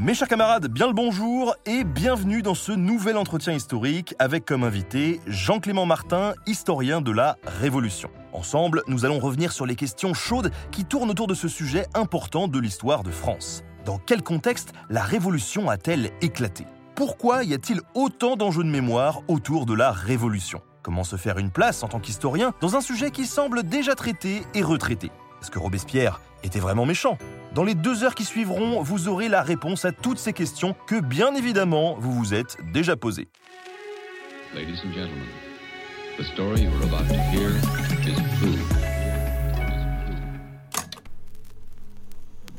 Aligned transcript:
Mes 0.00 0.14
chers 0.14 0.28
camarades, 0.28 0.68
bien 0.68 0.86
le 0.86 0.92
bonjour 0.92 1.56
et 1.66 1.82
bienvenue 1.82 2.40
dans 2.40 2.54
ce 2.54 2.70
nouvel 2.70 3.16
entretien 3.16 3.52
historique 3.52 4.14
avec 4.20 4.44
comme 4.44 4.62
invité 4.62 5.20
Jean-Clément 5.26 5.86
Martin, 5.86 6.34
historien 6.46 7.00
de 7.00 7.10
la 7.10 7.36
Révolution. 7.60 8.08
Ensemble, 8.32 8.84
nous 8.86 9.04
allons 9.04 9.18
revenir 9.18 9.50
sur 9.50 9.66
les 9.66 9.74
questions 9.74 10.14
chaudes 10.14 10.52
qui 10.70 10.84
tournent 10.84 11.10
autour 11.10 11.26
de 11.26 11.34
ce 11.34 11.48
sujet 11.48 11.84
important 11.94 12.46
de 12.46 12.60
l'histoire 12.60 13.02
de 13.02 13.10
France. 13.10 13.64
Dans 13.84 13.98
quel 13.98 14.22
contexte 14.22 14.72
la 14.88 15.02
Révolution 15.02 15.68
a-t-elle 15.68 16.12
éclaté? 16.20 16.64
Pourquoi 16.94 17.42
y 17.42 17.52
a-t-il 17.52 17.80
autant 17.96 18.36
d'enjeux 18.36 18.62
de 18.62 18.70
mémoire 18.70 19.22
autour 19.26 19.66
de 19.66 19.74
la 19.74 19.90
Révolution? 19.90 20.62
Comment 20.82 21.02
se 21.02 21.16
faire 21.16 21.38
une 21.38 21.50
place 21.50 21.82
en 21.82 21.88
tant 21.88 21.98
qu'historien 21.98 22.54
dans 22.60 22.76
un 22.76 22.80
sujet 22.80 23.10
qui 23.10 23.26
semble 23.26 23.64
déjà 23.64 23.96
traité 23.96 24.42
et 24.54 24.62
retraité? 24.62 25.10
Est-ce 25.40 25.50
que 25.50 25.58
Robespierre 25.58 26.20
était 26.42 26.60
vraiment 26.60 26.86
méchant? 26.86 27.18
Dans 27.54 27.64
les 27.64 27.74
deux 27.74 28.04
heures 28.04 28.14
qui 28.14 28.24
suivront, 28.24 28.82
vous 28.82 29.08
aurez 29.08 29.28
la 29.28 29.42
réponse 29.42 29.84
à 29.84 29.92
toutes 29.92 30.18
ces 30.18 30.32
questions 30.32 30.74
que 30.86 31.00
bien 31.00 31.34
évidemment 31.34 31.96
vous 31.98 32.12
vous 32.12 32.34
êtes 32.34 32.56
déjà 32.72 32.96
posées. 32.96 33.28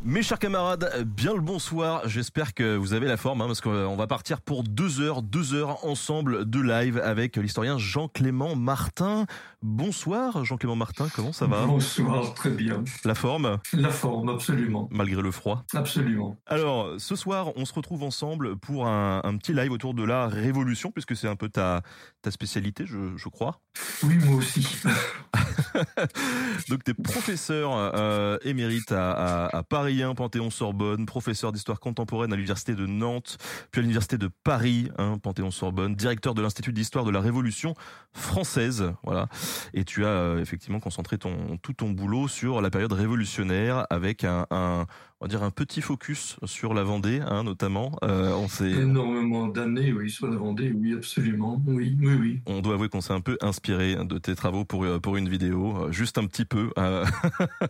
Mes 0.05 0.23
chers 0.23 0.39
camarades, 0.39 1.05
bien 1.05 1.33
le 1.33 1.41
bonsoir. 1.41 2.07
J'espère 2.07 2.53
que 2.53 2.77
vous 2.77 2.93
avez 2.93 3.05
la 3.05 3.17
forme, 3.17 3.41
hein, 3.41 3.47
parce 3.47 3.59
qu'on 3.59 3.97
va 3.97 4.07
partir 4.07 4.39
pour 4.39 4.63
deux 4.63 5.01
heures, 5.01 5.21
deux 5.21 5.53
heures 5.53 5.85
ensemble 5.85 6.49
de 6.49 6.61
live 6.61 7.01
avec 7.03 7.35
l'historien 7.35 7.77
Jean-Clément 7.77 8.55
Martin. 8.55 9.25
Bonsoir 9.61 10.45
Jean-Clément 10.45 10.77
Martin, 10.77 11.09
comment 11.13 11.33
ça 11.33 11.47
va? 11.47 11.65
Bonsoir, 11.65 12.33
très 12.33 12.49
bien. 12.49 12.85
La 13.03 13.13
forme? 13.13 13.59
La 13.73 13.89
forme, 13.89 14.29
absolument. 14.29 14.87
Malgré 14.89 15.21
le 15.21 15.31
froid? 15.31 15.65
Absolument. 15.73 16.37
Alors, 16.45 16.93
ce 16.97 17.17
soir, 17.17 17.49
on 17.57 17.65
se 17.65 17.73
retrouve 17.73 18.03
ensemble 18.03 18.55
pour 18.55 18.87
un, 18.87 19.19
un 19.25 19.35
petit 19.35 19.53
live 19.53 19.73
autour 19.73 19.93
de 19.93 20.03
la 20.03 20.27
Révolution, 20.27 20.91
puisque 20.91 21.17
c'est 21.17 21.27
un 21.27 21.35
peu 21.35 21.49
ta, 21.49 21.81
ta 22.21 22.31
spécialité, 22.31 22.85
je, 22.85 23.15
je 23.15 23.29
crois. 23.29 23.61
Oui, 24.03 24.15
moi 24.25 24.35
aussi. 24.35 24.67
Donc, 26.69 26.83
tu 26.83 26.91
es 26.91 26.93
professeur 26.93 27.71
euh, 27.73 28.37
émérite 28.43 28.91
à, 28.91 29.11
à, 29.11 29.57
à 29.57 29.63
Paris 29.63 30.03
1, 30.03 30.15
Panthéon-Sorbonne, 30.15 31.05
professeur 31.05 31.51
d'histoire 31.51 31.79
contemporaine 31.79 32.33
à 32.33 32.35
l'Université 32.35 32.75
de 32.75 32.85
Nantes, 32.85 33.37
puis 33.71 33.79
à 33.79 33.81
l'Université 33.81 34.17
de 34.17 34.29
Paris, 34.43 34.89
hein, 34.97 35.17
Panthéon-Sorbonne, 35.21 35.95
directeur 35.95 36.33
de 36.33 36.41
l'Institut 36.41 36.73
d'histoire 36.73 37.05
de 37.05 37.11
la 37.11 37.21
Révolution 37.21 37.73
française. 38.13 38.91
Voilà. 39.03 39.27
Et 39.73 39.85
tu 39.85 40.05
as 40.05 40.09
euh, 40.09 40.41
effectivement 40.41 40.79
concentré 40.79 41.17
ton, 41.17 41.57
tout 41.57 41.73
ton 41.73 41.91
boulot 41.91 42.27
sur 42.27 42.61
la 42.61 42.69
période 42.69 42.93
révolutionnaire 42.93 43.85
avec 43.89 44.23
un, 44.23 44.45
un 44.51 44.87
on 45.21 45.25
va 45.25 45.29
dire 45.29 45.43
un 45.43 45.51
petit 45.51 45.81
focus 45.81 46.37
sur 46.45 46.73
la 46.73 46.83
Vendée, 46.83 47.19
hein, 47.19 47.43
notamment. 47.43 47.91
Euh, 48.03 48.31
on 48.35 48.47
s'est 48.47 48.71
Énormément 48.71 49.47
d'années, 49.47 49.91
oui, 49.91 50.09
sur 50.09 50.27
la 50.27 50.37
Vendée, 50.37 50.71
oui, 50.73 50.93
absolument. 50.93 51.61
Oui, 51.67 51.97
oui, 51.99 52.15
oui. 52.19 52.39
on 52.45 52.61
doit 52.61 52.75
avouer 52.75 52.87
qu'on 52.87 53.01
s'est 53.01 53.11
un 53.11 53.19
peu 53.19 53.37
inspiré 53.41 53.97
de 54.05 54.17
tes 54.17 54.33
travaux 54.35 54.63
pour 54.63 54.85
euh, 54.85 54.99
pour 54.99 55.17
une 55.17 55.27
vidéo, 55.27 55.75
euh, 55.77 55.91
juste 55.91 56.17
un 56.17 56.25
petit 56.25 56.45
peu. 56.45 56.69
euh, 56.77 57.05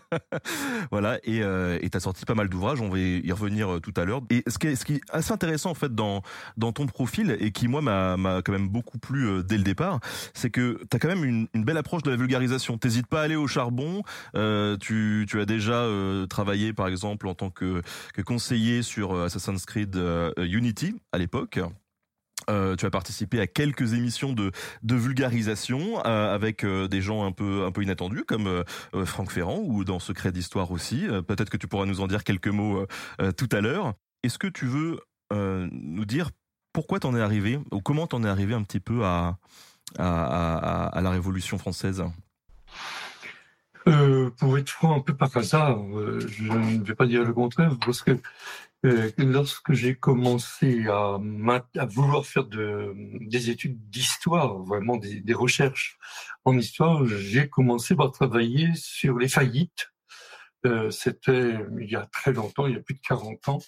voilà, 0.92 1.18
et 1.24 1.42
euh, 1.42 1.80
t'as 1.92 2.00
sorti 2.00 2.24
pas 2.24 2.36
mal 2.36 2.50
d'ouvrages. 2.50 2.82
On 2.82 2.90
va 2.90 3.00
y 3.00 3.32
revenir 3.32 3.80
tout 3.82 3.94
à 3.96 4.06
l'heure. 4.06 4.22
Et 4.30 4.44
ce 4.48 4.60
qui 4.60 4.68
est 4.68 4.76
ce 4.76 4.86
qui 4.86 4.96
est 4.96 5.02
assez 5.10 5.32
intéressant 5.32 5.72
en 5.72 5.76
fait 5.76 5.96
dans 5.96 6.22
dans 6.56 6.72
ton 6.72 6.86
profil 6.86 7.36
et 7.40 7.52
qui 7.52 7.68
moi 7.68 7.82
m'a 7.82 8.16
m'a 8.16 8.44
quand 8.44 8.52
même 8.52 8.70
beaucoup 8.70 9.00
plu 9.00 9.44
dès 9.44 9.58
le 9.58 9.64
départ, 9.64 10.00
c'est 10.36 10.52
que 10.52 10.80
t'as 10.90 11.00
quand 11.00 11.08
même 11.08 11.26
une, 11.26 11.48
une 11.56 11.64
belle 11.64 11.78
approche 11.78 12.04
de 12.04 12.12
la 12.12 12.16
vulgarisation. 12.16 12.78
T'hésites 12.78 13.08
pas 13.08 13.22
à 13.22 13.24
aller 13.24 13.36
au 13.36 13.48
charbon. 13.48 14.04
Tu 14.80 15.26
tu 15.28 15.42
as 15.42 15.46
déjà 15.46 15.88
travaillé 16.30 16.74
par 16.74 16.88
exemple 16.88 17.28
en 17.28 17.34
tant 17.40 17.50
que 17.50 17.82
conseiller 18.22 18.84
sur 18.84 19.14
euh, 19.14 19.26
Assassin's 19.26 19.66
Creed 19.66 19.96
euh, 19.96 20.32
Unity 20.38 20.96
à 21.12 21.18
l'époque. 21.18 21.60
Euh, 22.50 22.76
tu 22.76 22.86
as 22.86 22.90
participé 22.90 23.40
à 23.40 23.48
quelques 23.48 23.94
émissions 23.94 24.34
de, 24.34 24.52
vulgarisation 24.84 26.00
avec 26.00 26.66
des 26.66 27.02
gens 27.02 27.26
un 27.26 27.32
peu 27.32 27.84
inattendus 27.84 28.24
comme 28.24 28.64
Franck 29.06 29.32
Ferrand 29.32 29.60
ou 29.60 29.84
dans 29.84 30.00
Secret 30.00 30.32
d'histoire 30.32 30.72
aussi. 30.72 31.06
Peut-être 31.28 31.50
que 31.50 31.58
tu 31.58 31.68
pourras 31.68 31.86
nous 31.86 32.02
en 32.02 32.08
dire 32.08 32.24
quelques 32.24 32.48
mots 32.48 32.88
tout 33.38 33.50
à 33.52 33.62
l'heure. 33.62 33.94
Est-ce 34.24 34.40
que 34.40 34.48
tu 34.48 34.66
veux 34.66 35.00
nous 35.32 36.06
dire 36.06 36.32
pourquoi 36.74 37.00
t'en 37.00 37.16
es 37.16 37.22
arrivé 37.22 37.60
ou 37.72 37.82
comment 37.82 38.08
t'en 38.08 38.24
es 38.24 38.30
arrivé 38.30 38.56
un 38.56 38.64
petit 38.64 38.80
peu 38.80 39.04
à 39.04 39.38
la 40.00 41.10
Révolution 41.12 41.58
française? 41.60 42.04
Euh, 43.88 44.30
pour 44.32 44.58
être 44.58 44.70
franc, 44.70 44.96
un 44.98 45.00
peu 45.00 45.16
par 45.16 45.36
hasard, 45.38 45.80
euh, 45.98 46.20
je 46.28 46.44
ne 46.44 46.84
vais 46.84 46.96
pas 46.96 47.06
dire 47.06 47.24
le 47.24 47.34
contraire, 47.34 47.78
parce 47.84 48.02
que 48.02 48.18
euh, 48.86 49.12
lorsque 49.18 49.74
j'ai 49.74 49.96
commencé 49.96 50.88
à, 50.88 51.18
à 51.78 51.86
vouloir 51.86 52.26
faire 52.26 52.46
de, 52.46 52.94
des 53.22 53.50
études 53.50 53.78
d'histoire, 53.90 54.60
vraiment 54.60 54.98
des, 54.98 55.22
des 55.22 55.34
recherches 55.34 55.98
en 56.46 56.58
histoire, 56.58 57.06
j'ai 57.06 57.50
commencé 57.50 57.96
par 57.96 58.12
travailler 58.12 58.70
sur 58.76 59.18
les 59.18 59.28
faillites. 59.28 59.92
Euh, 60.66 60.92
C'était 60.92 61.56
il 61.80 61.90
y 61.90 61.96
a 61.96 62.06
très 62.12 62.34
longtemps, 62.34 62.68
il 62.68 62.74
y 62.74 62.78
a 62.78 62.82
plus 62.82 62.96
de 62.96 63.00
40 63.00 63.48
ans, 63.50 63.60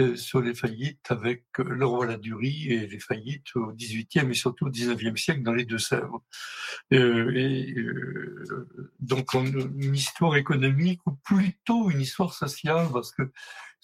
euh, 0.00 0.16
sur 0.16 0.40
les 0.40 0.54
faillites 0.54 1.06
avec 1.10 1.44
euh, 1.60 1.64
le 1.64 1.86
roi 1.86 2.06
Ladurie 2.06 2.72
et 2.72 2.86
les 2.86 2.98
faillites 2.98 3.54
au 3.54 3.72
XVIIIe 3.72 4.28
et 4.30 4.34
surtout 4.34 4.66
au 4.66 4.70
XIXe 4.70 5.20
siècle 5.20 5.42
dans 5.42 5.52
les 5.52 5.64
Deux-Sèvres. 5.64 6.22
Euh, 6.92 7.32
et 7.34 7.74
euh, 7.76 8.68
donc 8.98 9.34
une 9.34 9.94
histoire 9.94 10.36
économique 10.36 11.00
ou 11.06 11.12
plutôt 11.12 11.90
une 11.90 12.00
histoire 12.00 12.34
sociale 12.34 12.88
parce 12.92 13.12
que 13.12 13.30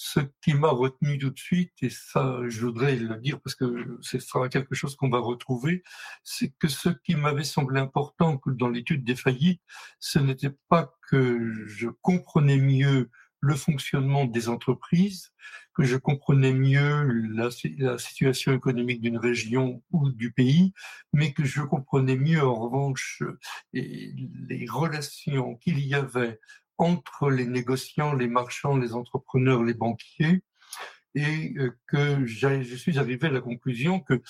ce 0.00 0.20
qui 0.42 0.54
m'a 0.54 0.70
retenu 0.70 1.18
tout 1.18 1.30
de 1.30 1.38
suite 1.38 1.72
et 1.82 1.90
ça 1.90 2.40
je 2.46 2.64
voudrais 2.64 2.94
le 2.96 3.16
dire 3.16 3.40
parce 3.40 3.56
que 3.56 3.98
ce 4.00 4.18
sera 4.20 4.48
quelque 4.48 4.74
chose 4.76 4.94
qu'on 4.94 5.10
va 5.10 5.18
retrouver 5.18 5.82
c'est 6.22 6.50
que 6.58 6.68
ce 6.68 6.88
qui 6.88 7.16
m'avait 7.16 7.44
semblé 7.44 7.80
important 7.80 8.40
dans 8.46 8.68
l'étude 8.68 9.04
des 9.04 9.16
faillites 9.16 9.60
ce 9.98 10.20
n'était 10.20 10.54
pas 10.68 10.94
que 11.10 11.52
je 11.66 11.88
comprenais 12.00 12.58
mieux 12.58 13.10
le 13.40 13.54
fonctionnement 13.54 14.24
des 14.24 14.48
entreprises, 14.48 15.32
que 15.74 15.84
je 15.84 15.96
comprenais 15.96 16.52
mieux 16.52 17.04
la, 17.32 17.50
la 17.78 17.98
situation 17.98 18.52
économique 18.52 19.00
d'une 19.00 19.18
région 19.18 19.82
ou 19.92 20.10
du 20.10 20.32
pays, 20.32 20.72
mais 21.12 21.32
que 21.32 21.44
je 21.44 21.62
comprenais 21.62 22.16
mieux 22.16 22.42
en 22.42 22.54
revanche 22.54 23.22
les 23.72 24.66
relations 24.68 25.56
qu'il 25.56 25.78
y 25.80 25.94
avait 25.94 26.40
entre 26.78 27.30
les 27.30 27.46
négociants, 27.46 28.14
les 28.14 28.28
marchands, 28.28 28.76
les 28.76 28.94
entrepreneurs, 28.94 29.62
les 29.62 29.74
banquiers, 29.74 30.42
et 31.14 31.54
euh, 31.58 31.76
que 31.86 32.24
je 32.26 32.76
suis 32.76 32.98
arrivé 32.98 33.26
à 33.26 33.30
la 33.30 33.40
conclusion 33.40 34.00
que 34.00 34.22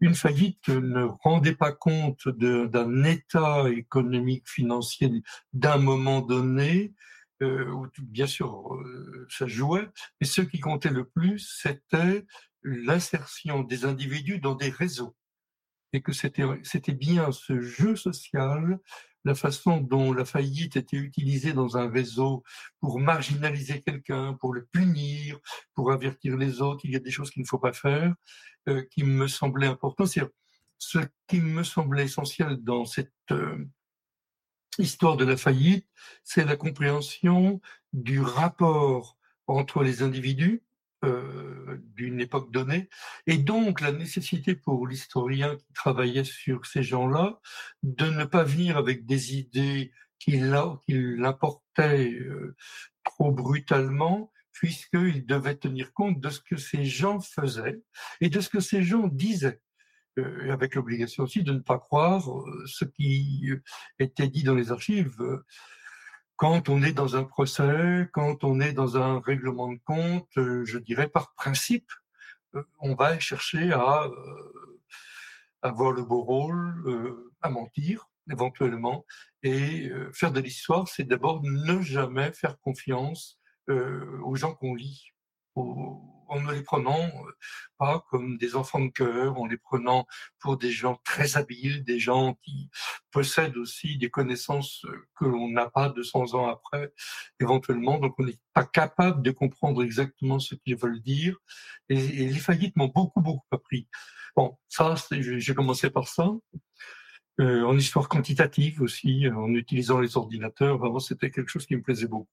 une 0.00 0.14
faillite 0.14 0.68
ne 0.68 1.04
rendait 1.04 1.54
pas 1.54 1.72
compte 1.72 2.28
d'un 2.28 3.04
état 3.04 3.68
économique 3.70 4.48
financier 4.48 5.22
d'un 5.52 5.78
moment 5.78 6.20
donné, 6.20 6.92
euh, 7.42 7.70
où 7.70 7.88
bien 8.02 8.26
sûr 8.26 8.74
euh, 8.74 9.26
ça 9.30 9.46
jouait, 9.46 9.88
mais 10.20 10.26
ce 10.26 10.42
qui 10.42 10.60
comptait 10.60 10.90
le 10.90 11.08
plus, 11.08 11.38
c'était 11.62 12.26
l'insertion 12.62 13.62
des 13.62 13.84
individus 13.84 14.40
dans 14.40 14.54
des 14.54 14.70
réseaux. 14.70 15.14
Et 15.94 16.02
que 16.02 16.12
c'était 16.12 16.92
bien 16.92 17.30
ce 17.30 17.60
jeu 17.60 17.94
social, 17.94 18.80
la 19.24 19.34
façon 19.34 19.78
dont 19.78 20.12
la 20.12 20.24
faillite 20.24 20.76
était 20.76 20.96
utilisée 20.96 21.52
dans 21.52 21.76
un 21.76 21.88
réseau 21.88 22.42
pour 22.80 22.98
marginaliser 22.98 23.80
quelqu'un, 23.80 24.34
pour 24.34 24.52
le 24.52 24.66
punir, 24.66 25.38
pour 25.72 25.92
avertir 25.92 26.36
les 26.36 26.60
autres, 26.60 26.84
il 26.84 26.90
y 26.90 26.96
a 26.96 27.00
des 27.00 27.12
choses 27.12 27.30
qu'il 27.30 27.42
ne 27.42 27.46
faut 27.46 27.60
pas 27.60 27.72
faire, 27.72 28.12
euh, 28.68 28.84
qui 28.90 29.04
me 29.04 29.28
semblait 29.28 29.68
important. 29.68 30.04
C'est 30.04 30.22
ce 30.78 30.98
qui 31.28 31.40
me 31.40 31.62
semblait 31.62 32.04
essentiel 32.04 32.56
dans 32.56 32.84
cette 32.84 33.12
euh, 33.30 33.64
histoire 34.78 35.16
de 35.16 35.24
la 35.24 35.36
faillite, 35.36 35.86
c'est 36.24 36.44
la 36.44 36.56
compréhension 36.56 37.60
du 37.92 38.20
rapport 38.20 39.16
entre 39.46 39.84
les 39.84 40.02
individus 40.02 40.64
euh, 41.04 41.78
d'une 41.94 42.20
époque 42.20 42.50
donnée, 42.50 42.88
et 43.26 43.38
donc 43.38 43.80
la 43.80 43.92
nécessité 43.92 44.54
pour 44.54 44.86
l'historien 44.86 45.56
qui 45.56 45.72
travaillait 45.72 46.24
sur 46.24 46.66
ces 46.66 46.82
gens-là 46.82 47.40
de 47.82 48.06
ne 48.06 48.24
pas 48.24 48.44
venir 48.44 48.76
avec 48.76 49.06
des 49.06 49.34
idées 49.34 49.92
qu'il 50.18 50.54
apportait 51.24 52.10
euh, 52.12 52.56
trop 53.04 53.32
brutalement, 53.32 54.32
puisqu'il 54.52 55.26
devait 55.26 55.56
tenir 55.56 55.92
compte 55.92 56.20
de 56.20 56.30
ce 56.30 56.40
que 56.40 56.56
ces 56.56 56.84
gens 56.84 57.20
faisaient 57.20 57.82
et 58.20 58.28
de 58.28 58.40
ce 58.40 58.48
que 58.48 58.60
ces 58.60 58.82
gens 58.82 59.08
disaient 59.08 59.60
euh, 60.18 60.52
avec 60.52 60.74
l'obligation 60.74 61.24
aussi 61.24 61.42
de 61.42 61.52
ne 61.52 61.58
pas 61.60 61.78
croire 61.78 62.28
ce 62.66 62.84
qui 62.84 63.50
était 63.98 64.28
dit 64.28 64.42
dans 64.42 64.54
les 64.54 64.70
archives. 64.70 65.16
Quand 66.36 66.68
on 66.68 66.82
est 66.82 66.92
dans 66.92 67.16
un 67.16 67.24
procès, 67.24 68.08
quand 68.12 68.42
on 68.42 68.60
est 68.60 68.72
dans 68.72 68.96
un 68.96 69.20
règlement 69.20 69.72
de 69.72 69.78
compte, 69.84 70.36
euh, 70.36 70.64
je 70.64 70.78
dirais 70.78 71.08
par 71.08 71.32
principe, 71.34 71.90
euh, 72.56 72.62
on 72.80 72.94
va 72.94 73.20
chercher 73.20 73.72
à 73.72 74.04
euh, 74.04 74.80
avoir 75.62 75.92
le 75.92 76.02
beau 76.02 76.22
rôle, 76.22 77.24
à 77.40 77.50
mentir 77.50 78.08
éventuellement, 78.30 79.04
et 79.42 79.90
faire 80.12 80.32
de 80.32 80.40
l'histoire, 80.40 80.88
c'est 80.88 81.04
d'abord 81.04 81.42
ne 81.42 81.80
jamais 81.82 82.32
faire 82.32 82.58
confiance 82.60 83.38
aux 83.68 84.34
gens 84.34 84.54
qu'on 84.54 84.74
lit, 84.74 85.10
en 86.28 86.40
ne 86.40 86.52
les 86.52 86.62
prenant 86.62 87.00
euh, 87.00 87.32
pas 87.78 88.04
comme 88.10 88.36
des 88.38 88.56
enfants 88.56 88.80
de 88.80 88.90
cœur, 88.90 89.38
en 89.38 89.46
les 89.46 89.56
prenant 89.56 90.06
pour 90.38 90.56
des 90.56 90.70
gens 90.70 91.00
très 91.04 91.36
habiles, 91.36 91.84
des 91.84 91.98
gens 91.98 92.34
qui 92.42 92.70
possèdent 93.10 93.56
aussi 93.56 93.98
des 93.98 94.10
connaissances 94.10 94.84
euh, 94.84 95.08
que 95.18 95.24
l'on 95.24 95.50
n'a 95.50 95.70
pas 95.70 95.88
200 95.88 96.34
ans 96.34 96.48
après, 96.48 96.92
éventuellement. 97.40 97.98
Donc 97.98 98.14
on 98.18 98.24
n'est 98.24 98.38
pas 98.52 98.64
capable 98.64 99.22
de 99.22 99.30
comprendre 99.30 99.82
exactement 99.82 100.38
ce 100.38 100.54
qu'ils 100.54 100.76
veulent 100.76 101.02
dire. 101.02 101.36
Et, 101.88 101.96
et 101.96 102.28
les 102.28 102.38
faillites 102.38 102.76
m'ont 102.76 102.92
beaucoup, 102.94 103.20
beaucoup 103.20 103.46
appris. 103.50 103.88
Bon, 104.36 104.58
ça, 104.68 104.94
j'ai 105.10 105.54
commencé 105.54 105.90
par 105.90 106.08
ça. 106.08 106.28
Euh, 107.40 107.64
en 107.64 107.76
histoire 107.76 108.08
quantitative 108.08 108.80
aussi, 108.80 109.26
en 109.28 109.52
utilisant 109.54 109.98
les 109.98 110.16
ordinateurs. 110.16 110.78
Vraiment, 110.78 111.00
c'était 111.00 111.32
quelque 111.32 111.50
chose 111.50 111.66
qui 111.66 111.74
me 111.74 111.82
plaisait 111.82 112.06
beaucoup. 112.06 112.28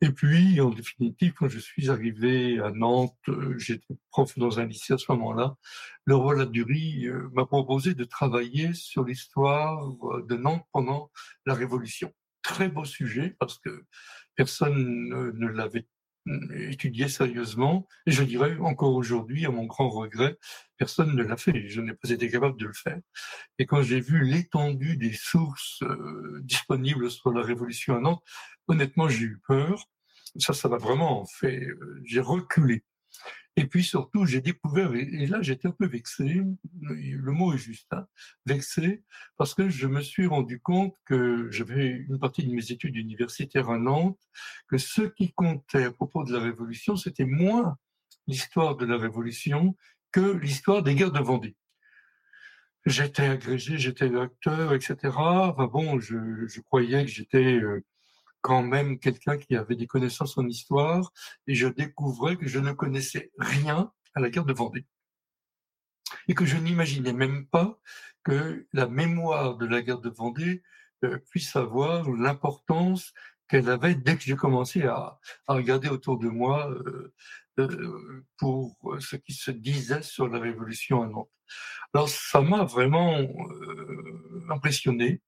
Et 0.00 0.10
puis, 0.10 0.58
en 0.62 0.70
définitive, 0.70 1.34
quand 1.34 1.48
je 1.48 1.58
suis 1.58 1.90
arrivé 1.90 2.58
à 2.58 2.70
Nantes, 2.70 3.18
euh, 3.28 3.58
j'étais 3.58 3.98
prof 4.10 4.38
dans 4.38 4.58
un 4.58 4.64
lycée 4.64 4.94
à 4.94 4.98
ce 4.98 5.12
moment-là, 5.12 5.56
le 6.06 6.16
roi 6.16 6.34
Ladurie 6.34 7.06
euh, 7.06 7.28
m'a 7.34 7.44
proposé 7.44 7.92
de 7.92 8.04
travailler 8.04 8.72
sur 8.72 9.04
l'histoire 9.04 9.86
de 10.26 10.36
Nantes 10.36 10.64
pendant 10.72 11.10
la 11.44 11.52
Révolution. 11.52 12.10
Très 12.40 12.70
beau 12.70 12.86
sujet 12.86 13.36
parce 13.38 13.58
que 13.58 13.84
personne 14.36 15.10
ne 15.38 15.46
l'avait 15.48 15.86
étudié 16.54 17.08
sérieusement. 17.08 17.86
Et 18.06 18.10
je 18.10 18.22
dirais 18.22 18.56
encore 18.60 18.94
aujourd'hui, 18.94 19.46
à 19.46 19.50
mon 19.50 19.64
grand 19.64 19.88
regret, 19.88 20.36
personne 20.76 21.14
ne 21.14 21.22
l'a 21.22 21.36
fait. 21.36 21.68
Je 21.68 21.80
n'ai 21.80 21.94
pas 21.94 22.10
été 22.10 22.30
capable 22.30 22.58
de 22.58 22.66
le 22.66 22.72
faire. 22.72 22.98
Et 23.58 23.66
quand 23.66 23.82
j'ai 23.82 24.00
vu 24.00 24.24
l'étendue 24.24 24.96
des 24.96 25.12
sources 25.12 25.82
euh, 25.82 26.40
disponibles 26.42 27.10
sur 27.10 27.32
la 27.32 27.42
Révolution 27.42 27.96
à 27.96 28.00
Nantes, 28.00 28.22
honnêtement, 28.68 29.08
j'ai 29.08 29.24
eu 29.24 29.40
peur. 29.46 29.84
Ça, 30.36 30.52
ça 30.52 30.68
m'a 30.68 30.78
vraiment 30.78 31.26
fait. 31.26 31.60
Euh, 31.60 32.00
j'ai 32.04 32.20
reculé. 32.20 32.84
Et 33.60 33.66
puis 33.66 33.84
surtout, 33.84 34.24
j'ai 34.24 34.40
découvert, 34.40 34.94
et 34.94 35.26
là 35.26 35.42
j'étais 35.42 35.68
un 35.68 35.72
peu 35.72 35.86
vexé, 35.86 36.40
le 36.80 37.32
mot 37.32 37.52
est 37.52 37.58
juste, 37.58 37.92
hein, 37.92 38.06
vexé, 38.46 39.04
parce 39.36 39.52
que 39.52 39.68
je 39.68 39.86
me 39.86 40.00
suis 40.00 40.26
rendu 40.26 40.58
compte 40.60 40.96
que 41.04 41.50
j'avais 41.50 41.88
une 41.88 42.18
partie 42.18 42.42
de 42.42 42.54
mes 42.54 42.72
études 42.72 42.96
universitaires 42.96 43.68
à 43.68 43.76
Nantes, 43.76 44.18
que 44.66 44.78
ce 44.78 45.02
qui 45.02 45.34
comptait 45.34 45.84
à 45.84 45.92
propos 45.92 46.24
de 46.24 46.32
la 46.32 46.40
Révolution, 46.40 46.96
c'était 46.96 47.26
moins 47.26 47.76
l'histoire 48.26 48.78
de 48.78 48.86
la 48.86 48.96
Révolution 48.96 49.76
que 50.10 50.38
l'histoire 50.38 50.82
des 50.82 50.94
guerres 50.94 51.12
de 51.12 51.20
Vendée. 51.20 51.54
J'étais 52.86 53.26
agrégé, 53.26 53.76
j'étais 53.76 54.16
acteur, 54.16 54.72
etc. 54.72 54.96
Enfin 55.04 55.66
bon, 55.66 56.00
je, 56.00 56.60
croyais 56.62 57.04
que 57.04 57.10
j'étais 57.10 57.60
euh, 57.60 57.84
quand 58.40 58.62
même 58.62 58.98
quelqu'un 58.98 59.36
qui 59.36 59.56
avait 59.56 59.76
des 59.76 59.86
connaissances 59.86 60.38
en 60.38 60.46
histoire, 60.46 61.12
et 61.46 61.54
je 61.54 61.68
découvrais 61.68 62.36
que 62.36 62.48
je 62.48 62.58
ne 62.58 62.72
connaissais 62.72 63.30
rien 63.38 63.92
à 64.14 64.20
la 64.20 64.30
guerre 64.30 64.44
de 64.44 64.52
Vendée. 64.52 64.86
Et 66.28 66.34
que 66.34 66.44
je 66.44 66.56
n'imaginais 66.56 67.12
même 67.12 67.46
pas 67.46 67.78
que 68.24 68.66
la 68.72 68.86
mémoire 68.86 69.56
de 69.56 69.66
la 69.66 69.82
guerre 69.82 70.00
de 70.00 70.10
Vendée 70.10 70.62
euh, 71.04 71.18
puisse 71.30 71.56
avoir 71.56 72.10
l'importance 72.10 73.12
qu'elle 73.48 73.68
avait 73.68 73.94
dès 73.94 74.16
que 74.16 74.22
j'ai 74.22 74.36
commencé 74.36 74.82
à, 74.84 75.18
regarder 75.48 75.88
autour 75.88 76.18
de 76.18 76.28
moi 76.28 76.70
euh, 76.70 77.12
euh, 77.58 78.24
pour 78.36 78.76
ce 79.00 79.16
qui 79.16 79.32
se 79.32 79.50
disait 79.50 80.02
sur 80.02 80.28
la 80.28 80.38
Révolution 80.38 81.02
à 81.02 81.06
Nantes. 81.06 81.30
Alors 81.92 82.08
ça 82.08 82.40
m'a 82.40 82.64
vraiment 82.64 83.18
impressionné. 84.50 85.20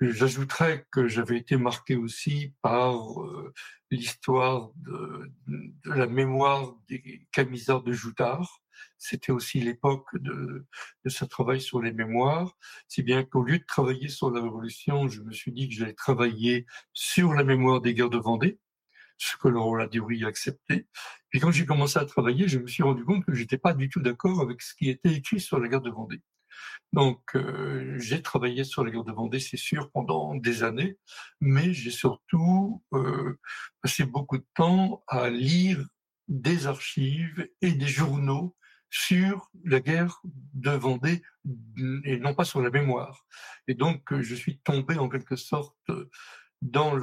J'ajouterais 0.00 0.86
que 0.90 1.08
j'avais 1.08 1.36
été 1.36 1.58
marqué 1.58 1.94
aussi 1.94 2.54
par 2.62 3.22
euh, 3.22 3.52
l'histoire 3.90 4.70
de, 4.76 5.30
la 5.84 6.06
mémoire 6.06 6.74
des 6.88 7.26
camisards 7.32 7.82
de 7.82 7.92
Joutard. 7.92 8.62
C'était 8.96 9.32
aussi 9.32 9.60
l'époque 9.60 10.08
de, 10.14 10.66
de, 11.04 11.10
ce 11.10 11.26
travail 11.26 11.60
sur 11.60 11.82
les 11.82 11.92
mémoires, 11.92 12.56
si 12.88 13.02
bien 13.02 13.24
qu'au 13.24 13.42
lieu 13.42 13.58
de 13.58 13.64
travailler 13.64 14.08
sur 14.08 14.30
la 14.30 14.40
Révolution, 14.40 15.08
je 15.08 15.20
me 15.20 15.32
suis 15.32 15.52
dit 15.52 15.68
que 15.68 15.74
j'allais 15.74 15.92
travailler 15.92 16.64
sur 16.94 17.34
la 17.34 17.44
mémoire 17.44 17.82
des 17.82 17.92
guerres 17.92 18.08
de 18.08 18.18
Vendée, 18.18 18.58
ce 19.18 19.36
que 19.36 19.48
Laurent 19.48 19.74
Ladurie 19.74 20.24
a 20.24 20.28
accepté. 20.28 20.88
Puis 21.28 21.40
quand 21.40 21.50
j'ai 21.50 21.66
commencé 21.66 21.98
à 21.98 22.06
travailler, 22.06 22.48
je 22.48 22.58
me 22.58 22.66
suis 22.66 22.82
rendu 22.82 23.04
compte 23.04 23.24
que 23.26 23.34
j'étais 23.34 23.58
pas 23.58 23.74
du 23.74 23.90
tout 23.90 24.00
d'accord 24.00 24.40
avec 24.40 24.62
ce 24.62 24.74
qui 24.74 24.88
était 24.88 25.12
écrit 25.12 25.40
sur 25.40 25.60
la 25.60 25.68
guerre 25.68 25.82
de 25.82 25.90
Vendée. 25.90 26.22
Donc, 26.92 27.20
euh, 27.34 27.96
j'ai 27.98 28.22
travaillé 28.22 28.64
sur 28.64 28.84
la 28.84 28.90
guerre 28.90 29.04
de 29.04 29.12
Vendée, 29.12 29.40
c'est 29.40 29.56
sûr, 29.56 29.90
pendant 29.92 30.34
des 30.34 30.62
années, 30.62 30.98
mais 31.40 31.72
j'ai 31.72 31.90
surtout 31.90 32.82
euh, 32.92 33.38
passé 33.82 34.04
beaucoup 34.04 34.38
de 34.38 34.46
temps 34.54 35.04
à 35.06 35.30
lire 35.30 35.84
des 36.28 36.66
archives 36.66 37.48
et 37.60 37.72
des 37.72 37.86
journaux 37.86 38.56
sur 38.90 39.50
la 39.64 39.80
guerre 39.80 40.20
de 40.24 40.70
Vendée 40.70 41.22
et 42.04 42.18
non 42.18 42.34
pas 42.34 42.44
sur 42.44 42.60
la 42.60 42.70
mémoire. 42.70 43.24
Et 43.68 43.74
donc, 43.74 44.02
je 44.20 44.34
suis 44.34 44.58
tombé 44.58 44.98
en 44.98 45.08
quelque 45.08 45.36
sorte 45.36 45.90
dans 46.62 46.94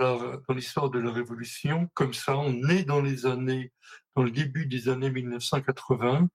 l'histoire 0.49 0.89
de 0.89 0.99
la 0.99 1.11
Révolution, 1.11 1.89
comme 1.93 2.13
ça, 2.13 2.37
on 2.37 2.67
est 2.69 2.83
dans 2.83 3.01
les 3.01 3.25
années, 3.25 3.71
dans 4.15 4.23
le 4.23 4.31
début 4.31 4.65
des 4.65 4.89
années 4.89 5.09
1980, 5.09 6.27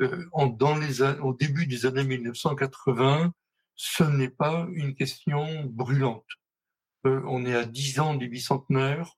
euh, 0.00 0.24
en, 0.32 0.46
dans 0.46 0.76
les, 0.76 1.02
au 1.02 1.34
début 1.34 1.66
des 1.66 1.86
années 1.86 2.04
1980, 2.04 3.32
ce 3.74 4.04
n'est 4.04 4.30
pas 4.30 4.66
une 4.72 4.94
question 4.94 5.64
brûlante. 5.64 6.26
Euh, 7.06 7.22
on 7.26 7.46
est 7.46 7.54
à 7.54 7.64
10 7.64 8.00
ans 8.00 8.14
du 8.14 8.28
bicentenaire. 8.28 9.14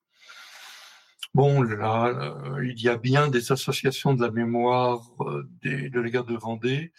Bon, 1.33 1.63
là, 1.63 2.07
euh, 2.07 2.67
il 2.67 2.81
y 2.83 2.89
a 2.89 2.97
bien 2.97 3.29
des 3.29 3.53
associations 3.53 4.15
de 4.15 4.23
la 4.23 4.31
mémoire 4.31 5.01
euh, 5.21 5.49
des, 5.63 5.89
de 5.89 6.01
la 6.01 6.11
guerre 6.11 6.25
de 6.25 6.37
Vendée 6.37 6.93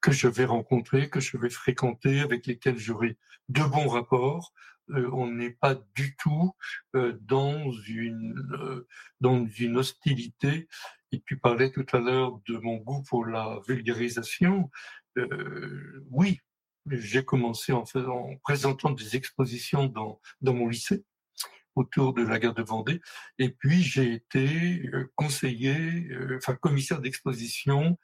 que 0.00 0.12
je 0.12 0.28
vais 0.28 0.44
rencontrer, 0.44 1.10
que 1.10 1.20
je 1.20 1.36
vais 1.38 1.50
fréquenter, 1.50 2.20
avec 2.20 2.46
lesquelles 2.46 2.78
j'aurai 2.78 3.16
de 3.48 3.62
bons 3.62 3.88
rapports. 3.88 4.52
Euh, 4.90 5.10
on 5.12 5.30
n'est 5.30 5.50
pas 5.50 5.74
du 5.94 6.16
tout 6.16 6.52
euh, 6.94 7.18
dans 7.22 7.70
une 7.86 8.34
euh, 8.52 8.86
dans 9.20 9.46
une 9.46 9.76
hostilité. 9.76 10.68
Et 11.12 11.22
tu 11.26 11.38
parlais 11.38 11.70
tout 11.70 11.86
à 11.92 11.98
l'heure 11.98 12.40
de 12.46 12.58
mon 12.58 12.76
goût 12.76 13.02
pour 13.02 13.24
la 13.24 13.60
vulgarisation. 13.66 14.70
oui, 16.10 16.38
j'ai 16.90 17.24
commencé 17.24 17.72
en, 17.72 17.84
présentant 18.42 18.90
des 18.90 19.16
expositions 19.16 19.86
dans 19.86 20.20
dans 20.42 20.54
mon 20.54 20.68
lycée 20.68 21.04
autour 21.74 22.12
de 22.12 22.22
la 22.22 22.38
guerre 22.38 22.54
de 22.54 22.62
Vendée. 22.62 23.00
Et 23.38 23.48
puis 23.48 23.82
j'ai 23.82 24.12
été 24.12 24.90
conseiller, 25.16 26.10
enfin 26.36 26.54
commissaire 26.56 27.00
d'exposition 27.00 27.98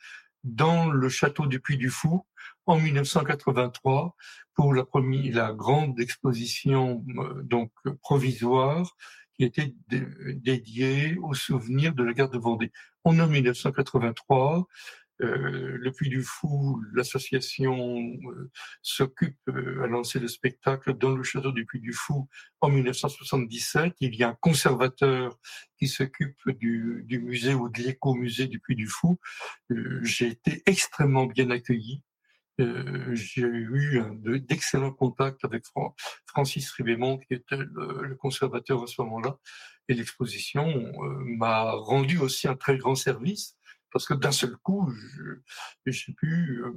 dans 0.44 0.90
le 0.90 1.08
château 1.08 1.46
du 1.46 1.60
Puy 1.60 1.76
du 1.76 1.90
Fou 1.90 2.24
en 2.66 2.78
1983 2.78 4.14
pour 4.54 4.74
la 4.74 4.84
première, 4.84 5.34
la 5.34 5.52
grande 5.52 5.98
exposition 6.00 7.04
euh, 7.18 7.42
donc 7.42 7.72
provisoire 8.00 8.96
qui 9.36 9.44
était 9.44 9.74
dédiée 9.88 11.16
au 11.22 11.34
souvenir 11.34 11.92
de 11.94 12.04
la 12.04 12.12
guerre 12.12 12.30
de 12.30 12.38
Vendée. 12.38 12.70
En 13.02 13.12
1983, 13.12 14.66
euh, 15.22 15.76
le 15.78 15.92
Puy 15.92 16.08
du 16.08 16.22
Fou, 16.22 16.82
l'association 16.92 17.98
euh, 18.30 18.50
s'occupe 18.82 19.38
euh, 19.48 19.84
à 19.84 19.86
lancer 19.86 20.18
le 20.18 20.26
spectacle 20.26 20.94
dans 20.94 21.14
le 21.14 21.22
château 21.22 21.52
du 21.52 21.66
Puy 21.66 21.80
du 21.80 21.92
Fou 21.92 22.28
en 22.60 22.68
1977. 22.68 23.94
Il 24.00 24.14
y 24.16 24.24
a 24.24 24.30
un 24.30 24.36
conservateur 24.40 25.38
qui 25.78 25.86
s'occupe 25.86 26.50
du, 26.58 27.04
du, 27.06 27.20
musée 27.20 27.54
ou 27.54 27.68
de 27.68 27.82
l'écomusée 27.82 28.48
du 28.48 28.58
Puy 28.58 28.74
du 28.74 28.88
Fou. 28.88 29.18
Euh, 29.70 30.00
j'ai 30.02 30.28
été 30.28 30.62
extrêmement 30.66 31.26
bien 31.26 31.50
accueilli. 31.50 32.02
Euh, 32.60 33.14
j'ai 33.14 33.42
eu 33.42 34.00
d'excellents 34.40 34.92
contacts 34.92 35.44
avec 35.44 35.64
Francis 36.26 36.70
Ribémont, 36.72 37.18
qui 37.18 37.34
était 37.34 37.56
le, 37.56 38.02
le 38.02 38.14
conservateur 38.14 38.82
à 38.82 38.86
ce 38.86 39.00
moment-là. 39.02 39.38
Et 39.88 39.94
l'exposition 39.94 40.92
m'a 41.24 41.72
rendu 41.72 42.18
aussi 42.18 42.48
un 42.48 42.54
très 42.54 42.78
grand 42.78 42.94
service 42.94 43.56
parce 43.94 44.08
que 44.08 44.14
d'un 44.14 44.32
seul 44.32 44.56
coup, 44.56 44.92
j'ai 45.86 46.12
pu 46.14 46.64
euh, 46.64 46.72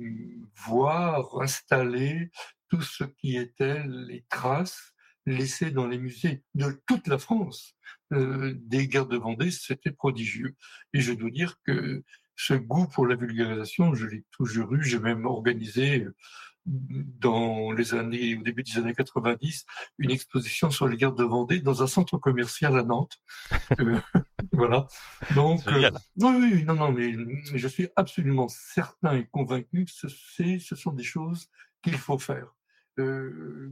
voir, 0.68 1.42
installer 1.42 2.30
tout 2.70 2.84
ce 2.84 3.06
qui 3.06 3.38
était 3.38 3.84
les 3.88 4.24
traces 4.30 4.94
laissées 5.26 5.72
dans 5.72 5.88
les 5.88 5.98
musées 5.98 6.44
de 6.54 6.80
toute 6.86 7.08
la 7.08 7.18
France 7.18 7.76
euh, 8.14 8.54
des 8.56 8.88
guerres 8.88 9.08
de 9.08 9.18
Vendée, 9.18 9.50
c'était 9.50 9.92
prodigieux. 9.92 10.56
Et 10.94 11.02
je 11.02 11.12
dois 11.12 11.32
dire 11.32 11.56
que 11.66 12.04
ce 12.38 12.54
goût 12.54 12.88
pour 12.88 13.06
la 13.06 13.16
vulgarisation, 13.16 13.94
je 13.94 14.06
l'ai 14.06 14.24
toujours 14.32 14.74
eu. 14.74 14.84
J'ai 14.84 15.00
même 15.00 15.26
organisé 15.26 16.08
dans 16.66 17.72
les 17.72 17.94
années, 17.94 18.38
au 18.38 18.44
début 18.44 18.64
des 18.64 18.78
années 18.78 18.94
90, 18.94 19.66
une 20.00 20.12
exposition 20.12 20.70
sur 20.70 20.88
les 20.88 20.98
guerres 20.98 21.14
de 21.14 21.24
Vendée 21.24 21.62
dans 21.62 21.82
un 21.82 21.88
centre 21.88 22.18
commercial 22.18 22.78
à 22.78 22.84
Nantes. 22.84 23.18
Euh, 23.80 24.00
voilà. 24.54 24.88
Donc, 25.36 25.68
euh, 25.68 25.92
oui, 26.18 26.50
oui, 26.54 26.64
non, 26.64 26.74
non, 26.74 26.92
mais 26.92 27.14
je 27.54 27.68
suis 27.68 27.90
absolument 27.96 28.48
certain 28.48 29.16
et 29.16 29.28
convaincu 29.28 29.86
que 29.86 29.92
ce, 29.92 30.08
ce 30.08 30.76
sont 30.76 30.94
des 30.94 31.04
choses 31.04 31.50
qu'il 31.84 31.98
faut 31.98 32.18
faire 32.18 32.56
euh, 33.00 33.70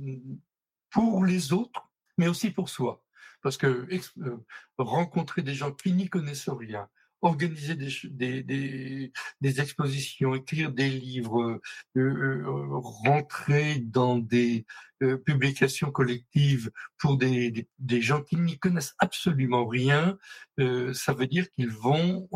pour 0.90 1.26
les 1.26 1.54
autres, 1.54 1.90
mais 2.18 2.28
aussi 2.28 2.52
pour 2.52 2.70
soi. 2.70 3.04
Parce 3.42 3.58
que 3.58 3.88
euh, 4.18 4.38
rencontrer 4.78 5.42
des 5.42 5.54
gens 5.54 5.72
qui 5.72 5.94
n'y 5.94 6.10
connaissent 6.10 6.50
rien, 6.50 6.88
organiser 7.26 7.76
des, 7.76 8.44
des, 8.44 9.12
des, 9.42 9.62
expositions, 9.62 10.36
écrire 10.36 10.72
des 10.72 10.90
livres, 10.90 11.60
euh, 11.98 12.00
euh, 12.00 12.44
rentrer 13.06 13.80
dans 13.80 14.20
des 14.20 14.66
euh, 15.02 15.18
publications 15.18 15.92
collectives 15.92 16.72
pour 17.00 17.18
des, 17.18 17.68
des, 17.80 18.02
gens 18.02 18.22
qui 18.22 18.38
n'y 18.38 18.60
connaissent 18.60 18.94
absolument 19.00 19.66
rien, 19.66 20.18
ça 20.94 21.14
veut 21.14 21.28
dire 21.28 21.50
qu'ils 21.52 21.72
vont 21.72 22.30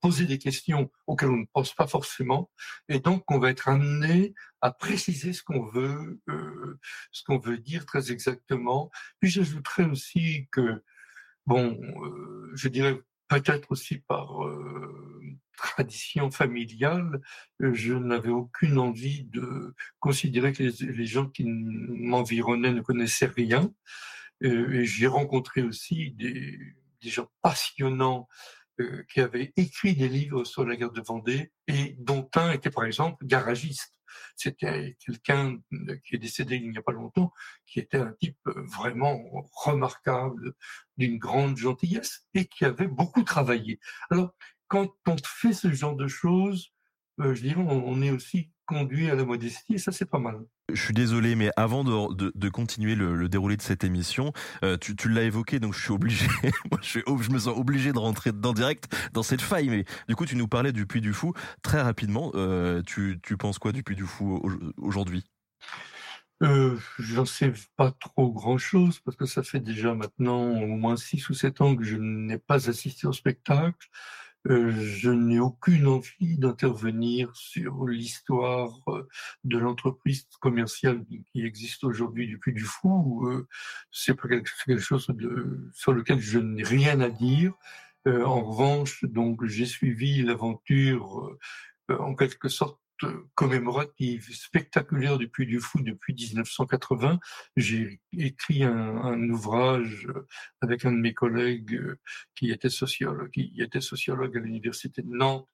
poser 0.00 0.26
des 0.26 0.38
questions 0.38 0.90
auxquelles 1.06 1.30
on 1.30 1.38
ne 1.38 1.46
pense 1.52 1.74
pas 1.74 1.86
forcément, 1.86 2.50
et 2.88 3.00
donc 3.00 3.24
on 3.30 3.38
va 3.38 3.50
être 3.50 3.68
amené 3.68 4.34
à 4.60 4.70
préciser 4.70 5.32
ce 5.32 5.42
qu'on 5.42 5.64
veut, 5.64 6.20
ce 7.10 7.24
qu'on 7.24 7.38
veut 7.38 7.58
dire 7.58 7.84
très 7.84 8.12
exactement. 8.12 8.90
Puis 9.18 9.30
j'ajouterais 9.30 9.84
aussi 9.84 10.46
que 10.52 10.82
bon, 11.46 11.76
je 12.54 12.68
dirais 12.68 13.00
peut-être 13.40 13.70
aussi 13.70 13.98
par 13.98 14.44
euh, 14.44 15.22
tradition 15.56 16.30
familiale, 16.30 17.20
euh, 17.62 17.72
je 17.74 17.94
n'avais 17.94 18.30
aucune 18.30 18.78
envie 18.78 19.24
de 19.24 19.74
considérer 20.00 20.52
que 20.52 20.62
les, 20.62 21.06
gens 21.06 21.26
qui 21.26 21.44
m'environnaient 21.44 22.72
ne 22.72 22.80
connaissaient 22.80 23.26
rien. 23.26 23.72
Euh, 24.42 24.82
j'ai 24.84 25.06
rencontré 25.06 25.62
aussi 25.62 26.12
des 26.12 26.74
gens 27.02 27.28
passionnants 27.42 28.28
qui 29.08 29.20
avaient 29.20 29.52
écrit 29.56 29.94
des 29.94 30.08
livres 30.08 30.42
sur 30.42 30.64
la 30.66 30.74
guerre 30.74 30.90
de 30.90 31.00
Vendée 31.00 31.52
et 31.68 31.94
dont 32.00 32.28
un 32.34 32.50
était 32.50 32.70
par 32.70 32.84
exemple 32.84 33.24
garagiste. 33.24 33.94
C'était 34.36 34.96
quelqu'un 35.04 35.58
qui 36.04 36.16
est 36.16 36.18
décédé 36.18 36.56
il 36.56 36.70
n'y 36.70 36.78
a 36.78 36.82
pas 36.82 36.92
longtemps, 36.92 37.32
qui 37.66 37.80
était 37.80 37.98
un 37.98 38.12
type 38.12 38.38
vraiment 38.46 39.20
remarquable, 39.52 40.54
d'une 40.96 41.18
grande 41.18 41.56
gentillesse 41.56 42.26
et 42.34 42.46
qui 42.46 42.64
avait 42.64 42.88
beaucoup 42.88 43.22
travaillé. 43.22 43.80
Alors, 44.10 44.34
quand 44.68 44.90
on 45.06 45.16
fait 45.24 45.52
ce 45.52 45.72
genre 45.72 45.96
de 45.96 46.08
choses, 46.08 46.72
euh, 47.20 47.34
je 47.34 47.42
dirais, 47.42 47.60
on, 47.60 48.02
est 48.02 48.10
aussi 48.10 48.50
conduit 48.66 49.10
à 49.10 49.14
la 49.14 49.24
modestie 49.24 49.74
et 49.74 49.78
ça, 49.78 49.92
c'est 49.92 50.10
pas 50.10 50.18
mal. 50.18 50.44
Je 50.72 50.80
suis 50.80 50.94
désolé, 50.94 51.34
mais 51.34 51.50
avant 51.56 51.84
de, 51.84 52.48
continuer 52.48 52.94
le, 52.94 53.28
déroulé 53.28 53.56
de 53.56 53.62
cette 53.62 53.84
émission, 53.84 54.32
euh, 54.64 54.78
tu, 54.78 55.08
l'as 55.10 55.24
évoqué, 55.24 55.60
donc 55.60 55.74
je 55.74 55.80
suis 55.80 55.92
obligé, 55.92 56.26
moi 56.70 56.80
je, 56.80 56.88
suis, 56.88 57.02
me 57.06 57.38
sens 57.38 57.56
obligé 57.56 57.92
de 57.92 57.98
rentrer 57.98 58.32
dedans 58.32 58.54
direct 58.54 58.86
dans 59.12 59.22
cette 59.22 59.42
faille. 59.42 59.68
Mais 59.68 59.84
du 60.08 60.16
coup, 60.16 60.24
tu 60.24 60.36
nous 60.36 60.48
parlais 60.48 60.72
du 60.72 60.86
Puy 60.86 61.02
du 61.02 61.12
Fou 61.12 61.34
très 61.62 61.82
rapidement. 61.82 62.32
Euh, 62.34 62.80
tu, 62.82 63.20
tu 63.22 63.36
penses 63.36 63.58
quoi 63.58 63.72
du 63.72 63.82
Puy 63.82 63.94
du 63.94 64.04
Fou 64.04 64.40
aujourd'hui? 64.78 65.24
Euh, 66.42 66.78
J'en 66.98 67.26
sais 67.26 67.52
pas 67.76 67.92
trop 67.92 68.32
grand-chose 68.32 69.00
parce 69.00 69.16
que 69.16 69.26
ça 69.26 69.42
fait 69.42 69.60
déjà 69.60 69.94
maintenant 69.94 70.50
au 70.50 70.66
moins 70.66 70.96
six 70.96 71.28
ou 71.28 71.34
sept 71.34 71.60
ans 71.60 71.76
que 71.76 71.84
je 71.84 71.96
n'ai 71.96 72.38
pas 72.38 72.68
assisté 72.70 73.06
au 73.06 73.12
spectacle. 73.12 73.88
Euh, 74.50 74.72
je 74.72 75.10
n'ai 75.10 75.40
aucune 75.40 75.86
envie 75.86 76.36
d'intervenir 76.36 77.34
sur 77.34 77.86
l'histoire 77.86 78.78
euh, 78.88 79.08
de 79.44 79.56
l'entreprise 79.56 80.26
commerciale 80.40 81.02
qui 81.32 81.42
existe 81.42 81.82
aujourd'hui 81.82 82.26
du 82.26 82.38
Puy 82.38 82.52
du 82.52 82.64
Fou. 82.64 83.26
Euh, 83.26 83.48
c'est 83.90 84.14
quelque 84.20 84.78
chose 84.78 85.06
de, 85.08 85.70
sur 85.72 85.92
lequel 85.92 86.20
je 86.20 86.38
n'ai 86.38 86.62
rien 86.62 87.00
à 87.00 87.08
dire. 87.08 87.54
en 88.06 88.42
revanche, 88.44 89.02
donc 89.04 89.46
j'ai 89.46 89.64
suivi 89.64 90.22
l'aventure 90.22 91.38
en 91.88 92.14
quelque 92.14 92.48
sorte 92.48 92.78
commémorative, 93.34 94.28
spectaculaire 94.32 95.18
du 95.18 95.28
Puy 95.28 95.46
du 95.46 95.60
Fou 95.60 95.80
depuis 95.82 96.14
1980. 96.14 97.18
J'ai 97.56 98.00
écrit 98.12 98.62
un, 98.64 99.28
ouvrage 99.30 100.08
avec 100.60 100.84
un 100.84 100.92
de 100.92 100.98
mes 100.98 101.14
collègues 101.14 101.74
euh, 101.74 101.98
qui 102.34 102.50
était 102.50 102.68
sociologue, 102.68 103.30
qui 103.30 103.52
était 103.58 103.80
sociologue 103.80 104.36
à 104.36 104.40
l'université 104.40 105.02
de 105.02 105.14
Nantes 105.14 105.48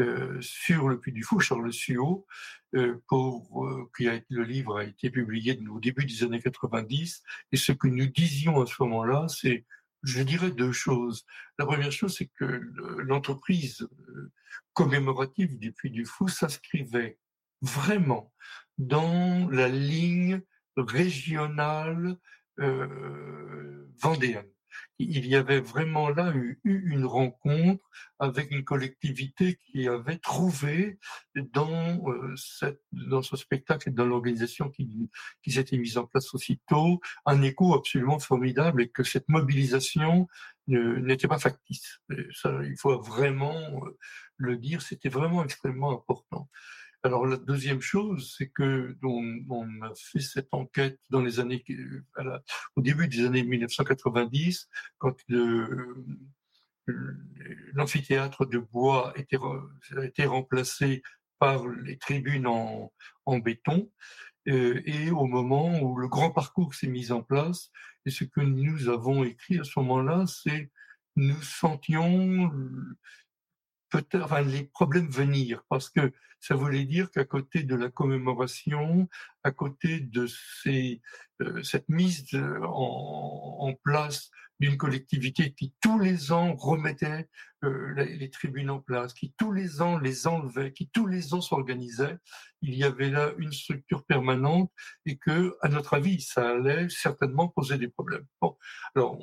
euh, 0.00 0.38
sur 0.40 0.88
le 0.88 0.98
Puy 1.00 1.12
du 1.12 1.22
Fou, 1.22 1.40
Charles 1.40 1.72
Suot, 1.72 2.26
euh, 2.74 3.00
pour 3.06 3.66
euh, 3.66 3.88
qui 3.96 4.08
le 4.30 4.42
livre 4.42 4.78
a 4.78 4.84
été 4.84 5.08
publié 5.08 5.60
au 5.70 5.78
début 5.78 6.04
des 6.06 6.24
années 6.24 6.40
90. 6.40 7.22
Et 7.52 7.56
ce 7.56 7.70
que 7.70 7.86
nous 7.86 8.06
disions 8.06 8.60
à 8.60 8.66
ce 8.66 8.74
moment-là, 8.80 9.26
c'est 9.28 9.64
je 10.04 10.22
dirais 10.22 10.50
deux 10.50 10.72
choses. 10.72 11.24
La 11.58 11.66
première 11.66 11.92
chose, 11.92 12.16
c'est 12.16 12.30
que 12.38 12.44
l'entreprise 12.98 13.82
euh, 14.08 14.32
commémorative 14.72 15.58
du 15.58 15.72
Puy 15.72 15.90
du 15.90 16.04
Fou 16.04 16.28
s'inscrivait 16.28 17.18
vraiment 17.62 18.32
dans 18.78 19.48
la 19.50 19.68
ligne 19.68 20.42
régionale 20.76 22.16
euh, 22.60 23.86
vendéenne 24.00 24.53
il 24.98 25.26
y 25.26 25.34
avait 25.34 25.60
vraiment 25.60 26.08
là 26.08 26.32
eu, 26.34 26.60
une 26.64 27.04
rencontre 27.04 27.82
avec 28.18 28.50
une 28.50 28.64
collectivité 28.64 29.58
qui 29.66 29.88
avait 29.88 30.18
trouvé 30.18 30.98
dans, 31.34 32.00
euh, 32.08 32.34
dans 32.92 33.22
ce 33.22 33.36
spectacle 33.36 33.88
et 33.88 33.92
dans 33.92 34.06
l'organisation 34.06 34.70
qui, 34.70 35.10
qui 35.42 35.52
s'était 35.52 35.78
mise 35.78 35.98
en 35.98 36.06
place 36.06 36.32
aussitôt 36.34 37.00
un 37.26 37.42
écho 37.42 37.74
absolument 37.74 38.18
formidable 38.18 38.82
et 38.82 38.88
que 38.88 39.02
cette 39.02 39.28
mobilisation 39.28 40.28
n'était 40.66 41.28
pas 41.28 41.38
factice. 41.38 42.00
ça, 42.32 42.58
il 42.64 42.76
faut 42.78 42.98
vraiment 43.00 43.84
euh, 43.84 43.98
le 44.36 44.56
dire, 44.56 44.82
c'était 44.82 45.08
vraiment 45.08 45.44
extrêmement 45.44 45.92
important. 45.92 46.48
Alors 47.04 47.26
la 47.26 47.36
deuxième 47.36 47.82
chose, 47.82 48.34
c'est 48.36 48.48
que 48.48 48.96
on, 49.02 49.82
a 49.82 49.92
fait 49.94 50.20
cette 50.20 50.48
enquête 50.52 50.98
dans 51.10 51.20
les 51.20 51.38
années, 51.38 51.62
au 52.76 52.80
début 52.80 53.08
des 53.08 53.26
années 53.26 53.44
1990, 53.44 54.70
quand 54.96 55.14
l'amphithéâtre 57.74 58.46
de 58.46 58.58
bois 58.58 59.12
a 59.14 60.04
été 60.04 60.24
remplacé 60.24 61.02
par 61.38 61.68
les 61.68 61.98
tribunes 61.98 62.46
en, 62.46 62.90
en 63.26 63.38
béton, 63.38 63.92
euh, 64.48 64.80
et 64.86 65.10
au 65.10 65.26
moment 65.26 65.78
où 65.80 65.98
le 65.98 66.08
grand 66.08 66.30
parcours 66.30 66.74
s'est 66.74 66.86
mis 66.86 67.12
en 67.12 67.22
place, 67.22 67.70
et 68.06 68.10
ce 68.10 68.24
que 68.24 68.40
nous 68.40 68.88
avons 68.88 69.24
écrit 69.24 69.58
à 69.58 69.64
ce 69.64 69.78
moment-là, 69.80 70.24
c'est 70.26 70.70
nous 71.16 71.42
sentions 71.42 72.50
enfin, 74.14 74.42
les 74.42 74.64
problèmes 74.64 75.08
venir, 75.08 75.62
parce 75.68 75.90
que 75.90 76.12
ça 76.40 76.54
voulait 76.54 76.84
dire 76.84 77.10
qu'à 77.10 77.24
côté 77.24 77.62
de 77.62 77.74
la 77.74 77.90
commémoration, 77.90 79.08
à 79.42 79.50
côté 79.50 80.00
de 80.00 80.26
euh, 80.66 81.62
cette 81.62 81.88
mise 81.88 82.34
en, 82.34 83.56
en 83.60 83.74
place 83.82 84.30
d'une 84.60 84.76
collectivité 84.76 85.52
qui 85.52 85.74
tous 85.80 85.98
les 85.98 86.32
ans 86.32 86.54
remettait 86.54 87.28
euh, 87.64 87.94
les, 87.94 88.30
tribunes 88.30 88.70
en 88.70 88.80
place, 88.80 89.12
qui 89.14 89.32
tous 89.36 89.52
les 89.52 89.82
ans 89.82 89.98
les 89.98 90.26
enlevait, 90.26 90.72
qui 90.72 90.88
tous 90.88 91.06
les 91.06 91.34
ans 91.34 91.40
s'organisait, 91.40 92.16
il 92.62 92.74
y 92.74 92.84
avait 92.84 93.10
là 93.10 93.32
une 93.38 93.52
structure 93.52 94.04
permanente 94.04 94.70
et 95.06 95.16
que, 95.16 95.56
à 95.60 95.68
notre 95.68 95.94
avis, 95.94 96.20
ça 96.20 96.50
allait 96.50 96.88
certainement 96.88 97.48
poser 97.48 97.78
des 97.78 97.88
problèmes. 97.88 98.26
Bon, 98.40 98.56
alors 98.94 99.18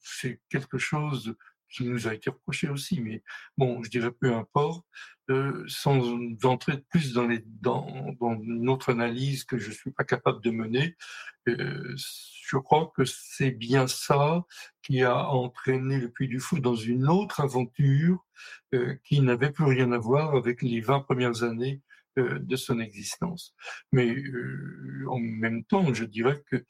c'est 0.00 0.40
quelque 0.48 0.78
chose 0.78 1.34
qui 1.72 1.84
nous 1.84 2.06
a 2.06 2.14
été 2.14 2.30
reproché 2.30 2.68
aussi, 2.68 3.00
mais 3.00 3.22
bon, 3.56 3.82
je 3.82 3.90
dirais 3.90 4.12
peu 4.12 4.34
importe, 4.34 4.84
euh, 5.30 5.64
sans 5.68 6.02
entrer 6.42 6.78
plus 6.90 7.12
dans, 7.12 7.28
dans, 7.60 8.12
dans 8.20 8.36
notre 8.42 8.90
analyse 8.90 9.44
que 9.44 9.56
je 9.56 9.70
suis 9.70 9.92
pas 9.92 10.02
capable 10.02 10.42
de 10.42 10.50
mener, 10.50 10.96
euh, 11.48 11.94
je 11.96 12.56
crois 12.56 12.92
que 12.96 13.04
c'est 13.04 13.52
bien 13.52 13.86
ça 13.86 14.44
qui 14.82 15.02
a 15.02 15.28
entraîné 15.28 15.98
le 15.98 16.10
Puy 16.10 16.26
du 16.26 16.40
Fou 16.40 16.58
dans 16.58 16.74
une 16.74 17.08
autre 17.08 17.40
aventure 17.40 18.26
euh, 18.74 18.96
qui 19.04 19.20
n'avait 19.20 19.52
plus 19.52 19.64
rien 19.64 19.92
à 19.92 19.98
voir 19.98 20.34
avec 20.34 20.60
les 20.60 20.80
20 20.80 21.00
premières 21.00 21.44
années 21.44 21.80
de 22.16 22.56
son 22.56 22.78
existence. 22.78 23.54
Mais 23.90 24.14
en 25.08 25.18
même 25.18 25.64
temps, 25.64 25.94
je 25.94 26.04
dirais 26.04 26.42
que 26.50 26.62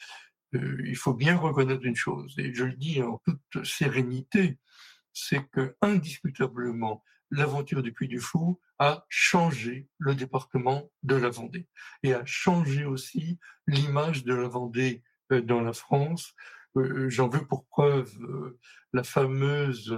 il 0.53 0.97
faut 0.97 1.15
bien 1.15 1.37
reconnaître 1.37 1.85
une 1.85 1.97
chose, 1.97 2.33
et 2.39 2.55
je 2.55 2.65
le 2.65 2.75
dis 2.75 3.03
en 3.03 3.21
toute 3.25 3.65
sérénité, 3.65 4.59
c'est 5.13 5.45
que 5.51 5.77
indiscutablement 5.83 7.03
l'aventure 7.33 7.83
du 7.83 7.93
Puy 7.93 8.09
du 8.09 8.21
Fou 8.21 8.61
a 8.79 9.07
changé 9.09 9.89
le 9.99 10.15
département 10.15 10.91
de 11.03 11.17
la 11.17 11.31
Vendée 11.31 11.67
et 12.03 12.15
a 12.15 12.25
changé 12.25 12.85
aussi 12.85 13.39
l'image 13.67 14.25
de 14.25 14.35
la 14.35 14.49
Vendée 14.49 15.03
euh, 15.33 15.41
dans 15.41 15.61
la 15.61 15.73
France. 15.73 16.35
Euh, 16.77 17.09
j'en 17.09 17.29
veux 17.29 17.47
pour 17.47 17.67
preuve 17.67 18.13
euh, 18.23 18.59
la 18.93 19.03
fameuse 19.03 19.97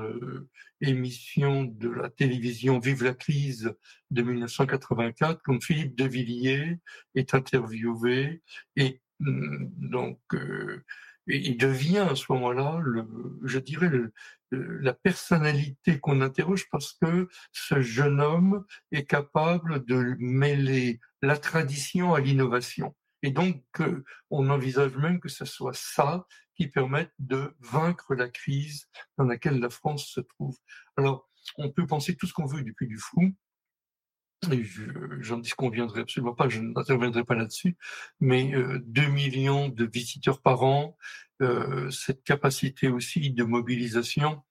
émission 0.81 1.65
de 1.65 1.89
la 1.89 2.11
télévision 2.11 2.79
Vive 2.79 3.05
la 3.05 3.15
crise 3.15 3.75
de 4.11 4.23
1984, 4.23 5.41
quand 5.43 5.63
Philippe 5.63 5.97
de 5.97 6.05
Villiers 6.05 6.79
est 7.17 7.35
interviewé 7.35 8.43
et 8.77 9.01
mm, 9.19 9.67
donc 9.91 10.21
il 11.27 11.57
devient 11.57 12.07
à 12.11 12.15
ce 12.15 12.31
moment-là, 12.31 12.83
je 13.43 13.59
dirais, 13.59 13.91
la 14.51 14.93
personnalité 14.93 15.99
qu'on 15.99 16.21
interroge 16.21 16.69
parce 16.71 16.93
que 16.93 17.29
ce 17.53 17.81
jeune 17.81 18.21
homme 18.21 18.65
est 18.93 19.05
capable 19.05 19.85
de 19.87 20.17
mêler 20.19 21.01
la 21.23 21.37
tradition 21.37 22.15
à 22.15 22.21
l'innovation. 22.21 22.95
Et 23.23 23.31
donc, 23.31 23.65
on 24.31 24.51
envisage 24.51 24.97
même 24.97 25.19
que 25.19 25.31
ce 25.31 25.47
soit 25.47 25.75
ça 25.75 26.27
qui 26.57 26.69
permette 26.69 27.13
de 27.19 27.55
vaincre 27.61 28.15
la 28.15 28.29
crise 28.29 28.87
dans 29.17 29.25
laquelle 29.25 29.59
la 29.59 29.71
France 29.71 30.07
se 30.07 30.21
trouve. 30.21 30.57
Alors, 30.97 31.29
on 31.57 31.71
peut 31.71 31.87
penser 31.87 32.17
tout 32.17 32.27
ce 32.27 32.35
qu'on 32.35 32.47
veut 32.47 32.63
du 32.63 32.75
Puy 32.75 32.87
du 32.87 32.99
Fou, 32.99 33.35
et 34.53 34.65
j'en 35.21 35.39
disconviendrai 35.39 36.03
absolument 36.03 36.35
pas, 36.35 36.49
je 36.49 36.61
n'interviendrai 36.61 37.25
pas 37.25 37.35
là-dessus, 37.35 37.77
mais 38.21 38.55
euh, 38.55 38.81
2 38.87 39.07
millions 39.07 39.69
de 39.69 39.85
visiteurs 39.85 40.41
par 40.41 40.63
an, 40.63 40.97
euh, 41.43 41.91
cette 41.91 42.23
capacité 42.25 42.89
aussi 42.89 43.31
de 43.31 43.45
mobilisation, 43.45 44.43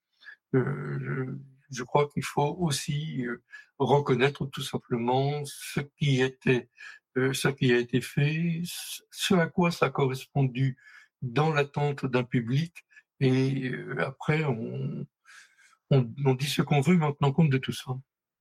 euh, 0.54 1.38
je 1.70 1.82
crois 1.82 2.08
qu'il 2.08 2.22
faut 2.22 2.56
aussi 2.60 3.26
euh, 3.26 3.42
reconnaître 3.78 4.46
tout 4.46 4.62
simplement 4.62 5.42
ce 5.44 5.80
qui 5.98 6.22
était, 6.22 6.68
euh, 7.16 7.32
ce 7.32 7.48
qui 7.48 7.72
a 7.72 7.78
été 7.78 8.00
fait, 8.00 8.62
ce 9.10 9.34
à 9.34 9.46
quoi 9.46 9.70
ça 9.70 9.86
a 9.86 9.90
correspondu 9.90 10.76
dans 11.22 11.52
l'attente 11.52 12.06
d'un 12.06 12.24
public, 12.24 12.84
et 13.20 13.72
après 13.98 14.44
on, 14.44 15.06
on, 15.90 16.14
on 16.24 16.34
dit 16.34 16.46
ce 16.46 16.62
qu'on 16.62 16.80
veut, 16.80 16.96
mais 16.96 17.06
en 17.06 17.12
tenant 17.12 17.32
compte 17.32 17.50
de 17.50 17.58
tout 17.58 17.72
ça. 17.72 17.92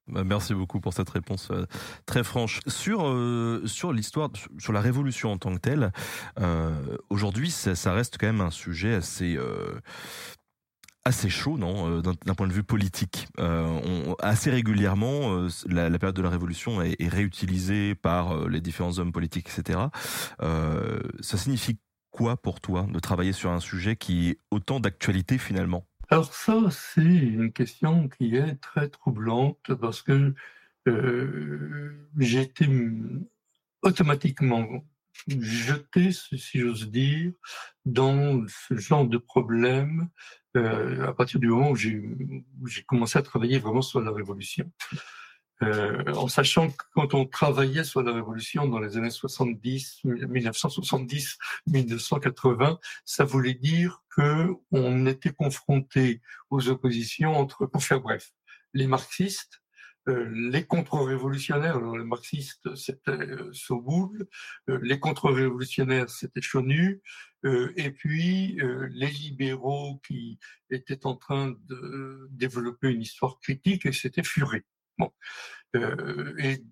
Bah, 0.07 0.23
merci 0.25 0.53
beaucoup 0.53 0.81
pour 0.81 0.93
cette 0.93 1.09
réponse 1.09 1.49
euh, 1.51 1.65
très 2.05 2.23
franche. 2.23 2.59
Sur 2.67 3.07
euh, 3.07 3.63
sur 3.65 3.93
l'histoire, 3.93 4.29
sur 4.59 4.73
la 4.73 4.81
révolution 4.81 5.31
en 5.31 5.37
tant 5.37 5.53
que 5.53 5.59
telle, 5.59 5.91
euh, 6.39 6.97
aujourd'hui, 7.09 7.51
ça, 7.51 7.93
reste 7.93 8.17
quand 8.19 8.27
même 8.27 8.41
un 8.41 8.51
sujet 8.51 8.95
assez 8.95 9.37
euh, 9.37 9.79
assez 11.05 11.29
chaud, 11.29 11.57
non, 11.57 11.99
euh, 11.99 12.01
d'un 12.01 12.35
point 12.35 12.47
de 12.47 12.53
vue 12.53 12.63
politique. 12.63 13.27
Assez 14.19 14.51
régulièrement, 14.51 15.47
la, 15.67 15.89
la, 15.89 15.99
période 15.99 16.15
de 16.15 16.21
la 16.21 16.29
révolution 16.29 16.81
est, 16.81 16.95
est 16.99 17.09
réutilisée 17.09 17.95
par 17.95 18.47
les 18.47 18.61
différents 18.61 18.99
hommes 18.99 19.11
politiques, 19.11 19.49
etc. 19.49 19.79
ça 20.39 21.37
signifie 21.37 21.77
quoi 22.11 22.37
pour 22.37 22.61
toi 22.61 22.85
de 22.89 22.99
travailler 22.99 23.33
sur 23.33 23.51
un 23.51 23.59
sujet 23.59 23.95
qui 23.95 24.29
est 24.29 24.37
autant 24.51 24.79
d'actualité 24.79 25.37
finalement? 25.37 25.85
Alors 26.13 26.31
ça, 26.31 26.69
c'est 26.69 27.01
une 27.01 27.51
question 27.51 28.07
qui 28.07 28.35
est 28.35 28.61
très 28.61 28.87
troublante 28.87 29.73
parce 29.81 30.03
que 30.03 30.35
euh, 30.87 32.07
j'ai 32.19 32.41
été 32.41 32.67
automatiquement 33.81 34.85
jeté, 35.27 36.11
si 36.11 36.59
j'ose 36.59 36.91
dire, 36.91 37.31
dans 37.85 38.45
ce 38.47 38.77
genre 38.77 39.07
de 39.07 39.17
problème 39.17 40.07
euh, 40.55 41.07
à 41.07 41.13
partir 41.13 41.39
du 41.39 41.47
moment 41.47 41.71
où 41.71 41.75
j'ai 41.75 42.83
commencé 42.85 43.17
à 43.17 43.23
travailler 43.23 43.57
vraiment 43.57 43.81
sur 43.81 43.99
la 43.99 44.11
révolution. 44.11 44.71
Euh, 45.63 46.13
en 46.13 46.27
sachant 46.27 46.69
que 46.69 46.83
quand 46.93 47.13
on 47.13 47.25
travaillait 47.25 47.83
sur 47.83 48.03
la 48.03 48.13
révolution 48.13 48.67
dans 48.67 48.79
les 48.79 48.97
années 48.97 49.09
70, 49.09 50.01
1970, 50.03 51.37
1980, 51.67 52.79
ça 53.05 53.23
voulait 53.23 53.53
dire 53.53 54.03
que 54.15 54.49
on 54.71 55.05
était 55.05 55.33
confronté 55.33 56.21
aux 56.49 56.69
oppositions 56.69 57.35
entre, 57.35 57.65
pour 57.65 57.83
faire 57.83 58.01
bref, 58.01 58.31
les 58.73 58.87
marxistes, 58.87 59.63
euh, 60.09 60.29
les 60.51 60.65
contre-révolutionnaires. 60.65 61.77
Alors 61.77 61.97
les 61.97 62.03
marxistes, 62.03 62.75
c'était 62.75 63.11
euh, 63.11 63.53
Soboul, 63.53 64.27
euh, 64.69 64.79
les 64.83 64.99
contre-révolutionnaires, 64.99 66.09
c'était 66.09 66.41
Chonu, 66.41 67.01
euh, 67.45 67.71
et 67.77 67.91
puis 67.91 68.59
euh, 68.59 68.87
les 68.91 69.07
libéraux 69.07 70.01
qui 70.05 70.39
étaient 70.69 71.05
en 71.05 71.15
train 71.15 71.55
de 71.69 72.27
développer 72.31 72.89
une 72.89 73.01
histoire 73.01 73.39
critique, 73.39 73.85
et 73.85 73.93
c'était 73.93 74.23
Furet. 74.23 74.65
Bon. 74.97 75.11
Euh, 75.75 76.35
et 76.37 76.63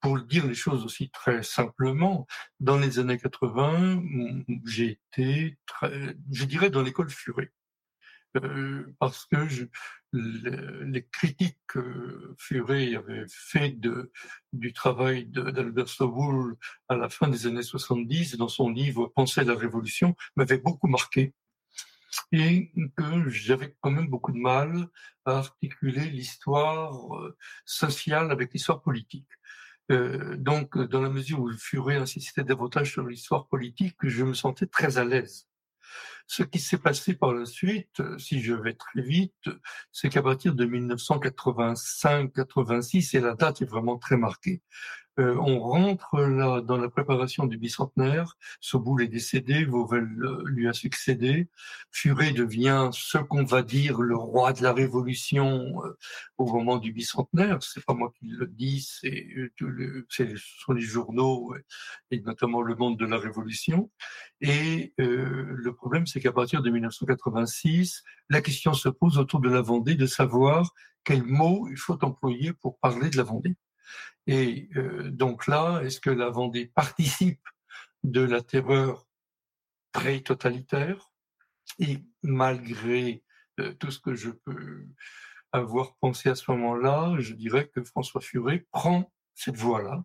pour 0.00 0.20
dire 0.22 0.46
les 0.46 0.54
choses 0.54 0.84
aussi 0.84 1.10
très 1.10 1.42
simplement, 1.42 2.26
dans 2.60 2.78
les 2.78 2.98
années 2.98 3.18
80, 3.18 4.02
j'ai 4.64 4.98
été, 5.14 5.58
je 6.32 6.44
dirais, 6.44 6.70
dans 6.70 6.82
l'école 6.82 7.10
Furet. 7.10 7.52
Euh, 8.36 8.94
parce 8.98 9.24
que 9.26 9.48
les, 10.12 11.06
critiques 11.10 11.58
que 11.66 12.34
Furet 12.38 12.94
avait 12.94 13.24
fait 13.28 13.76
du 14.52 14.72
travail 14.72 15.26
d'Albert 15.26 15.88
Soboul 15.88 16.56
à 16.88 16.96
la 16.96 17.08
fin 17.08 17.28
des 17.28 17.46
années 17.46 17.62
70 17.62 18.36
dans 18.36 18.48
son 18.48 18.68
livre 18.68 19.10
Penser 19.14 19.44
la 19.44 19.54
révolution 19.54 20.14
m'avaient 20.36 20.58
beaucoup 20.58 20.88
marqué 20.88 21.34
et 22.32 22.72
que 22.96 23.28
j'avais 23.28 23.74
quand 23.80 23.90
même 23.90 24.08
beaucoup 24.08 24.32
de 24.32 24.38
mal 24.38 24.88
à 25.24 25.38
articuler 25.38 26.10
l'histoire 26.10 27.16
euh, 27.16 27.36
sociale 27.64 28.30
avec 28.30 28.52
l'histoire 28.52 28.82
politique. 28.82 29.28
Euh, 29.90 30.36
donc, 30.36 30.76
dans 30.78 31.00
la 31.00 31.08
mesure 31.08 31.40
où 31.40 31.50
Furet 31.52 31.96
insistait 31.96 32.44
davantage 32.44 32.92
sur 32.92 33.06
l'histoire 33.06 33.48
politique, 33.48 33.96
je 34.02 34.24
me 34.24 34.34
sentais 34.34 34.66
très 34.66 34.98
à 34.98 35.04
l'aise. 35.04 35.48
Ce 36.30 36.42
qui 36.42 36.58
s'est 36.58 36.76
passé 36.76 37.14
par 37.14 37.32
la 37.32 37.46
suite, 37.46 38.02
si 38.18 38.42
je 38.42 38.52
vais 38.52 38.74
très 38.74 39.00
vite, 39.00 39.48
c'est 39.92 40.10
qu'à 40.10 40.20
partir 40.22 40.54
de 40.54 40.66
1985-86, 40.66 43.16
et 43.16 43.20
la 43.20 43.32
date 43.34 43.62
est 43.62 43.64
vraiment 43.64 43.96
très 43.96 44.18
marquée, 44.18 44.60
euh, 45.18 45.36
on 45.40 45.58
rentre 45.58 46.20
là 46.20 46.60
dans 46.60 46.76
la 46.76 46.88
préparation 46.88 47.46
du 47.46 47.58
bicentenaire. 47.58 48.36
Soboul 48.60 49.02
est 49.02 49.08
décédé, 49.08 49.64
Vauvel 49.64 50.04
euh, 50.04 50.42
lui 50.46 50.68
a 50.68 50.72
succédé. 50.72 51.48
Furet 51.90 52.32
devient 52.32 52.90
ce 52.92 53.18
qu'on 53.18 53.44
va 53.44 53.62
dire 53.62 54.00
le 54.00 54.16
roi 54.16 54.52
de 54.52 54.62
la 54.62 54.72
révolution 54.72 55.82
euh, 55.84 55.96
au 56.36 56.46
moment 56.46 56.78
du 56.78 56.92
bicentenaire. 56.92 57.58
C'est 57.62 57.84
pas 57.84 57.94
moi 57.94 58.12
qui 58.18 58.28
le 58.28 58.46
dis, 58.46 58.80
c'est 58.80 59.26
ce 60.08 60.36
sont 60.36 60.72
les 60.72 60.82
journaux 60.82 61.52
et 62.12 62.20
notamment 62.20 62.62
le 62.62 62.76
monde 62.76 62.96
de 62.96 63.06
la 63.06 63.18
révolution. 63.18 63.90
Et 64.40 64.94
euh, 65.00 65.46
le 65.48 65.74
problème, 65.74 66.06
c'est 66.06 66.17
qu'à 66.20 66.32
partir 66.32 66.62
de 66.62 66.70
1986, 66.70 68.02
la 68.28 68.40
question 68.40 68.72
se 68.74 68.88
pose 68.88 69.18
autour 69.18 69.40
de 69.40 69.48
la 69.48 69.60
Vendée 69.60 69.94
de 69.94 70.06
savoir 70.06 70.72
quel 71.04 71.22
mot 71.22 71.68
il 71.70 71.76
faut 71.76 72.02
employer 72.04 72.52
pour 72.52 72.78
parler 72.78 73.10
de 73.10 73.16
la 73.16 73.22
Vendée. 73.22 73.56
Et 74.26 74.68
euh, 74.76 75.10
donc 75.10 75.46
là, 75.46 75.80
est-ce 75.82 76.00
que 76.00 76.10
la 76.10 76.28
Vendée 76.28 76.66
participe 76.74 77.46
de 78.04 78.20
la 78.20 78.42
terreur 78.42 79.06
pré-totalitaire 79.92 81.12
Et 81.78 82.04
malgré 82.22 83.24
euh, 83.60 83.72
tout 83.74 83.90
ce 83.90 83.98
que 83.98 84.14
je 84.14 84.30
peux 84.30 84.86
avoir 85.52 85.96
pensé 85.96 86.28
à 86.28 86.34
ce 86.34 86.50
moment-là, 86.50 87.16
je 87.18 87.34
dirais 87.34 87.68
que 87.68 87.82
François 87.82 88.20
Furet 88.20 88.66
prend 88.70 89.10
cette 89.34 89.56
voie-là 89.56 90.04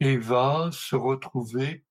et 0.00 0.16
va 0.16 0.70
se 0.72 0.96
retrouver 0.96 1.84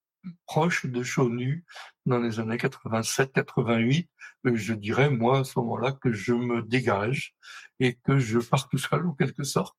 proche 0.46 0.86
de 0.86 1.04
Chonu 1.04 1.66
dans 2.06 2.20
les 2.20 2.40
années 2.40 2.58
87-88. 2.58 4.08
Je 4.46 4.74
dirais, 4.74 5.10
moi, 5.10 5.40
à 5.40 5.44
ce 5.44 5.58
moment-là, 5.60 5.94
que 5.94 6.12
je 6.12 6.34
me 6.34 6.62
dégage 6.62 7.34
et 7.80 7.96
que 7.96 8.20
je 8.20 8.40
pars 8.40 8.68
tout 8.68 8.78
seul, 8.78 9.08
en 9.08 9.14
quelque 9.14 9.44
sorte, 9.44 9.76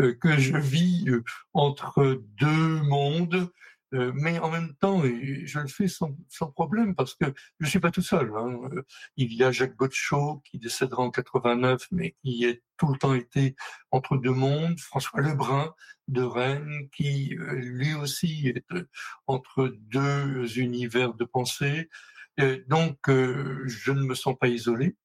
euh, 0.00 0.14
que 0.14 0.36
je 0.38 0.56
vis 0.56 1.08
euh, 1.08 1.22
entre 1.52 2.22
deux 2.38 2.82
mondes, 2.82 3.50
euh, 3.94 4.12
mais 4.14 4.38
en 4.38 4.50
même 4.50 4.74
temps, 4.76 5.02
je 5.02 5.58
le 5.58 5.68
fais 5.68 5.88
sans, 5.88 6.16
sans 6.28 6.50
problème 6.50 6.94
parce 6.94 7.14
que 7.14 7.26
je 7.60 7.68
suis 7.68 7.80
pas 7.80 7.90
tout 7.90 8.02
seul. 8.02 8.32
Hein. 8.36 8.70
Il 9.16 9.32
y 9.34 9.42
a 9.42 9.50
Jacques 9.50 9.76
Gotchaud 9.76 10.42
qui 10.44 10.58
décédera 10.58 11.02
en 11.02 11.10
89, 11.10 11.86
mais 11.90 12.16
qui 12.22 12.46
a 12.46 12.52
tout 12.76 12.92
le 12.92 12.98
temps 12.98 13.14
été 13.14 13.56
entre 13.90 14.16
deux 14.16 14.32
mondes. 14.32 14.78
François 14.80 15.20
Lebrun 15.20 15.74
de 16.08 16.22
Rennes, 16.22 16.88
qui 16.94 17.34
lui 17.36 17.94
aussi 17.94 18.48
est 18.48 18.64
entre 19.26 19.74
deux 19.80 20.58
univers 20.58 21.14
de 21.14 21.24
pensée. 21.24 21.88
donc, 22.68 22.98
je 23.08 23.92
ne 23.92 24.02
me 24.02 24.14
sens 24.14 24.36
pas 24.38 24.48
isolé 24.48 24.96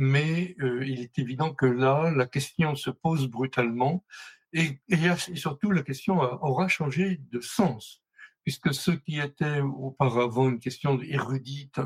mais 0.00 0.56
euh, 0.60 0.84
il 0.86 1.00
est 1.00 1.18
évident 1.18 1.52
que 1.52 1.66
là, 1.66 2.10
la 2.10 2.26
question 2.26 2.74
se 2.74 2.88
pose 2.88 3.26
brutalement 3.28 4.04
et, 4.52 4.80
et, 4.88 4.96
surtout 5.36 5.70
la 5.70 5.82
question 5.82 6.18
aura 6.20 6.68
changé 6.68 7.20
de 7.30 7.40
sens, 7.40 7.99
puisque 8.44 8.72
ce 8.74 8.90
qui 8.90 9.18
était 9.18 9.60
auparavant 9.60 10.48
une 10.48 10.60
question 10.60 11.00
érudite, 11.02 11.80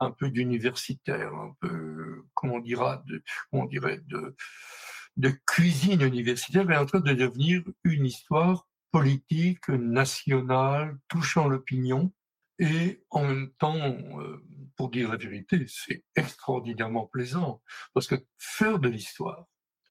un 0.00 0.10
peu 0.10 0.30
d'universitaire, 0.30 1.34
un 1.34 1.54
peu, 1.60 2.24
comment 2.34 2.54
on 2.54 2.60
dira, 2.60 3.04
on 3.52 3.64
dirait 3.64 4.00
de, 4.06 5.30
cuisine 5.46 6.02
universitaire, 6.02 6.70
est 6.70 6.76
en 6.76 6.86
train 6.86 7.00
de 7.00 7.14
devenir 7.14 7.62
une 7.84 8.06
histoire 8.06 8.68
politique, 8.90 9.68
nationale, 9.68 10.98
touchant 11.08 11.48
l'opinion, 11.48 12.12
et 12.58 13.02
en 13.10 13.24
même 13.24 13.50
temps, 13.58 13.76
euh, 13.76 14.44
pour 14.76 14.90
dire 14.90 15.10
la 15.10 15.16
vérité, 15.16 15.64
c'est 15.66 16.04
extraordinairement 16.14 17.06
plaisant, 17.06 17.60
parce 17.94 18.06
que 18.06 18.14
faire 18.38 18.78
de 18.78 18.88
l'histoire 18.88 19.46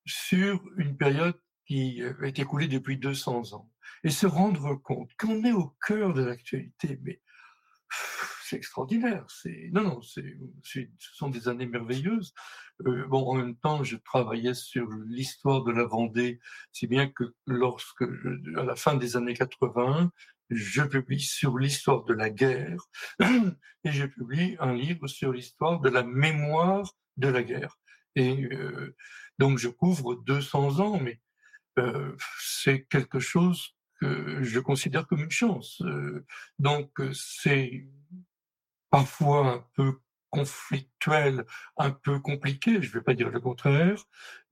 sur 0.05 0.61
une 0.77 0.95
période 0.95 1.37
qui 1.65 2.01
est 2.01 2.39
écoulée 2.39 2.67
depuis 2.67 2.97
200 2.97 3.53
ans, 3.53 3.69
et 4.03 4.09
se 4.09 4.27
rendre 4.27 4.75
compte 4.75 5.11
qu'on 5.17 5.43
est 5.43 5.51
au 5.53 5.75
cœur 5.85 6.13
de 6.13 6.23
l'actualité, 6.23 6.99
mais 7.03 7.21
c'est 8.45 8.57
extraordinaire. 8.57 9.25
C'est 9.29 9.69
non, 9.71 9.83
non, 9.83 10.01
c'est, 10.01 10.37
ce 10.63 11.15
sont 11.15 11.29
des 11.29 11.47
années 11.47 11.65
merveilleuses. 11.65 12.33
Euh, 12.85 13.05
bon, 13.07 13.25
en 13.29 13.35
même 13.35 13.55
temps, 13.55 13.83
je 13.83 13.97
travaillais 13.97 14.53
sur 14.53 14.87
l'histoire 15.07 15.63
de 15.63 15.71
la 15.71 15.85
Vendée, 15.85 16.39
si 16.71 16.87
bien 16.87 17.07
que 17.07 17.33
lorsque, 17.47 18.01
à 18.01 18.63
la 18.63 18.75
fin 18.75 18.95
des 18.95 19.15
années 19.15 19.33
80, 19.33 20.11
je 20.49 20.81
publie 20.83 21.21
sur 21.21 21.57
l'histoire 21.57 22.03
de 22.03 22.13
la 22.13 22.29
guerre 22.29 22.83
et 23.19 23.91
je 23.91 24.05
publie 24.05 24.55
un 24.59 24.73
livre 24.73 25.07
sur 25.07 25.31
l'histoire 25.31 25.79
de 25.79 25.89
la 25.89 26.03
mémoire 26.03 26.91
de 27.17 27.27
la 27.27 27.43
guerre. 27.43 27.77
Et 28.15 28.43
euh, 28.51 28.95
donc 29.39 29.57
je 29.57 29.69
couvre 29.69 30.15
200 30.15 30.79
ans, 30.79 30.99
mais 30.99 31.19
euh, 31.79 32.15
c'est 32.39 32.85
quelque 32.85 33.19
chose 33.19 33.75
que 33.99 34.43
je 34.43 34.59
considère 34.59 35.07
comme 35.07 35.23
une 35.23 35.31
chance. 35.31 35.81
Euh, 35.81 36.25
donc 36.59 36.91
c'est 37.13 37.87
parfois 38.89 39.53
un 39.53 39.65
peu 39.75 39.97
conflictuel, 40.29 41.45
un 41.77 41.91
peu 41.91 42.19
compliqué, 42.19 42.81
je 42.81 42.87
ne 42.87 42.93
vais 42.93 43.03
pas 43.03 43.13
dire 43.13 43.29
le 43.29 43.39
contraire, 43.39 44.03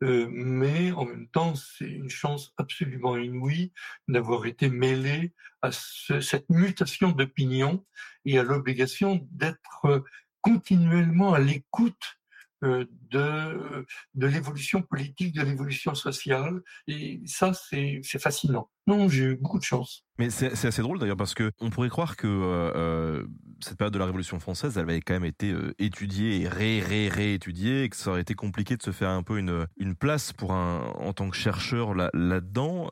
euh, 0.03 0.27
mais 0.29 0.91
en 0.91 1.05
même 1.05 1.27
temps, 1.29 1.55
c'est 1.55 1.89
une 1.89 2.09
chance 2.09 2.53
absolument 2.57 3.17
inouïe 3.17 3.73
d'avoir 4.07 4.45
été 4.45 4.69
mêlé 4.69 5.33
à 5.63 5.71
cette 5.71 6.47
mutation 6.49 7.11
d'opinion 7.11 7.83
et 8.25 8.37
à 8.37 8.43
l'obligation 8.43 9.27
d'être 9.31 10.03
continuellement 10.41 11.33
à 11.33 11.39
l'écoute 11.39 11.95
euh, 11.95 12.20
de, 12.61 13.85
de 14.13 14.27
l'évolution 14.27 14.81
politique, 14.81 15.35
de 15.35 15.41
l'évolution 15.41 15.95
sociale. 15.95 16.61
Et 16.87 17.21
ça, 17.25 17.53
c'est 17.53 18.01
fascinant. 18.19 18.69
Non, 18.87 19.07
j'ai 19.07 19.23
eu 19.25 19.35
beaucoup 19.35 19.59
de 19.59 19.63
chance. 19.63 20.03
Mais 20.17 20.29
c'est 20.29 20.65
assez 20.65 20.81
drôle 20.81 20.99
d'ailleurs 20.99 21.17
parce 21.17 21.33
que 21.33 21.51
on 21.59 21.69
pourrait 21.69 21.89
croire 21.89 22.15
que 22.15 22.27
euh, 22.27 22.71
euh, 22.75 23.23
cette 23.59 23.77
période 23.77 23.93
de 23.93 23.99
la 23.99 24.05
Révolution 24.05 24.39
française, 24.39 24.77
elle 24.77 24.83
avait 24.83 25.01
quand 25.01 25.13
même 25.13 25.25
été 25.25 25.53
étudiée 25.79 26.41
et 26.41 26.47
ré 26.47 26.81
ré 26.81 27.07
réétudiée, 27.07 27.83
et 27.83 27.89
que 27.89 27.95
ça 27.95 28.11
aurait 28.11 28.21
été 28.21 28.33
compliqué 28.33 28.77
de 28.77 28.83
se 28.83 28.91
faire 28.91 29.09
un 29.09 29.23
peu 29.23 29.37
une 29.37 29.95
place 29.95 30.33
pour 30.33 30.53
un 30.53 30.93
en 30.99 31.13
tant 31.13 31.29
que 31.29 31.35
chercheur 31.35 31.93
là 31.93 32.09
là-dedans. 32.13 32.89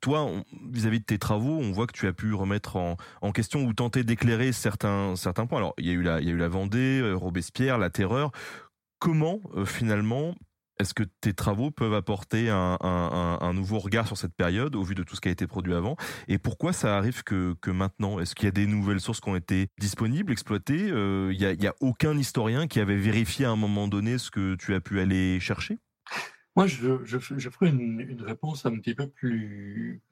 toi, 0.00 0.30
vis-à-vis 0.70 1.00
de 1.00 1.04
tes 1.04 1.18
travaux, 1.18 1.58
on 1.58 1.72
voit 1.72 1.86
que 1.86 1.92
tu 1.92 2.06
as 2.06 2.12
pu 2.12 2.34
remettre 2.34 2.76
en, 2.76 3.32
question 3.32 3.64
ou 3.64 3.72
tenter 3.72 4.04
d'éclairer 4.04 4.52
certains 4.52 5.14
points. 5.48 5.58
Alors, 5.58 5.74
il 5.78 5.86
y 5.86 5.90
a 5.90 5.92
eu 5.92 6.36
la 6.36 6.48
Vendée, 6.48 7.12
Robespierre, 7.14 7.78
la 7.78 7.90
Terreur 7.90 8.32
comment 9.04 9.40
euh, 9.54 9.66
finalement 9.66 10.34
est-ce 10.78 10.94
que 10.94 11.04
tes 11.20 11.32
travaux 11.34 11.70
peuvent 11.70 11.94
apporter 11.94 12.50
un, 12.50 13.52
nouveau 13.54 13.78
regard 13.78 14.06
sur 14.06 14.16
cette 14.16 14.34
période 14.34 14.74
au 14.74 14.82
vu 14.82 14.94
de 14.94 15.02
tout 15.02 15.14
ce 15.14 15.20
qui 15.20 15.28
a 15.28 15.30
été 15.30 15.46
produit 15.46 15.74
avant? 15.74 15.96
Et 16.28 16.38
pourquoi 16.38 16.72
ça 16.72 16.96
arrive 16.96 17.22
que, 17.22 17.56
maintenant? 17.66 18.18
Est-ce 18.18 18.34
qu'il 18.34 18.46
y 18.46 18.48
a 18.48 18.52
des 18.52 18.66
nouvelles 18.66 19.00
sources 19.00 19.20
qui 19.20 19.28
ont 19.28 19.36
été 19.36 19.68
disponibles, 19.78 20.32
exploitées? 20.32 20.90
Euh, 20.90 21.32
Il 21.32 21.58
n'y 21.58 21.66
a, 21.66 21.74
aucun 21.80 22.16
historien 22.16 22.66
qui 22.66 22.80
avait 22.80 22.96
vérifié 22.96 23.44
à 23.44 23.50
un 23.50 23.56
moment 23.56 23.88
donné 23.88 24.18
ce 24.18 24.30
que 24.30 24.54
tu 24.56 24.74
as 24.74 24.80
pu 24.80 25.00
aller 25.00 25.38
chercher? 25.40 25.78
Moi, 26.56 26.66
je, 26.66 27.04
je, 27.04 27.18
ferai 27.18 27.68
une, 27.68 28.22
réponse 28.22 28.64
un 28.66 28.76
petit 28.78 28.94
peu 28.94 29.08
plus 29.08 30.02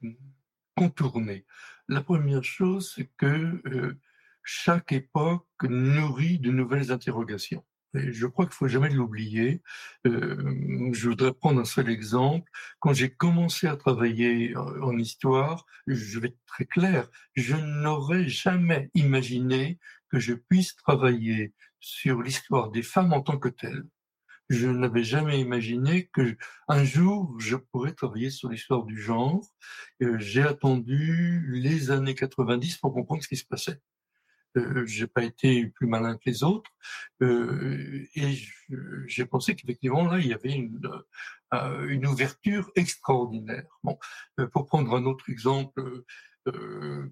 contournée. 0.75 1.45
La 1.87 2.01
première 2.01 2.43
chose, 2.43 2.93
c'est 2.95 3.09
que 3.17 3.61
euh, 3.65 3.97
chaque 4.43 4.91
époque 4.91 5.45
nourrit 5.63 6.39
de 6.39 6.51
nouvelles 6.51 6.91
interrogations 6.91 7.63
je 7.93 8.27
crois 8.27 8.45
qu'il 8.45 8.55
faut 8.55 8.67
jamais 8.67 8.89
l'oublier. 8.89 9.61
Euh, 10.07 10.91
je 10.93 11.09
voudrais 11.09 11.33
prendre 11.33 11.61
un 11.61 11.65
seul 11.65 11.89
exemple. 11.89 12.49
Quand 12.79 12.93
j'ai 12.93 13.11
commencé 13.13 13.67
à 13.67 13.75
travailler 13.75 14.55
en, 14.55 14.97
histoire, 14.97 15.65
je 15.87 16.19
vais 16.19 16.29
être 16.29 16.39
très 16.45 16.65
clair, 16.65 17.09
je 17.35 17.55
n'aurais 17.55 18.27
jamais 18.27 18.89
imaginé 18.93 19.79
que 20.09 20.19
je 20.19 20.33
puisse 20.33 20.75
travailler 20.75 21.53
sur 21.79 22.21
l'histoire 22.21 22.71
des 22.71 22.83
femmes 22.83 23.13
en 23.13 23.21
tant 23.21 23.37
que 23.37 23.49
telle. 23.49 23.83
Je 24.49 24.67
n'avais 24.67 25.03
jamais 25.03 25.39
imaginé 25.39 26.09
que 26.13 26.35
un 26.67 26.83
jour 26.83 27.33
je 27.39 27.55
pourrais 27.55 27.93
travailler 27.93 28.29
sur 28.29 28.49
l'histoire 28.49 28.83
du 28.83 29.01
genre. 29.01 29.41
Euh, 30.01 30.17
j'ai 30.19 30.43
attendu 30.43 31.45
les 31.49 31.91
années 31.91 32.13
90 32.13 32.77
pour 32.77 32.93
comprendre 32.93 33.23
ce 33.23 33.27
qui 33.27 33.37
se 33.37 33.45
passait 33.45 33.79
euh, 34.57 34.85
j'ai 34.85 35.07
pas 35.07 35.23
été 35.23 35.67
plus 35.67 35.87
malin 35.87 36.15
que 36.15 36.23
les 36.25 36.43
autres, 36.43 36.71
euh, 37.21 38.05
et 38.15 38.37
j'ai 39.07 39.25
pensé 39.25 39.55
qu'effectivement 39.55 40.05
là 40.05 40.19
il 40.19 40.27
y 40.27 40.33
avait 40.33 40.53
une, 40.53 40.79
euh, 41.53 42.07
ouverture 42.07 42.71
extraordinaire. 42.75 43.65
Bon, 43.83 43.97
pour 44.51 44.65
prendre 44.65 44.95
un 44.95 45.05
autre 45.05 45.29
exemple 45.29 46.03
que 46.45 47.11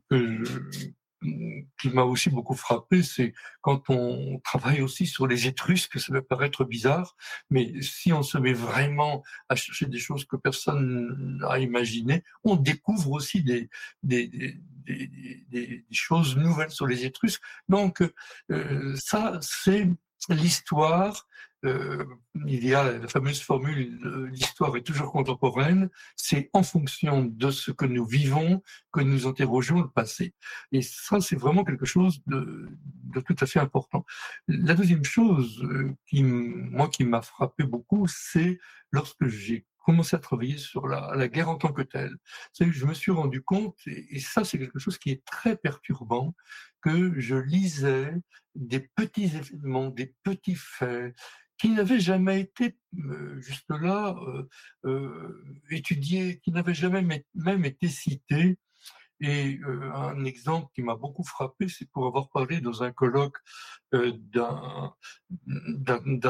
qui 1.80 1.90
m'a 1.90 2.04
aussi 2.04 2.30
beaucoup 2.30 2.56
frappé, 2.56 3.04
c'est 3.04 3.34
quand 3.62 3.90
on 3.90 4.40
travaille 4.40 4.82
aussi 4.82 5.06
sur 5.06 5.28
les 5.28 5.48
Étrusques, 5.48 6.00
ça 6.00 6.12
peut 6.12 6.22
paraître 6.22 6.66
bizarre, 6.66 7.16
mais 7.50 7.82
si 7.82 8.12
on 8.12 8.24
se 8.24 8.38
met 8.38 8.54
vraiment 8.54 9.24
à 9.48 9.56
chercher 9.56 9.86
des 9.86 10.00
choses 10.00 10.26
que 10.26 10.36
personne 10.36 11.38
n'a 11.40 11.60
imaginées, 11.60 12.24
on 12.44 12.56
découvre 12.56 13.12
aussi 13.12 13.44
des, 13.44 13.70
des, 14.02 14.28
des, 14.28 14.60
des, 15.50 15.86
choses 15.92 16.38
nouvelles 16.38 16.72
sur 16.72 16.88
les 16.88 17.06
Étrusques. 17.06 17.44
Donc 17.70 18.02
euh, 18.52 18.96
ça, 18.96 19.40
c'est 19.42 19.88
l'histoire 20.30 21.28
euh, 21.66 22.06
il 22.46 22.66
y 22.66 22.74
a 22.74 22.92
la 22.98 23.08
fameuse 23.08 23.42
formule 23.42 24.00
euh, 24.06 24.28
l'histoire 24.32 24.76
est 24.78 24.82
toujours 24.82 25.12
contemporaine, 25.12 25.90
c'est 26.16 26.50
en 26.54 26.64
fonction 26.64 27.24
de 27.24 27.52
ce 27.52 27.72
que 27.72 27.86
nous 27.86 28.06
vivons 28.06 28.64
que 28.92 29.02
nous 29.02 29.28
interrogeons 29.28 29.82
le 29.82 29.90
passé. 29.90 30.34
Et 30.72 30.82
ça, 30.82 31.22
c'est 31.22 31.36
vraiment 31.36 31.64
quelque 31.64 31.86
chose 31.86 32.22
de, 32.26 32.70
tout 33.26 33.36
à 33.40 33.46
fait 33.46 33.60
important. 33.60 34.06
La 34.48 34.74
deuxième 34.74 35.04
chose 35.04 35.62
euh, 35.64 35.94
qui, 36.08 36.24
moi, 36.24 36.90
qui 36.90 37.04
m'a 37.04 37.22
frappé 37.22 37.64
beaucoup, 37.64 38.08
c'est 38.08 38.60
lorsque 38.92 39.28
j'ai 39.28 39.66
commencé 39.84 40.16
à 40.16 40.20
travailler 40.20 40.58
sur 40.58 40.88
la, 40.88 41.28
guerre 41.28 41.50
en 41.50 41.56
tant 41.56 41.74
que 41.74 41.82
telle. 41.82 42.16
C'est 42.54 42.72
je 42.72 42.86
me 42.86 42.94
suis 42.94 43.12
rendu 43.12 43.42
compte, 43.42 43.78
et 43.88 44.20
ça 44.20 44.44
c'est 44.44 44.60
quelque 44.60 44.80
chose 44.80 44.98
qui 44.98 45.12
est 45.12 45.26
très 45.26 45.56
perturbant, 45.56 46.36
que 46.82 47.20
je 47.20 47.36
lisais 47.36 48.14
des 48.56 48.80
petits 48.80 49.26
événements, 49.36 49.90
des 49.90 50.14
petits 50.24 50.56
faits, 50.56 51.16
qui 51.62 51.70
n'avait 51.70 52.00
jamais 52.00 52.42
été 52.42 52.76
euh, 53.06 53.40
juste 53.40 53.70
là 53.70 54.16
euh, 54.28 54.50
euh, 54.86 55.46
étudié, 55.70 56.40
qui 56.40 56.52
n'avait 56.52 56.74
jamais 56.74 57.24
même 57.36 57.66
été 57.66 57.88
cité. 57.88 58.58
Et 59.24 59.60
un 59.94 60.26
exemple 60.26 60.72
qui 60.74 60.82
m'a 60.82 60.96
beaucoup 60.96 61.24
frappé, 61.24 61.70
c'est 61.70 61.88
pour 61.92 62.08
avoir 62.08 62.32
parlé 62.32 62.60
dans 62.60 62.82
un 62.82 62.92
colloque 62.92 63.38
d'un 63.94 64.96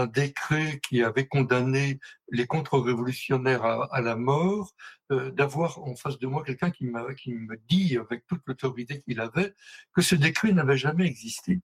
décret 0.08 0.82
qui 0.86 1.02
avait 1.02 1.26
condamné 1.26 2.02
les 2.32 2.46
contre-révolutionnaires 2.46 3.64
à, 3.64 4.02
la 4.02 4.18
mort, 4.18 4.74
d'avoir 5.10 5.82
en 5.82 5.96
face 5.96 6.20
de 6.20 6.28
moi 6.28 6.44
quelqu'un 6.44 6.70
qui, 6.70 6.86
qui 7.16 7.34
me 7.34 7.56
dit, 7.70 7.98
avec 7.98 8.28
toute 8.28 8.42
l'autorité 8.46 9.00
qu'il 9.00 9.22
avait, 9.22 9.54
que 9.94 10.02
ce 10.02 10.16
décret 10.16 10.52
n'avait 10.52 10.76
jamais 10.76 11.06
existé. 11.06 11.62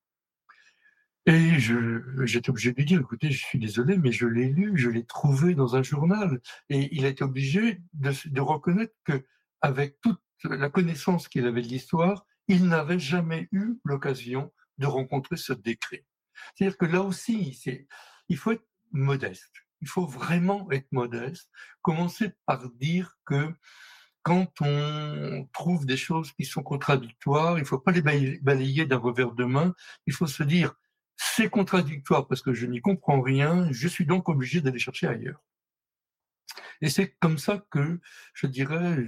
Et 1.27 1.59
j'étais 1.59 2.49
obligé 2.49 2.71
de 2.71 2.77
lui 2.77 2.85
dire, 2.85 3.01
écoutez, 3.01 3.31
je 3.31 3.45
suis 3.45 3.59
désolé, 3.59 3.97
mais 3.97 4.13
je 4.13 4.25
l'ai 4.25 4.47
lu, 4.47 4.77
je 4.77 4.89
l'ai 4.89 5.05
trouvé 5.05 5.55
dans 5.55 5.75
un 5.75 5.83
journal. 5.83 6.39
Et 6.69 6.87
il 6.95 7.03
a 7.03 7.09
été 7.09 7.25
obligé 7.25 7.81
de, 7.93 8.39
reconnaître 8.39 8.93
que, 9.03 9.25
avec 9.59 9.99
toute 9.99 10.21
la 10.45 10.69
connaissance 10.69 11.27
qu'il 11.27 11.45
avait 11.45 11.61
de 11.61 11.67
l'histoire, 11.67 12.25
il 12.47 12.69
n'avait 12.69 12.97
jamais 12.97 13.49
eu 13.51 13.73
l'occasion 13.83 14.53
de 14.77 14.85
rencontrer 14.85 15.35
ce 15.35 15.51
décret. 15.51 16.05
C'est-à-dire 16.55 16.77
que 16.77 16.85
là 16.85 17.01
aussi, 17.01 17.61
il 18.29 18.37
faut 18.37 18.51
être 18.53 18.65
modeste. 18.93 19.51
Il 19.81 19.89
faut 19.89 20.05
vraiment 20.05 20.71
être 20.71 20.89
modeste. 20.93 21.49
Commencer 21.81 22.31
par 22.45 22.69
dire 22.69 23.17
que 23.25 23.53
quand 24.23 24.61
on 24.61 25.45
trouve 25.51 25.85
des 25.85 25.97
choses 25.97 26.31
qui 26.31 26.45
sont 26.45 26.63
contradictoires, 26.63 27.57
il 27.57 27.61
ne 27.61 27.67
faut 27.67 27.79
pas 27.79 27.91
les 27.91 28.01
balayer 28.39 28.85
d'un 28.85 28.97
revers 28.97 29.33
de 29.33 29.43
main. 29.43 29.75
Il 30.05 30.13
faut 30.13 30.27
se 30.27 30.43
dire, 30.43 30.73
c'est 31.17 31.49
contradictoire 31.49 32.27
parce 32.27 32.41
que 32.41 32.53
je 32.53 32.65
n'y 32.65 32.79
comprends 32.79 33.21
rien, 33.21 33.67
je 33.71 33.87
suis 33.87 34.05
donc 34.05 34.29
obligé 34.29 34.61
d'aller 34.61 34.79
chercher 34.79 35.07
ailleurs. 35.07 35.43
Et 36.81 36.89
c'est 36.89 37.15
comme 37.19 37.37
ça 37.37 37.63
que, 37.71 37.99
je 38.33 38.47
dirais, 38.47 39.05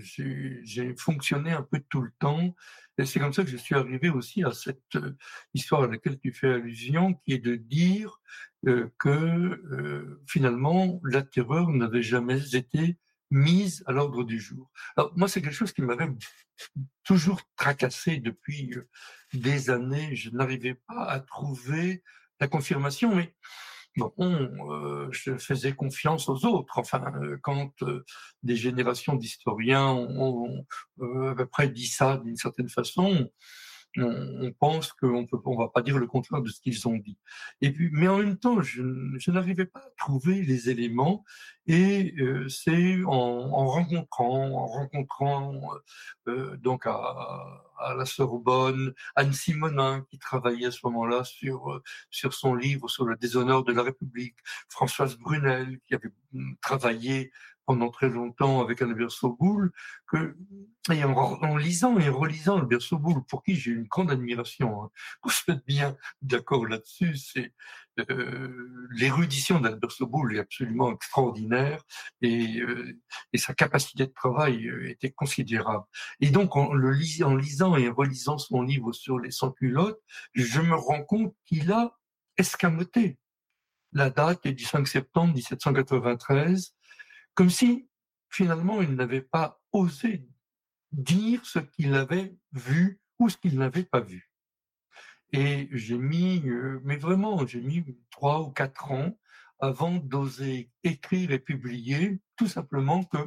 j'ai 0.64 0.96
fonctionné 0.98 1.52
un 1.52 1.62
peu 1.62 1.82
tout 1.90 2.02
le 2.02 2.12
temps. 2.20 2.56
Et 2.98 3.06
c'est 3.06 3.20
comme 3.20 3.34
ça 3.34 3.44
que 3.44 3.50
je 3.50 3.58
suis 3.58 3.76
arrivé 3.76 4.10
aussi 4.10 4.44
à 4.44 4.52
cette 4.52 4.96
euh, 4.96 5.16
histoire 5.54 5.84
à 5.84 5.88
laquelle 5.88 6.20
tu 6.20 6.34
fais 6.34 6.52
allusion, 6.52 7.14
qui 7.14 7.34
est 7.34 7.40
de 7.40 7.56
dire 7.56 8.20
euh, 8.68 8.90
que 9.00 9.10
euh, 9.10 10.22
finalement, 10.28 11.00
la 11.06 11.22
terreur 11.22 11.70
n'avait 11.70 12.02
jamais 12.02 12.56
été 12.56 12.98
mise 13.32 13.84
à 13.86 13.92
l'ordre 13.92 14.24
du 14.24 14.40
jour. 14.40 14.72
Alors 14.96 15.12
moi, 15.16 15.28
c'est 15.28 15.42
quelque 15.42 15.54
chose 15.54 15.74
qui 15.74 15.82
m'avait 15.82 16.10
toujours 17.04 17.42
tracassé 17.56 18.18
depuis 18.18 18.74
euh, 18.74 18.88
des 19.34 19.70
années. 19.70 20.16
Je 20.16 20.30
n'arrivais 20.32 20.76
pas 20.88 21.06
à 21.06 21.20
trouver 21.20 22.04
la 22.40 22.48
confirmation, 22.48 23.16
mais 23.16 23.36
bon, 23.98 24.12
euh, 24.20 25.10
je 25.12 25.38
faisais 25.38 25.74
confiance 25.74 26.30
aux 26.30 26.46
autres. 26.46 26.78
Enfin, 26.78 27.04
euh, 27.22 27.38
quand 27.42 27.74
des 28.44 28.56
générations 28.56 29.16
d'historiens 29.16 29.88
ont, 29.88 30.66
à 31.02 31.36
peu 31.36 31.46
près 31.46 31.70
dit 31.70 31.88
ça 31.88 32.18
d'une 32.18 32.38
certaine 32.38 32.70
façon, 32.70 33.30
on, 33.98 34.52
pense 34.60 34.94
qu'on 34.94 35.26
peut, 35.26 35.38
on 35.46 35.58
va 35.58 35.70
pas 35.70 35.82
dire 35.82 35.98
le 35.98 36.08
contraire 36.08 36.42
de 36.42 36.50
ce 36.50 36.62
qu'ils 36.62 36.88
ont 36.88 36.98
dit. 36.98 37.18
Et 37.62 37.72
puis, 37.72 37.90
mais 37.92 38.08
en 38.08 38.20
même 38.20 38.38
temps, 38.38 38.62
je, 38.62 38.82
n'arrivais 39.32 39.66
pas 39.66 39.80
à 39.80 39.90
trouver 39.98 40.42
les 40.42 40.70
éléments. 40.70 41.24
Et 41.68 42.14
euh, 42.20 42.48
c'est 42.50 43.04
en, 43.04 43.12
en, 43.12 43.68
rencontrant, 43.68 44.50
en 44.52 44.66
rencontrant 44.66 45.62
euh, 46.28 46.58
donc 46.58 46.86
à, 46.86 47.64
la 47.98 48.06
Sorbonne, 48.06 48.94
Anne 49.16 49.34
Simonin 49.34 50.06
qui 50.10 50.20
travaillait 50.20 50.68
à 50.68 50.72
ce 50.72 50.80
moment-là 50.84 51.24
sur 51.24 51.82
sur 52.10 52.34
son 52.34 52.54
livre 52.54 52.90
sur 52.90 53.06
le 53.06 53.16
déshonneur 53.16 53.64
de 53.64 53.72
la 53.72 53.84
République, 53.84 54.36
Françoise 54.68 55.18
Brunel 55.18 55.80
qui 55.88 55.96
avait 55.96 56.12
hum, 56.34 56.58
travaillé 56.62 57.32
pendant 57.70 57.92
très 57.92 58.10
longtemps 58.10 58.62
avec 58.62 58.82
Albert 58.82 59.12
Soboul, 59.12 59.72
que, 60.08 60.36
et 60.92 61.04
en, 61.04 61.56
lisant 61.56 62.00
et 62.00 62.10
relisant 62.10 62.58
Albert 62.58 62.82
Soboul, 62.82 63.24
pour 63.26 63.44
qui 63.44 63.54
j'ai 63.54 63.70
une 63.70 63.84
grande 63.84 64.10
admiration, 64.10 64.86
hein, 64.86 64.90
se 65.30 65.52
mettre 65.52 65.64
bien 65.68 65.96
d'accord 66.24 66.66
là-dessus, 66.66 67.16
c'est 67.18 67.54
euh, 68.10 68.88
l'érudition 68.90 69.60
d'Albert 69.60 69.92
Soboul 69.92 70.36
est 70.36 70.40
absolument 70.40 70.92
extraordinaire 70.92 71.84
et, 72.24 72.60
euh, 72.60 72.98
et, 73.34 73.38
sa 73.38 73.54
capacité 73.54 74.08
de 74.08 74.14
travail 74.14 74.66
euh, 74.66 74.90
était 74.90 75.12
considérable. 75.12 75.86
Et 76.22 76.32
donc, 76.32 76.56
en, 76.56 76.74
le 76.74 76.92
lis, 76.92 77.24
en 77.24 77.36
lisant 77.36 77.78
et 77.78 77.88
relisant 77.88 78.40
son 78.40 78.64
livre 78.64 78.94
sur 78.94 79.20
les 79.20 79.30
sans-culottes, 79.30 80.02
je 80.34 80.60
me 80.60 80.74
rends 80.74 81.04
compte 81.04 81.36
qu'il 81.46 81.72
a 81.72 81.96
escamoté 82.36 83.20
la 83.94 84.10
date 84.10 84.48
du 84.48 84.64
5 84.64 84.88
septembre 84.88 85.36
1793 85.36 86.74
comme 87.40 87.50
si 87.50 87.88
finalement 88.28 88.82
il 88.82 88.96
n'avait 88.96 89.22
pas 89.22 89.62
osé 89.72 90.28
dire 90.92 91.46
ce 91.46 91.60
qu'il 91.60 91.94
avait 91.94 92.36
vu 92.52 93.00
ou 93.18 93.30
ce 93.30 93.38
qu'il 93.38 93.58
n'avait 93.58 93.86
pas 93.86 94.02
vu. 94.02 94.30
Et 95.32 95.70
j'ai 95.72 95.98
mis, 95.98 96.46
euh, 96.50 96.82
mais 96.84 96.98
vraiment, 96.98 97.48
j'ai 97.48 97.62
mis 97.62 97.98
trois 98.12 98.42
ou 98.42 98.52
quatre 98.52 98.92
ans 98.92 99.18
avant 99.62 99.96
d'oser 99.96 100.70
écrire 100.84 101.32
et 101.32 101.40
publier, 101.40 102.20
tout 102.36 102.50
simplement 102.50 103.06
que 103.06 103.20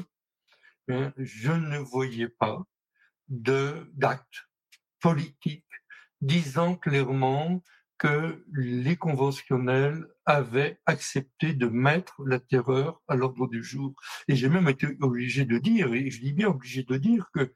ben, 0.87 1.15
je 1.17 1.53
ne 1.53 1.79
voyais 1.79 2.29
pas 2.29 2.63
de 3.29 3.91
d'actes 3.95 4.47
politiques 5.01 5.65
disant 6.21 6.77
clairement 6.77 7.63
que 8.03 8.45
les 8.53 8.97
conventionnels 8.97 10.09
avaient 10.27 10.81
accepté 10.87 11.55
de 11.55 11.69
mettre 11.69 12.21
la 12.27 12.41
terreur 12.41 13.01
à 13.07 13.15
l'ordre 13.15 13.47
du 13.47 13.63
jour. 13.63 13.95
Et 14.27 14.35
j'ai 14.35 14.49
même 14.49 14.69
été 14.69 14.89
obligé 15.01 15.45
de 15.45 15.57
dire, 15.59 15.95
et 15.95 16.11
je 16.11 16.21
dis 16.21 16.33
bien 16.33 16.49
obligé 16.49 16.83
de 16.83 16.97
dire 16.97 17.31
que 17.33 17.55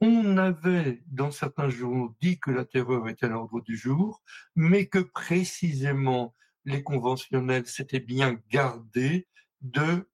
on 0.00 0.36
avait 0.36 1.02
dans 1.08 1.32
certains 1.32 1.70
journaux 1.70 2.16
dit 2.20 2.38
que 2.38 2.52
la 2.52 2.64
terreur 2.64 3.08
était 3.08 3.26
à 3.26 3.30
l'ordre 3.30 3.60
du 3.62 3.76
jour, 3.76 4.22
mais 4.54 4.86
que 4.86 5.00
précisément 5.00 6.36
les 6.64 6.84
conventionnels 6.84 7.66
s'étaient 7.66 7.98
bien 7.98 8.40
gardés 8.48 9.26
de 9.60 10.08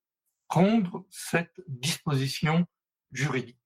prendre 0.48 1.06
cette 1.10 1.60
disposition 1.68 2.66
juridique 3.12 3.58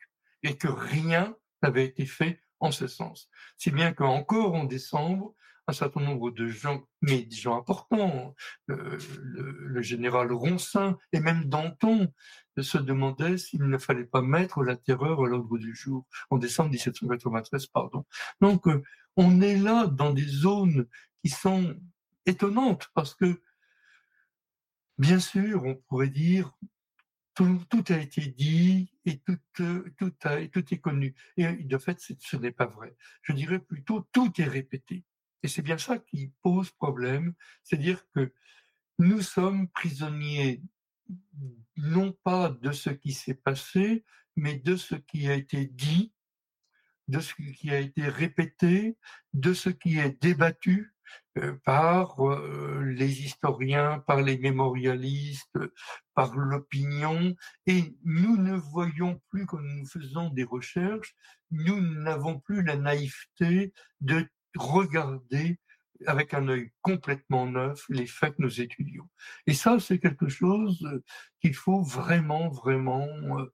et 0.42 0.56
que 0.56 0.66
rien 0.66 1.36
n'avait 1.62 1.84
été 1.84 2.04
fait 2.04 2.42
en 2.58 2.72
ce 2.72 2.88
sens. 2.88 3.30
Si 3.56 3.70
bien 3.70 3.92
qu'encore 3.92 4.54
en 4.54 4.64
décembre, 4.64 5.36
un 5.70 5.72
certain 5.72 6.00
nombre 6.00 6.30
de 6.30 6.48
gens, 6.48 6.84
mais 7.00 7.22
des 7.22 7.36
gens 7.36 7.56
importants, 7.56 8.34
le, 8.66 8.98
le, 8.98 9.82
général 9.82 10.32
Roncin 10.32 10.98
et 11.12 11.20
même 11.20 11.44
Danton 11.44 12.12
se 12.58 12.78
demandaient 12.78 13.38
s'il 13.38 13.62
ne 13.62 13.78
fallait 13.78 14.04
pas 14.04 14.20
mettre 14.20 14.62
la 14.62 14.76
terreur 14.76 15.24
à 15.24 15.28
l'ordre 15.28 15.58
du 15.58 15.74
jour 15.74 16.06
en 16.30 16.38
décembre 16.38 16.70
1793, 16.70 17.66
pardon. 17.66 18.04
Donc, 18.40 18.66
euh, 18.66 18.82
on 19.16 19.40
est 19.40 19.56
là 19.56 19.86
dans 19.86 20.12
des 20.12 20.26
zones 20.26 20.86
qui 21.22 21.30
sont 21.30 21.76
étonnantes 22.26 22.88
parce 22.94 23.14
que, 23.14 23.40
bien 24.98 25.20
sûr, 25.20 25.64
on 25.64 25.76
pourrait 25.76 26.08
dire 26.08 26.52
tout, 27.34 27.84
a 27.88 27.96
été 27.96 28.20
dit 28.20 28.92
et 29.06 29.18
tout, 29.20 29.38
tout, 29.54 30.12
a, 30.24 30.46
tout 30.48 30.74
est 30.74 30.78
connu. 30.78 31.14
Et 31.36 31.46
de 31.52 31.78
fait, 31.78 31.98
ce 32.00 32.36
n'est 32.36 32.52
pas 32.52 32.66
vrai. 32.66 32.94
Je 33.22 33.32
dirais 33.32 33.58
plutôt 33.58 34.06
tout 34.12 34.32
est 34.40 34.44
répété. 34.44 35.04
Et 35.42 35.48
c'est 35.48 35.62
bien 35.62 35.78
ça 35.78 35.98
qui 35.98 36.32
pose 36.42 36.70
problème, 36.70 37.34
c'est-à-dire 37.62 38.04
que 38.14 38.32
nous 38.98 39.22
sommes 39.22 39.68
prisonniers 39.68 40.62
non 41.76 42.12
pas 42.24 42.50
de 42.50 42.72
ce 42.72 42.90
qui 42.90 43.12
s'est 43.12 43.34
passé, 43.34 44.04
mais 44.36 44.56
de 44.56 44.76
ce 44.76 44.94
qui 44.94 45.28
a 45.28 45.34
été 45.34 45.66
dit, 45.66 46.12
de 47.08 47.20
ce 47.20 47.34
qui 47.34 47.70
a 47.70 47.78
été 47.78 48.08
répété, 48.08 48.96
de 49.32 49.54
ce 49.54 49.70
qui 49.70 49.98
est 49.98 50.22
débattu 50.22 50.94
euh, 51.38 51.54
par 51.64 52.20
euh, 52.28 52.82
les 52.84 53.22
historiens, 53.22 53.98
par 54.06 54.22
les 54.22 54.38
mémorialistes, 54.38 55.58
par 56.14 56.36
l'opinion, 56.36 57.34
et 57.66 57.96
nous 58.04 58.36
ne 58.36 58.56
voyons 58.56 59.20
plus 59.30 59.46
quand 59.46 59.60
nous 59.60 59.86
faisons 59.86 60.28
des 60.30 60.44
recherches, 60.44 61.14
nous 61.50 61.80
n'avons 61.80 62.38
plus 62.38 62.62
la 62.62 62.76
naïveté 62.76 63.72
de 64.00 64.28
regarder 64.56 65.58
avec 66.06 66.34
un 66.34 66.48
œil 66.48 66.70
complètement 66.82 67.46
neuf 67.46 67.84
les 67.88 68.06
faits 68.06 68.36
que 68.36 68.42
nous 68.42 68.60
étudions. 68.60 69.08
Et 69.46 69.54
ça, 69.54 69.78
c'est 69.80 69.98
quelque 69.98 70.28
chose 70.28 70.82
euh, 70.84 71.02
qu'il 71.40 71.54
faut 71.54 71.82
vraiment, 71.82 72.48
vraiment 72.48 73.06
euh, 73.38 73.52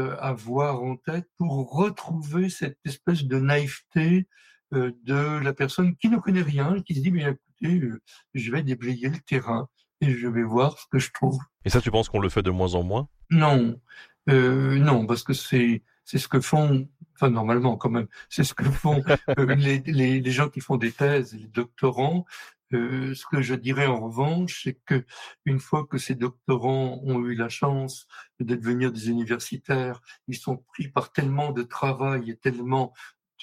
euh, 0.00 0.16
avoir 0.18 0.82
en 0.82 0.96
tête 0.96 1.28
pour 1.36 1.72
retrouver 1.72 2.48
cette 2.48 2.78
espèce 2.84 3.24
de 3.24 3.38
naïveté 3.38 4.28
de 4.70 5.42
la 5.42 5.54
personne 5.54 5.96
qui 5.96 6.10
ne 6.10 6.18
connaît 6.18 6.42
rien, 6.42 6.82
qui 6.82 6.94
se 6.94 7.00
dit, 7.00 7.10
mais 7.10 7.22
écoutez, 7.22 7.88
je 8.34 8.52
vais 8.52 8.62
déblayer 8.62 9.08
le 9.08 9.18
terrain 9.20 9.66
et 10.02 10.12
je 10.12 10.28
vais 10.28 10.42
voir 10.42 10.78
ce 10.78 10.84
que 10.90 10.98
je 10.98 11.10
trouve. 11.10 11.38
Et 11.64 11.70
ça, 11.70 11.80
tu 11.80 11.90
penses 11.90 12.10
qu'on 12.10 12.20
le 12.20 12.28
fait 12.28 12.42
de 12.42 12.50
moins 12.50 12.74
en 12.74 12.82
moins? 12.82 13.08
Non, 13.30 13.80
non, 14.26 15.06
parce 15.06 15.22
que 15.22 15.32
c'est 15.32 15.82
c'est 16.08 16.18
ce 16.18 16.26
que 16.26 16.40
font 16.40 16.88
enfin 17.14 17.30
normalement 17.30 17.76
quand 17.76 17.90
même, 17.90 18.08
c'est 18.30 18.44
ce 18.44 18.54
que 18.54 18.64
font 18.64 19.02
euh, 19.38 19.54
les, 19.56 19.80
les, 19.80 20.20
les, 20.20 20.30
gens 20.30 20.48
qui 20.48 20.60
font 20.60 20.76
des 20.76 20.92
thèses, 20.92 21.34
les 21.34 21.48
doctorants. 21.48 22.24
Euh, 22.72 23.14
ce 23.14 23.24
que 23.26 23.42
je 23.42 23.54
dirais 23.54 23.86
en 23.86 24.00
revanche, 24.00 24.62
c'est 24.64 24.78
que 24.86 25.04
une 25.44 25.58
fois 25.58 25.86
que 25.86 25.98
ces 25.98 26.14
doctorants 26.14 27.00
ont 27.02 27.24
eu 27.26 27.34
la 27.34 27.48
chance 27.48 28.06
de 28.40 28.54
devenir 28.54 28.90
des 28.92 29.10
universitaires, 29.10 30.00
ils 30.28 30.36
sont 30.36 30.58
pris 30.72 30.88
par 30.88 31.12
tellement 31.12 31.52
de 31.52 31.62
travail 31.62 32.30
et 32.30 32.36
tellement 32.36 32.94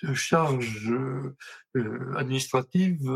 de 0.01 0.13
charges 0.13 0.91
euh, 0.91 2.13
administratives 2.15 3.09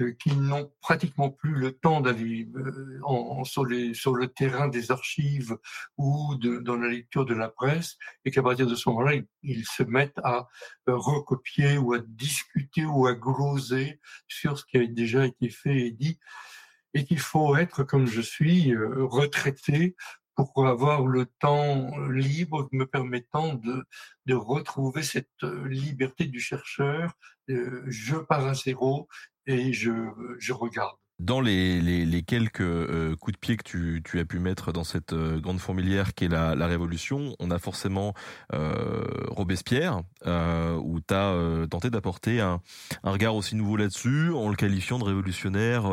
euh, 0.00 0.12
qu'ils 0.12 0.40
n'ont 0.40 0.72
pratiquement 0.80 1.30
plus 1.30 1.54
le 1.54 1.72
temps 1.72 2.00
d'aller 2.00 2.48
euh, 2.56 3.44
sur, 3.44 3.64
le 3.64 4.26
terrain 4.26 4.68
des 4.68 4.90
archives 4.90 5.56
ou 5.96 6.34
dans 6.36 6.76
la 6.76 6.88
lecture 6.88 7.24
de 7.24 7.34
la 7.34 7.48
presse, 7.48 7.96
et 8.24 8.30
qu'à 8.30 8.42
partir 8.42 8.66
de 8.66 8.74
ce 8.74 8.88
moment-là, 8.90 9.14
ils, 9.42 9.64
se 9.64 9.82
mettent 9.82 10.18
à 10.22 10.48
euh, 10.88 10.96
recopier 10.96 11.78
ou 11.78 11.94
à 11.94 11.98
discuter 11.98 12.84
ou 12.84 13.06
à 13.06 13.14
gloser 13.14 14.00
sur 14.28 14.58
ce 14.58 14.64
qui 14.66 14.76
a 14.76 14.86
déjà 14.86 15.24
été 15.24 15.48
fait 15.48 15.86
et 15.86 15.90
dit, 15.92 16.18
et 16.92 17.04
qu'il 17.04 17.20
faut 17.20 17.56
être, 17.56 17.82
comme 17.82 18.06
je 18.06 18.20
suis, 18.20 18.74
retraité 18.76 19.96
pour 20.36 20.66
avoir 20.66 21.06
le 21.06 21.26
temps 21.40 21.90
libre 22.08 22.68
me 22.72 22.86
permettant 22.86 23.54
de, 23.54 23.84
de 24.26 24.34
retrouver 24.34 25.02
cette 25.02 25.42
liberté 25.64 26.26
du 26.26 26.40
chercheur. 26.40 27.12
je 27.48 28.16
pars 28.16 28.46
à 28.46 28.54
zéro 28.54 29.08
et 29.46 29.72
je, 29.72 29.92
je 30.38 30.52
regarde. 30.52 30.96
Dans 31.18 31.40
les, 31.40 31.80
les, 31.80 32.04
les 32.04 32.22
quelques 32.22 32.60
euh, 32.60 33.16
coups 33.16 33.32
de 33.32 33.38
pied 33.38 33.56
que 33.56 33.62
tu, 33.62 34.02
tu, 34.04 34.18
as 34.18 34.26
pu 34.26 34.38
mettre 34.38 34.70
dans 34.70 34.84
cette 34.84 35.14
euh, 35.14 35.40
grande 35.40 35.60
fourmilière 35.60 36.12
qui 36.12 36.26
est 36.26 36.28
la, 36.28 36.54
la 36.54 36.66
Révolution, 36.66 37.34
on 37.38 37.50
a 37.50 37.58
forcément 37.58 38.12
euh, 38.52 39.02
Robespierre, 39.28 40.02
euh, 40.26 40.74
où 40.74 41.00
tu 41.00 41.14
as 41.14 41.66
tenté 41.70 41.88
d'apporter 41.88 42.42
un, 42.42 42.60
un, 43.02 43.10
regard 43.10 43.34
aussi 43.34 43.56
nouveau 43.56 43.78
là-dessus, 43.78 44.30
en 44.34 44.50
le 44.50 44.56
qualifiant 44.56 44.98
de 44.98 45.04
révolutionnaire 45.04 45.90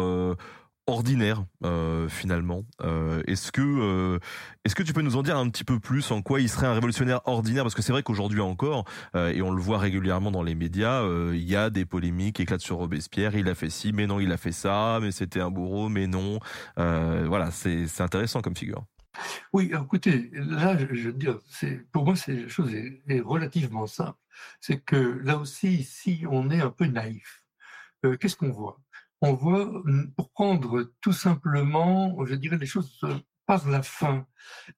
ordinaire 0.87 1.45
euh, 1.63 2.09
finalement. 2.09 2.63
Euh, 2.81 3.21
est-ce 3.27 3.51
que 3.51 3.61
euh, 3.61 4.19
est-ce 4.65 4.75
que 4.75 4.83
tu 4.83 4.93
peux 4.93 5.01
nous 5.01 5.15
en 5.15 5.23
dire 5.23 5.37
un 5.37 5.49
petit 5.49 5.63
peu 5.63 5.79
plus 5.79 6.11
en 6.11 6.21
quoi 6.21 6.41
il 6.41 6.49
serait 6.49 6.67
un 6.67 6.73
révolutionnaire 6.73 7.21
ordinaire? 7.25 7.63
Parce 7.63 7.75
que 7.75 7.81
c'est 7.81 7.91
vrai 7.91 8.03
qu'aujourd'hui 8.03 8.41
encore 8.41 8.85
et 9.15 9.41
on 9.41 9.51
le 9.51 9.61
voit 9.61 9.77
régulièrement 9.77 10.31
dans 10.31 10.43
les 10.43 10.55
médias, 10.55 11.03
il 11.33 11.43
y 11.43 11.55
a 11.55 11.69
des 11.69 11.85
polémiques 11.85 12.39
éclatent 12.39 12.61
sur 12.61 12.77
Robespierre. 12.77 13.35
Il 13.35 13.47
a 13.49 13.55
fait 13.55 13.69
ci, 13.69 13.93
mais 13.93 14.07
non, 14.07 14.19
il 14.19 14.31
a 14.31 14.37
fait 14.37 14.51
ça, 14.51 14.99
mais 15.01 15.11
c'était 15.11 15.41
un 15.41 15.51
bourreau, 15.51 15.89
mais 15.89 16.07
non. 16.07 16.39
voilà, 16.75 17.51
c'est 17.51 17.87
c'est 17.87 18.03
intéressant 18.03 18.41
comme 18.41 18.55
figure. 18.55 18.83
Oui, 19.53 19.71
écoutez, 19.73 20.31
là, 20.33 20.75
je, 20.77 20.85
veux 20.85 21.13
dire, 21.13 21.39
pour 21.91 22.05
moi, 22.05 22.15
c'est 22.15 22.33
la 22.33 22.47
chose 22.47 22.73
est, 22.73 23.19
relativement 23.21 23.85
simple. 23.85 24.17
C'est 24.59 24.79
que 24.79 25.21
là 25.23 25.37
aussi, 25.37 25.83
si 25.83 26.25
on 26.29 26.49
est 26.49 26.61
un 26.61 26.71
peu 26.71 26.85
naïf, 26.85 27.43
qu'est-ce 28.19 28.35
qu'on 28.35 28.51
voit? 28.51 28.82
On 29.23 29.33
voit, 29.33 29.71
pour 30.17 30.31
prendre 30.31 30.91
tout 30.99 31.13
simplement, 31.13 32.25
je 32.25 32.35
dirais 32.35 32.57
les 32.57 32.65
choses 32.65 32.99
par 33.45 33.67
la 33.69 33.81
fin. 33.81 34.27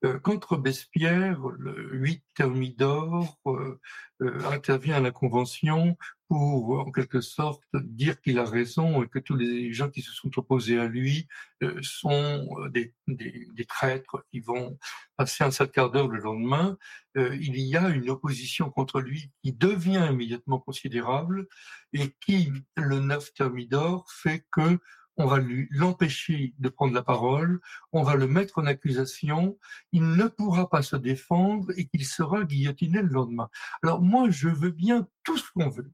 Euh, 0.03 0.19
contre 0.19 0.49
Robespierre, 0.49 1.39
le 1.58 1.95
8 1.95 2.23
Thermidor 2.36 3.39
euh, 3.47 3.79
euh, 4.21 4.39
intervient 4.51 4.97
à 4.97 4.99
la 4.99 5.10
Convention 5.10 5.97
pour, 6.27 6.79
en 6.79 6.91
quelque 6.91 7.21
sorte, 7.21 7.63
dire 7.73 8.19
qu'il 8.21 8.39
a 8.39 8.45
raison 8.45 9.03
et 9.03 9.07
que 9.07 9.19
tous 9.19 9.35
les 9.35 9.73
gens 9.73 9.89
qui 9.89 10.01
se 10.01 10.11
sont 10.11 10.31
opposés 10.38 10.79
à 10.79 10.88
lui 10.88 11.27
euh, 11.63 11.77
sont 11.81 12.47
euh, 12.59 12.69
des, 12.69 12.93
des, 13.07 13.47
des, 13.53 13.65
traîtres 13.65 14.25
qui 14.31 14.39
vont 14.39 14.77
passer 15.17 15.43
un 15.43 15.51
sept 15.51 15.71
quart 15.71 15.91
d'heure 15.91 16.07
le 16.07 16.19
lendemain. 16.19 16.77
Euh, 17.17 17.35
il 17.39 17.57
y 17.59 17.77
a 17.77 17.89
une 17.89 18.09
opposition 18.09 18.69
contre 18.69 19.01
lui 19.01 19.31
qui 19.43 19.53
devient 19.53 20.07
immédiatement 20.11 20.59
considérable 20.59 21.47
et 21.93 22.15
qui, 22.25 22.51
le 22.75 22.99
9 22.99 23.33
Thermidor, 23.33 24.05
fait 24.11 24.45
que 24.51 24.79
on 25.17 25.25
va 25.27 25.39
lui 25.39 25.67
l'empêcher 25.71 26.53
de 26.59 26.69
prendre 26.69 26.93
la 26.93 27.01
parole, 27.01 27.61
on 27.91 28.03
va 28.03 28.15
le 28.15 28.27
mettre 28.27 28.57
en 28.59 28.65
accusation, 28.65 29.57
il 29.91 30.03
ne 30.03 30.27
pourra 30.27 30.69
pas 30.69 30.81
se 30.81 30.95
défendre 30.95 31.71
et 31.77 31.88
qu'il 31.88 32.05
sera 32.05 32.43
guillotiné 32.43 33.01
le 33.01 33.09
lendemain. 33.09 33.49
Alors 33.81 34.01
moi, 34.01 34.29
je 34.29 34.49
veux 34.49 34.71
bien 34.71 35.07
tout 35.23 35.38
ce 35.38 35.49
qu'on 35.53 35.69
veut, 35.69 35.91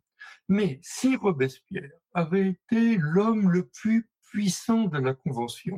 mais 0.52 0.82
si 0.84 1.16
Robespierre 1.16 1.94
avait 2.14 2.50
été 2.50 2.98
l'homme 2.98 3.50
le 3.50 3.70
plus 3.70 4.10
puissant 4.30 4.84
de 4.84 5.00
la 5.00 5.14
Convention, 5.14 5.78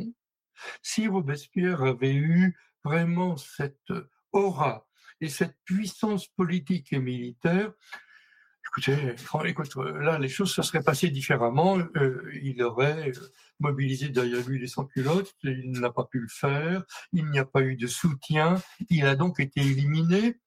si 0.82 1.08
Robespierre 1.08 1.84
avait 1.84 2.16
eu 2.16 2.58
vraiment 2.84 3.38
cette 3.38 3.94
aura 4.32 4.88
et 5.22 5.30
cette 5.30 5.56
puissance 5.64 6.28
politique 6.28 6.92
et 6.92 6.98
militaire, 6.98 7.72
écoutez, 8.66 9.16
écoute, 9.46 9.76
là, 9.76 10.18
les 10.18 10.28
choses 10.28 10.52
se 10.52 10.64
seraient 10.64 10.82
passées 10.82 11.12
différemment. 11.12 11.78
Euh, 11.96 12.32
il 12.42 12.64
aurait 12.64 13.10
euh, 13.10 13.32
mobilisé 13.60 14.10
derrière 14.10 14.44
lui 14.48 14.60
les 14.60 14.68
sans-culottes, 14.68 15.36
il 15.44 15.74
n'a 15.74 15.92
pas 15.92 16.06
pu 16.06 16.20
le 16.20 16.28
faire, 16.28 16.84
il 17.12 17.30
n'y 17.30 17.38
a 17.38 17.46
pas 17.46 17.62
eu 17.62 17.76
de 17.76 17.86
soutien, 17.86 18.56
il 18.90 19.06
a 19.06 19.16
donc 19.16 19.40
été 19.40 19.62
éliminé, 19.62 20.40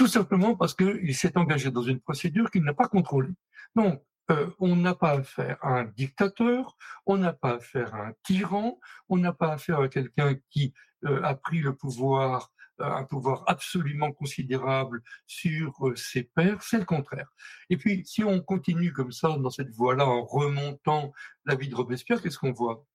tout 0.00 0.06
simplement 0.06 0.56
parce 0.56 0.72
qu'il 0.72 1.14
s'est 1.14 1.36
engagé 1.36 1.70
dans 1.70 1.82
une 1.82 2.00
procédure 2.00 2.50
qu'il 2.50 2.64
n'a 2.64 2.72
pas 2.72 2.88
contrôlée. 2.88 3.34
Donc, 3.76 4.02
euh, 4.30 4.48
on 4.58 4.74
n'a 4.74 4.94
pas 4.94 5.10
affaire 5.10 5.58
à 5.60 5.80
un 5.80 5.84
dictateur, 5.84 6.78
on 7.04 7.18
n'a 7.18 7.34
pas 7.34 7.56
affaire 7.56 7.94
à 7.94 8.06
un 8.06 8.12
tyran, 8.22 8.80
on 9.10 9.18
n'a 9.18 9.34
pas 9.34 9.52
affaire 9.52 9.80
à 9.80 9.88
quelqu'un 9.90 10.36
qui 10.48 10.72
a 11.04 11.34
pris 11.34 11.58
le 11.60 11.76
pouvoir 11.76 12.50
un 12.78 13.04
pouvoir 13.04 13.44
absolument 13.46 14.10
considérable 14.10 15.02
sur 15.26 15.86
euh, 15.86 15.94
ses 15.96 16.22
pairs, 16.22 16.62
c'est 16.62 16.78
le 16.78 16.86
contraire. 16.86 17.30
Et 17.68 17.76
puis, 17.76 18.02
si 18.06 18.24
on 18.24 18.40
continue 18.40 18.94
comme 18.94 19.12
ça, 19.12 19.36
dans 19.36 19.50
cette 19.50 19.68
voie-là, 19.68 20.06
en 20.06 20.24
remontant 20.24 21.12
la 21.44 21.56
vie 21.56 21.68
de 21.68 21.74
Robespierre, 21.74 22.22
qu'est-ce 22.22 22.38
qu'on 22.38 22.52
voit? 22.52 22.86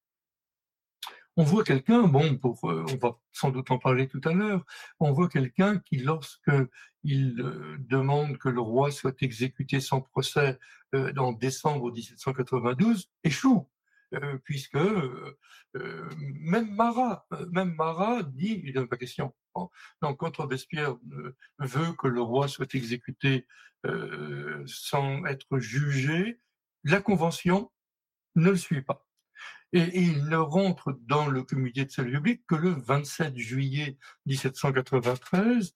On 1.36 1.44
voit 1.44 1.64
quelqu'un, 1.64 2.02
bon, 2.04 2.36
pour, 2.38 2.70
euh, 2.70 2.84
on 2.90 2.96
va 2.96 3.18
sans 3.32 3.50
doute 3.50 3.70
en 3.70 3.78
parler 3.78 4.08
tout 4.08 4.20
à 4.24 4.32
l'heure, 4.32 4.64
on 5.00 5.12
voit 5.12 5.28
quelqu'un 5.28 5.78
qui, 5.78 5.98
lorsque 5.98 6.50
il 7.02 7.40
euh, 7.40 7.76
demande 7.80 8.38
que 8.38 8.48
le 8.48 8.60
roi 8.60 8.90
soit 8.90 9.22
exécuté 9.22 9.80
sans 9.80 10.00
procès 10.00 10.58
en 10.94 11.32
décembre 11.32 11.92
1792, 11.92 13.10
échoue. 13.22 13.68
Euh, 14.14 14.38
puisque 14.44 14.76
euh, 14.76 15.36
euh, 15.76 16.08
même 16.16 16.72
Marat, 16.74 17.26
même 17.50 17.74
Marat 17.74 18.22
dit, 18.22 18.62
il 18.64 18.78
a 18.78 18.86
pas 18.86 18.96
question. 18.96 19.34
Donc, 20.00 20.18
quand 20.18 20.36
Robespierre 20.36 20.96
veut 21.58 21.92
que 21.94 22.06
le 22.06 22.20
roi 22.20 22.46
soit 22.46 22.74
exécuté 22.74 23.46
sans 24.66 25.24
être 25.26 25.58
jugé, 25.58 26.40
la 26.84 27.00
Convention 27.00 27.70
ne 28.34 28.50
le 28.50 28.56
suit 28.56 28.82
pas. 28.82 29.05
Et, 29.76 29.90
il 29.94 30.24
ne 30.24 30.36
rentre 30.38 30.98
dans 31.02 31.26
le 31.26 31.42
comité 31.42 31.84
de 31.84 31.90
salut 31.90 32.14
public 32.14 32.42
que 32.48 32.54
le 32.54 32.70
27 32.70 33.36
juillet 33.36 33.98
1793, 34.24 35.74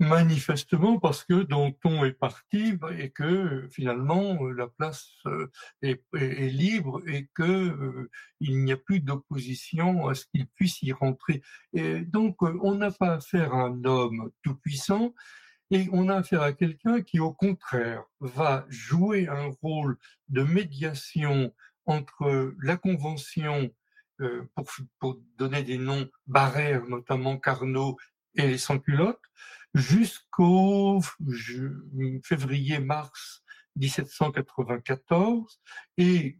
Manifestement 0.00 1.00
parce 1.00 1.24
que 1.24 1.42
Danton 1.42 2.04
est 2.04 2.12
parti 2.12 2.74
et 2.98 3.10
que 3.10 3.68
finalement 3.72 4.46
la 4.46 4.68
place 4.68 5.10
euh, 5.26 5.50
est, 5.82 6.04
est, 6.14 6.50
libre 6.50 7.02
et 7.08 7.28
que 7.34 7.42
euh, 7.42 8.08
il 8.38 8.62
n'y 8.64 8.70
a 8.70 8.76
plus 8.76 9.00
d'opposition 9.00 10.06
à 10.06 10.14
ce 10.14 10.26
qu'il 10.26 10.46
puisse 10.46 10.82
y 10.82 10.92
rentrer. 10.92 11.42
Et 11.72 12.02
donc 12.02 12.36
euh, 12.44 12.56
on 12.62 12.76
n'a 12.76 12.92
pas 12.92 13.14
affaire 13.14 13.54
à 13.54 13.64
un 13.64 13.84
homme 13.84 14.30
tout 14.44 14.54
puissant 14.54 15.14
et 15.72 15.88
on 15.92 16.08
a 16.08 16.16
affaire 16.16 16.42
à 16.42 16.52
quelqu'un 16.52 17.02
qui 17.02 17.18
au 17.18 17.32
contraire 17.32 18.04
va 18.20 18.66
jouer 18.68 19.26
un 19.26 19.50
rôle 19.62 19.98
de 20.28 20.44
médiation 20.44 21.52
entre 21.88 22.54
la 22.62 22.76
convention 22.76 23.70
pour, 25.00 25.18
donner 25.36 25.62
des 25.62 25.78
noms, 25.78 26.08
Barrère 26.26 26.86
notamment, 26.86 27.38
Carnot 27.38 27.96
et 28.34 28.46
les 28.46 28.58
sans-culottes, 28.58 29.22
jusqu'au 29.74 31.00
février-mars 32.22 33.42
1794. 33.76 35.60
Et 35.96 36.38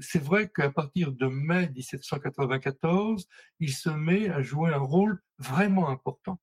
c'est 0.00 0.22
vrai 0.22 0.48
qu'à 0.48 0.70
partir 0.70 1.12
de 1.12 1.26
mai 1.26 1.68
1794, 1.70 3.28
il 3.60 3.72
se 3.72 3.90
met 3.90 4.28
à 4.30 4.42
jouer 4.42 4.72
un 4.72 4.78
rôle 4.78 5.20
vraiment 5.38 5.88
important. 5.88 6.40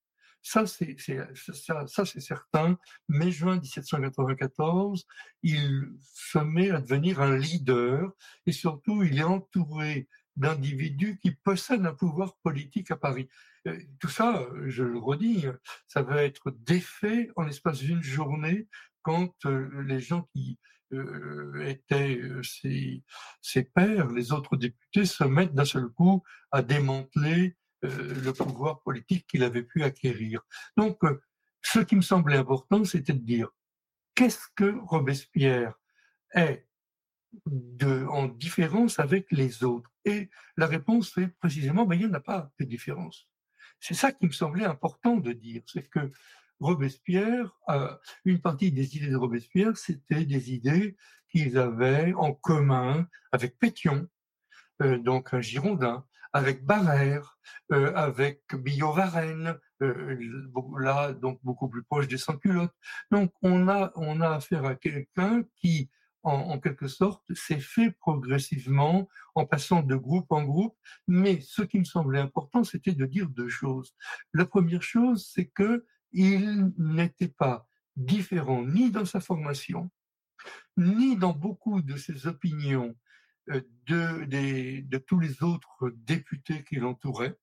Ça, 0.47 0.67
c'est 0.67 2.19
certain. 2.19 2.77
Mai-juin 3.10 3.60
1794, 3.60 5.08
il 5.41 5.91
se 6.03 6.38
met 6.38 6.69
à 6.69 6.81
devenir 6.81 7.19
un 7.19 7.36
leader 7.36 8.12
et 8.45 8.51
surtout, 8.51 9.01
il 9.01 9.17
est 9.17 9.23
entouré 9.23 10.08
d'individus 10.36 11.17
qui 11.17 11.31
possèdent 11.31 11.88
un 11.88 11.95
pouvoir 11.95 12.36
politique 12.43 12.91
à 12.91 12.95
Paris. 12.95 13.27
Euh, 13.65 13.75
tout 13.99 14.10
ça, 14.10 14.47
je 14.67 14.84
le 14.84 14.99
redis, 14.99 15.47
ça 15.88 16.03
va 16.03 16.23
être 16.23 16.51
défait 16.51 17.31
en 17.36 17.41
l'espace 17.41 17.79
d'une 17.79 18.03
journée 18.03 18.67
quand 19.01 19.34
euh, 19.47 19.67
les 19.88 19.99
gens 19.99 20.29
qui 20.36 20.60
euh, 20.93 21.65
étaient 21.65 22.21
ses, 22.43 23.03
ses 23.41 23.63
pairs, 23.63 24.12
les 24.12 24.31
autres 24.31 24.58
députés, 24.58 25.05
se 25.05 25.23
mettent 25.23 25.55
d'un 25.55 25.65
seul 25.65 25.88
coup 25.88 26.21
à 26.51 26.62
démanteler 26.62 27.55
le 27.88 28.32
pouvoir 28.32 28.82
politique 28.82 29.28
qu'il 29.28 29.43
avait 29.43 29.63
pu 29.63 29.84
acquérir. 29.84 30.41
Donc, 30.78 31.00
ce 31.62 31.80
qui 31.80 31.95
me 31.95 32.02
semblait 32.02 32.38
important, 32.38 32.84
c'était 32.84 33.13
de 33.13 33.19
dire 33.19 33.50
qu'est-ce 34.13 34.48
que 34.56 34.78
Robespierre 34.86 35.74
est 36.34 36.67
de, 37.45 38.06
en 38.06 38.28
différence 38.28 39.00
avec 39.00 39.28
les 39.32 39.63
autres? 39.63 39.91
Et 40.06 40.30
la 40.58 40.67
réponse 40.67 41.17
est 41.17 41.28
précisément, 41.39 41.86
ben, 41.86 41.95
il 41.95 42.06
n'y 42.06 42.12
en 42.12 42.13
a 42.13 42.19
pas 42.19 42.52
de 42.60 42.65
différence. 42.65 43.28
C'est 43.80 43.93
ça 43.93 44.12
qui 44.12 44.26
me 44.26 44.32
semblait 44.32 44.65
important 44.65 45.17
de 45.17 45.34
dire, 45.34 45.63
c'est 45.67 45.89
que 45.89 46.12
Robespierre, 46.60 47.52
euh, 47.69 47.93
une 48.24 48.39
partie 48.39 48.71
des 48.71 48.95
idées 48.95 49.10
de 49.10 49.17
Robespierre, 49.17 49.78
c'était 49.78 50.26
des 50.26 50.54
idées 50.54 50.95
qu'ils 51.30 51.58
avaient 51.58 52.13
en 52.13 52.34
commun 52.34 53.08
avec 53.32 53.60
Pétion, 53.60 54.08
euh, 54.82 54.98
donc 54.98 55.34
un 55.34 55.41
Girondin, 55.41 56.06
avec 56.36 56.65
Barère, 56.65 57.39
euh, 57.71 57.93
avec 57.95 58.41
Billot-Varenne, 58.54 59.58
euh, 59.82 60.17
là 60.78 61.13
donc 61.13 61.39
beaucoup 61.43 61.69
plus 61.69 61.82
proche 61.84 62.10
des 62.10 62.17
sans-culottes. 62.17 62.76
Donc 63.10 63.32
on 63.41 63.69
a 63.69 63.93
on 63.95 64.19
a 64.19 64.32
affaire 64.32 64.65
à 64.65 64.76
quelqu'un 64.76 65.45
qui 65.56 65.89
en, 66.24 66.60
quelque 66.60 66.88
sorte, 66.88 67.24
s'est 67.36 67.60
fait 67.60 67.91
progressivement 67.91 69.08
en 69.36 69.45
passant 69.45 69.84
de 69.84 69.95
groupe 69.95 70.32
en 70.32 70.43
groupe. 70.43 70.76
Mais 71.08 71.39
ce 71.39 71.62
qui 71.62 71.78
me 71.78 71.84
semblait 71.84 72.19
important, 72.19 72.63
c'était 72.63 72.93
de 72.93 73.06
dire 73.06 73.30
deux 73.30 73.48
choses. 73.48 73.93
La 74.34 74.48
première 74.48 74.82
chose, 74.82 75.30
c'est 75.32 75.45
que 75.45 75.86
il 76.12 76.74
n'était 76.80 77.28
pas 77.28 77.67
différent 77.95 78.65
ni 78.65 78.89
dans 78.89 79.06
sa 79.06 79.19
formation, 79.19 79.91
ni 80.78 81.15
dans 81.15 81.34
beaucoup 81.34 81.84
de 81.84 81.95
ses 81.95 82.26
opinions 82.26 82.95
euh, 83.51 83.62
de, 83.88 84.97
tous 84.97 85.19
les 85.19 85.43
autres 85.43 85.91
députés 85.95 86.63
qui 86.63 86.77
l'entouraient. 86.77 87.38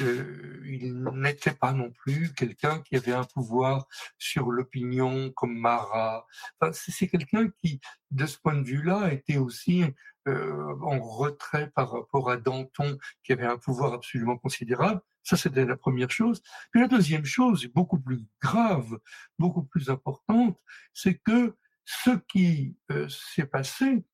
Euh, 0.00 0.62
il 0.64 1.02
n'était 1.14 1.52
pas 1.52 1.72
non 1.72 1.90
plus 1.90 2.32
quelqu'un 2.34 2.80
qui 2.82 2.96
avait 2.96 3.12
un 3.12 3.24
pouvoir 3.24 3.86
sur 4.16 4.50
l'opinion 4.50 5.30
comme 5.32 5.56
Marat. 5.56 6.26
Enfin, 6.60 6.72
c'est 6.72 7.08
quelqu'un 7.08 7.48
qui, 7.48 7.80
de 8.10 8.26
ce 8.26 8.38
point 8.38 8.54
de 8.54 8.64
vue-là, 8.64 9.12
était 9.12 9.38
aussi 9.38 9.84
euh, 10.26 10.74
en 10.82 11.00
retrait 11.00 11.70
par 11.70 11.92
rapport 11.92 12.30
à 12.30 12.36
Danton, 12.36 12.98
qui 13.22 13.32
avait 13.32 13.46
un 13.46 13.58
pouvoir 13.58 13.92
absolument 13.92 14.38
considérable. 14.38 15.00
Ça, 15.22 15.36
c'était 15.36 15.64
la 15.64 15.76
première 15.76 16.10
chose. 16.10 16.42
Puis 16.70 16.80
la 16.80 16.88
deuxième 16.88 17.24
chose, 17.24 17.66
beaucoup 17.66 18.00
plus 18.00 18.24
grave, 18.40 18.98
beaucoup 19.38 19.64
plus 19.64 19.90
importante, 19.90 20.58
c'est 20.94 21.18
que 21.18 21.56
ce 21.84 22.10
qui 22.28 22.76
s'est 23.08 23.46
passé, 23.46 24.04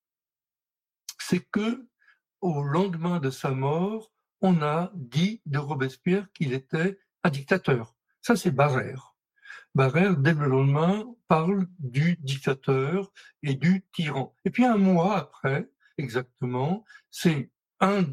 c'est 1.27 1.45
que 1.51 1.87
au 2.41 2.63
lendemain 2.63 3.19
de 3.19 3.31
sa 3.31 3.51
mort, 3.51 4.13
on 4.43 4.61
a 4.61 4.91
dit 4.95 5.41
de 5.47 5.59
Robespierre 5.59 6.31
qu'il 6.33 6.53
était 6.53 6.99
un 7.23 7.31
dictateur. 7.31 7.95
Ça, 8.21 8.37
c'est 8.37 8.51
Barrère. 8.51 9.15
Barrère, 9.75 10.17
dès 10.19 10.35
le 10.35 10.47
lendemain, 10.47 11.07
parle 11.27 11.67
du 11.79 12.17
dictateur 12.21 13.11
et 13.43 13.55
du 13.55 13.87
tyran. 13.93 14.37
Et 14.45 14.51
puis 14.51 14.65
un 14.67 14.77
mois 14.77 15.17
après, 15.17 15.71
exactement, 15.97 16.85
c'est 17.11 17.51
un 17.81 18.05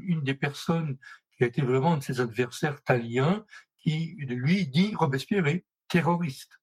une 0.00 0.22
des 0.22 0.34
personnes 0.34 0.96
qui 1.36 1.44
a 1.44 1.46
été 1.48 1.60
vraiment 1.60 1.98
de 1.98 2.02
ses 2.02 2.20
adversaires 2.20 2.82
taliens 2.82 3.44
qui, 3.76 4.16
lui, 4.20 4.66
dit 4.66 4.94
Robespierre 4.94 5.46
est 5.46 5.66
terroriste. 5.88 6.58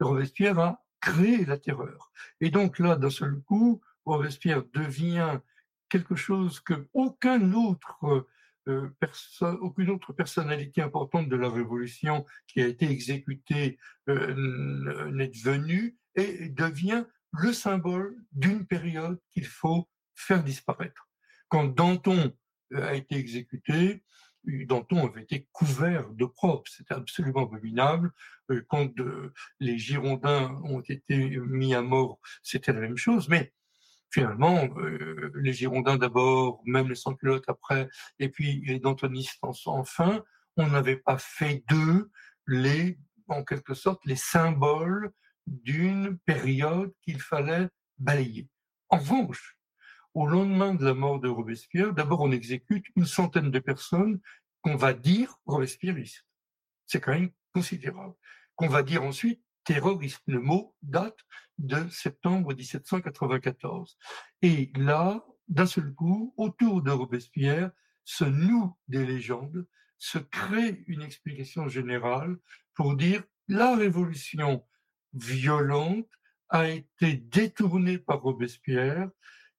Robespierre 0.00 0.58
a 0.58 0.84
créer 1.00 1.46
la 1.46 1.56
terreur. 1.56 2.12
Et 2.40 2.50
donc 2.50 2.78
là, 2.78 2.96
d'un 2.96 3.10
seul 3.10 3.40
coup, 3.40 3.80
Robespierre 4.10 4.64
devient 4.74 5.40
quelque 5.88 6.14
chose 6.14 6.60
que 6.60 6.88
aucun 6.92 7.52
autre 7.52 8.26
euh, 8.68 8.90
aucune 9.60 9.90
autre 9.90 10.12
personnalité 10.12 10.82
importante 10.82 11.28
de 11.28 11.36
la 11.36 11.48
Révolution 11.48 12.26
qui 12.46 12.60
a 12.60 12.66
été 12.66 12.90
exécutée 12.90 13.78
euh, 14.08 15.10
n'est 15.10 15.28
devenue 15.28 15.96
et 16.14 16.48
devient 16.50 17.04
le 17.32 17.52
symbole 17.52 18.16
d'une 18.32 18.66
période 18.66 19.18
qu'il 19.30 19.46
faut 19.46 19.88
faire 20.14 20.44
disparaître. 20.44 21.08
Quand 21.48 21.64
Danton 21.64 22.32
euh, 22.74 22.88
a 22.88 22.94
été 22.94 23.16
exécuté, 23.16 24.04
Danton 24.44 25.06
avait 25.06 25.22
été 25.22 25.48
couvert 25.52 26.10
de 26.10 26.24
propre, 26.24 26.70
c'était 26.70 26.94
absolument 26.94 27.44
abominable. 27.44 28.10
Quand 28.68 28.90
les 29.60 29.78
Girondins 29.78 30.58
ont 30.64 30.80
été 30.80 31.38
mis 31.40 31.74
à 31.74 31.82
mort, 31.82 32.18
c'était 32.42 32.72
la 32.72 32.80
même 32.80 32.96
chose. 32.96 33.28
Mais 33.28 33.52
finalement, 34.10 34.68
euh, 34.76 35.30
les 35.36 35.52
Girondins 35.52 35.96
d'abord, 35.96 36.62
même 36.64 36.88
les 36.88 36.94
sans-culottes 36.94 37.48
après, 37.48 37.88
et 38.18 38.28
puis 38.28 38.62
les 38.66 38.78
Dantonistes 38.78 39.38
enfin, 39.42 40.22
on 40.56 40.68
n'avait 40.68 40.96
pas 40.96 41.18
fait 41.18 41.64
d'eux 41.68 42.10
les, 42.46 42.98
en 43.28 43.44
quelque 43.44 43.74
sorte, 43.74 44.04
les 44.04 44.16
symboles 44.16 45.12
d'une 45.46 46.18
période 46.18 46.92
qu'il 47.02 47.20
fallait 47.20 47.68
balayer. 47.98 48.48
En 48.88 48.98
revanche, 48.98 49.56
au 50.14 50.26
lendemain 50.26 50.74
de 50.74 50.84
la 50.84 50.94
mort 50.94 51.20
de 51.20 51.28
Robespierre, 51.28 51.92
d'abord 51.92 52.20
on 52.20 52.32
exécute 52.32 52.84
une 52.96 53.06
centaine 53.06 53.50
de 53.50 53.58
personnes 53.58 54.20
qu'on 54.62 54.76
va 54.76 54.92
dire 54.92 55.36
robespierristes. 55.46 56.26
C'est 56.86 57.00
quand 57.00 57.12
même 57.12 57.30
considérable. 57.54 58.14
Qu'on 58.56 58.68
va 58.68 58.82
dire 58.82 59.02
ensuite 59.04 59.40
terroriste. 59.64 60.22
Le 60.26 60.40
mot 60.40 60.74
date 60.82 61.18
de 61.60 61.88
septembre 61.90 62.54
1794. 62.54 63.96
Et 64.42 64.72
là, 64.76 65.24
d'un 65.48 65.66
seul 65.66 65.92
coup, 65.94 66.34
autour 66.36 66.82
de 66.82 66.90
Robespierre, 66.90 67.70
se 68.04 68.24
nouent 68.24 68.76
des 68.88 69.04
légendes, 69.04 69.66
se 69.98 70.18
crée 70.18 70.82
une 70.86 71.02
explication 71.02 71.68
générale 71.68 72.36
pour 72.74 72.96
dire 72.96 73.22
la 73.48 73.76
révolution 73.76 74.64
violente 75.12 76.08
a 76.48 76.68
été 76.68 77.14
détournée 77.14 77.98
par 77.98 78.22
Robespierre 78.22 79.10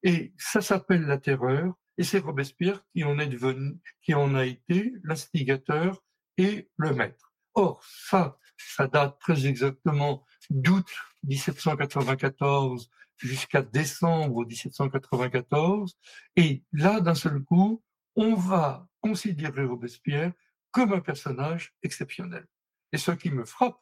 et 0.03 0.33
ça 0.37 0.61
s'appelle 0.61 1.03
la 1.03 1.17
terreur 1.17 1.75
et 1.97 2.03
c'est 2.03 2.19
Robespierre 2.19 2.83
qui 2.93 3.03
en 3.03 3.19
est 3.19 3.27
devenu, 3.27 3.79
qui 4.01 4.15
en 4.15 4.33
a 4.33 4.45
été 4.45 4.93
l'instigateur 5.03 6.01
et 6.37 6.69
le 6.77 6.93
maître. 6.93 7.33
Or, 7.53 7.83
ça, 7.85 8.37
ça 8.69 8.87
date 8.87 9.19
très 9.19 9.45
exactement 9.45 10.25
d'août 10.49 10.87
1794 11.23 12.89
jusqu'à 13.17 13.61
décembre 13.61 14.45
1794. 14.45 15.97
Et 16.35 16.63
là, 16.71 16.99
d'un 16.99 17.15
seul 17.15 17.43
coup, 17.43 17.83
on 18.15 18.35
va 18.35 18.87
considérer 19.01 19.63
Robespierre 19.63 20.33
comme 20.71 20.93
un 20.93 21.01
personnage 21.01 21.73
exceptionnel. 21.83 22.47
Et 22.91 22.97
ce 22.97 23.11
qui 23.11 23.29
me 23.29 23.45
frappe, 23.45 23.79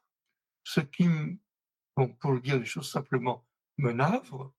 ce 0.64 0.82
qui, 0.82 1.08
pour 1.96 2.40
dire 2.42 2.60
les 2.60 2.66
choses 2.66 2.92
simplement, 2.92 3.46
me 3.78 3.92
navre, 3.92 4.54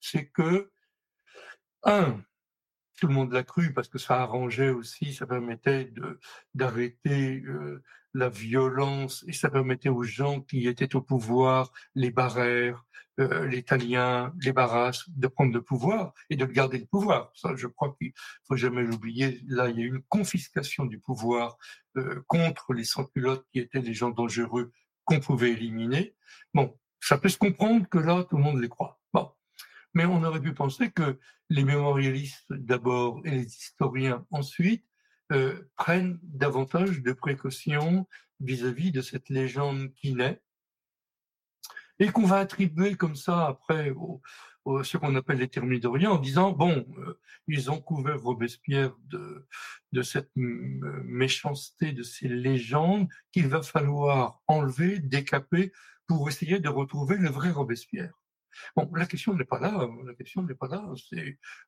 c'est 0.00 0.28
que, 0.28 0.70
un, 1.82 2.22
tout 2.98 3.08
le 3.08 3.14
monde 3.14 3.32
l'a 3.32 3.42
cru 3.42 3.72
parce 3.72 3.88
que 3.88 3.98
ça 3.98 4.22
arrangeait 4.22 4.70
aussi, 4.70 5.14
ça 5.14 5.26
permettait 5.26 5.92
d'arrêter 6.54 7.42
euh, 7.46 7.82
la 8.16 8.30
violence 8.30 9.24
et 9.28 9.32
ça 9.32 9.50
permettait 9.50 9.90
aux 9.90 10.02
gens 10.02 10.40
qui 10.40 10.66
étaient 10.66 10.96
au 10.96 11.02
pouvoir, 11.02 11.72
les 11.94 12.10
barrères, 12.10 12.84
euh, 13.20 13.46
les 13.46 13.58
Italiens, 13.58 14.32
les 14.40 14.52
barras, 14.52 15.04
de 15.08 15.26
prendre 15.26 15.52
le 15.52 15.62
pouvoir 15.62 16.12
et 16.30 16.36
de 16.36 16.46
garder 16.46 16.78
le 16.78 16.86
pouvoir. 16.86 17.30
Ça, 17.34 17.54
je 17.56 17.66
crois 17.66 17.94
qu'il 17.98 18.12
faut 18.48 18.56
jamais 18.56 18.82
l'oublier. 18.82 19.42
Là, 19.46 19.68
il 19.68 19.78
y 19.78 19.82
a 19.82 19.84
eu 19.84 19.88
une 19.88 20.02
confiscation 20.08 20.86
du 20.86 20.98
pouvoir 20.98 21.58
euh, 21.96 22.22
contre 22.26 22.72
les 22.72 22.84
sans-culottes 22.84 23.46
qui 23.52 23.58
étaient 23.58 23.80
des 23.80 23.94
gens 23.94 24.10
dangereux 24.10 24.72
qu'on 25.04 25.20
pouvait 25.20 25.52
éliminer. 25.52 26.14
Bon, 26.54 26.74
ça 27.00 27.18
peut 27.18 27.28
se 27.28 27.38
comprendre 27.38 27.86
que 27.88 27.98
là, 27.98 28.24
tout 28.24 28.38
le 28.38 28.42
monde 28.42 28.60
les 28.60 28.68
croit. 28.68 28.98
Bon. 29.12 29.30
Mais 29.92 30.06
on 30.06 30.22
aurait 30.24 30.40
pu 30.40 30.54
penser 30.54 30.90
que 30.90 31.18
les 31.50 31.64
mémorialistes 31.64 32.50
d'abord 32.50 33.20
et 33.24 33.30
les 33.30 33.46
historiens 33.46 34.26
ensuite 34.30 34.84
euh, 35.32 35.68
prennent 35.76 36.18
davantage 36.22 37.02
de 37.02 37.12
précautions 37.12 38.06
vis-à-vis 38.40 38.92
de 38.92 39.00
cette 39.00 39.28
légende 39.28 39.92
qui 39.94 40.14
naît 40.14 40.40
et 41.98 42.08
qu'on 42.08 42.26
va 42.26 42.38
attribuer 42.38 42.94
comme 42.94 43.16
ça 43.16 43.46
après 43.46 43.90
au, 43.90 44.20
ce 44.82 44.96
qu'on 44.96 45.14
appelle 45.14 45.38
les 45.38 45.48
thermidoriens 45.48 46.10
en 46.10 46.18
disant 46.18 46.52
bon 46.52 46.86
euh, 46.98 47.18
ils 47.48 47.70
ont 47.70 47.80
couvert 47.80 48.20
Robespierre 48.20 48.94
de, 49.04 49.46
de 49.92 50.02
cette 50.02 50.30
méchanceté 50.34 51.92
de 51.92 52.02
ces 52.02 52.28
légendes 52.28 53.08
qu'il 53.32 53.48
va 53.48 53.62
falloir 53.62 54.42
enlever, 54.48 54.98
décaper 54.98 55.72
pour 56.06 56.28
essayer 56.28 56.58
de 56.58 56.68
retrouver 56.68 57.16
le 57.16 57.30
vrai 57.30 57.50
Robespierre. 57.50 58.12
Bon, 58.74 58.90
la 58.94 59.06
question 59.06 59.34
n'est 59.34 59.44
pas 59.44 59.60
là. 59.60 59.88
La 60.04 60.14
question 60.14 60.42
n'est 60.42 60.54
pas 60.54 60.68
là. 60.68 60.84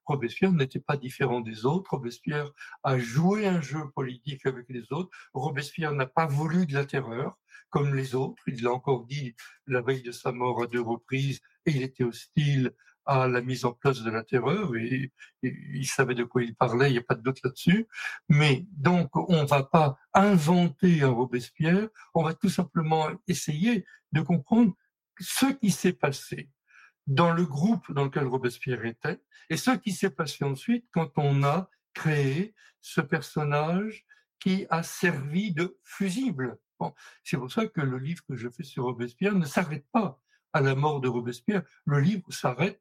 Robespierre 0.04 0.52
n'était 0.52 0.80
pas 0.80 0.96
différent 0.96 1.40
des 1.40 1.64
autres. 1.64 1.90
Robespierre 1.90 2.50
a 2.82 2.98
joué 2.98 3.46
un 3.46 3.60
jeu 3.60 3.90
politique 3.94 4.46
avec 4.46 4.66
les 4.68 4.92
autres. 4.92 5.10
Robespierre 5.34 5.92
n'a 5.92 6.06
pas 6.06 6.26
voulu 6.26 6.66
de 6.66 6.74
la 6.74 6.84
terreur 6.84 7.38
comme 7.70 7.94
les 7.94 8.14
autres. 8.14 8.42
Il 8.46 8.62
l'a 8.62 8.72
encore 8.72 9.06
dit 9.06 9.34
la 9.66 9.82
veille 9.82 10.02
de 10.02 10.12
sa 10.12 10.32
mort 10.32 10.62
à 10.62 10.66
deux 10.66 10.80
reprises. 10.80 11.40
Et 11.66 11.72
il 11.72 11.82
était 11.82 12.04
hostile 12.04 12.72
à 13.08 13.26
la 13.26 13.40
mise 13.40 13.64
en 13.64 13.72
place 13.72 14.02
de 14.02 14.10
la 14.10 14.22
terreur 14.22 14.76
et, 14.76 15.12
il 15.42 15.86
savait 15.86 16.14
de 16.14 16.24
quoi 16.24 16.42
il 16.42 16.54
parlait, 16.54 16.90
il 16.90 16.92
n'y 16.92 16.98
a 16.98 17.02
pas 17.02 17.14
de 17.14 17.22
doute 17.22 17.40
là-dessus. 17.42 17.88
Mais 18.28 18.66
donc, 18.72 19.08
on 19.16 19.44
va 19.46 19.62
pas 19.62 19.98
inventer 20.12 21.02
un 21.02 21.08
Robespierre, 21.10 21.88
on 22.12 22.22
va 22.22 22.34
tout 22.34 22.50
simplement 22.50 23.08
essayer 23.26 23.86
de 24.12 24.20
comprendre 24.20 24.74
ce 25.18 25.46
qui 25.46 25.70
s'est 25.70 25.94
passé 25.94 26.50
dans 27.08 27.32
le 27.32 27.44
groupe 27.44 27.90
dans 27.92 28.04
lequel 28.04 28.26
Robespierre 28.26 28.84
était, 28.84 29.20
et 29.50 29.56
ce 29.56 29.72
qui 29.72 29.92
s'est 29.92 30.10
passé 30.10 30.44
ensuite 30.44 30.86
quand 30.92 31.10
on 31.16 31.42
a 31.42 31.68
créé 31.94 32.54
ce 32.80 33.00
personnage 33.00 34.06
qui 34.38 34.66
a 34.70 34.82
servi 34.82 35.52
de 35.52 35.78
fusible. 35.82 36.58
C'est 37.24 37.38
pour 37.38 37.50
ça 37.50 37.66
que 37.66 37.80
le 37.80 37.98
livre 37.98 38.22
que 38.28 38.36
je 38.36 38.48
fais 38.48 38.62
sur 38.62 38.84
Robespierre 38.84 39.34
ne 39.34 39.46
s'arrête 39.46 39.86
pas 39.90 40.20
à 40.52 40.60
la 40.60 40.74
mort 40.74 41.00
de 41.00 41.08
Robespierre. 41.08 41.62
Le 41.86 41.98
livre 41.98 42.32
s'arrête 42.32 42.80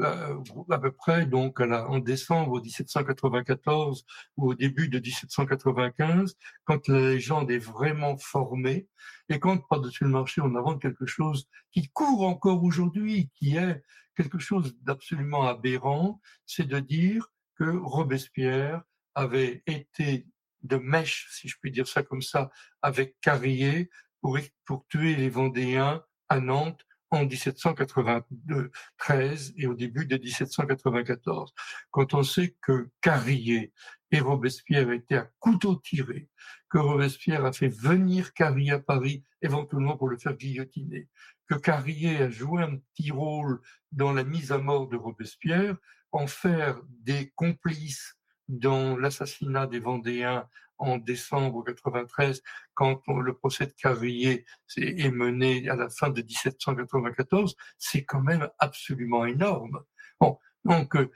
euh, 0.00 0.36
à 0.70 0.78
peu 0.78 0.92
près 0.92 1.26
donc 1.26 1.60
en 1.60 1.98
décembre 1.98 2.60
1794 2.60 4.04
ou 4.36 4.50
au 4.50 4.54
début 4.54 4.88
de 4.88 4.98
1795, 4.98 6.36
quand 6.64 6.88
la 6.88 7.00
légende 7.00 7.50
est 7.50 7.58
vraiment 7.58 8.16
formée 8.18 8.88
et 9.28 9.38
quand 9.38 9.58
par-dessus 9.68 10.04
le 10.04 10.10
marché 10.10 10.40
on 10.42 10.54
invente 10.54 10.82
quelque 10.82 11.06
chose 11.06 11.48
qui 11.72 11.88
court 11.88 12.22
encore 12.22 12.62
aujourd'hui, 12.62 13.30
qui 13.34 13.56
est 13.56 13.82
quelque 14.16 14.38
chose 14.38 14.76
d'absolument 14.82 15.46
aberrant, 15.46 16.20
c'est 16.46 16.66
de 16.66 16.78
dire 16.78 17.32
que 17.56 17.64
Robespierre 17.64 18.82
avait 19.14 19.62
été 19.66 20.26
de 20.62 20.76
mèche, 20.76 21.28
si 21.30 21.48
je 21.48 21.56
puis 21.60 21.70
dire 21.70 21.88
ça 21.88 22.02
comme 22.02 22.22
ça, 22.22 22.50
avec 22.82 23.16
Carrier 23.20 23.88
pour, 24.20 24.38
pour 24.64 24.86
tuer 24.88 25.16
les 25.16 25.30
Vendéens 25.30 26.02
à 26.28 26.40
Nantes 26.40 26.85
en 27.10 27.24
1793 27.24 29.54
et 29.56 29.66
au 29.66 29.74
début 29.74 30.06
de 30.06 30.16
1794. 30.16 31.52
Quand 31.90 32.14
on 32.14 32.22
sait 32.22 32.56
que 32.62 32.88
Carrier 33.00 33.72
et 34.10 34.20
Robespierre 34.20 34.90
étaient 34.92 35.16
à 35.16 35.28
couteau 35.38 35.76
tiré, 35.76 36.28
que 36.68 36.78
Robespierre 36.78 37.44
a 37.44 37.52
fait 37.52 37.68
venir 37.68 38.32
Carrier 38.32 38.72
à 38.72 38.78
Paris 38.78 39.22
éventuellement 39.42 39.96
pour 39.96 40.08
le 40.08 40.18
faire 40.18 40.36
guillotiner, 40.36 41.08
que 41.48 41.54
Carrier 41.54 42.18
a 42.18 42.30
joué 42.30 42.62
un 42.62 42.76
petit 42.76 43.10
rôle 43.10 43.60
dans 43.92 44.12
la 44.12 44.24
mise 44.24 44.52
à 44.52 44.58
mort 44.58 44.88
de 44.88 44.96
Robespierre, 44.96 45.76
en 46.12 46.26
faire 46.26 46.80
des 46.88 47.32
complices 47.34 48.16
dans 48.48 48.96
l'assassinat 48.96 49.66
des 49.66 49.80
Vendéens 49.80 50.48
en 50.78 50.98
décembre 50.98 51.64
93, 51.64 52.42
quand 52.74 53.02
le 53.08 53.34
procès 53.34 53.66
de 53.66 53.72
Carrier 53.72 54.44
est 54.76 55.10
mené 55.10 55.68
à 55.68 55.76
la 55.76 55.88
fin 55.88 56.10
de 56.10 56.22
1794, 56.22 57.56
c'est 57.78 58.04
quand 58.04 58.20
même 58.20 58.48
absolument 58.58 59.24
énorme. 59.24 59.82
Bon, 60.20 60.38
donc, 60.64 60.96
euh, 60.96 61.10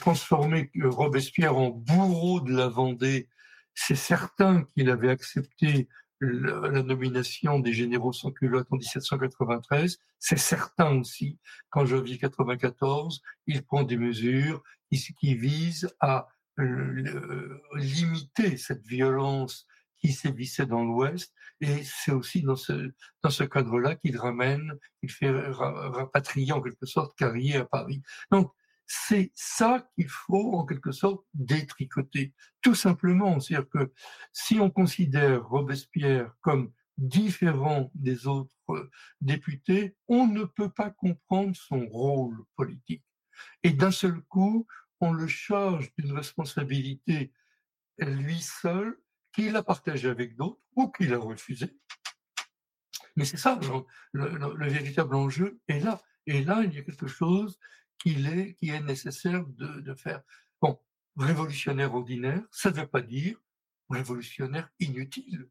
transformer 0.00 0.70
euh, 0.76 0.90
Robespierre 0.90 1.56
en 1.56 1.70
bourreau 1.70 2.40
de 2.40 2.54
la 2.54 2.68
Vendée, 2.68 3.28
c'est 3.74 3.96
certain 3.96 4.64
qu'il 4.64 4.90
avait 4.90 5.10
accepté 5.10 5.88
la 6.20 6.82
nomination 6.82 7.58
des 7.58 7.72
généraux 7.72 8.12
sans 8.12 8.30
culotte 8.30 8.68
en 8.70 8.76
1793. 8.76 9.98
C'est 10.18 10.38
certain 10.38 11.00
aussi 11.00 11.38
qu'en 11.70 11.84
janvier 11.84 12.18
94, 12.18 13.22
il 13.46 13.64
prend 13.64 13.82
des 13.82 13.96
mesures 13.96 14.62
qui 15.18 15.34
visent 15.34 15.90
à 16.00 16.28
limiter 16.58 18.56
cette 18.56 18.86
violence 18.86 19.66
qui 19.98 20.12
sévissait 20.12 20.66
dans 20.66 20.84
l'Ouest. 20.84 21.32
Et 21.60 21.84
c'est 21.84 22.12
aussi 22.12 22.42
dans 22.42 22.56
ce, 22.56 22.92
dans 23.22 23.30
ce 23.30 23.44
cadre-là 23.44 23.94
qu'il 23.96 24.18
ramène, 24.18 24.72
il 25.02 25.10
fait 25.10 25.30
rapatrier 25.30 26.52
en 26.52 26.60
quelque 26.60 26.86
sorte 26.86 27.16
Carrier 27.16 27.56
à 27.56 27.64
Paris. 27.64 28.02
Donc, 28.30 28.52
c'est 28.84 29.30
ça 29.34 29.88
qu'il 29.94 30.08
faut 30.08 30.54
en 30.54 30.66
quelque 30.66 30.92
sorte 30.92 31.24
détricoter. 31.32 32.34
Tout 32.60 32.74
simplement, 32.74 33.40
c'est-à-dire 33.40 33.70
que 33.70 33.92
si 34.32 34.58
on 34.60 34.70
considère 34.70 35.46
Robespierre 35.48 36.34
comme 36.42 36.72
différent 36.98 37.90
des 37.94 38.26
autres 38.26 38.90
députés, 39.20 39.96
on 40.08 40.26
ne 40.26 40.44
peut 40.44 40.70
pas 40.70 40.90
comprendre 40.90 41.56
son 41.56 41.86
rôle 41.86 42.44
politique. 42.56 43.04
Et 43.62 43.70
d'un 43.70 43.90
seul 43.90 44.20
coup, 44.22 44.66
on 45.02 45.12
le 45.12 45.26
charge 45.26 45.92
d'une 45.98 46.12
responsabilité 46.12 47.30
lui 47.98 48.40
seul, 48.40 48.96
qu'il 49.32 49.54
a 49.56 49.62
partagé 49.62 50.08
avec 50.08 50.34
d'autres 50.36 50.62
ou 50.76 50.90
qu'il 50.90 51.12
a 51.12 51.18
refusé. 51.18 51.76
Mais 53.16 53.24
c'est 53.24 53.36
ça, 53.36 53.58
le, 54.12 54.68
véritable 54.68 55.16
enjeu 55.16 55.60
est 55.66 55.80
là. 55.80 56.00
Et 56.26 56.44
là, 56.44 56.62
il 56.64 56.72
y 56.72 56.78
a 56.78 56.82
quelque 56.82 57.08
chose 57.08 57.58
est, 58.06 58.54
qui 58.54 58.70
est 58.70 58.80
nécessaire 58.80 59.44
de, 59.44 59.80
de 59.80 59.94
faire. 59.94 60.22
Bon, 60.60 60.78
révolutionnaire 61.16 61.92
ordinaire, 61.94 62.42
ça 62.52 62.70
ne 62.70 62.76
veut 62.76 62.86
pas 62.86 63.02
dire 63.02 63.36
révolutionnaire 63.90 64.70
inutile. 64.78 65.48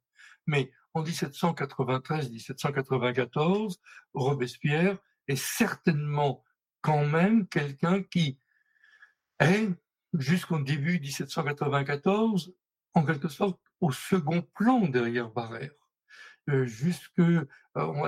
Mais 0.47 0.72
en 0.93 1.04
1793-1794, 1.04 3.80
Robespierre 4.14 4.97
est 5.28 5.36
certainement 5.36 6.41
quand 6.82 7.06
même 7.06 7.47
quelqu'un 7.47 8.02
qui 8.02 8.39
est, 9.42 9.70
jusqu'au 10.14 10.60
début 10.60 11.00
1794, 11.00 12.54
en 12.94 13.06
quelque 13.06 13.30
sorte, 13.30 13.60
au 13.80 13.92
second 13.92 14.42
plan 14.42 14.88
derrière 14.88 15.30
Barère. 15.30 15.72
Euh, 16.50 16.68
euh, 17.20 17.46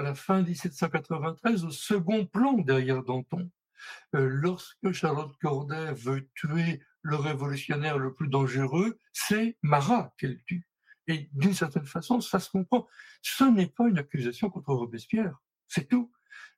la 0.02 0.16
fin 0.16 0.42
1793, 0.42 1.66
au 1.66 1.72
second 1.72 2.26
plan 2.26 2.54
derrière 2.54 3.04
Danton. 3.04 3.50
Euh, 4.16 4.28
lorsque 4.28 4.92
Charlotte 4.92 5.36
Corday 5.42 5.94
veut 5.94 6.28
tuer 6.36 6.82
le 7.02 7.16
révolutionnaire 7.16 7.98
le 7.98 8.14
plus 8.14 8.30
dangereux, 8.30 8.98
c'est 9.12 9.58
Marat 9.62 10.14
qu'elle 10.18 10.42
tue. 10.44 10.68
Et 11.08 11.30
d'une 11.34 11.54
certaine 11.54 11.86
façon, 11.86 12.22
ça 12.22 12.40
se 12.40 12.50
comprend. 12.50 12.88
Ce 13.22 13.44
n'est 13.44 13.68
pas 13.68 13.88
une 13.88 13.98
accusation 13.98 14.50
contre 14.50 14.74
Robespierre, 14.74 15.38
c'est 15.68 15.88
tout. 15.88 16.12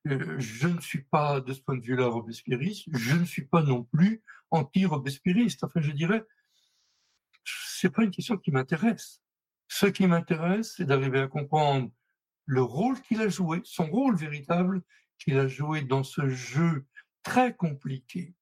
Euh, 0.08 0.36
je 0.40 0.68
ne 0.68 0.80
suis 0.80 1.04
pas, 1.04 1.42
de 1.42 1.54
ce 1.54 1.62
point 1.62 1.78
de 1.78 1.84
vue-là, 1.84 2.08
robespierriste. 2.08 2.88
Je 2.94 3.16
ne 3.16 3.26
suis 3.26 3.46
pas 3.46 3.64
non 3.64 3.84
plus 3.84 4.22
anti-robespierriste. 4.52 5.64
Enfin, 5.64 5.82
je 5.82 5.92
dirais, 5.92 6.24
c'est 7.44 7.90
pas 7.90 8.04
une 8.04 8.12
question 8.12 8.38
qui 8.38 8.52
m'intéresse. 8.52 9.22
Ce 9.68 9.88
qui 9.88 10.06
m'intéresse, 10.08 10.76
c'est 10.78 10.86
d'arriver 10.86 11.20
à 11.20 11.28
comprendre 11.28 11.90
le 12.46 12.62
rôle 12.62 13.02
qu'il 13.02 13.22
a 13.22 13.30
joué, 13.30 13.62
son 13.64 13.88
rôle 13.88 14.16
véritable 14.16 14.84
qu'il 15.18 15.38
a 15.40 15.48
joué 15.48 15.82
dans 15.82 16.04
ce 16.04 16.28
jeu 16.30 16.86
très 17.24 17.56
compliqué 17.56 18.36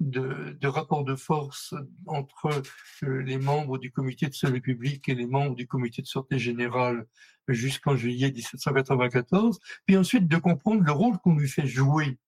de, 0.00 0.66
rapport 0.66 1.04
de 1.04 1.14
force 1.14 1.74
entre 2.06 2.62
euh, 3.04 3.22
les 3.22 3.38
membres 3.38 3.78
du 3.78 3.90
comité 3.92 4.26
de 4.26 4.34
salut 4.34 4.60
public 4.60 5.08
et 5.08 5.14
les 5.14 5.26
membres 5.26 5.54
du 5.54 5.66
comité 5.66 6.02
de 6.02 6.06
sûreté 6.06 6.38
générale 6.38 7.06
jusqu'en 7.48 7.96
juillet 7.96 8.32
1794, 8.32 9.60
puis 9.86 9.96
ensuite 9.96 10.26
de 10.28 10.36
comprendre 10.36 10.82
le 10.82 10.92
rôle 10.92 11.18
qu'on 11.18 11.36
lui 11.36 11.48
fait 11.48 11.66
jouer 11.66 12.18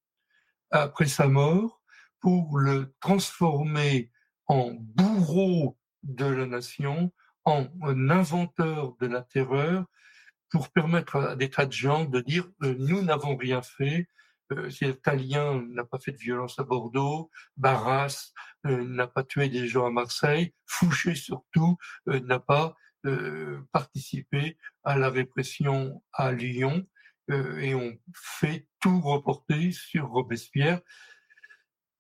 après 0.70 1.06
sa 1.06 1.26
mort 1.28 1.82
pour 2.20 2.58
le 2.58 2.94
transformer 3.00 4.10
en 4.46 4.72
bourreau 4.74 5.76
de 6.02 6.26
la 6.26 6.46
nation, 6.46 7.12
en 7.44 7.68
inventeur 8.10 8.96
de 9.00 9.06
la 9.06 9.22
terreur, 9.22 9.86
pour 10.50 10.70
permettre 10.70 11.16
à 11.16 11.36
des 11.36 11.50
tas 11.50 11.66
de 11.66 11.72
gens 11.72 12.04
de 12.04 12.20
dire 12.20 12.48
euh, 12.62 12.74
nous 12.78 13.02
n'avons 13.02 13.36
rien 13.36 13.62
fait, 13.62 14.08
Talien 15.02 15.62
n'a 15.68 15.84
pas 15.84 15.98
fait 15.98 16.12
de 16.12 16.18
violence 16.18 16.58
à 16.58 16.64
Bordeaux, 16.64 17.30
Barras 17.56 18.32
euh, 18.66 18.84
n'a 18.84 19.06
pas 19.06 19.22
tué 19.22 19.48
des 19.48 19.66
gens 19.66 19.86
à 19.86 19.90
Marseille, 19.90 20.54
Fouché 20.66 21.14
surtout 21.14 21.76
euh, 22.08 22.20
n'a 22.20 22.40
pas 22.40 22.76
euh, 23.06 23.60
participé 23.72 24.56
à 24.84 24.96
la 24.96 25.10
répression 25.10 26.02
à 26.12 26.32
Lyon, 26.32 26.86
et 27.28 27.74
on 27.74 27.98
fait 28.14 28.68
tout 28.78 29.00
reporter 29.00 29.72
sur 29.72 30.10
Robespierre 30.10 30.80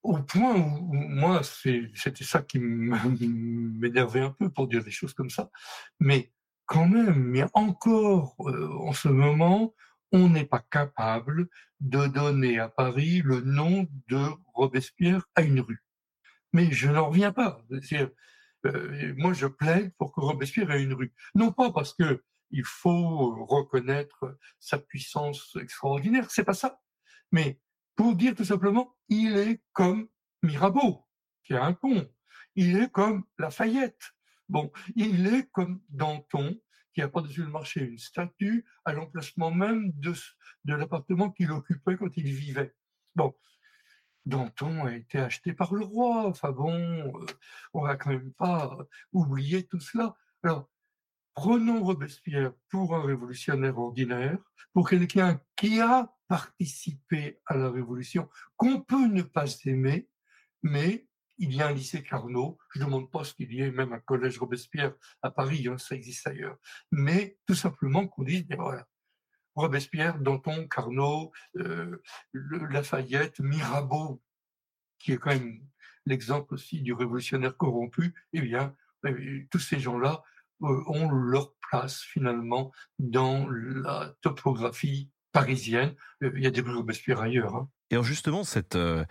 au 0.04 0.18
point 0.18 0.54
où, 0.54 0.94
moi, 0.94 1.40
c'était 1.42 2.22
ça 2.22 2.42
qui 2.42 2.58
m'énervait 2.60 4.20
un 4.20 4.30
peu 4.30 4.50
pour 4.50 4.68
dire 4.68 4.84
des 4.84 4.92
choses 4.92 5.14
comme 5.14 5.30
ça. 5.30 5.50
Mais 5.98 6.32
quand 6.64 6.86
même, 6.86 7.24
mais 7.24 7.44
encore 7.54 8.36
en 8.38 8.92
ce 8.92 9.08
moment, 9.08 9.74
on 10.12 10.28
n'est 10.28 10.46
pas 10.46 10.64
capable 10.70 11.48
de 11.80 12.06
donner 12.06 12.58
à 12.58 12.68
Paris 12.68 13.22
le 13.24 13.40
nom 13.40 13.86
de 14.08 14.26
Robespierre 14.54 15.26
à 15.34 15.42
une 15.42 15.60
rue. 15.60 15.82
Mais 16.52 16.70
je 16.70 16.88
n'en 16.88 17.08
reviens 17.08 17.32
pas. 17.32 17.62
Euh, 18.64 19.14
moi, 19.16 19.32
je 19.32 19.46
plaide 19.46 19.92
pour 19.98 20.12
que 20.12 20.20
Robespierre 20.20 20.70
ait 20.70 20.82
une 20.82 20.94
rue. 20.94 21.12
Non 21.34 21.52
pas 21.52 21.70
parce 21.70 21.92
que 21.92 22.22
il 22.50 22.64
faut 22.64 23.44
reconnaître 23.44 24.38
sa 24.58 24.78
puissance 24.78 25.56
extraordinaire, 25.60 26.30
c'est 26.30 26.44
pas 26.44 26.54
ça. 26.54 26.80
Mais 27.32 27.60
pour 27.96 28.14
dire 28.14 28.34
tout 28.34 28.44
simplement, 28.44 28.94
il 29.08 29.36
est 29.36 29.62
comme 29.72 30.08
Mirabeau, 30.42 31.04
qui 31.44 31.54
a 31.54 31.64
un 31.64 31.72
pont. 31.72 32.08
Il 32.54 32.76
est 32.76 32.90
comme 32.90 33.24
Lafayette. 33.38 34.12
Bon, 34.48 34.70
il 34.94 35.26
est 35.26 35.50
comme 35.50 35.80
Danton, 35.88 36.56
qui 36.96 37.02
a 37.02 37.08
par-dessus 37.08 37.42
le 37.42 37.50
marché 37.50 37.82
une 37.82 37.98
statue 37.98 38.64
à 38.86 38.94
l'emplacement 38.94 39.50
même 39.50 39.92
de, 39.96 40.14
de 40.64 40.74
l'appartement 40.74 41.30
qu'il 41.30 41.50
occupait 41.50 41.98
quand 41.98 42.16
il 42.16 42.32
vivait. 42.32 42.74
Bon, 43.14 43.34
Danton 44.24 44.86
a 44.86 44.96
été 44.96 45.18
acheté 45.18 45.52
par 45.52 45.74
le 45.74 45.84
roi. 45.84 46.24
Enfin 46.26 46.52
bon, 46.52 46.72
euh, 46.72 47.26
on 47.74 47.82
va 47.82 47.96
quand 47.96 48.08
même 48.08 48.32
pas 48.32 48.78
oublier 49.12 49.66
tout 49.66 49.78
cela. 49.78 50.14
Alors, 50.42 50.70
prenons 51.34 51.84
Robespierre 51.84 52.54
pour 52.70 52.96
un 52.96 53.04
révolutionnaire 53.04 53.78
ordinaire, 53.78 54.38
pour 54.72 54.88
quelqu'un 54.88 55.38
qui 55.54 55.82
a 55.82 56.10
participé 56.28 57.42
à 57.44 57.58
la 57.58 57.70
révolution, 57.70 58.26
qu'on 58.56 58.80
peut 58.80 59.06
ne 59.06 59.20
pas 59.20 59.44
aimer, 59.66 60.08
mais 60.62 61.05
il 61.38 61.54
y 61.54 61.62
a 61.62 61.68
un 61.68 61.72
lycée 61.72 62.02
Carnot. 62.02 62.58
Je 62.74 62.80
ne 62.80 62.84
demande 62.84 63.10
pas 63.10 63.24
ce 63.24 63.34
qu'il 63.34 63.52
y 63.52 63.62
ait 63.62 63.70
même 63.70 63.92
un 63.92 64.00
collège 64.00 64.38
Robespierre 64.38 64.94
à 65.22 65.30
Paris, 65.30 65.66
hein, 65.68 65.78
ça 65.78 65.94
existe 65.94 66.26
ailleurs. 66.26 66.56
Mais 66.90 67.38
tout 67.46 67.54
simplement 67.54 68.06
qu'on 68.06 68.24
dise, 68.24 68.46
voilà, 68.56 68.86
Robespierre, 69.56 70.18
Danton, 70.18 70.68
Carnot, 70.68 71.32
euh, 71.56 72.02
Lafayette, 72.32 73.40
Mirabeau, 73.40 74.22
qui 74.98 75.12
est 75.12 75.16
quand 75.16 75.30
même 75.30 75.60
l'exemple 76.04 76.54
aussi 76.54 76.82
du 76.82 76.92
révolutionnaire 76.92 77.56
corrompu, 77.56 78.14
eh 78.32 78.42
bien, 78.42 78.74
euh, 79.06 79.40
tous 79.50 79.58
ces 79.58 79.80
gens-là 79.80 80.22
euh, 80.62 80.82
ont 80.86 81.10
leur 81.10 81.54
place 81.54 82.00
finalement 82.00 82.70
dans 82.98 83.48
la 83.48 84.14
topographie 84.20 85.10
parisienne. 85.32 85.94
Il 86.20 86.38
y 86.38 86.46
a 86.46 86.50
des 86.50 86.60
Robespierre 86.60 87.20
ailleurs. 87.20 87.56
Hein. 87.56 87.70
Et 87.90 87.94
alors 87.94 88.04
justement, 88.04 88.42
cette, 88.42 88.74
euh, 88.74 89.04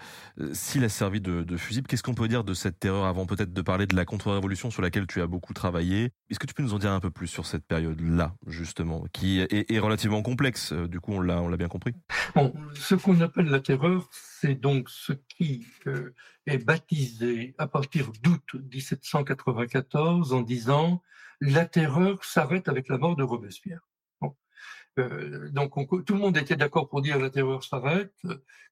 s'il 0.52 0.84
a 0.84 0.90
servi 0.90 1.22
de, 1.22 1.56
fusible, 1.56 1.88
qu'est-ce 1.88 2.04
qu'on 2.04 2.14
peut 2.14 2.28
dire 2.28 2.44
de 2.44 2.54
cette 2.54 2.78
terreur 2.78 3.06
avant 3.06 3.26
peut-être 3.26 3.54
de 3.54 3.62
parler 3.62 3.88
de 3.88 3.96
la 3.96 4.04
contre-révolution 4.04 4.70
sur 4.70 4.82
laquelle 4.82 5.08
tu 5.08 5.22
as 5.22 5.28
beaucoup 5.28 5.54
travaillé? 5.54 6.12
Est-ce 6.30 6.40
que 6.40 6.46
tu 6.46 6.54
peux 6.54 6.64
nous 6.64 6.74
en 6.74 6.80
dire 6.80 6.92
un 6.92 7.00
peu 7.00 7.10
plus 7.10 7.28
sur 7.28 7.46
cette 7.46 7.66
période-là, 7.66 8.36
justement, 8.48 9.06
qui 9.14 9.40
est, 9.40 9.72
est, 9.72 9.80
relativement 9.80 10.22
complexe 10.22 10.74
euh, 10.74 10.90
Du 10.90 11.00
coup, 11.00 11.14
on 11.14 11.22
l'a, 11.22 11.42
on 11.42 11.48
l'a 11.48 11.56
bien 11.56 11.70
compris? 11.70 11.94
Bon, 12.36 12.54
ce 12.74 12.96
qu'on 12.96 13.22
appelle 13.22 13.46
la 13.46 13.62
terreur, 13.62 14.10
c'est 14.12 14.56
donc 14.56 14.90
ce 14.90 15.14
qui 15.14 15.66
euh, 15.88 16.14
est 16.46 16.58
baptisé 16.58 17.56
à 17.58 17.68
partir 17.68 18.12
d'août 18.22 18.56
1794 18.74 20.34
en 20.34 20.42
disant 20.42 21.02
la 21.40 21.66
terreur 21.66 22.26
s'arrête 22.26 22.68
avec 22.68 22.90
la 22.90 22.98
mort 22.98 23.16
de 23.16 23.24
Robespierre. 23.24 23.88
Euh, 24.98 25.50
donc 25.50 25.74
tout 26.06 26.14
le 26.14 26.20
monde 26.20 26.38
était 26.38 26.56
d'accord 26.56 26.88
pour 26.88 27.02
dire 27.02 27.20
la 27.20 27.30
terreur 27.30 27.64
s'arrête. 27.64 28.14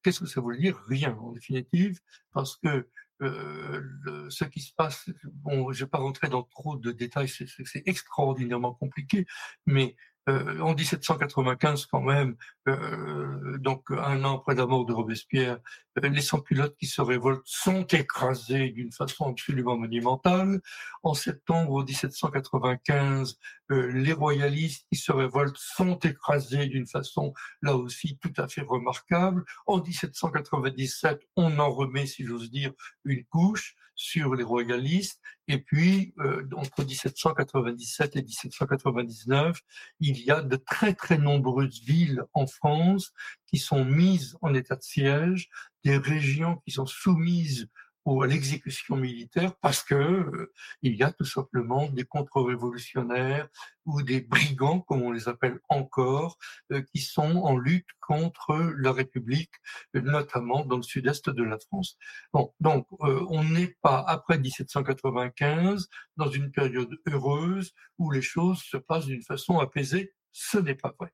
Qu'est-ce 0.01 0.21
que 0.21 0.25
ça 0.25 0.41
veut 0.41 0.57
dire? 0.57 0.77
Rien 0.87 1.15
en 1.17 1.31
définitive, 1.31 1.99
parce 2.33 2.57
que 2.57 2.87
euh, 3.21 4.29
ce 4.29 4.43
qui 4.45 4.59
se 4.59 4.73
passe, 4.73 5.09
bon, 5.23 5.71
je 5.71 5.85
vais 5.85 5.89
pas 5.89 5.99
rentrer 5.99 6.27
dans 6.29 6.43
trop 6.43 6.75
de 6.75 6.91
détails, 6.91 7.29
c'est 7.29 7.83
extraordinairement 7.85 8.73
compliqué, 8.73 9.25
mais 9.65 9.95
euh, 10.29 10.59
en 10.59 10.73
1795 10.73 11.85
quand 11.87 12.01
même, 12.01 12.35
euh, 12.67 13.57
donc 13.57 13.91
un 13.91 14.23
an 14.23 14.37
après 14.37 14.55
la 14.55 14.65
mort 14.65 14.85
de 14.85 14.93
Robespierre, 14.93 15.59
euh, 16.01 16.09
les 16.09 16.21
sans-culottes 16.21 16.75
qui 16.77 16.85
se 16.85 17.01
révoltent 17.01 17.45
sont 17.45 17.83
écrasés 17.87 18.69
d'une 18.69 18.91
façon 18.91 19.29
absolument 19.29 19.77
monumentale. 19.77 20.61
En 21.03 21.13
septembre 21.13 21.83
1795, 21.83 23.37
euh, 23.71 23.91
les 23.91 24.13
royalistes 24.13 24.85
qui 24.91 24.97
se 24.97 25.11
révoltent 25.11 25.57
sont 25.57 25.99
écrasés 25.99 26.67
d'une 26.67 26.87
façon 26.87 27.33
là 27.61 27.75
aussi 27.75 28.17
tout 28.17 28.33
à 28.37 28.47
fait 28.47 28.61
remarquable. 28.61 29.43
En 29.65 29.81
1797, 29.81 31.21
on 31.35 31.59
en 31.59 31.71
remet, 31.71 32.05
si 32.05 32.25
j'ose 32.25 32.49
dire, 32.49 32.71
une 33.03 33.25
couche 33.25 33.75
sur 34.03 34.35
les 34.35 34.43
royalistes. 34.43 35.21
Et 35.47 35.59
puis, 35.59 36.13
euh, 36.19 36.45
entre 36.57 36.83
1797 36.83 38.17
et 38.17 38.21
1799, 38.21 39.61
il 40.01 40.19
y 40.19 40.29
a 40.29 40.41
de 40.41 40.57
très 40.57 40.93
très 40.93 41.17
nombreuses 41.17 41.81
villes 41.83 42.21
en 42.33 42.45
France 42.45 43.13
qui 43.47 43.59
sont 43.59 43.85
mises 43.85 44.35
en 44.41 44.53
état 44.53 44.75
de 44.75 44.83
siège, 44.83 45.49
des 45.85 45.95
régions 45.95 46.57
qui 46.65 46.71
sont 46.71 46.85
soumises 46.85 47.69
ou 48.05 48.21
à 48.21 48.27
l'exécution 48.27 48.95
militaire 48.95 49.55
parce 49.61 49.83
que 49.83 49.95
euh, 49.95 50.51
il 50.81 50.95
y 50.95 51.03
a 51.03 51.11
tout 51.11 51.25
simplement 51.25 51.89
des 51.89 52.03
contre-révolutionnaires 52.03 53.47
ou 53.85 54.01
des 54.01 54.21
brigands, 54.21 54.81
comme 54.81 55.01
on 55.01 55.11
les 55.11 55.27
appelle 55.27 55.59
encore, 55.69 56.37
euh, 56.71 56.81
qui 56.81 56.99
sont 56.99 57.37
en 57.37 57.57
lutte 57.57 57.87
contre 58.01 58.73
la 58.77 58.91
République, 58.91 59.53
notamment 59.93 60.65
dans 60.65 60.77
le 60.77 60.83
sud-est 60.83 61.29
de 61.29 61.43
la 61.43 61.57
France. 61.59 61.97
Bon, 62.33 62.53
donc 62.59 62.87
euh, 63.01 63.25
on 63.29 63.43
n'est 63.43 63.75
pas 63.81 64.03
après 64.07 64.37
1795 64.37 65.87
dans 66.17 66.29
une 66.29 66.51
période 66.51 66.95
heureuse 67.07 67.73
où 67.97 68.11
les 68.11 68.21
choses 68.21 68.61
se 68.61 68.77
passent 68.77 69.05
d'une 69.05 69.23
façon 69.23 69.59
apaisée. 69.59 70.13
Ce 70.31 70.57
n'est 70.57 70.75
pas 70.75 70.93
vrai. 70.99 71.13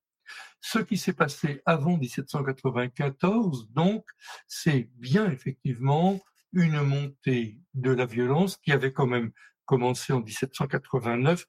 Ce 0.61 0.79
qui 0.79 0.97
s'est 0.97 1.13
passé 1.13 1.61
avant 1.65 1.97
1794, 1.97 3.69
donc, 3.71 4.05
c'est 4.47 4.89
bien 4.97 5.31
effectivement 5.31 6.19
une 6.53 6.81
montée 6.81 7.59
de 7.73 7.91
la 7.91 8.05
violence 8.05 8.57
qui 8.57 8.71
avait 8.71 8.93
quand 8.93 9.07
même 9.07 9.31
commencé 9.65 10.13
en 10.13 10.21
1789, 10.21 11.45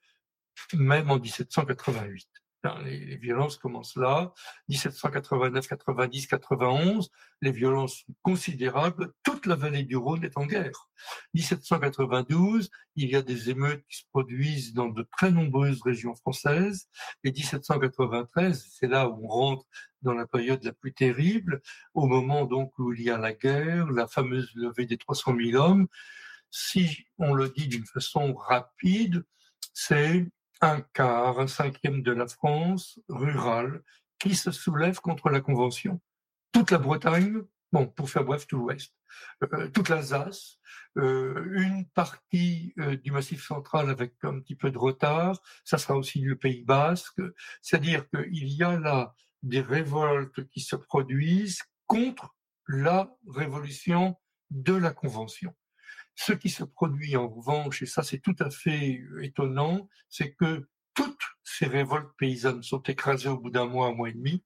même 0.74 1.10
en 1.10 1.18
1788. 1.18 2.28
Les, 2.84 3.16
violences 3.16 3.56
commencent 3.56 3.96
là. 3.96 4.32
1789, 4.68 5.66
90, 5.66 6.26
91, 6.26 7.10
les 7.40 7.52
violences 7.52 8.04
considérables. 8.22 9.12
Toute 9.22 9.46
la 9.46 9.54
vallée 9.54 9.84
du 9.84 9.96
Rhône 9.96 10.24
est 10.24 10.36
en 10.36 10.46
guerre. 10.46 10.88
1792, 11.34 12.70
il 12.96 13.10
y 13.10 13.16
a 13.16 13.22
des 13.22 13.50
émeutes 13.50 13.84
qui 13.88 13.98
se 13.98 14.04
produisent 14.10 14.74
dans 14.74 14.88
de 14.88 15.06
très 15.16 15.30
nombreuses 15.30 15.80
régions 15.82 16.14
françaises. 16.14 16.88
Et 17.24 17.32
1793, 17.32 18.68
c'est 18.70 18.88
là 18.88 19.08
où 19.08 19.24
on 19.24 19.28
rentre 19.28 19.64
dans 20.02 20.14
la 20.14 20.26
période 20.26 20.62
la 20.64 20.72
plus 20.72 20.92
terrible, 20.92 21.62
au 21.94 22.06
moment 22.06 22.44
donc 22.44 22.78
où 22.78 22.92
il 22.92 23.02
y 23.02 23.10
a 23.10 23.18
la 23.18 23.32
guerre, 23.32 23.90
la 23.90 24.06
fameuse 24.06 24.50
levée 24.54 24.86
des 24.86 24.98
300 24.98 25.34
000 25.36 25.62
hommes. 25.62 25.86
Si 26.50 27.06
on 27.18 27.32
le 27.32 27.48
dit 27.48 27.68
d'une 27.68 27.86
façon 27.86 28.34
rapide, 28.34 29.24
c'est 29.72 30.26
un 30.60 30.80
quart, 30.80 31.38
un 31.38 31.46
cinquième 31.46 32.02
de 32.02 32.12
la 32.12 32.26
France 32.26 32.98
rurale 33.08 33.82
qui 34.18 34.34
se 34.34 34.50
soulève 34.50 35.00
contre 35.00 35.30
la 35.30 35.40
Convention. 35.40 36.00
Toute 36.52 36.70
la 36.70 36.78
Bretagne, 36.78 37.42
bon, 37.72 37.86
pour 37.86 38.10
faire 38.10 38.24
bref, 38.24 38.46
tout 38.46 38.58
l'Ouest, 38.58 38.94
euh, 39.42 39.68
toute 39.68 39.88
l'Alsace, 39.88 40.58
euh, 40.98 41.50
une 41.54 41.86
partie 41.88 42.74
euh, 42.78 42.96
du 42.96 43.10
Massif 43.10 43.44
central 43.44 43.90
avec 43.90 44.14
un 44.22 44.40
petit 44.40 44.56
peu 44.56 44.70
de 44.70 44.78
retard, 44.78 45.40
ça 45.64 45.78
sera 45.78 45.96
aussi 45.96 46.20
le 46.20 46.36
Pays 46.36 46.62
Basque, 46.62 47.20
c'est-à-dire 47.62 48.08
qu'il 48.10 48.48
y 48.48 48.62
a 48.62 48.78
là 48.78 49.14
des 49.42 49.60
révoltes 49.60 50.46
qui 50.50 50.60
se 50.60 50.76
produisent 50.76 51.62
contre 51.86 52.34
la 52.68 53.10
révolution 53.26 54.16
de 54.50 54.74
la 54.74 54.92
Convention. 54.92 55.54
Ce 56.22 56.34
qui 56.34 56.50
se 56.50 56.64
produit 56.64 57.16
en 57.16 57.30
revanche, 57.30 57.80
et 57.80 57.86
ça 57.86 58.02
c'est 58.02 58.18
tout 58.18 58.36
à 58.40 58.50
fait 58.50 59.02
étonnant, 59.22 59.88
c'est 60.10 60.34
que 60.34 60.68
toutes 60.92 61.24
ces 61.42 61.64
révoltes 61.64 62.14
paysannes 62.18 62.62
sont 62.62 62.82
écrasées 62.82 63.30
au 63.30 63.38
bout 63.38 63.48
d'un 63.48 63.64
mois, 63.64 63.86
un 63.86 63.94
mois 63.94 64.10
et 64.10 64.12
demi, 64.12 64.44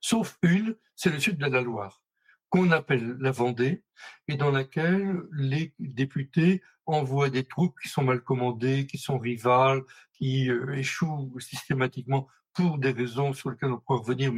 sauf 0.00 0.38
une, 0.40 0.74
c'est 0.96 1.10
le 1.10 1.20
sud 1.20 1.36
de 1.36 1.46
la 1.46 1.60
Loire, 1.60 2.02
qu'on 2.48 2.70
appelle 2.70 3.18
la 3.20 3.30
Vendée, 3.30 3.84
et 4.26 4.36
dans 4.38 4.50
laquelle 4.50 5.20
les 5.32 5.74
députés 5.78 6.62
envoient 6.86 7.28
des 7.28 7.44
troupes 7.44 7.78
qui 7.78 7.90
sont 7.90 8.02
mal 8.02 8.22
commandées, 8.22 8.86
qui 8.86 8.96
sont 8.96 9.18
rivales, 9.18 9.82
qui 10.14 10.48
euh, 10.48 10.72
échouent 10.72 11.38
systématiquement 11.40 12.26
pour 12.54 12.78
des 12.78 12.92
raisons 12.92 13.34
sur 13.34 13.50
lesquelles 13.50 13.72
on 13.72 13.80
pourra 13.80 13.98
revenir, 13.98 14.32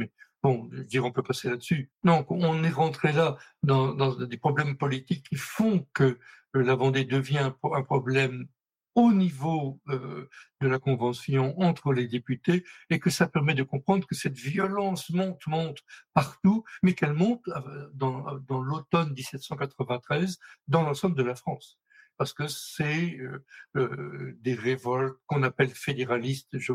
Bon, 0.45 0.69
je 0.71 0.83
dire, 0.83 1.03
on 1.03 1.11
peut 1.11 1.23
passer 1.23 1.49
là-dessus. 1.49 1.89
Non, 2.03 2.23
on 2.29 2.63
est 2.63 2.69
rentré 2.69 3.11
là 3.11 3.35
dans, 3.63 4.13
des 4.13 4.37
problèmes 4.37 4.77
politiques 4.77 5.27
qui 5.27 5.37
font 5.37 5.87
que 5.95 6.03
euh, 6.03 6.63
la 6.63 6.75
Vendée 6.75 7.03
devient 7.03 7.51
un 7.63 7.81
problème 7.81 8.47
au 8.93 9.11
niveau 9.11 9.81
euh, 9.89 10.29
de 10.61 10.67
la 10.67 10.77
convention 10.77 11.59
entre 11.59 11.93
les 11.93 12.07
députés 12.07 12.63
et 12.91 12.99
que 12.99 13.09
ça 13.09 13.25
permet 13.25 13.55
de 13.55 13.63
comprendre 13.63 14.05
que 14.05 14.13
cette 14.13 14.37
violence 14.37 15.09
monte, 15.09 15.41
monte 15.47 15.79
partout, 16.13 16.63
mais 16.83 16.93
qu'elle 16.93 17.13
monte 17.13 17.47
euh, 17.47 17.89
dans, 17.95 18.35
dans 18.47 18.61
l'automne 18.61 19.13
1793 19.13 20.37
dans 20.67 20.83
l'ensemble 20.83 21.15
de 21.15 21.23
la 21.23 21.33
France 21.33 21.79
parce 22.17 22.33
que 22.33 22.47
c'est 22.47 23.17
euh, 23.17 23.43
euh, 23.75 24.37
des 24.41 24.53
révoltes 24.53 25.17
qu'on 25.27 25.43
appelle 25.43 25.69
fédéralistes. 25.69 26.57
Je 26.57 26.73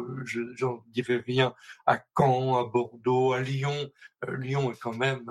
j'en 0.57 0.85
dirai 0.89 1.19
rien 1.19 1.55
à 1.87 2.03
Caen, 2.17 2.59
à 2.59 2.65
Bordeaux, 2.65 3.33
à 3.33 3.41
Lyon. 3.41 3.91
Euh, 4.27 4.37
Lyon 4.37 4.71
est 4.71 4.79
quand 4.79 4.95
même 4.95 5.25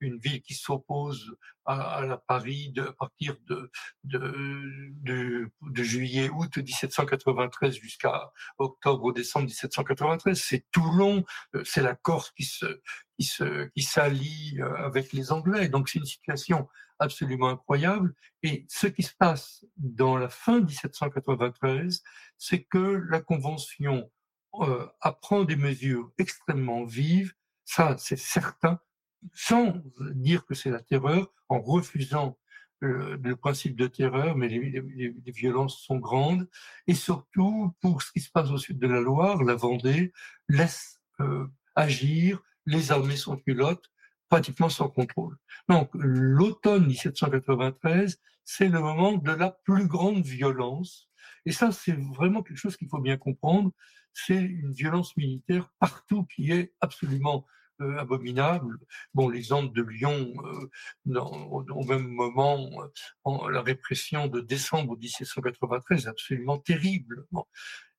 une 0.00 0.18
ville 0.18 0.40
qui 0.42 0.54
s'oppose 0.54 1.36
à, 1.64 2.04
la 2.06 2.16
Paris 2.16 2.70
de, 2.70 2.82
à 2.82 2.92
partir 2.92 3.36
de, 3.46 3.70
de, 4.04 4.90
de, 5.02 5.50
de 5.62 5.82
juillet, 5.82 6.28
août 6.28 6.56
1793 6.56 7.74
jusqu'à 7.74 8.30
octobre, 8.58 9.12
décembre 9.12 9.46
1793. 9.46 10.40
C'est 10.40 10.64
Toulon, 10.70 11.24
c'est 11.64 11.82
la 11.82 11.96
Corse 11.96 12.30
qui 12.32 12.44
se 12.44 12.80
qui 13.18 13.24
se 13.24 13.66
qui 13.70 13.82
s'allie 13.82 14.60
avec 14.78 15.12
les 15.12 15.32
Anglais. 15.32 15.68
Donc 15.68 15.88
c'est 15.88 15.98
une 15.98 16.04
situation 16.04 16.68
absolument 16.98 17.48
incroyable. 17.48 18.14
Et 18.42 18.66
ce 18.68 18.86
qui 18.86 19.02
se 19.02 19.14
passe 19.14 19.64
dans 19.76 20.16
la 20.16 20.28
fin 20.28 20.60
1793, 20.60 22.02
c'est 22.38 22.64
que 22.64 23.04
la 23.08 23.20
Convention 23.20 24.10
euh, 24.60 24.86
apprend 25.00 25.44
des 25.44 25.56
mesures 25.56 26.10
extrêmement 26.18 26.84
vives, 26.84 27.34
ça 27.64 27.96
c'est 27.98 28.18
certain, 28.18 28.80
sans 29.32 29.74
dire 30.14 30.46
que 30.46 30.54
c'est 30.54 30.70
la 30.70 30.82
terreur, 30.82 31.32
en 31.48 31.60
refusant 31.60 32.38
euh, 32.82 33.16
le 33.22 33.36
principe 33.36 33.76
de 33.76 33.86
terreur, 33.86 34.36
mais 34.36 34.48
les, 34.48 35.32
violences 35.32 35.78
sont 35.80 35.96
grandes. 35.96 36.48
Et 36.86 36.94
surtout, 36.94 37.74
pour 37.80 38.02
ce 38.02 38.12
qui 38.12 38.20
se 38.20 38.30
passe 38.30 38.50
au 38.50 38.58
sud 38.58 38.78
de 38.78 38.86
la 38.86 39.00
Loire, 39.00 39.42
la 39.42 39.54
Vendée 39.54 40.12
laisse 40.48 41.00
euh, 41.20 41.46
agir 41.74 42.42
les 42.66 42.92
armées 42.92 43.16
sans 43.16 43.36
culottes 43.36 43.90
pratiquement 44.28 44.68
sans 44.68 44.88
contrôle. 44.88 45.36
Donc 45.68 45.90
l'automne 45.94 46.86
1793, 46.86 48.20
c'est 48.44 48.68
le 48.68 48.80
moment 48.80 49.12
de 49.12 49.32
la 49.32 49.50
plus 49.50 49.86
grande 49.86 50.24
violence. 50.24 51.08
Et 51.44 51.52
ça, 51.52 51.72
c'est 51.72 51.98
vraiment 52.14 52.42
quelque 52.42 52.58
chose 52.58 52.76
qu'il 52.76 52.88
faut 52.88 53.00
bien 53.00 53.16
comprendre. 53.16 53.72
C'est 54.12 54.40
une 54.40 54.72
violence 54.72 55.16
militaire 55.16 55.70
partout 55.78 56.24
qui 56.24 56.52
est 56.52 56.72
absolument 56.80 57.46
euh, 57.82 57.98
abominable. 57.98 58.78
Bon, 59.12 59.28
l'exemple 59.28 59.74
de 59.74 59.82
Lyon, 59.82 60.32
euh, 60.44 60.70
dans, 61.04 61.30
au, 61.30 61.84
même 61.84 62.06
moment, 62.06 62.70
en, 63.24 63.48
la 63.48 63.60
répression 63.60 64.28
de 64.28 64.40
décembre 64.40 64.96
1793 64.96 66.06
est 66.06 66.08
absolument 66.08 66.58
terrible. 66.58 67.26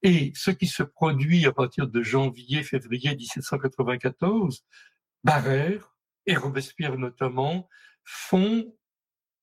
Et 0.02 0.32
ce 0.36 0.50
qui 0.50 0.66
se 0.66 0.82
produit 0.82 1.46
à 1.46 1.52
partir 1.52 1.88
de 1.88 2.02
janvier, 2.02 2.64
février 2.64 3.16
1794, 3.16 4.66
Barère, 5.24 5.97
et 6.28 6.36
Robespierre 6.36 6.98
notamment, 6.98 7.68
font 8.04 8.76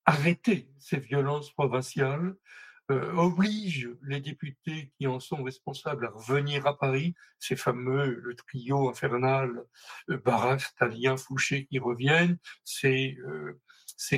arrêter 0.06 0.70
ces 0.78 0.98
violences 0.98 1.50
provinciales, 1.52 2.36
euh, 2.90 3.12
obligent 3.14 3.90
les 4.02 4.20
députés 4.20 4.92
qui 4.98 5.06
en 5.06 5.18
sont 5.18 5.42
responsables 5.42 6.06
à 6.06 6.10
revenir 6.10 6.66
à 6.66 6.78
Paris, 6.78 7.14
ces 7.38 7.56
fameux, 7.56 8.20
le 8.22 8.34
trio 8.34 8.90
infernal, 8.90 9.64
euh, 10.10 10.18
Barras, 10.18 10.72
Talien, 10.78 11.16
Fouché 11.16 11.64
qui 11.66 11.78
reviennent, 11.78 12.38
c'est 12.62 13.16
euh, 13.26 13.58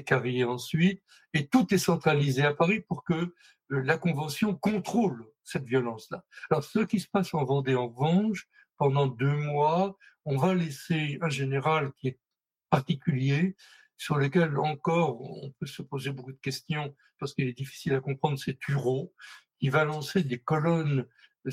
Carrier 0.04 0.44
ensuite, 0.44 1.02
et 1.32 1.46
tout 1.46 1.72
est 1.72 1.78
centralisé 1.78 2.42
à 2.42 2.54
Paris 2.54 2.80
pour 2.80 3.04
que 3.04 3.14
euh, 3.14 3.32
la 3.68 3.98
Convention 3.98 4.54
contrôle 4.54 5.26
cette 5.44 5.64
violence-là. 5.64 6.24
Alors 6.50 6.64
ce 6.64 6.80
qui 6.80 7.00
se 7.00 7.08
passe 7.08 7.32
en 7.34 7.44
Vendée 7.44 7.74
en 7.74 7.88
revanche, 7.88 8.48
pendant 8.78 9.06
deux 9.06 9.36
mois, 9.36 9.96
on 10.24 10.36
va 10.36 10.54
laisser 10.54 11.18
un 11.20 11.28
général 11.28 11.92
qui 11.94 12.08
est 12.08 12.18
particulier 12.76 13.56
sur 13.96 14.16
lequel 14.18 14.58
encore 14.58 15.22
on 15.44 15.50
peut 15.58 15.70
se 15.76 15.82
poser 15.82 16.10
beaucoup 16.10 16.32
de 16.32 16.44
questions 16.48 16.94
parce 17.18 17.32
qu'il 17.32 17.48
est 17.48 17.58
difficile 17.64 17.94
à 17.94 18.00
comprendre, 18.00 18.38
c'est 18.38 18.58
Turo, 18.58 19.14
qui 19.58 19.70
va 19.70 19.84
lancer 19.84 20.22
des 20.22 20.38
colonnes 20.38 21.06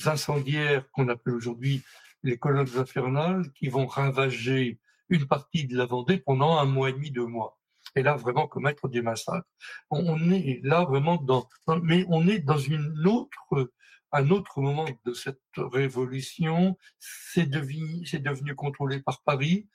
incendiaires 0.05 0.83
qu'on 0.91 1.07
appelle 1.07 1.35
aujourd'hui 1.35 1.81
les 2.23 2.37
colonnes 2.37 2.75
infernales, 2.77 3.43
qui 3.53 3.67
vont 3.69 3.85
ravager 3.85 4.79
une 5.07 5.25
partie 5.27 5.65
de 5.65 5.77
la 5.77 5.85
Vendée 5.85 6.17
pendant 6.17 6.57
un 6.57 6.65
mois 6.65 6.89
et 6.89 6.93
demi, 6.93 7.09
deux 7.11 7.25
mois. 7.25 7.57
Et 7.95 8.03
là, 8.03 8.15
vraiment 8.15 8.47
commettre 8.47 8.89
des 8.89 9.01
massacres. 9.01 9.47
On 9.89 10.31
est 10.31 10.59
là 10.63 10.83
vraiment 10.83 11.17
dans, 11.17 11.47
mais 11.83 12.05
on 12.09 12.27
est 12.27 12.39
dans 12.39 12.57
une 12.57 13.07
autre, 13.07 13.71
un 14.11 14.29
autre 14.29 14.59
moment 14.59 14.87
de 15.05 15.13
cette 15.13 15.41
révolution. 15.57 16.77
C'est 16.99 17.49
devenu 17.49 18.55
contrôlé 18.55 19.01
par 19.01 19.21
Paris 19.21 19.67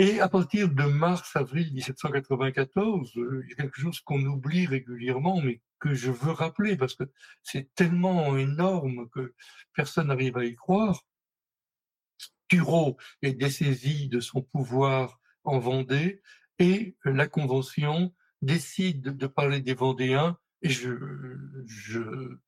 Et 0.00 0.20
à 0.20 0.28
partir 0.28 0.68
de 0.68 0.84
mars-avril 0.84 1.72
1794, 1.74 3.16
euh, 3.16 3.42
il 3.44 3.50
y 3.50 3.52
a 3.52 3.56
quelque 3.56 3.80
chose 3.80 4.00
qu'on 4.00 4.24
oublie 4.24 4.66
régulièrement, 4.66 5.40
mais 5.40 5.60
que 5.80 5.92
je 5.94 6.12
veux 6.12 6.30
rappeler 6.30 6.76
parce 6.76 6.94
que 6.94 7.04
c'est 7.42 7.74
tellement 7.74 8.36
énorme 8.36 9.08
que 9.10 9.34
personne 9.74 10.08
n'arrive 10.08 10.36
à 10.36 10.44
y 10.44 10.54
croire. 10.54 11.02
Turot 12.48 12.96
est 13.22 13.34
dessaisi 13.34 14.08
de 14.08 14.20
son 14.20 14.42
pouvoir 14.42 15.20
en 15.44 15.58
Vendée 15.58 16.22
et 16.58 16.96
la 17.04 17.26
Convention 17.26 18.14
décide 18.40 19.16
de 19.16 19.26
parler 19.26 19.60
des 19.60 19.74
Vendéens 19.74 20.38
et 20.62 20.70
je, 20.70 22.38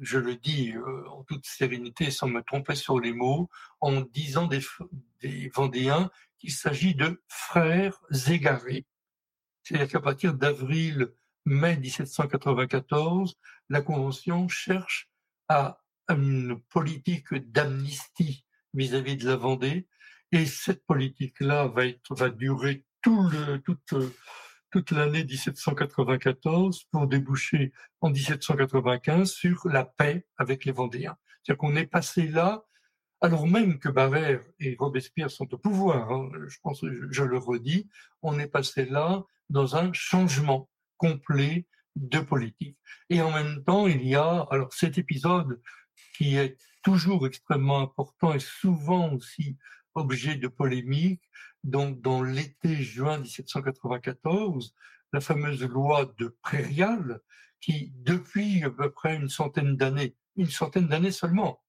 je 0.00 0.18
le 0.18 0.36
dis 0.36 0.72
euh, 0.72 1.08
en 1.08 1.24
toute 1.24 1.46
sérénité 1.46 2.10
sans 2.10 2.28
me 2.28 2.42
tromper 2.42 2.74
sur 2.74 3.00
les 3.00 3.12
mots, 3.12 3.48
en 3.80 4.00
disant 4.00 4.46
des, 4.46 4.60
Vendéens 5.54 6.10
qu'il 6.38 6.52
s'agit 6.52 6.94
de 6.94 7.22
frères 7.28 7.98
égarés. 8.28 8.86
C'est-à-dire 9.62 9.88
qu'à 9.88 10.00
partir 10.00 10.34
d'avril-mai 10.34 11.76
1794, 11.78 13.36
la 13.68 13.82
Convention 13.82 14.48
cherche 14.48 15.08
à 15.48 15.80
une 16.08 16.60
politique 16.68 17.34
d'amnistie 17.34 18.44
vis-à-vis 18.74 19.16
de 19.16 19.26
la 19.26 19.36
Vendée, 19.36 19.88
et 20.32 20.46
cette 20.46 20.84
politique-là 20.84 21.66
va, 21.68 21.84
va 22.10 22.30
durer 22.30 22.84
tout 23.02 23.28
le, 23.28 23.58
toute, 23.58 23.94
toute 24.76 24.90
l'année 24.90 25.24
1794 25.24 26.84
pour 26.90 27.06
déboucher 27.06 27.72
en 28.02 28.10
1795 28.10 29.32
sur 29.32 29.66
la 29.68 29.86
paix 29.86 30.26
avec 30.36 30.66
les 30.66 30.72
Vendéens. 30.72 31.16
C'est-à-dire 31.42 31.58
qu'on 31.58 31.76
est 31.76 31.86
passé 31.86 32.28
là 32.28 32.62
alors 33.22 33.46
même 33.46 33.78
que 33.78 33.88
Barère 33.88 34.42
et 34.60 34.76
Robespierre 34.78 35.30
sont 35.30 35.48
au 35.54 35.56
pouvoir, 35.56 36.12
hein, 36.12 36.28
je 36.46 36.58
pense, 36.62 36.84
je, 37.10 37.22
le 37.24 37.38
redis, 37.38 37.88
on 38.20 38.38
est 38.38 38.48
passé 38.48 38.84
là 38.84 39.24
dans 39.48 39.76
un 39.76 39.94
changement 39.94 40.68
complet 40.98 41.66
de 41.94 42.18
politique. 42.18 42.76
Et 43.08 43.22
en 43.22 43.32
même 43.32 43.64
temps, 43.64 43.86
il 43.86 44.06
y 44.06 44.14
a 44.14 44.46
alors 44.50 44.74
cet 44.74 44.98
épisode 44.98 45.58
qui 46.18 46.36
est 46.36 46.58
toujours 46.82 47.26
extrêmement 47.26 47.78
important 47.78 48.34
et 48.34 48.40
souvent 48.40 49.10
aussi 49.14 49.56
objet 49.96 50.36
de 50.36 50.48
polémique. 50.48 51.22
Donc, 51.64 52.00
dans 52.00 52.22
l'été 52.22 52.76
juin 52.76 53.18
1794, 53.18 54.74
la 55.12 55.20
fameuse 55.20 55.62
loi 55.64 56.12
de 56.18 56.36
Prairial, 56.42 57.20
qui 57.60 57.92
depuis 57.96 58.62
à 58.64 58.70
peu 58.70 58.90
près 58.90 59.16
une 59.16 59.28
centaine 59.28 59.76
d'années, 59.76 60.14
une 60.36 60.50
centaine 60.50 60.86
d'années 60.86 61.10
seulement, 61.10 61.62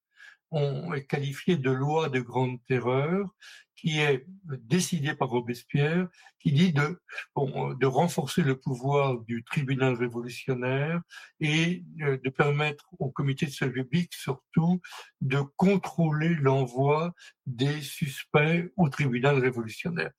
on 0.52 0.94
est 0.94 1.06
qualifié 1.06 1.58
de 1.58 1.72
loi 1.72 2.10
de 2.10 2.20
grande 2.20 2.58
terreur, 2.68 3.30
qui 3.78 4.00
est 4.00 4.26
décidée 4.46 5.14
par 5.14 5.30
Robespierre, 5.30 6.08
qui 6.40 6.52
dit 6.52 6.74
de, 6.74 7.00
de 7.36 7.86
renforcer 7.86 8.42
le 8.42 8.60
pouvoir 8.60 9.20
du 9.20 9.44
tribunal 9.44 9.94
révolutionnaire 9.94 11.02
et 11.40 11.84
euh, 12.02 12.18
de 12.24 12.30
permettre 12.30 12.86
au 12.98 13.12
comité 13.12 13.46
de 13.46 13.52
salut 13.52 13.84
public 13.84 14.12
surtout 14.14 14.82
de 15.22 15.42
contrôler 15.56 16.34
l'envoi 16.36 17.14
des 17.46 17.82
suspects 17.82 18.72
au 18.78 18.90
tribunal 18.90 19.38
révolutionnaire. 19.38 20.12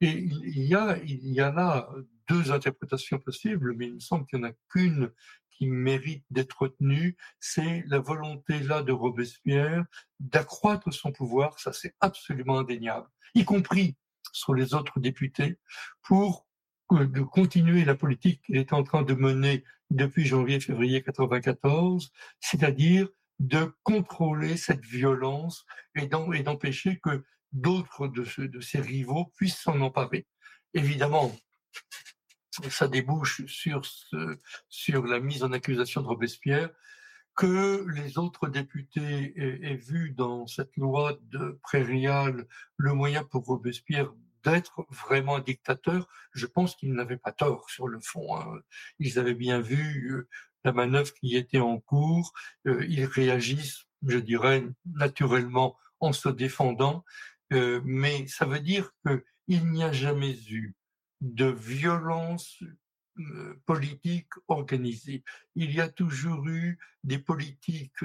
Et 0.00 0.10
il 0.10 0.64
y 0.64 0.74
a, 0.74 0.98
il 1.04 1.32
y 1.32 1.40
a 1.40 1.52
là 1.52 1.88
deux 2.28 2.52
interprétations 2.52 3.18
possibles, 3.18 3.74
mais 3.76 3.86
il 3.86 3.94
me 3.94 4.00
semble 4.00 4.26
qu'il 4.26 4.40
n'y 4.40 4.46
en 4.46 4.48
a 4.48 4.52
qu'une 4.68 5.10
qui 5.56 5.66
mérite 5.66 6.24
d'être 6.30 6.62
retenu, 6.62 7.16
c'est 7.40 7.84
la 7.86 7.98
volonté 7.98 8.58
là 8.60 8.82
de 8.82 8.92
Robespierre 8.92 9.84
d'accroître 10.20 10.92
son 10.92 11.12
pouvoir, 11.12 11.58
ça 11.58 11.72
c'est 11.72 11.94
absolument 12.00 12.58
indéniable, 12.58 13.08
y 13.34 13.44
compris 13.44 13.96
sur 14.32 14.54
les 14.54 14.74
autres 14.74 15.00
députés, 15.00 15.58
pour 16.02 16.46
de 16.90 17.22
continuer 17.22 17.84
la 17.84 17.94
politique 17.94 18.42
qu'il 18.42 18.56
est 18.56 18.72
en 18.72 18.82
train 18.82 19.02
de 19.02 19.14
mener 19.14 19.64
depuis 19.90 20.26
janvier-février 20.26 21.02
94, 21.02 22.12
c'est-à-dire 22.40 23.08
de 23.38 23.74
contrôler 23.82 24.56
cette 24.56 24.84
violence 24.84 25.64
et 25.96 26.06
d'empêcher 26.06 27.00
que 27.00 27.24
d'autres 27.52 28.08
de 28.08 28.60
ses 28.60 28.80
rivaux 28.80 29.32
puissent 29.36 29.60
s'en 29.60 29.80
emparer. 29.80 30.26
Évidemment, 30.74 31.34
ça 32.70 32.88
débouche 32.88 33.44
sur, 33.46 33.84
ce, 33.84 34.38
sur 34.68 35.04
la 35.06 35.20
mise 35.20 35.42
en 35.44 35.52
accusation 35.52 36.02
de 36.02 36.06
Robespierre, 36.06 36.70
que 37.36 37.84
les 37.88 38.18
autres 38.18 38.48
députés 38.48 39.34
aient, 39.36 39.76
vu 39.76 40.10
dans 40.10 40.46
cette 40.46 40.76
loi 40.76 41.18
de 41.22 41.58
Prairial 41.62 42.46
le 42.76 42.94
moyen 42.94 43.24
pour 43.24 43.44
Robespierre 43.44 44.12
d'être 44.44 44.86
vraiment 44.90 45.36
un 45.36 45.40
dictateur, 45.40 46.06
je 46.32 46.46
pense 46.46 46.76
qu'ils 46.76 46.92
n'avaient 46.92 47.16
pas 47.16 47.32
tort 47.32 47.70
sur 47.70 47.88
le 47.88 47.98
fond. 48.00 48.36
Hein. 48.36 48.60
Ils 48.98 49.18
avaient 49.18 49.34
bien 49.34 49.60
vu 49.60 50.12
euh, 50.12 50.28
la 50.64 50.72
manœuvre 50.72 51.12
qui 51.14 51.36
était 51.36 51.60
en 51.60 51.80
cours, 51.80 52.32
euh, 52.66 52.84
ils 52.88 53.04
réagissent, 53.04 53.86
je 54.06 54.18
dirais, 54.18 54.64
naturellement 54.84 55.76
en 55.98 56.12
se 56.12 56.28
défendant, 56.28 57.04
euh, 57.52 57.80
mais 57.84 58.26
ça 58.28 58.44
veut 58.44 58.60
dire 58.60 58.92
qu'il 59.06 59.70
n'y 59.70 59.82
a 59.82 59.92
jamais 59.92 60.36
eu 60.48 60.74
de 61.24 61.46
violence 61.46 62.62
politique 63.66 64.32
organisée. 64.48 65.24
Il 65.54 65.72
y 65.72 65.80
a 65.80 65.88
toujours 65.88 66.46
eu 66.48 66.78
des 67.02 67.18
politiques 67.18 68.04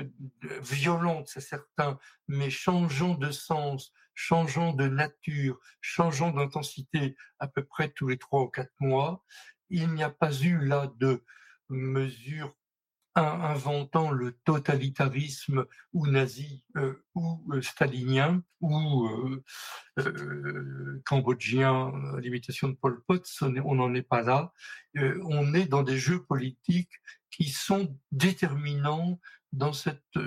violentes, 0.62 1.28
c'est 1.28 1.42
certain, 1.42 2.00
mais 2.28 2.50
changeant 2.50 3.16
de 3.16 3.32
sens, 3.32 3.92
changeant 4.14 4.74
de 4.74 4.88
nature, 4.88 5.60
changeant 5.82 6.32
d'intensité 6.32 7.16
à 7.40 7.48
peu 7.48 7.64
près 7.64 7.90
tous 7.90 8.08
les 8.08 8.18
trois 8.18 8.44
ou 8.44 8.48
quatre 8.50 8.74
mois. 8.80 9.24
Il 9.70 9.94
n'y 9.94 10.04
a 10.04 10.10
pas 10.10 10.34
eu 10.42 10.58
là 10.66 10.92
de 10.98 11.24
mesures 11.70 12.56
inventant 13.24 14.12
le 14.12 14.34
totalitarisme 14.44 15.66
ou 15.94 16.08
nazi 16.08 16.64
euh, 16.78 17.04
ou 17.16 17.42
euh, 17.54 17.62
stalinien 17.62 18.44
ou 18.62 19.08
euh, 19.98 21.02
cambodgien 21.06 21.92
à 22.16 22.20
l'imitation 22.20 22.70
de 22.70 22.76
Pol 22.76 23.02
Pot, 23.08 23.24
on 23.42 23.76
n'en 23.76 23.94
est 23.94 24.02
pas 24.02 24.22
là. 24.22 24.54
on 24.96 25.54
est 25.54 25.66
dans 25.66 25.84
des 25.84 25.98
jeux 25.98 26.24
politiques 26.24 26.94
qui 27.32 27.50
sont 27.50 27.98
déterminants 28.12 29.20
dans 29.52 29.74
cette 29.74 30.18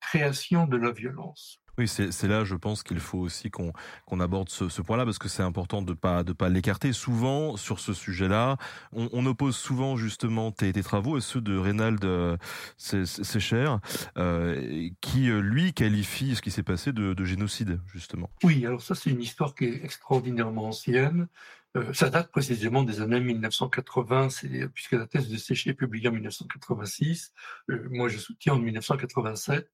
création 0.00 0.66
de 0.66 0.76
la 0.76 0.92
violence. 0.92 1.61
Oui, 1.78 1.88
c'est 1.88 2.24
là, 2.24 2.44
je 2.44 2.54
pense 2.54 2.82
qu'il 2.82 3.00
faut 3.00 3.18
aussi 3.18 3.50
qu'on 3.50 3.72
qu'on 4.04 4.20
aborde 4.20 4.50
ce, 4.50 4.82
point-là 4.82 5.06
parce 5.06 5.18
que 5.18 5.28
c'est 5.28 5.42
important 5.42 5.80
de 5.80 5.94
pas 5.94 6.22
de 6.22 6.34
pas 6.34 6.50
l'écarter. 6.50 6.92
Souvent 6.92 7.56
sur 7.56 7.80
ce 7.80 7.94
sujet-là, 7.94 8.58
on, 8.92 9.24
oppose 9.24 9.56
souvent 9.56 9.96
justement 9.96 10.50
tes, 10.50 10.72
travaux 10.82 11.16
à 11.16 11.22
ceux 11.22 11.40
de 11.40 11.56
Reynald 11.56 12.04
euh, 12.04 12.36
Secher, 12.76 13.76
euh, 14.18 14.88
qui 15.00 15.30
euh, 15.30 15.40
lui 15.40 15.72
qualifie 15.72 16.34
ce 16.34 16.42
qui 16.42 16.50
s'est 16.50 16.62
passé 16.62 16.92
de 16.92 17.24
génocide 17.24 17.80
justement. 17.86 18.28
Oui, 18.44 18.66
alors 18.66 18.82
ça 18.82 18.94
c'est 18.94 19.10
une 19.10 19.22
histoire 19.22 19.54
qui 19.54 19.64
est 19.64 19.84
extraordinairement 19.84 20.66
ancienne. 20.66 21.28
Euh, 21.76 21.92
ça 21.94 22.10
date 22.10 22.30
précisément 22.30 22.82
des 22.82 23.00
années 23.00 23.20
1980, 23.20 24.28
puisque 24.74 24.92
la 24.92 25.06
thèse 25.06 25.28
de 25.28 25.36
Séché 25.38 25.70
est 25.70 25.74
publiée 25.74 26.08
en 26.08 26.12
1986. 26.12 27.32
Euh, 27.70 27.88
moi, 27.90 28.08
je 28.08 28.18
soutiens 28.18 28.54
en 28.54 28.58
1987. 28.58 29.70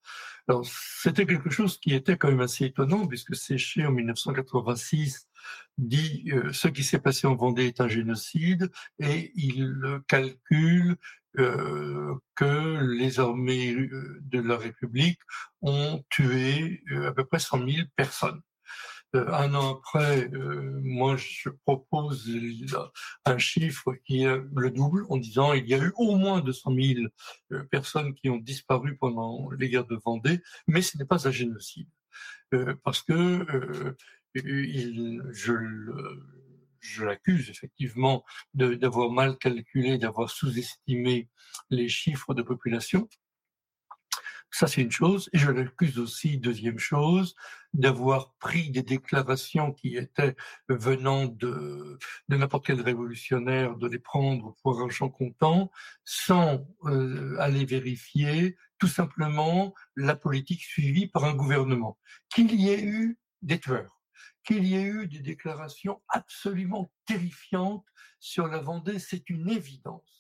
Alors, 0.47 0.65
c'était 0.65 1.27
quelque 1.27 1.51
chose 1.51 1.79
qui 1.81 1.95
était 1.95 2.17
quand 2.17 2.29
même 2.29 2.41
assez 2.41 2.67
étonnant, 2.67 3.07
puisque 3.07 3.35
Séché, 3.35 3.85
en 3.85 3.91
1986, 3.91 5.29
dit 5.77 6.31
euh, 6.33 6.53
ce 6.53 6.69
qui 6.69 6.85
s'est 6.85 7.01
passé 7.01 7.27
en 7.27 7.35
Vendée 7.35 7.67
est 7.67 7.81
un 7.81 7.89
génocide, 7.89 8.71
et 9.01 9.33
il 9.35 10.01
calcule 10.07 10.97
que 11.35 12.97
les 12.97 13.21
armées 13.21 13.89
de 14.23 14.41
la 14.41 14.57
République 14.57 15.21
ont 15.63 16.03
tué 16.09 16.83
à 16.91 17.13
peu 17.13 17.25
près 17.25 17.39
100 17.39 17.59
000 17.59 17.87
personnes. 17.95 18.41
Euh, 19.17 19.27
un 19.33 19.55
an 19.55 19.77
après, 19.77 20.29
euh, 20.35 20.81
moi, 20.83 21.17
je 21.17 21.49
propose 21.65 22.31
un 23.25 23.39
chiffre 23.39 23.95
qui 24.05 24.25
est 24.25 24.41
le 24.55 24.71
double 24.71 25.07
en 25.09 25.17
disant 25.17 25.55
il 25.55 25.67
y 25.67 25.75
a 25.75 25.79
eu 25.79 25.93
au 25.97 26.17
moins 26.17 26.41
200 26.41 26.75
000 26.75 27.01
euh, 27.53 27.65
personnes 27.65 28.15
qui 28.15 28.29
ont 28.29 28.37
disparu 28.37 28.97
pendant 28.99 29.51
les 29.53 29.71
guerres 29.71 29.87
de 29.87 29.99
Vendée, 30.05 30.41
mais 30.67 30.83
ce 30.83 30.99
n'est 30.99 31.07
pas 31.07 31.27
un 31.27 31.31
génocide. 31.31 31.89
parce 32.85 33.03
que 33.03 33.95
il, 34.35 35.23
je, 35.33 35.55
je 36.81 37.05
l'accuse 37.05 37.51
effectivement 37.51 38.25
d'avoir 38.55 39.11
mal 39.11 39.37
calculé, 39.39 39.99
d'avoir 39.99 40.31
sous-estimé 40.31 41.29
les 41.71 41.89
chiffres 41.89 42.35
de 42.35 42.43
population. 42.43 43.09
Ça, 44.51 44.67
c'est 44.67 44.83
une 44.83 44.91
chose. 44.91 45.29
Et 45.33 45.39
je 45.39 45.51
l'accuse 45.51 45.99
aussi, 45.99 46.39
deuxième 46.39 46.79
chose, 46.79 47.35
d'avoir 47.75 48.35
pris 48.35 48.71
des 48.71 48.83
déclarations 48.83 49.73
qui 49.73 49.97
étaient 49.97 50.37
venant 50.69 51.27
de, 51.27 51.99
n'importe 52.29 52.67
quel 52.67 52.81
révolutionnaire, 52.81 53.77
de 53.77 53.87
les 53.87 53.99
prendre 53.99 54.57
pour 54.63 54.81
argent 54.81 55.11
comptant, 55.11 55.71
sans 56.05 56.67
euh, 56.85 57.37
aller 57.39 57.65
vérifier 57.65 58.57
tout 58.79 58.89
simplement 58.89 59.75
la 59.97 60.17
politique 60.17 60.63
suivie 60.63 61.09
par 61.09 61.25
un 61.25 61.35
gouvernement. 61.35 61.99
Qu'il 62.35 62.55
y 62.55 62.71
ait 62.71 62.83
eu 62.83 63.19
des 63.43 63.61
tueurs, 63.61 64.01
Qu'il 64.45 64.65
y 64.65 64.77
ait 64.77 64.83
eu 64.83 65.07
des 65.07 65.21
déclarations 65.21 66.01
absolument 66.09 66.91
terrifiantes 67.07 67.85
sur 68.19 68.47
la 68.49 68.59
Vendée, 68.59 68.99
c'est 68.99 69.29
une 69.31 69.49
évidence. 69.51 70.18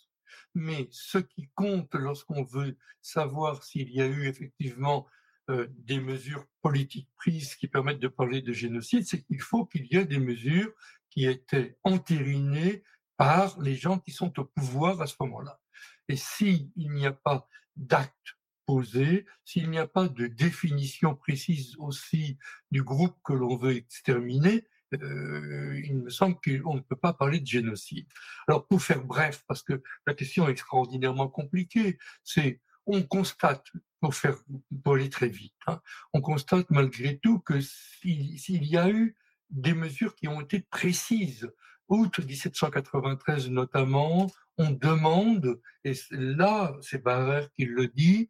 Mais 0.54 0.88
ce 0.90 1.18
qui 1.18 1.48
compte 1.54 1.94
lorsqu'on 1.94 2.42
veut 2.42 2.76
savoir 3.00 3.62
s'il 3.64 3.90
y 3.90 4.00
a 4.00 4.06
eu 4.06 4.26
effectivement 4.26 5.06
euh, 5.50 5.66
des 5.70 6.00
mesures 6.00 6.44
politiques 6.60 7.08
prises 7.16 7.54
qui 7.54 7.68
permettent 7.68 8.00
de 8.00 8.08
parler 8.08 8.42
de 8.42 8.52
génocide, 8.52 9.06
c'est 9.06 9.22
qu'il 9.22 9.40
faut 9.40 9.64
qu'il 9.64 9.86
y 9.86 9.96
ait 9.96 10.04
des 10.04 10.18
mesures 10.18 10.72
qui 11.10 11.26
étaient 11.26 11.78
entérinées 11.84 12.82
par 13.16 13.60
les 13.60 13.74
gens 13.74 13.98
qui 13.98 14.12
sont 14.12 14.38
au 14.38 14.44
pouvoir 14.44 15.00
à 15.00 15.06
ce 15.06 15.14
moment-là. 15.20 15.60
Et 16.08 16.16
s'il 16.16 16.70
n'y 16.76 17.06
a 17.06 17.12
pas 17.12 17.48
d'acte 17.76 18.38
posé, 18.66 19.24
s'il 19.44 19.70
n'y 19.70 19.78
a 19.78 19.86
pas 19.86 20.08
de 20.08 20.26
définition 20.26 21.14
précise 21.14 21.74
aussi 21.78 22.38
du 22.70 22.82
groupe 22.82 23.16
que 23.24 23.32
l'on 23.32 23.56
veut 23.56 23.76
exterminer, 23.76 24.66
euh, 24.94 25.80
il 25.84 25.96
me 25.98 26.10
semble 26.10 26.36
qu'on 26.36 26.74
ne 26.74 26.80
peut 26.80 26.96
pas 26.96 27.12
parler 27.12 27.40
de 27.40 27.46
génocide. 27.46 28.06
Alors 28.46 28.66
pour 28.66 28.82
faire 28.82 29.04
bref, 29.04 29.44
parce 29.46 29.62
que 29.62 29.82
la 30.06 30.14
question 30.14 30.48
est 30.48 30.52
extraordinairement 30.52 31.28
compliquée, 31.28 31.98
c'est 32.22 32.60
on 32.86 33.02
constate, 33.02 33.66
pour 34.00 34.14
faire 34.14 34.36
pour 34.82 34.94
aller 34.94 35.10
très 35.10 35.28
vite, 35.28 35.54
hein, 35.66 35.80
on 36.14 36.20
constate 36.20 36.70
malgré 36.70 37.18
tout 37.18 37.40
que 37.40 37.60
s'il 37.60 38.64
y 38.64 38.76
a 38.76 38.88
eu 38.88 39.16
des 39.50 39.74
mesures 39.74 40.14
qui 40.14 40.28
ont 40.28 40.40
été 40.40 40.60
précises 40.60 41.50
août 41.88 42.18
1793 42.18 43.50
notamment, 43.50 44.30
on 44.56 44.70
demande, 44.70 45.60
et 45.84 45.92
là 46.10 46.76
c'est 46.80 47.02
Barrère 47.02 47.50
qui 47.54 47.64
le 47.64 47.88
dit, 47.88 48.28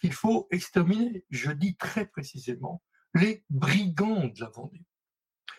qu'il 0.00 0.12
faut 0.12 0.46
exterminer, 0.50 1.24
je 1.30 1.50
dis 1.50 1.76
très 1.76 2.06
précisément, 2.06 2.82
les 3.14 3.44
brigands 3.50 4.26
de 4.26 4.40
la 4.40 4.48
Vendée. 4.48 4.84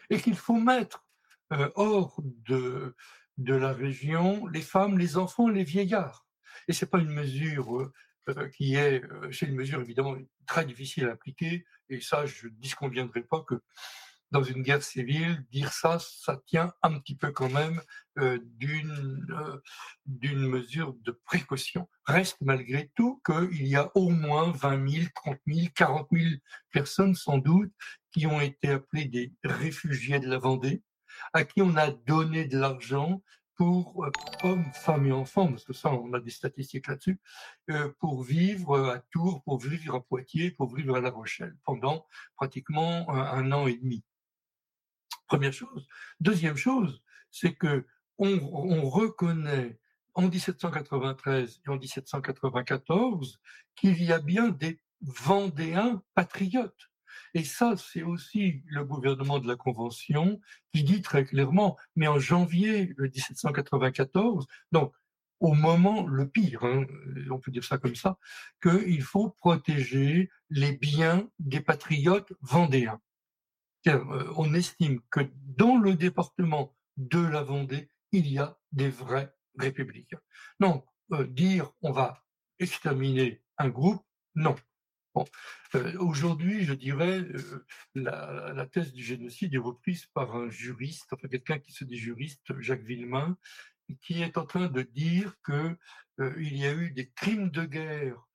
Et 0.09 0.19
qu'il 0.19 0.35
faut 0.35 0.59
mettre 0.59 1.05
euh, 1.53 1.69
hors 1.75 2.19
de, 2.23 2.95
de 3.37 3.53
la 3.53 3.73
région 3.73 4.47
les 4.47 4.61
femmes, 4.61 4.97
les 4.97 5.17
enfants, 5.17 5.47
les 5.49 5.63
vieillards. 5.63 6.25
Et 6.67 6.73
c'est 6.73 6.89
pas 6.89 6.99
une 6.99 7.13
mesure 7.13 7.77
euh, 7.77 7.93
euh, 8.29 8.49
qui 8.49 8.75
est, 8.75 9.01
c'est 9.31 9.45
une 9.45 9.55
mesure 9.55 9.79
évidemment 9.81 10.17
très 10.45 10.65
difficile 10.65 11.07
à 11.07 11.13
appliquer. 11.13 11.65
Et 11.89 12.01
ça, 12.01 12.25
je 12.25 12.47
ne 12.47 12.53
disconviendrai 12.53 13.21
pas 13.21 13.41
que 13.41 13.61
dans 14.31 14.43
une 14.43 14.61
guerre 14.61 14.83
civile, 14.83 15.45
dire 15.51 15.71
ça, 15.71 15.97
ça 15.99 16.41
tient 16.45 16.73
un 16.83 16.99
petit 16.99 17.15
peu 17.15 17.31
quand 17.31 17.49
même 17.49 17.81
euh, 18.17 18.39
d'une 18.55 19.25
euh, 19.31 19.57
d'une 20.05 20.47
mesure 20.47 20.93
de 20.93 21.11
précaution. 21.11 21.87
Reste 22.05 22.37
malgré 22.41 22.91
tout 22.95 23.21
qu'il 23.25 23.67
y 23.67 23.75
a 23.75 23.91
au 23.95 24.09
moins 24.09 24.51
20 24.51 24.89
000, 24.89 25.05
30 25.15 25.37
000, 25.47 25.67
40 25.75 26.07
000 26.11 26.25
personnes 26.71 27.15
sans 27.15 27.37
doute 27.37 27.71
qui 28.11 28.27
ont 28.27 28.41
été 28.41 28.69
appelées 28.69 29.05
des 29.05 29.33
réfugiés 29.43 30.19
de 30.19 30.27
la 30.27 30.39
Vendée, 30.39 30.83
à 31.33 31.43
qui 31.43 31.61
on 31.61 31.75
a 31.77 31.91
donné 31.91 32.45
de 32.45 32.57
l'argent 32.57 33.21
pour 33.55 34.05
euh, 34.05 34.11
hommes, 34.43 34.71
femmes 34.73 35.07
et 35.07 35.11
enfants, 35.11 35.47
parce 35.47 35.63
que 35.63 35.73
ça, 35.73 35.91
on 35.91 36.13
a 36.13 36.19
des 36.19 36.29
statistiques 36.29 36.87
là-dessus, 36.87 37.19
pour 37.99 38.23
vivre 38.23 38.89
à 38.89 38.99
Tours, 39.11 39.41
pour 39.43 39.59
vivre 39.59 39.95
à 39.95 40.01
Poitiers, 40.03 40.51
pour 40.51 40.75
vivre 40.75 40.95
à 40.95 41.01
La 41.01 41.09
Rochelle, 41.09 41.55
pendant 41.65 42.05
pratiquement 42.35 43.09
un 43.09 43.51
an 43.51 43.67
et 43.67 43.77
demi. 43.77 44.03
Première 45.27 45.53
chose. 45.53 45.87
Deuxième 46.19 46.55
chose, 46.55 47.01
c'est 47.31 47.53
que 47.53 47.85
on, 48.17 48.89
reconnaît 48.89 49.77
en 50.15 50.23
1793 50.23 51.61
et 51.65 51.69
en 51.69 51.77
1794 51.77 53.39
qu'il 53.75 54.03
y 54.03 54.11
a 54.11 54.19
bien 54.19 54.49
des 54.49 54.79
Vendéens 55.01 56.01
patriotes. 56.15 56.89
Et 57.35 57.43
ça, 57.43 57.75
c'est 57.77 58.01
aussi 58.01 58.63
le 58.65 58.83
gouvernement 58.83 59.37
de 59.37 59.47
la 59.47 59.55
Convention 59.55 60.39
qui 60.73 60.83
dit 60.83 61.03
très 61.03 61.23
clairement, 61.23 61.77
mais 61.95 62.07
en 62.07 62.17
janvier 62.17 62.95
1794, 62.97 64.47
donc 64.71 64.93
au 65.39 65.53
moment 65.53 66.07
le 66.07 66.27
pire, 66.27 66.63
hein, 66.63 66.85
on 67.29 67.37
peut 67.37 67.51
dire 67.51 67.63
ça 67.63 67.77
comme 67.77 67.95
ça, 67.95 68.17
qu'il 68.61 69.03
faut 69.03 69.29
protéger 69.29 70.31
les 70.49 70.71
biens 70.71 71.29
des 71.37 71.59
patriotes 71.61 72.33
vendéens. 72.41 72.99
Euh, 73.87 74.33
on 74.35 74.53
estime 74.53 75.01
que 75.09 75.21
dans 75.45 75.77
le 75.77 75.95
département 75.95 76.75
de 76.97 77.19
la 77.19 77.41
Vendée, 77.41 77.89
il 78.11 78.27
y 78.27 78.37
a 78.37 78.57
des 78.71 78.89
vrais 78.89 79.33
républicains. 79.57 80.19
Non, 80.59 80.83
euh, 81.13 81.25
dire 81.25 81.71
on 81.81 81.91
va 81.91 82.23
exterminer 82.59 83.41
un 83.57 83.69
groupe, 83.69 84.03
non. 84.35 84.55
Euh, 85.75 85.97
aujourd'hui, 85.99 86.63
je 86.63 86.73
dirais, 86.73 87.25
la, 87.95 88.67
thèse 88.67 88.93
du 88.93 89.03
génocide 89.03 89.53
est 89.53 89.59
reprise 89.59 90.05
par 90.13 90.35
un 90.35 90.49
juriste, 90.49 91.11
enfin 91.13 91.27
quelqu'un 91.27 91.57
qui 91.59 91.71
se 91.71 91.85
dit 91.85 91.97
juriste, 91.97 92.59
Jacques 92.59 92.83
Villemain, 92.83 93.37
qui 94.01 94.21
est 94.21 94.37
en 94.37 94.45
train 94.45 94.67
de 94.67 94.81
dire 94.83 95.33
que 95.43 95.75
il 96.39 96.57
y 96.57 96.67
a 96.67 96.73
eu 96.73 96.91
des 96.91 97.09
crimes 97.11 97.49
de 97.49 97.63
guerre 97.65 98.27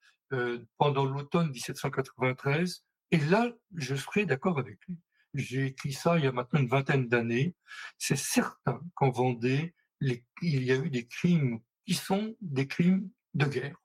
pendant 0.77 1.05
l'automne 1.05 1.51
1793, 1.51 2.85
et 3.11 3.17
là, 3.17 3.49
je 3.75 3.95
serais 3.95 4.25
d'accord 4.25 4.59
avec 4.59 4.79
lui 4.87 4.97
j'ai 5.33 5.67
écrit 5.67 5.93
ça 5.93 6.17
il 6.17 6.25
y 6.25 6.27
a 6.27 6.31
maintenant 6.31 6.59
une 6.59 6.67
vingtaine 6.67 7.07
d'années, 7.07 7.55
c'est 7.97 8.17
certain 8.17 8.81
qu'en 8.95 9.11
Vendée, 9.11 9.73
il 10.01 10.63
y 10.63 10.71
a 10.71 10.75
eu 10.75 10.89
des 10.89 11.07
crimes 11.07 11.59
qui 11.85 11.93
sont 11.93 12.35
des 12.41 12.67
crimes 12.67 13.09
de 13.33 13.45
guerre. 13.45 13.77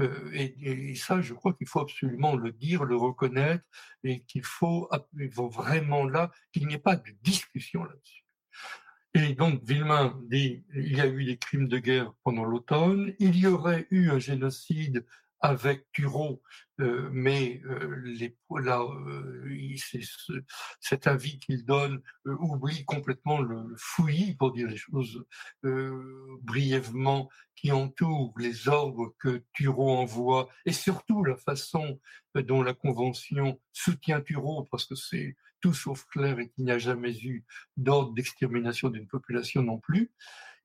Euh, 0.00 0.30
et, 0.32 0.94
ça, 0.96 1.20
je 1.20 1.34
crois 1.34 1.54
qu'il 1.54 1.68
faut 1.68 1.80
absolument 1.80 2.36
le 2.36 2.52
dire, 2.52 2.84
le 2.84 2.96
reconnaître, 2.96 3.64
et 4.02 4.22
qu'il 4.24 4.42
faut, 4.42 4.88
vraiment 5.52 6.04
là, 6.04 6.30
qu'il 6.52 6.66
n'y 6.66 6.74
ait 6.74 6.78
pas 6.78 6.96
de 6.96 7.10
discussion 7.22 7.84
là-dessus. 7.84 8.24
Et 9.14 9.34
donc, 9.34 9.62
Villemain 9.64 10.20
dit, 10.28 10.64
il 10.74 10.96
y 10.96 11.00
a 11.00 11.06
eu 11.06 11.24
des 11.24 11.36
crimes 11.36 11.68
de 11.68 11.78
guerre 11.78 12.12
pendant 12.22 12.44
l'automne, 12.44 13.14
il 13.18 13.36
y 13.36 13.46
aurait 13.46 13.86
eu 13.90 14.10
un 14.10 14.18
génocide 14.18 15.04
avec 15.40 15.90
Tureau, 15.92 16.42
euh, 16.80 17.08
mais 17.12 17.62
euh, 17.64 17.96
les, 18.04 18.36
là, 18.50 18.80
euh, 18.80 20.44
cet 20.80 21.06
avis 21.06 21.38
qu'il 21.38 21.64
donne 21.64 22.02
oublie 22.24 22.84
complètement 22.84 23.40
le, 23.40 23.74
fouillis, 23.76 24.34
pour 24.34 24.52
dire 24.52 24.68
les 24.68 24.76
choses 24.76 25.24
brièvement, 26.42 27.28
qui 27.56 27.72
entoure 27.72 28.34
les 28.38 28.68
ordres 28.68 29.14
que 29.18 29.42
Tureau 29.52 29.96
envoie, 29.96 30.48
et 30.66 30.72
surtout 30.72 31.24
la 31.24 31.36
façon 31.36 32.00
dont 32.34 32.62
la 32.62 32.74
Convention 32.74 33.60
soutient 33.72 34.20
Tureau, 34.20 34.66
parce 34.70 34.86
que 34.86 34.94
c'est 34.94 35.36
tout 35.60 35.74
sauf 35.74 36.06
clair 36.06 36.38
et 36.38 36.48
qu'il 36.48 36.64
n'y 36.64 36.70
a 36.70 36.78
jamais 36.78 37.18
eu 37.22 37.44
d'ordre 37.76 38.14
d'extermination 38.14 38.88
d'une 38.88 39.06
population 39.06 39.62
non 39.62 39.78
plus. 39.78 40.10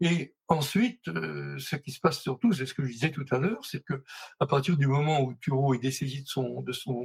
Et 0.01 0.35
ensuite, 0.47 1.07
euh, 1.07 1.57
ce 1.57 1.75
qui 1.75 1.91
se 1.91 1.99
passe 1.99 2.21
surtout, 2.21 2.51
c'est 2.53 2.65
ce 2.65 2.73
que 2.73 2.83
je 2.83 2.91
disais 2.91 3.11
tout 3.11 3.25
à 3.31 3.37
l'heure, 3.37 3.65
c'est 3.65 3.83
que 3.83 4.03
à 4.39 4.45
partir 4.45 4.77
du 4.77 4.87
moment 4.87 5.21
où 5.21 5.33
Thureau 5.35 5.73
est 5.73 5.79
dessaisi 5.79 6.23
de 6.23 6.71
son 6.71 7.03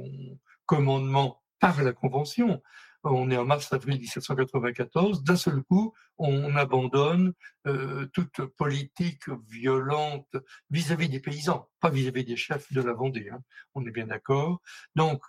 commandement 0.65 1.41
par 1.59 1.81
la 1.83 1.93
Convention, 1.93 2.61
on 3.03 3.31
est 3.31 3.37
en 3.37 3.45
mars-avril 3.45 3.99
1794, 3.99 5.23
d'un 5.23 5.35
seul 5.35 5.63
coup, 5.63 5.93
on 6.17 6.55
abandonne 6.55 7.33
euh, 7.65 8.05
toute 8.13 8.41
politique 8.57 9.27
violente 9.49 10.35
vis-à-vis 10.69 11.09
des 11.09 11.19
paysans, 11.19 11.67
pas 11.79 11.89
vis-à-vis 11.89 12.25
des 12.25 12.35
chefs 12.35 12.71
de 12.71 12.81
la 12.81 12.93
Vendée, 12.93 13.29
hein, 13.31 13.41
on 13.73 13.85
est 13.85 13.91
bien 13.91 14.07
d'accord. 14.07 14.61
Donc, 14.95 15.23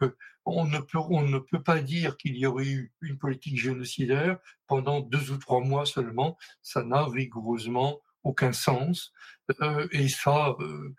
on 0.45 0.66
ne, 0.66 0.79
peut, 0.79 0.99
on 0.99 1.23
ne 1.23 1.39
peut 1.39 1.62
pas 1.62 1.81
dire 1.81 2.16
qu'il 2.16 2.37
y 2.37 2.47
aurait 2.47 2.66
eu 2.66 2.93
une 3.01 3.18
politique 3.18 3.59
génocidaire 3.59 4.39
pendant 4.66 5.01
deux 5.01 5.31
ou 5.31 5.39
trois 5.39 5.61
mois 5.61 5.87
seulement, 5.87 6.37
ça 6.62 6.83
n'a 6.83 7.05
rigoureusement 7.05 8.01
aucun 8.25 8.53
sens, 8.53 9.12
euh, 9.61 9.89
et 9.91 10.09
ça, 10.09 10.55
euh, 10.61 10.95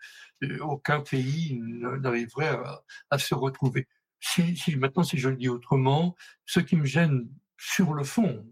aucun 0.60 1.00
pays 1.00 1.58
n'arriverait 1.60 2.48
à, 2.48 2.82
à 3.10 3.18
se 3.18 3.34
retrouver 3.34 3.86
si, 4.24 4.76
maintenant, 4.76 5.02
si 5.02 5.18
je 5.18 5.28
le 5.28 5.36
dis 5.36 5.48
autrement, 5.48 6.16
ce 6.46 6.60
qui 6.60 6.76
me 6.76 6.84
gêne 6.84 7.28
sur 7.58 7.92
le 7.94 8.04
fond, 8.04 8.46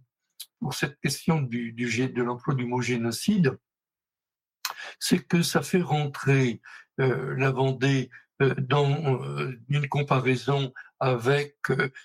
pour 0.60 0.74
cette 0.74 1.00
question 1.00 1.40
du, 1.40 1.72
de 1.72 2.22
l'emploi 2.22 2.54
du 2.54 2.66
mot 2.66 2.80
génocide, 2.80 3.58
c'est 5.00 5.26
que 5.26 5.42
ça 5.42 5.62
fait 5.62 5.82
rentrer 5.82 6.60
euh, 7.00 7.34
la 7.36 7.50
Vendée 7.50 8.10
euh, 8.42 8.54
dans 8.58 9.22
euh, 9.24 9.58
une 9.68 9.88
comparaison 9.88 10.72
avec 11.00 11.56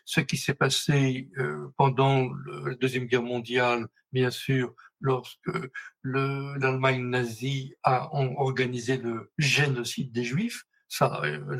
ce 0.05 0.21
qui 0.21 0.37
s'est 0.37 0.55
passé 0.55 1.29
pendant 1.77 2.31
la 2.65 2.73
Deuxième 2.73 3.05
Guerre 3.05 3.21
mondiale, 3.21 3.85
bien 4.11 4.31
sûr, 4.31 4.73
lorsque 5.01 5.51
l'Allemagne 6.03 7.03
nazie 7.03 7.75
a 7.83 8.09
organisé 8.11 8.97
le 8.97 9.31
génocide 9.37 10.11
des 10.11 10.23
Juifs, 10.23 10.63
ça, 10.87 11.21
euh, 11.23 11.59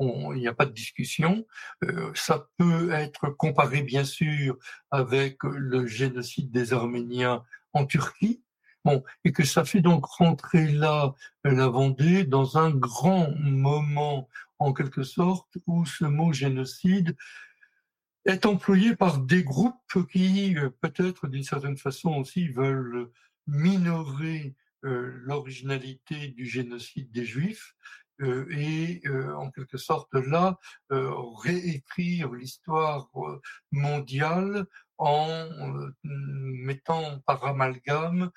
il 0.00 0.40
n'y 0.40 0.48
a 0.48 0.54
pas 0.54 0.66
de 0.66 0.72
discussion. 0.72 1.46
Euh, 1.84 2.10
ça 2.14 2.48
peut 2.58 2.92
être 2.92 3.30
comparé, 3.30 3.82
bien 3.82 4.04
sûr, 4.04 4.58
avec 4.90 5.42
le 5.44 5.86
génocide 5.86 6.50
des 6.50 6.72
Arméniens 6.72 7.44
en 7.72 7.86
Turquie. 7.86 8.42
Bon, 8.84 9.02
et 9.24 9.32
que 9.32 9.44
ça 9.44 9.64
fait 9.64 9.80
donc 9.80 10.04
rentrer 10.04 10.70
là 10.70 11.14
la 11.42 11.68
Vendée 11.68 12.24
dans 12.24 12.58
un 12.58 12.70
grand 12.70 13.30
moment, 13.38 14.28
en 14.58 14.74
quelque 14.74 15.04
sorte, 15.04 15.56
où 15.66 15.86
ce 15.86 16.04
mot 16.04 16.34
génocide 16.34 17.16
est 18.26 18.44
employé 18.44 18.94
par 18.94 19.18
des 19.18 19.42
groupes 19.42 19.74
qui, 20.10 20.54
peut-être 20.82 21.28
d'une 21.28 21.44
certaine 21.44 21.78
façon 21.78 22.10
aussi, 22.16 22.48
veulent 22.48 23.10
minorer 23.46 24.54
l'originalité 24.82 26.28
du 26.28 26.44
génocide 26.44 27.10
des 27.10 27.24
Juifs 27.24 27.74
euh, 27.74 28.03
et 28.20 29.02
euh, 29.06 29.34
en 29.36 29.50
quelque 29.50 29.76
sorte 29.76 30.14
là 30.14 30.58
euh, 30.92 31.10
réécrire 31.42 32.32
l'histoire 32.32 33.08
mondiale 33.72 34.66
en 34.96 35.48
mettant 36.04 37.18
par 37.26 37.44
amalgame 37.44 38.30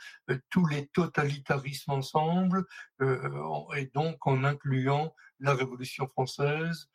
tous 0.49 0.65
les 0.65 0.87
totalitarismes 0.87 1.91
ensemble 1.91 2.65
et 2.99 3.85
donc 3.93 4.25
en 4.25 4.43
incluant 4.43 5.13
la 5.39 5.53
Révolution 5.53 6.07
française 6.07 6.89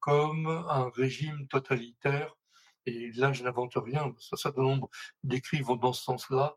comme 0.00 0.46
un 0.46 0.90
régime 0.94 1.48
totalitaire 1.48 2.34
et 2.88 3.12
là, 3.12 3.32
je 3.32 3.42
n'invente 3.42 3.74
rien. 3.76 4.14
Ça, 4.18 4.36
ça 4.36 4.52
nombre 4.56 4.88
d'écrits 5.22 5.60
vont 5.60 5.76
dans 5.76 5.92
ce 5.92 6.04
sens-là. 6.04 6.56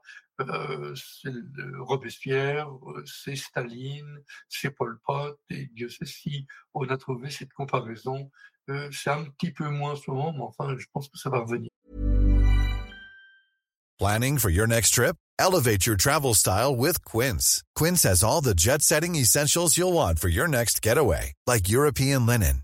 Euh, 0.49 0.95
c'est 0.95 1.31
Robespierre, 1.79 2.69
euh, 2.87 3.03
c'est 3.05 3.35
Staline, 3.35 4.19
c'est 4.49 4.71
Pol 4.71 4.99
Pot, 5.05 5.37
et 5.49 5.67
Dieu 5.73 5.89
sait 5.89 6.05
si 6.05 6.45
on 6.73 6.87
a 6.87 6.97
trouvé 6.97 7.29
cette 7.29 7.53
comparaison. 7.53 8.29
Euh, 8.69 8.89
c'est 8.91 9.09
un 9.09 9.25
petit 9.25 9.51
peu 9.51 9.69
moins 9.69 9.95
souvent, 9.95 10.31
mais 10.33 10.41
enfin, 10.43 10.75
je 10.77 10.85
pense 10.93 11.09
que 11.09 11.17
ça 11.17 11.29
va 11.29 11.39
revenir. 11.39 11.69
Planning 13.99 14.39
for 14.39 14.49
your 14.49 14.67
next 14.67 14.95
trip? 14.95 15.15
Elevate 15.37 15.85
your 15.85 15.95
travel 15.95 16.33
style 16.33 16.75
with 16.75 17.03
Quince. 17.03 17.63
Quince 17.75 18.03
has 18.03 18.23
all 18.23 18.41
the 18.41 18.55
jet-setting 18.55 19.15
essentials 19.15 19.77
you'll 19.77 19.93
want 19.93 20.19
for 20.19 20.29
your 20.29 20.47
next 20.47 20.81
getaway, 20.81 21.33
like 21.47 21.69
European 21.69 22.25
linen, 22.25 22.63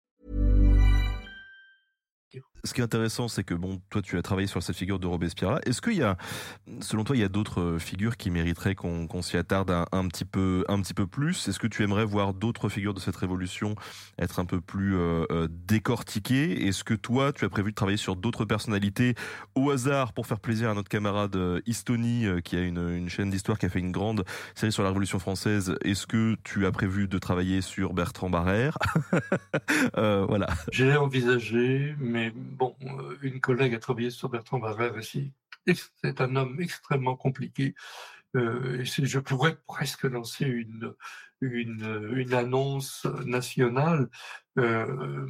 Ce 2.63 2.73
qui 2.73 2.81
est 2.81 2.83
intéressant, 2.83 3.27
c'est 3.27 3.43
que 3.43 3.55
bon, 3.55 3.81
toi, 3.89 4.01
tu 4.01 4.17
as 4.17 4.21
travaillé 4.21 4.47
sur 4.47 4.61
cette 4.61 4.75
figure 4.75 4.99
de 4.99 5.07
Robespierre-là. 5.07 5.59
Est-ce 5.65 5.81
qu'il 5.81 5.95
y 5.97 6.03
a, 6.03 6.15
selon 6.79 7.03
toi, 7.03 7.15
il 7.15 7.19
y 7.19 7.23
a 7.23 7.29
d'autres 7.29 7.61
euh, 7.61 7.79
figures 7.79 8.17
qui 8.17 8.29
mériteraient 8.29 8.75
qu'on 8.75 9.07
qu 9.07 9.21
s'y 9.23 9.37
attarde 9.37 9.71
un, 9.91 10.07
petit 10.07 10.25
peu, 10.25 10.63
un 10.67 10.79
petit 10.79 10.93
peu 10.93 11.07
plus? 11.07 11.47
Est-ce 11.47 11.57
que 11.57 11.67
tu 11.67 11.83
aimerais 11.83 12.05
voir 12.05 12.35
d'autres 12.35 12.69
figures 12.69 12.93
de 12.93 12.99
cette 12.99 13.15
révolution 13.15 13.75
être 14.19 14.39
un 14.39 14.45
peu 14.45 14.61
plus 14.61 14.95
euh, 14.95 15.25
euh 15.31 15.47
décortiquées? 15.49 16.67
Est-ce 16.67 16.83
que 16.83 16.93
toi, 16.93 17.33
tu 17.33 17.45
as 17.45 17.49
prévu 17.49 17.71
de 17.71 17.75
travailler 17.75 17.97
sur 17.97 18.15
d'autres 18.15 18.45
personnalités 18.45 19.15
au 19.55 19.71
hasard 19.71 20.13
pour 20.13 20.27
faire 20.27 20.39
plaisir 20.39 20.69
à 20.69 20.75
notre 20.75 20.89
camarade 20.89 21.37
Istoni, 21.65 22.27
qui 22.43 22.57
a 22.57 22.61
une, 22.61 23.09
chaîne 23.09 23.31
d'histoire 23.31 23.57
qui 23.57 23.65
a 23.65 23.69
fait 23.69 23.79
une 23.79 23.91
grande 23.91 24.23
série 24.53 24.71
sur 24.71 24.83
la 24.83 24.89
Révolution 24.89 25.17
française? 25.17 25.75
Est-ce 25.83 26.05
que 26.05 26.35
tu 26.43 26.65
as 26.67 26.71
prévu 26.71 27.07
de 27.07 27.17
travailler 27.17 27.61
sur 27.61 27.93
Bertrand 27.93 28.29
Barrère? 28.29 28.77
Voilà. 29.95 30.47
J'ai 30.71 30.95
envisagé, 30.95 31.95
mais 31.99 32.33
bon, 32.51 32.75
euh, 32.83 33.17
une 33.21 33.39
collègue 33.39 33.73
a 33.73 33.79
travaillé 33.79 34.09
sur 34.09 34.29
Bertrand 34.29 34.59
Barrère 34.59 34.97
ici. 34.99 35.33
C'est 36.03 36.21
un 36.21 36.35
homme 36.35 36.59
extrêmement 36.59 37.15
compliqué. 37.15 37.75
Euh, 38.35 38.83
je 38.83 39.19
pourrais 39.19 39.57
presque 39.67 40.03
lancer 40.03 40.45
une, 40.45 40.93
une, 41.41 42.11
une 42.15 42.33
annonce 42.33 43.05
nationale. 43.25 44.09
Euh, 44.57 45.27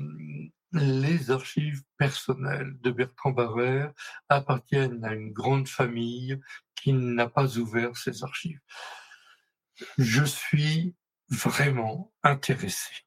les 0.74 1.32
archives 1.32 1.84
personnelles 1.98 2.78
de 2.82 2.92
Bertrand 2.92 3.32
Barrère 3.32 3.92
appartiennent 4.30 5.04
à 5.04 5.14
une 5.14 5.34
grande 5.34 5.68
famille 5.68 6.40
qui 6.76 6.94
n'a 6.94 7.28
pas 7.28 7.58
ouvert 7.58 7.98
ses 7.98 8.24
archives. 8.24 8.62
Je 9.98 10.24
suis 10.24 10.96
vraiment 11.30 12.14
intéressé 12.24 13.06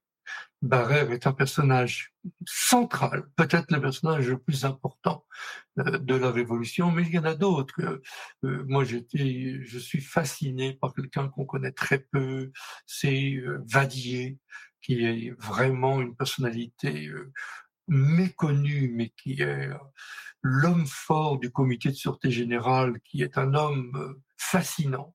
Barrère 0.64 1.12
est 1.12 1.26
un 1.26 1.34
personnage 1.34 2.14
central, 2.46 3.24
peut-être 3.36 3.70
le 3.70 3.82
personnage 3.82 4.30
le 4.30 4.38
plus 4.38 4.64
important 4.64 5.26
euh, 5.78 5.98
de 5.98 6.14
la 6.14 6.30
Révolution, 6.30 6.90
mais 6.90 7.02
il 7.02 7.12
y 7.12 7.18
en 7.18 7.24
a 7.24 7.34
d'autres. 7.34 8.00
Euh, 8.44 8.64
moi, 8.66 8.82
j'étais, 8.82 9.60
je 9.62 9.78
suis 9.78 10.00
fasciné 10.00 10.72
par 10.72 10.94
quelqu'un 10.94 11.28
qu'on 11.28 11.44
connaît 11.44 11.72
très 11.72 11.98
peu, 11.98 12.50
c'est 12.86 13.34
euh, 13.34 13.62
Vadier, 13.66 14.38
qui 14.80 15.04
est 15.04 15.34
vraiment 15.38 16.00
une 16.00 16.16
personnalité 16.16 17.10
méconnu, 17.86 18.90
mais 18.94 19.10
qui 19.10 19.42
est 19.42 19.68
l'homme 20.44 20.86
fort 20.86 21.38
du 21.38 21.50
comité 21.50 21.88
de 21.88 21.94
sûreté 21.94 22.30
générale, 22.30 23.00
qui 23.02 23.22
est 23.22 23.38
un 23.38 23.54
homme 23.54 23.90
euh, 23.96 24.22
fascinant. 24.36 25.14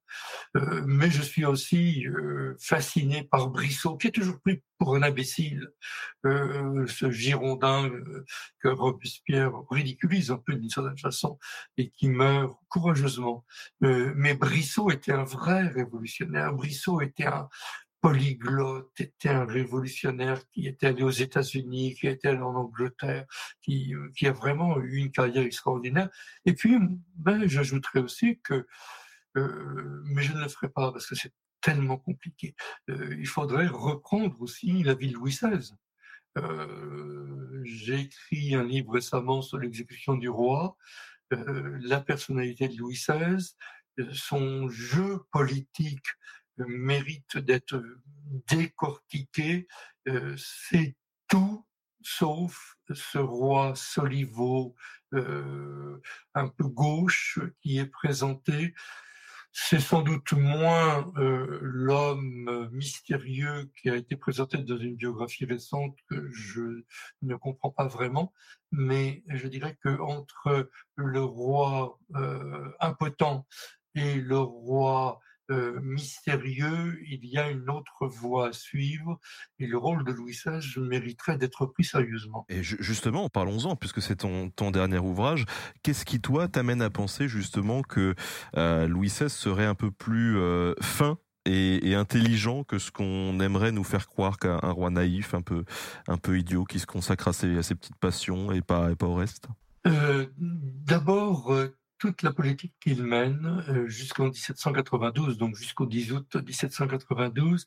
Euh, 0.58 0.84
mais 0.88 1.12
je 1.12 1.22
suis 1.22 1.46
aussi 1.46 2.08
euh, 2.08 2.58
fasciné 2.60 3.24
par 3.24 3.48
Brissot, 3.50 3.96
qui 3.98 4.08
est 4.08 4.12
toujours 4.12 4.42
pris 4.42 4.64
pour 4.80 4.96
un 4.96 5.04
imbécile, 5.04 5.70
ce 6.24 7.12
Girondin 7.12 7.92
que 8.62 8.70
Robespierre 8.70 9.52
ridiculise 9.70 10.32
un 10.32 10.38
peu 10.38 10.56
d'une 10.56 10.70
certaine 10.70 10.98
façon 10.98 11.38
et 11.76 11.90
qui 11.90 12.08
meurt 12.08 12.58
courageusement. 12.70 13.46
mais 13.82 14.36
Brissot 14.36 14.90
était 14.90 15.12
un 15.12 15.26
vrai 15.26 15.68
révolutionnaire. 15.68 16.54
Brissot 16.54 17.02
était 17.02 17.26
un, 17.26 17.50
polyglotte, 18.02 18.91
était 19.00 19.30
un 19.30 19.45
révolutionnaire 19.45 20.41
qui 20.50 20.68
était 20.68 20.88
allé 20.88 21.04
aux 21.04 21.10
États-Unis, 21.10 21.95
qui 21.95 22.08
était 22.08 22.30
allé 22.30 22.41
en 22.41 22.56
Angleterre, 22.56 23.26
qui, 23.62 23.93
qui 24.16 24.28
a 24.28 24.32
vraiment 24.32 24.80
eu 24.80 24.97
une 24.97 25.12
carrière 25.12 25.43
extraordinaire. 25.43 26.10
Et 26.45 26.54
puis, 26.54 26.78
ben, 27.16 27.47
j'ajouterais 27.47 28.00
aussi 28.00 28.39
que, 28.43 28.66
euh, 29.38 30.02
mais 30.06 30.24
je 30.24 30.34
ne 30.34 30.41
le 30.41 30.47
ferai 30.47 30.70
pas 30.70 30.91
parce 30.91 31.08
que 31.08 31.16
c'est 31.16 31.34
tellement 31.62 31.97
compliqué. 31.97 32.56
Euh, 32.89 33.16
il 33.20 33.28
faudrait 33.28 33.68
reprendre 33.68 34.41
aussi 34.41 34.84
la 34.84 34.93
ville 34.93 35.14
Louis 35.14 35.32
XVI. 35.32 35.74
Euh, 36.38 37.62
J'ai 37.64 38.00
écrit 38.02 38.56
un 38.56 38.64
livre 38.64 38.93
récemment 38.93 39.41
sur 39.41 39.58
l'exécution 39.58 40.16
du 40.16 40.30
roi, 40.30 40.78
euh, 41.34 41.78
la 41.82 42.00
personnalité 42.00 42.68
de 42.68 42.78
Louis 42.78 42.95
XVI, 42.95 43.56
son 44.14 44.70
jeu 44.70 45.20
politique 45.32 46.06
mérite 46.68 47.38
d'être 47.38 47.82
décortiqué. 48.47 49.68
Euh, 50.07 50.36
c'est 50.38 50.95
tout 51.28 51.66
sauf 52.01 52.78
ce 52.91 53.18
roi 53.18 53.74
Soliveau 53.76 54.76
euh, 55.14 56.01
un 56.34 56.47
peu 56.47 56.66
gauche 56.66 57.39
qui 57.62 57.78
est 57.78 57.88
présenté. 57.88 58.74
C'est 59.51 59.80
sans 59.80 60.03
doute 60.03 60.34
moins 60.34 61.12
euh, 61.18 61.60
l'homme 61.62 62.70
mystérieux 62.72 63.70
qui 63.82 63.89
a 63.89 63.95
été 63.95 64.16
présenté 64.16 64.60
dans 64.60 64.78
une 64.78 64.95
biographie 64.95 65.45
récente 65.45 65.97
que 66.07 66.30
je 66.32 66.84
ne 67.24 67.36
comprends 67.36 67.72
pas 67.72 67.88
vraiment, 67.88 68.32
mais 68.72 69.24
je 69.28 69.47
dirais 69.47 69.76
que 69.84 69.99
entre 69.99 70.70
le 70.95 71.22
roi 71.24 71.99
impotent 72.80 73.47
et 73.95 74.16
le 74.16 74.38
roi 74.38 75.20
euh, 75.50 75.80
mystérieux, 75.82 77.00
il 77.08 77.26
y 77.26 77.38
a 77.38 77.50
une 77.50 77.70
autre 77.70 78.08
voie 78.08 78.50
à 78.50 78.54
suivre 78.54 79.20
et 79.58 79.68
le 79.68 79.78
rôle 79.78 80.04
de 80.06 80.12
Louis 80.12 80.34
XVI 80.34 80.80
mériterait 80.82 81.38
d'être 81.38 81.66
pris 81.66 81.84
sérieusement. 81.84 82.45
Et 82.50 82.62
justement, 82.64 83.30
parlons-en, 83.30 83.76
puisque 83.76 84.02
c'est 84.02 84.18
ton, 84.18 84.50
ton 84.50 84.72
dernier 84.72 85.00
ouvrage, 85.00 85.45
qu'est-ce 85.84 86.06
qui, 86.06 86.22
toi, 86.22 86.47
t'amène 86.47 86.82
à 86.82 86.89
penser 86.89 87.28
justement 87.28 87.82
que 87.82 88.16
euh, 88.58 88.88
Louis 88.88 89.08
XVI 89.08 89.30
serait 89.30 89.66
un 89.66 89.76
peu 89.76 89.91
plus 89.91 90.38
euh, 90.38 90.74
fin 90.82 91.18
et, 91.45 91.89
et, 91.89 91.95
intelligent 91.95 92.64
que 92.64 92.78
ce 92.78 92.91
qu'on 92.91 93.39
aimerait 93.39 93.72
nous 93.72 93.84
faire 93.84 94.08
croire 94.08 94.38
qu'un 94.38 94.60
roi 94.60 94.91
naïf, 94.91 95.34
un 95.34 95.41
peu, 95.41 95.64
un 96.08 96.18
peu 96.18 96.38
idiot, 96.38 96.64
qui 96.66 96.80
se 96.80 96.86
consacre 96.86 97.30
à 97.30 97.34
ses, 97.34 97.58
à 97.58 97.64
ses 97.64 97.76
petites 97.76 97.95
passions 97.95 98.52
et 98.52 98.62
pas, 98.62 98.91
et 98.91 98.95
pas 98.95 99.08
au 99.08 99.16
reste? 99.16 99.47
D'abord, 99.86 101.52
toute 102.00 102.24
la 102.24 102.34
politique 102.34 102.74
qu'il 102.80 103.04
mène 103.04 103.64
euh, 103.70 103.88
jusqu'en 103.88 104.26
1792, 104.26 105.38
donc 105.38 105.56
jusqu'au 105.56 105.86
10 105.86 106.14
août 106.14 106.36
1792, 106.36 107.66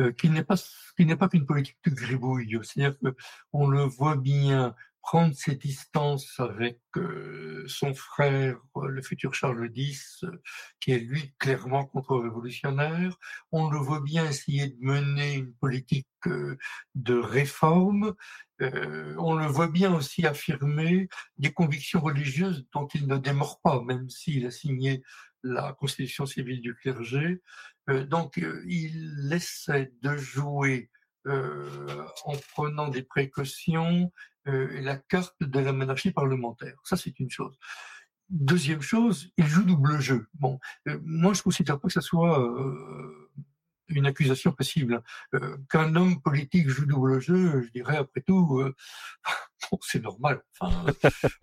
euh, 0.00 0.12
qui 0.12 0.28
n'est 0.28 0.44
pas 0.44 0.56
qui 0.96 1.06
n'est 1.06 1.16
pas 1.16 1.28
qu'une 1.28 1.46
politique 1.46 1.78
de 1.84 1.90
gribouille. 1.90 2.58
C'est-à-dire 2.62 2.98
que 3.00 3.16
on 3.52 3.68
le 3.68 3.82
voit 3.82 4.16
bien 4.16 4.74
prendre 5.02 5.34
ses 5.34 5.56
distances 5.56 6.38
avec 6.38 6.80
euh, 6.96 7.64
son 7.66 7.94
frère, 7.94 8.56
le 8.82 9.02
futur 9.02 9.34
Charles 9.34 9.70
X, 9.74 10.24
qui 10.80 10.92
est 10.92 10.98
lui 10.98 11.34
clairement 11.38 11.84
contre-révolutionnaire. 11.84 13.16
On 13.52 13.70
le 13.70 13.78
voit 13.78 14.00
bien 14.00 14.28
essayer 14.28 14.68
de 14.68 14.76
mener 14.80 15.34
une 15.34 15.54
politique 15.54 16.06
de 16.94 17.14
réforme 17.14 18.14
euh, 18.62 19.14
on 19.18 19.34
le 19.34 19.46
voit 19.46 19.68
bien 19.68 19.94
aussi 19.94 20.26
affirmer 20.26 21.08
des 21.38 21.52
convictions 21.52 22.00
religieuses 22.00 22.66
dont 22.74 22.86
il 22.88 23.06
ne 23.06 23.16
démord 23.16 23.60
pas, 23.62 23.82
même 23.82 24.10
s'il 24.10 24.46
a 24.46 24.50
signé 24.50 25.02
la 25.42 25.72
constitution 25.72 26.26
civile 26.26 26.60
du 26.60 26.74
clergé. 26.74 27.40
donc, 27.88 28.38
il 28.66 29.32
essaie 29.32 29.92
de 30.02 30.16
jouer 30.16 30.90
en 31.26 32.36
prenant 32.52 32.88
des 32.88 33.02
précautions 33.02 34.12
la 34.46 34.96
carte 34.96 35.36
de 35.40 35.60
la 35.60 35.72
monarchie 35.72 36.12
parlementaire. 36.12 36.74
Ça, 36.84 36.96
c'est 36.96 37.20
une 37.20 37.30
chose. 37.30 37.56
Deuxième 38.30 38.80
chose, 38.80 39.30
il 39.36 39.46
joue 39.46 39.64
double 39.64 40.00
jeu. 40.00 40.26
Bon, 40.34 40.58
moi, 41.02 41.34
je 41.34 41.42
considère 41.42 41.78
pas 41.78 41.88
que 41.88 41.94
ça 41.94 42.00
soit 42.00 42.38
une 43.90 44.06
accusation 44.06 44.52
possible. 44.52 45.02
Euh, 45.34 45.56
qu'un 45.68 45.94
homme 45.96 46.20
politique 46.22 46.68
joue 46.68 46.86
double 46.86 47.20
jeu, 47.20 47.62
je 47.62 47.70
dirais 47.70 47.96
après 47.96 48.22
tout, 48.22 48.60
euh, 48.60 48.74
c'est 49.82 50.02
normal. 50.02 50.42
Enfin, 50.60 50.86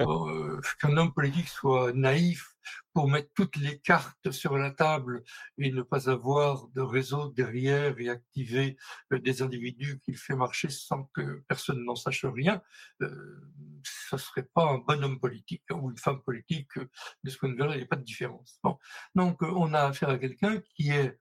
euh, 0.02 0.62
qu'un 0.80 0.98
homme 0.98 1.14
politique 1.14 1.48
soit 1.48 1.94
naïf 1.94 2.58
pour 2.94 3.08
mettre 3.08 3.30
toutes 3.34 3.56
les 3.58 3.80
cartes 3.80 4.32
sur 4.32 4.58
la 4.58 4.72
table 4.72 5.24
et 5.58 5.72
ne 5.72 5.82
pas 5.82 6.10
avoir 6.10 6.68
de 6.70 6.82
réseau 6.82 7.30
derrière 7.30 8.00
et 8.00 8.10
activer 8.10 8.78
des 9.12 9.42
individus 9.42 10.00
qu'il 10.00 10.18
fait 10.18 10.36
marcher 10.36 10.70
sans 10.70 11.04
que 11.14 11.44
personne 11.48 11.84
n'en 11.86 11.96
sache 11.96 12.26
rien, 12.26 12.62
ça 14.10 14.18
serait 14.18 14.48
pas 14.54 14.66
un 14.66 14.80
bon 14.80 15.04
homme 15.04 15.20
politique 15.20 15.64
ou 15.72 15.92
une 15.92 15.98
femme 15.98 16.22
politique. 16.22 16.78
De 17.24 17.30
ce 17.30 17.38
point 17.38 17.50
de 17.50 17.54
vue-là, 17.54 17.76
il 17.76 17.78
n'y 17.78 17.84
a 17.84 17.88
pas 17.88 17.96
de 17.96 18.04
différence. 18.04 18.60
Donc, 19.16 19.42
on 19.42 19.74
a 19.74 19.82
affaire 19.82 20.10
à 20.10 20.18
quelqu'un 20.18 20.62
qui 20.76 20.92
est 20.92 21.20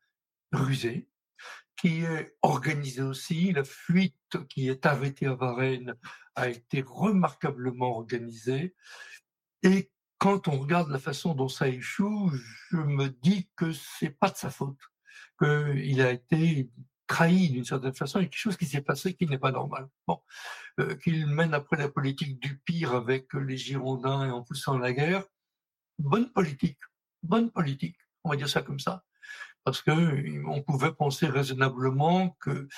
rusé, 0.53 1.09
qui 1.77 2.03
est 2.05 2.37
organisé 2.43 3.03
aussi. 3.03 3.53
La 3.53 3.65
fuite 3.65 4.15
qui 4.49 4.69
est 4.69 4.87
arrêtée 4.87 5.27
à 5.27 5.35
Varennes 5.35 5.95
a 6.37 6.49
été 6.49 6.83
remarquablement 6.87 7.97
organisée. 7.97 8.75
Et 9.63 9.91
quand 10.19 10.49
on 10.49 10.59
regarde 10.59 10.91
la 10.91 10.99
façon 10.99 11.35
dont 11.35 11.49
ça 11.49 11.69
échoue, 11.69 12.31
je 12.71 12.77
me 12.77 13.09
dis 13.09 13.49
que 13.57 13.73
c'est 13.73 14.11
pas 14.11 14.31
de 14.31 14.37
sa 14.37 14.51
faute, 14.51 14.81
qu'il 15.39 16.01
a 16.01 16.13
été 16.13 16.71
trahi 17.07 17.51
d'une 17.51 17.65
certaine 17.65 17.95
façon 17.95 18.21
et 18.21 18.25
quelque 18.25 18.39
chose 18.39 18.57
qui 18.57 18.67
s'est 18.67 18.81
passé 18.81 19.15
qui 19.15 19.27
n'est 19.27 19.39
pas 19.39 19.53
normal. 19.53 19.89
Bon, 20.07 20.21
euh, 20.81 20.95
qu'il 20.97 21.27
mène 21.27 21.55
après 21.55 21.77
la 21.77 21.89
politique 21.89 22.41
du 22.41 22.59
pire 22.59 22.95
avec 22.95 23.33
les 23.35 23.57
Girondins 23.57 24.27
et 24.27 24.31
en 24.31 24.43
poussant 24.43 24.79
la 24.79 24.93
guerre. 24.93 25.25
Bonne 25.99 26.33
politique, 26.33 26.79
bonne 27.23 27.51
politique, 27.51 27.97
on 28.25 28.31
va 28.31 28.37
dire 28.37 28.49
ça 28.49 28.63
comme 28.63 28.81
ça 28.81 29.05
parce 29.67 29.83
que 29.83 30.47
on 30.47 30.63
pouvait 30.63 30.93
penser 30.93 31.27
raisonnablement 31.27 32.37
que 32.41 32.69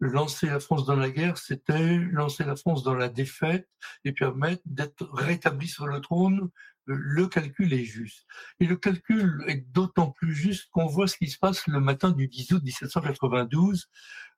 lancer 0.00 0.46
la 0.46 0.60
France 0.60 0.84
dans 0.86 0.96
la 0.96 1.10
guerre, 1.10 1.38
c'était 1.38 1.98
lancer 1.98 2.44
la 2.44 2.56
France 2.56 2.82
dans 2.82 2.94
la 2.94 3.08
défaite 3.08 3.68
et 4.04 4.12
permettre 4.12 4.62
d'être 4.66 5.08
rétabli 5.12 5.68
sur 5.68 5.86
le 5.86 6.00
trône 6.00 6.50
le 6.86 7.26
calcul 7.26 7.72
est 7.72 7.84
juste. 7.84 8.26
Et 8.60 8.66
le 8.66 8.76
calcul 8.76 9.42
est 9.46 9.66
d'autant 9.72 10.10
plus 10.10 10.34
juste 10.34 10.68
qu'on 10.70 10.86
voit 10.86 11.08
ce 11.08 11.16
qui 11.16 11.28
se 11.28 11.38
passe 11.38 11.66
le 11.66 11.80
matin 11.80 12.10
du 12.10 12.28
10 12.28 12.52
août 12.52 12.62
1792, 12.62 13.88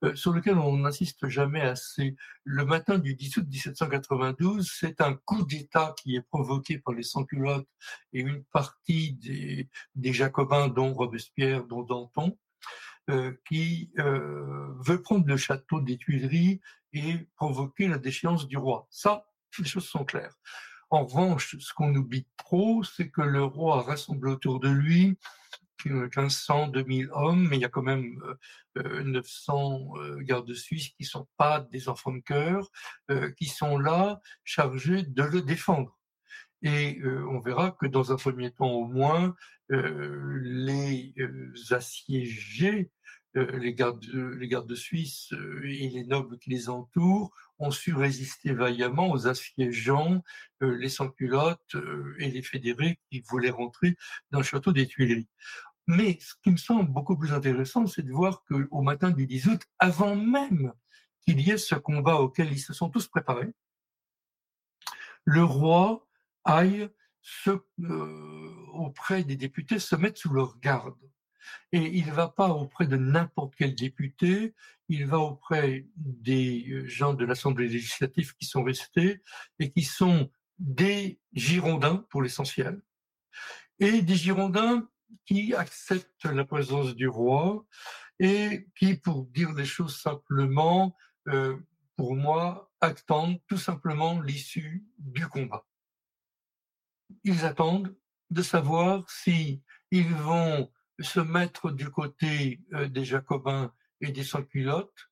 euh, 0.05 0.15
sur 0.15 0.33
lequel 0.33 0.59
on 0.59 0.79
n'insiste 0.79 1.29
jamais 1.29 1.61
assez. 1.61 2.17
Le 2.45 2.65
matin 2.65 2.99
du 2.99 3.15
10 3.15 3.39
août 3.39 3.47
1792, 3.49 4.71
c'est 4.73 5.01
un 5.01 5.15
coup 5.15 5.45
d'État 5.45 5.95
qui 5.99 6.17
est 6.17 6.23
provoqué 6.23 6.79
par 6.79 6.95
les 6.95 7.03
sans-culottes 7.03 7.69
et 8.13 8.21
une 8.21 8.45
partie 8.45 9.15
des, 9.15 10.13
Jacobins, 10.13 10.69
dont 10.69 10.95
Robespierre, 10.95 11.65
dont 11.65 11.83
Danton, 11.83 12.37
euh, 12.37 12.96
qui 13.45 13.93
euh, 13.99 14.75
veut 14.81 15.01
prendre 15.01 15.27
le 15.27 15.37
château 15.37 15.81
des 15.81 15.97
Tuileries 15.97 16.61
et 16.93 17.29
provoquer 17.37 17.89
la 17.89 17.99
déchéance 17.99 18.49
du 18.49 18.57
roi. 18.57 18.87
Ça, 18.91 19.27
les 19.59 19.65
choses 19.65 19.87
sont 19.87 20.05
claires. 20.05 20.37
En 20.91 21.05
revanche, 21.05 21.57
ce 21.59 21.73
qu'on 21.75 21.95
oublie 21.95 22.27
trop, 22.37 22.85
c'est 22.85 23.09
que 23.11 23.23
le 23.23 23.43
roi 23.43 23.83
rassemble 23.83 24.29
autour 24.29 24.61
de 24.61 24.69
lui 24.69 25.19
1500, 25.85 26.69
2000 26.69 27.11
hommes, 27.13 27.49
mais 27.49 27.57
il 27.57 27.61
y 27.61 27.65
a 27.65 27.69
quand 27.69 27.83
même 27.83 28.21
900 28.77 29.95
euh, 29.97 30.01
euh, 30.01 30.21
gardes 30.23 30.53
suisses 30.55 30.91
qui 30.91 31.05
sont 31.05 31.27
pas 31.37 31.61
des 31.61 31.89
enfants 31.89 32.13
de 32.13 32.21
cœur, 32.21 32.71
euh, 33.11 33.31
qui 33.33 33.47
sont 33.47 33.79
là 33.79 34.21
chargés 34.45 35.03
de 35.03 35.23
le 35.23 35.43
défendre. 35.43 35.97
Et 36.63 37.01
on 37.05 37.39
verra 37.39 37.71
que 37.71 37.87
dans 37.87 38.13
un 38.13 38.17
premier 38.17 38.51
temps 38.51 38.71
au 38.71 38.87
moins, 38.87 39.37
les 39.69 41.15
assiégés 41.71 42.91
euh, 43.37 43.59
les 43.59 43.75
gardes, 43.75 44.05
les 44.05 44.49
gardes 44.49 44.75
suisses 44.75 45.33
euh, 45.35 45.63
et 45.65 45.91
les 45.91 46.05
nobles 46.05 46.39
qui 46.39 46.49
les 46.49 46.71
entourent 46.71 47.35
ont 47.59 47.71
su 47.71 47.95
résister 47.95 48.55
vaillamment 48.55 49.11
aux 49.11 49.27
assiégeants, 49.27 50.23
euh, 50.63 50.77
les 50.77 50.89
sans-culottes 50.89 51.77
et 52.19 52.31
les 52.31 52.43
fédérés 52.43 52.99
qui 53.11 53.21
voulaient 53.21 53.51
rentrer 53.51 53.97
dans 54.31 54.39
le 54.39 54.45
château 54.45 54.73
des 54.73 54.87
Tuileries. 54.87 55.29
Mais 55.87 56.19
ce 56.21 56.35
qui 56.43 56.51
me 56.51 56.57
semble 56.57 56.91
beaucoup 56.91 57.17
plus 57.17 57.33
intéressant, 57.33 57.87
c'est 57.87 58.03
de 58.03 58.11
voir 58.11 58.43
qu'au 58.45 58.83
matin 58.83 59.11
du 59.11 59.27
10 59.27 59.49
août, 59.49 59.63
avant 59.79 60.17
même 60.17 60.73
qu'il 61.21 61.41
y 61.41 61.51
ait 61.51 61.59
ce 61.59 61.75
combat 61.75 62.17
auquel 62.17 62.51
ils 62.53 62.61
se 62.61 62.73
sont 62.73 62.89
tous 62.89 63.07
préparés, 63.07 63.53
le 65.25 65.45
roi 65.45 66.07
aille 66.45 66.89
se, 67.21 67.51
auprès 68.79 69.25
des 69.25 69.37
députés 69.37 69.79
se 69.79 69.97
mettre 69.97 70.21
sous 70.21 70.33
leur 70.33 70.59
garde. 70.61 70.95
Et 71.73 71.99
il 71.99 72.07
ne 72.07 72.13
va 72.13 72.29
pas 72.29 72.49
auprès 72.49 72.87
de 72.87 72.97
n'importe 72.97 73.55
quel 73.57 73.75
député, 73.75 74.55
il 74.89 75.07
va 75.07 75.19
auprès 75.19 75.87
des 75.97 76.65
euh, 76.71 76.87
gens 76.87 77.15
de 77.15 77.25
l'Assemblée 77.25 77.69
législative 77.69 78.35
qui 78.37 78.47
sont 78.47 78.65
restés 78.65 79.23
et 79.59 79.71
qui 79.71 79.83
sont 79.83 80.31
des 80.59 81.21
Girondins 81.33 82.05
pour 82.11 82.23
l'essentiel, 82.23 82.81
et 83.79 84.03
des 84.03 84.15
Girondins 84.15 84.89
qui 85.27 85.55
acceptent 85.55 86.25
la 86.25 86.45
présence 86.45 86.95
du 86.95 87.09
roi 87.09 87.65
et 88.19 88.67
qui, 88.79 88.97
pour 88.97 89.27
dire 89.27 89.53
les 89.53 89.67
choses 89.67 90.01
simplement, 90.01 90.97
euh, 91.29 91.57
pour 91.97 92.15
moi, 92.15 92.73
attendent 92.81 93.41
tout 93.49 93.59
simplement 93.59 94.21
l'issue 94.21 94.85
du 94.99 95.27
combat. 95.27 95.67
Ils 97.25 97.45
attendent 97.45 97.95
de 98.31 98.43
savoir 98.43 99.09
si 99.11 99.63
ils 99.91 100.15
vont 100.15 100.71
se 101.01 101.21
mettre 101.21 101.71
du 101.71 101.91
côté 101.91 102.61
euh, 102.73 102.89
des 102.89 103.05
Jacobins 103.05 103.73
et 104.01 104.13
des 104.13 104.25
sans-culottes, 104.25 105.09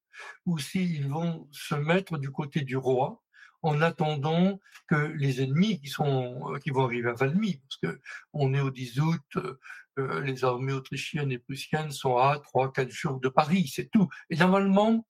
ou 0.47 0.59
s'ils 0.59 1.09
vont 1.09 1.49
se 1.53 1.75
mettre 1.75 2.19
du 2.19 2.31
côté 2.31 2.63
du 2.63 2.77
roi, 2.77 3.23
en 3.63 3.81
attendant 3.81 4.61
que 4.89 4.95
les 4.95 5.43
ennemis 5.43 5.81
qui 5.81 5.91
euh, 6.01 6.73
vont 6.73 6.85
arriver 6.85 7.11
à 7.11 7.15
Valmy, 7.15 7.57
parce 7.57 7.77
que 7.95 8.01
on 8.33 8.53
est 8.53 8.61
au 8.61 8.71
10 8.71 9.01
août, 9.01 9.39
euh, 9.99 10.21
les 10.21 10.45
armées 10.45 10.73
autrichiennes 10.73 11.33
et 11.33 11.39
prussiennes 11.39 11.91
sont 11.91 12.17
à 12.19 12.39
3-4 12.39 12.91
jours 12.91 13.21
de 13.21 13.29
Paris, 13.29 13.71
c'est 13.73 13.91
tout. 13.91 14.09
Et 14.29 14.37
normalement, 14.37 15.07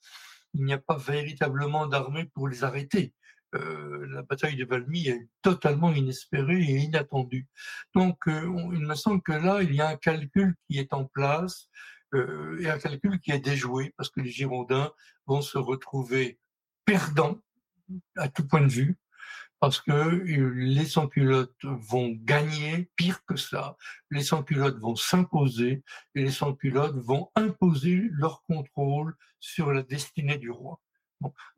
il 0.53 0.65
n'y 0.65 0.73
a 0.73 0.79
pas 0.79 0.97
véritablement 0.97 1.87
d'armée 1.87 2.27
pour 2.27 2.49
les 2.49 2.65
arrêter. 2.65 3.13
Euh, 3.55 4.07
la 4.11 4.23
bataille 4.23 4.57
de 4.57 4.65
Valmy 4.65 5.09
est 5.09 5.29
totalement 5.43 5.93
inespérée 5.93 6.63
et 6.63 6.79
inattendue. 6.79 7.47
Donc, 7.95 8.27
euh, 8.27 8.71
il 8.73 8.81
me 8.81 8.95
semble 8.95 9.23
que 9.23 9.33
là, 9.33 9.63
il 9.63 9.75
y 9.75 9.81
a 9.81 9.89
un 9.89 9.97
calcul 9.97 10.55
qui 10.69 10.79
est 10.79 10.93
en 10.93 11.05
place 11.05 11.69
euh, 12.15 12.59
et 12.61 12.69
un 12.69 12.79
calcul 12.79 13.21
qui 13.21 13.33
est 13.33 13.39
déjoué 13.39 13.93
parce 13.97 14.11
que 14.11 14.21
les 14.21 14.31
Girondins 14.31 14.93
vont 15.27 15.41
se 15.41 15.59
retrouver 15.59 16.39
perdants 16.85 17.39
à 18.17 18.29
tout 18.29 18.47
point 18.47 18.63
de 18.63 18.73
vue 18.73 18.97
parce 19.61 19.81
que 19.81 20.23
les 20.27 20.85
sans-culottes 20.85 21.65
vont 21.65 22.11
gagner, 22.11 22.91
pire 22.97 23.25
que 23.25 23.37
ça, 23.37 23.77
les 24.11 24.23
sans-culottes 24.23 24.79
vont 24.79 24.97
s'imposer 24.97 25.83
et 26.15 26.25
les 26.25 26.31
sans-culottes 26.31 26.97
vont 26.97 27.31
imposer 27.35 28.09
leur 28.11 28.43
contrôle 28.43 29.15
sur 29.41 29.73
la 29.73 29.83
destinée 29.83 30.37
du 30.37 30.51
roi. 30.51 30.81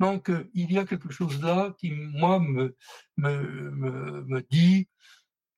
Donc, 0.01 0.31
euh, 0.31 0.49
il 0.55 0.73
y 0.73 0.79
a 0.79 0.85
quelque 0.85 1.11
chose 1.11 1.41
là 1.43 1.75
qui, 1.79 1.91
moi, 1.91 2.39
me, 2.39 2.77
me, 3.17 3.71
me, 4.23 4.43
dit 4.51 4.89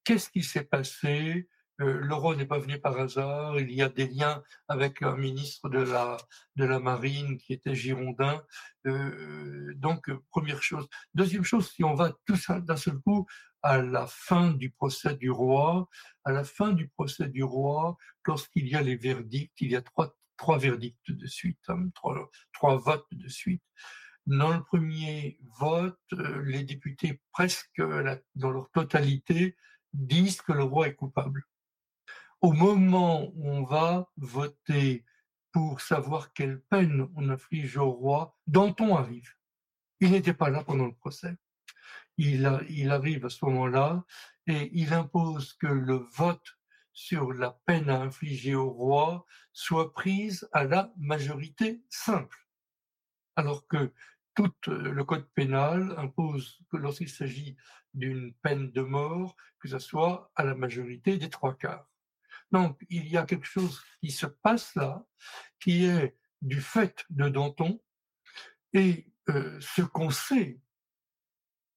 qu'est-ce 0.05 0.31
qui 0.31 0.43
s'est 0.43 0.65
passé? 0.65 1.49
Euh, 1.81 2.01
Le 2.01 2.15
roi 2.15 2.35
n'est 2.35 2.47
pas 2.47 2.59
venu 2.59 2.81
par 2.81 2.99
hasard. 2.99 3.59
Il 3.61 3.73
y 3.73 3.83
a 3.83 3.89
des 3.89 4.09
liens 4.09 4.43
avec 4.67 5.03
un 5.03 5.17
ministre 5.17 5.69
de 5.69 5.79
la, 5.79 6.17
de 6.57 6.65
la 6.65 6.81
marine 6.81 7.39
qui 7.39 7.53
était 7.53 7.75
girondin. 7.75 8.43
Euh, 8.87 9.73
donc, 9.77 10.11
première 10.31 10.63
chose. 10.63 10.89
Deuxième 11.15 11.45
chose, 11.45 11.71
si 11.71 11.85
on 11.85 11.95
va 11.95 12.13
tout 12.27 12.37
ça 12.37 12.61
d'un 12.61 12.77
seul 12.77 12.99
coup 12.99 13.27
à 13.63 13.79
la 13.83 14.07
fin 14.07 14.51
du 14.53 14.71
procès 14.71 15.15
du 15.17 15.31
roi, 15.31 15.89
à 16.25 16.33
la 16.33 16.45
fin 16.45 16.73
du 16.73 16.89
procès 16.89 17.29
du 17.29 17.43
roi, 17.43 17.97
lorsqu'il 18.25 18.69
y 18.69 18.75
a 18.75 18.83
les 18.83 18.97
verdicts, 18.97 19.53
il 19.61 19.73
y 19.73 19.77
a 19.77 19.83
trois 19.83 20.15
trois 20.39 20.59
verdicts 20.59 21.11
de 21.11 21.27
suite, 21.27 21.61
hein, 21.69 21.91
trois, 21.93 22.77
votes 22.77 23.07
de 23.13 23.29
suite. 23.29 23.63
Dans 24.27 24.55
le 24.55 24.63
premier 24.63 25.39
vote, 25.59 25.99
euh, 26.13 26.43
les 26.45 26.63
députés, 26.63 27.21
presque 27.33 27.83
dans 28.35 28.51
leur 28.51 28.71
totalité, 28.71 29.57
disent 29.93 30.41
que 30.41 30.53
le 30.53 30.63
roi 30.63 30.89
est 30.89 30.95
coupable. 30.95 31.45
Au 32.41 32.53
moment 32.53 33.31
où 33.35 33.49
on 33.49 33.65
va 33.65 34.09
voter 34.17 35.05
pour 35.51 35.81
savoir 35.81 36.33
quelle 36.33 36.61
peine 36.71 37.09
on 37.17 37.29
inflige 37.31 37.77
au 37.79 37.91
roi, 37.91 38.39
Danton 38.47 38.97
arrive. 38.97 39.33
Il 40.01 40.13
n'était 40.13 40.35
pas 40.35 40.51
là 40.51 40.63
pendant 40.63 40.87
le 40.87 40.95
procès. 40.95 41.37
Il 42.17 42.47
arrive 42.47 43.25
à 43.25 43.31
ce 43.31 43.45
moment-là 43.45 44.05
et 44.47 44.71
il 44.73 44.93
impose 44.93 45.55
que 45.55 45.67
le 45.67 46.07
vote 46.17 46.58
sur 46.99 47.33
la 47.33 47.53
peine 47.65 47.91
à 47.91 48.01
infliger 48.01 48.57
au 48.57 48.71
roi 48.71 49.25
soit 49.53 49.93
prise 49.93 50.49
à 50.51 50.65
la 50.65 50.93
majorité 50.97 51.81
simple. 51.89 52.45
Alors 53.37 53.69
que 53.69 53.93
tout 54.35 54.53
euh, 54.67 54.91
le 54.91 55.05
code 55.05 55.29
pénal 55.33 55.95
impose 55.97 56.59
que 56.69 56.77
lorsqu'il 56.77 57.09
s'agit 57.09 57.57
d'une 57.95 58.35
peine 58.43 58.73
de 58.73 58.81
mort, 58.81 59.37
que 59.61 59.69
ce 59.69 59.79
soit 59.79 60.33
à 60.35 60.43
la 60.43 60.57
majorité 60.57 61.19
des 61.19 61.31
trois 61.31 61.57
quarts. 61.57 61.89
Donc, 62.51 62.85
il 62.89 63.07
y 63.07 63.17
a 63.17 63.25
quelque 63.25 63.47
chose 63.47 63.81
qui 64.01 64.11
se 64.11 64.27
passe 64.27 64.75
là, 64.75 65.07
qui 65.61 65.85
est 65.85 66.17
du 66.43 66.61
fait 66.61 67.07
de 67.11 67.29
Danton, 67.29 67.81
et 68.73 69.07
euh, 69.29 69.57
ce 69.61 69.83
qu'on 69.83 70.11
sait, 70.11 70.61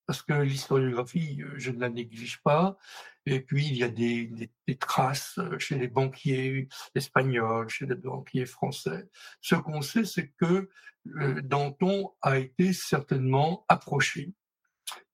parce 0.08 0.24
que 0.24 0.34
l'historiographie, 0.34 1.44
euh, 1.44 1.54
je 1.58 1.70
ne 1.70 1.80
la 1.80 1.90
néglige 1.90 2.42
pas, 2.42 2.80
et 3.26 3.42
puis 3.42 3.68
il 3.68 3.76
y 3.78 3.84
a 3.84 3.90
des, 3.90 4.50
traces 4.80 5.38
euh, 5.38 5.60
chez 5.60 5.78
les 5.78 5.88
banquiers 5.88 6.68
espagnols, 6.96 7.70
chez 7.70 7.86
les 7.86 7.96
banquiers 7.96 8.46
français. 8.46 9.10
Ce 9.42 9.56
qu'on 9.56 9.82
sait, 9.82 10.06
c'est 10.06 10.30
que 10.40 10.70
Danton 11.06 12.12
a 12.22 12.38
été 12.38 12.74
certainement 12.74 13.66
approché 13.68 14.34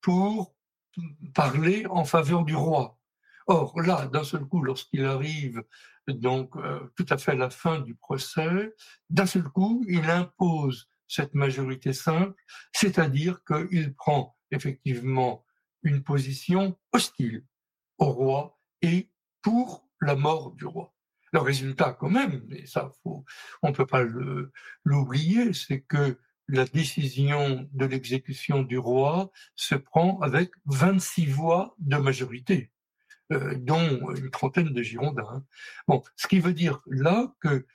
pour 0.02 0.56
parler 1.34 1.86
en 1.88 2.04
faveur 2.04 2.44
du 2.44 2.56
roi. 2.56 3.00
Or, 3.48 3.80
là, 3.80 4.08
d'un 4.08 4.26
seul 4.26 4.46
coup, 4.46 4.62
lorsqu'il 4.62 5.06
arrive 5.06 5.64
donc 6.08 6.56
tout 6.96 7.06
à 7.10 7.18
fait 7.18 7.32
à 7.32 7.36
la 7.36 7.50
fin 7.50 7.80
du 7.80 7.96
procès, 7.96 8.74
d'un 9.10 9.26
seul 9.26 9.44
coup, 9.44 9.86
il 9.88 10.10
impose 10.10 10.90
cette 11.08 11.34
majorité 11.34 11.94
simple, 11.94 12.36
c'est-à-dire 12.74 13.42
qu'il 13.46 13.96
prend 13.96 14.36
effectivement 14.52 15.46
une 15.84 16.04
position 16.04 16.78
hostile 16.92 17.46
au 17.98 18.06
roi 18.06 18.60
et 18.82 19.10
pour 19.42 19.88
la 20.02 20.16
mort 20.16 20.52
du 20.52 20.66
roi. 20.66 20.94
Le 21.34 21.40
résultat, 21.40 21.94
quand 21.94 22.10
même, 22.10 22.48
et 22.52 22.66
ça, 22.66 22.92
faut, 23.04 23.26
on 23.62 23.70
ne 23.70 23.74
peut 23.74 23.86
pas 23.86 24.04
l'oublier, 24.86 25.54
c'est 25.54 25.82
que 25.82 26.18
la 26.48 26.66
décision 26.66 27.68
de 27.74 27.86
l'exécution 27.86 28.62
du 28.64 28.78
roi 28.78 29.32
se 29.56 29.76
prend 29.76 30.20
avec 30.22 30.52
26 30.66 31.26
voix 31.26 31.76
de 31.80 31.98
majorité, 31.98 32.72
euh, 33.34 33.56
dont 33.56 34.14
une 34.16 34.30
trentaine 34.32 34.74
de 34.74 34.82
Girondins. 34.82 35.44
Bon, 35.88 36.02
ce 36.16 36.28
qui 36.28 36.40
veut 36.40 36.54
dire 36.54 36.80
là 36.88 37.34
que 37.42 37.66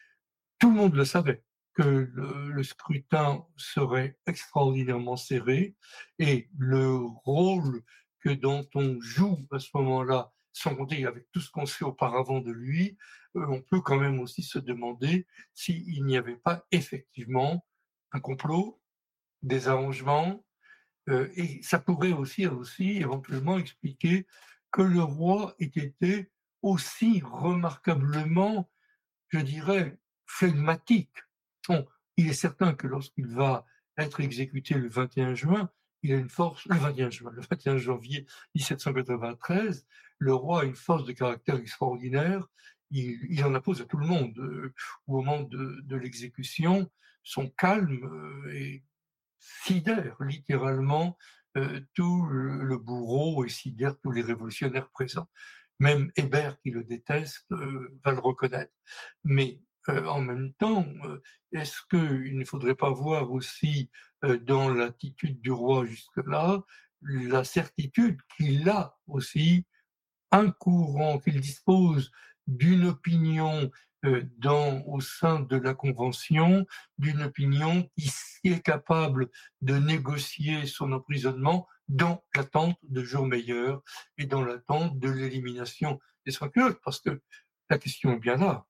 tout 0.58 0.70
le 0.70 0.76
monde 0.76 0.94
le 0.94 1.04
savait 1.04 1.42
que 1.74 2.10
le, 2.12 2.62
scrutin 2.62 3.44
serait 3.56 4.18
extraordinairement 4.26 5.16
serré 5.16 5.74
et 6.18 6.48
le 6.58 6.96
rôle 7.24 7.82
que 8.22 8.30
dont 8.30 8.66
on 8.74 9.00
joue 9.00 9.46
à 9.50 9.58
ce 9.58 9.68
moment-là, 9.74 10.32
sans 10.52 10.74
compter 10.74 11.06
avec 11.06 11.30
tout 11.32 11.40
ce 11.40 11.50
qu'on 11.50 11.66
sait 11.66 11.84
auparavant 11.84 12.40
de 12.40 12.52
lui, 12.52 12.96
euh, 13.36 13.46
on 13.48 13.62
peut 13.62 13.80
quand 13.80 13.98
même 13.98 14.20
aussi 14.20 14.42
se 14.42 14.58
demander 14.58 15.26
s'il 15.54 16.04
n'y 16.04 16.16
avait 16.16 16.36
pas 16.36 16.64
effectivement 16.70 17.66
un 18.12 18.20
complot, 18.20 18.80
des 19.42 19.68
arrangements, 19.68 20.44
euh, 21.08 21.28
et 21.34 21.60
ça 21.62 21.80
pourrait 21.80 22.12
aussi, 22.12 22.46
aussi 22.46 22.98
éventuellement 22.98 23.58
expliquer 23.58 24.26
que 24.70 24.82
le 24.82 25.02
roi 25.02 25.54
ait 25.58 25.72
été 25.74 26.30
aussi 26.62 27.22
remarquablement, 27.24 28.70
je 29.28 29.40
dirais, 29.40 29.98
flegmatique. 30.26 31.16
Il 32.16 32.28
est 32.28 32.34
certain 32.34 32.74
que 32.74 32.86
lorsqu'il 32.86 33.26
va 33.26 33.64
être 33.98 34.20
exécuté 34.20 34.74
le 34.74 34.88
21 34.88 35.34
juin, 35.34 35.70
il 36.02 36.12
a 36.12 36.16
une 36.16 36.28
force, 36.28 36.66
le 36.66 36.76
21 36.76 37.10
juin, 37.10 37.30
le 37.32 37.42
21 37.42 37.78
janvier 37.78 38.26
1793, 38.54 39.86
le 40.18 40.34
roi 40.34 40.62
a 40.62 40.64
une 40.64 40.76
force 40.76 41.04
de 41.04 41.12
caractère 41.12 41.56
extraordinaire. 41.56 42.46
Il, 42.90 43.42
en 43.44 43.54
impose 43.54 43.80
à 43.80 43.86
tout 43.86 43.96
le 43.96 44.06
monde. 44.06 44.38
Euh, 44.38 44.74
au 45.06 45.22
moment 45.22 45.40
de, 45.40 45.96
l'exécution, 45.96 46.90
son 47.22 47.48
calme 47.48 48.04
euh, 48.04 48.52
est 48.52 48.84
sidère 49.38 50.16
littéralement 50.20 51.16
euh, 51.56 51.80
tout 51.94 52.26
le, 52.26 52.76
bourreau 52.76 53.44
et 53.44 53.48
sidère 53.48 53.98
tous 54.02 54.10
les 54.10 54.22
révolutionnaires 54.22 54.90
présents. 54.90 55.28
Même 55.80 56.12
Hébert, 56.16 56.60
qui 56.60 56.70
le 56.70 56.84
déteste, 56.84 57.46
va 57.50 58.12
le 58.12 58.20
reconnaître. 58.20 58.72
Mais 59.24 59.60
euh, 59.88 60.06
en 60.06 60.20
même 60.20 60.52
temps, 60.54 60.86
euh, 61.04 61.20
est-ce 61.52 61.80
qu'il 61.90 62.38
ne 62.38 62.44
faudrait 62.44 62.74
pas 62.74 62.90
voir 62.90 63.32
aussi 63.32 63.90
euh, 64.24 64.38
dans 64.38 64.68
l'attitude 64.68 65.40
du 65.40 65.50
roi 65.50 65.84
jusque-là 65.84 66.62
la 67.04 67.42
certitude 67.42 68.20
qu'il 68.36 68.68
a 68.68 68.96
aussi 69.08 69.66
un 70.30 70.52
courant, 70.52 71.18
qu'il 71.18 71.40
dispose 71.40 72.12
d'une 72.46 72.84
opinion 72.86 73.72
au 74.86 75.00
sein 75.00 75.40
de 75.40 75.56
la 75.56 75.74
Convention, 75.74 76.64
d'une 76.98 77.22
opinion 77.22 77.88
qui 77.96 78.12
est 78.44 78.62
capable 78.62 79.30
de 79.62 79.76
négocier 79.76 80.66
son 80.66 80.92
emprisonnement 80.92 81.66
dans 81.88 82.24
l'attente 82.36 82.78
de 82.82 83.02
jours 83.02 83.26
meilleurs 83.26 83.82
et 84.18 84.26
dans 84.26 84.44
l'attente 84.44 84.98
de 84.98 85.08
l'élimination 85.08 85.98
des 86.24 86.32
sans 86.32 86.48
parce 86.84 87.00
que 87.00 87.20
la 87.68 87.78
question 87.78 88.12
est 88.12 88.20
bien 88.20 88.36
là. 88.36 88.66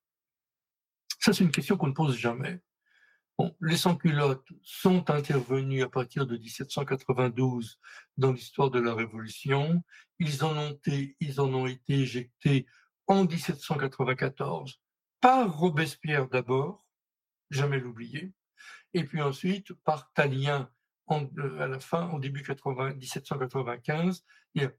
Ça, 1.22 1.32
c'est 1.32 1.44
une 1.44 1.52
question 1.52 1.76
qu'on 1.76 1.86
ne 1.86 1.92
pose 1.92 2.16
jamais. 2.16 2.60
les 3.60 3.76
sans-culottes 3.76 4.48
sont 4.64 5.08
intervenus 5.08 5.84
à 5.84 5.88
partir 5.88 6.26
de 6.26 6.36
1792 6.36 7.78
dans 8.16 8.32
l'histoire 8.32 8.70
de 8.70 8.80
la 8.80 8.92
Révolution. 8.92 9.84
Ils 10.18 10.42
en 10.42 10.56
ont 10.56 10.70
été, 10.70 11.16
en 11.38 11.66
éjectés 11.86 12.66
en 13.06 13.24
1794 13.24 14.80
par 15.20 15.56
Robespierre 15.56 16.28
d'abord, 16.28 16.88
jamais 17.50 17.78
l'oublier, 17.78 18.32
et 18.92 19.04
puis 19.04 19.22
ensuite 19.22 19.72
par 19.84 20.12
Talien 20.14 20.68
euh, 21.12 21.60
à 21.60 21.68
la 21.68 21.78
fin, 21.78 22.10
au 22.10 22.18
début 22.18 22.42
80, 22.42 22.94
1795. 22.94 24.24
Il 24.56 24.62
y 24.62 24.64
a 24.64 24.72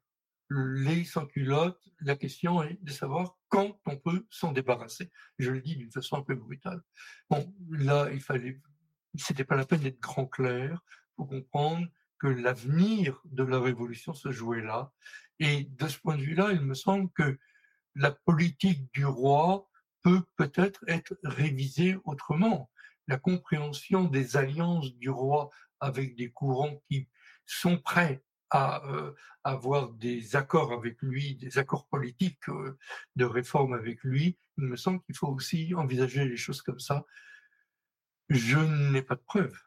les 0.49 1.03
sans-culottes, 1.03 1.81
la 2.01 2.15
question 2.15 2.63
est 2.63 2.77
de 2.83 2.91
savoir 2.91 3.37
quand 3.49 3.79
on 3.85 3.97
peut 3.97 4.25
s'en 4.29 4.51
débarrasser. 4.51 5.11
Je 5.39 5.51
le 5.51 5.61
dis 5.61 5.75
d'une 5.75 5.91
façon 5.91 6.17
un 6.17 6.23
peu 6.23 6.35
brutale. 6.35 6.81
Bon, 7.29 7.53
là, 7.69 8.09
il 8.11 8.21
fallait, 8.21 8.61
c'était 9.15 9.45
pas 9.45 9.55
la 9.55 9.65
peine 9.65 9.81
d'être 9.81 9.99
grand 9.99 10.27
clair 10.27 10.81
pour 11.15 11.27
comprendre 11.27 11.87
que 12.19 12.27
l'avenir 12.27 13.21
de 13.25 13.43
la 13.43 13.59
révolution 13.59 14.13
se 14.13 14.31
jouait 14.31 14.61
là. 14.61 14.91
Et 15.39 15.65
de 15.65 15.87
ce 15.87 15.99
point 15.99 16.17
de 16.17 16.21
vue-là, 16.21 16.51
il 16.51 16.61
me 16.61 16.73
semble 16.73 17.09
que 17.11 17.37
la 17.95 18.11
politique 18.11 18.91
du 18.93 19.05
roi 19.05 19.69
peut 20.03 20.23
peut-être 20.37 20.83
être 20.87 21.17
révisée 21.23 21.97
autrement. 22.03 22.69
La 23.07 23.17
compréhension 23.17 24.05
des 24.05 24.37
alliances 24.37 24.93
du 24.95 25.09
roi 25.09 25.49
avec 25.79 26.15
des 26.15 26.31
courants 26.31 26.81
qui 26.89 27.09
sont 27.45 27.77
prêts 27.77 28.23
à 28.53 28.85
euh, 28.85 29.11
avoir 29.43 29.89
des 29.89 30.35
accords 30.35 30.71
avec 30.71 31.01
lui, 31.01 31.35
des 31.35 31.57
accords 31.57 31.87
politiques 31.87 32.47
euh, 32.49 32.77
de 33.15 33.25
réforme 33.25 33.73
avec 33.73 34.03
lui, 34.03 34.37
il 34.57 34.65
me 34.65 34.77
semble 34.77 35.01
qu'il 35.01 35.17
faut 35.17 35.27
aussi 35.27 35.73
envisager 35.75 36.23
les 36.25 36.37
choses 36.37 36.61
comme 36.61 36.79
ça. 36.79 37.03
Je 38.29 38.59
n'ai 38.91 39.01
pas 39.01 39.15
de 39.15 39.21
preuves. 39.21 39.59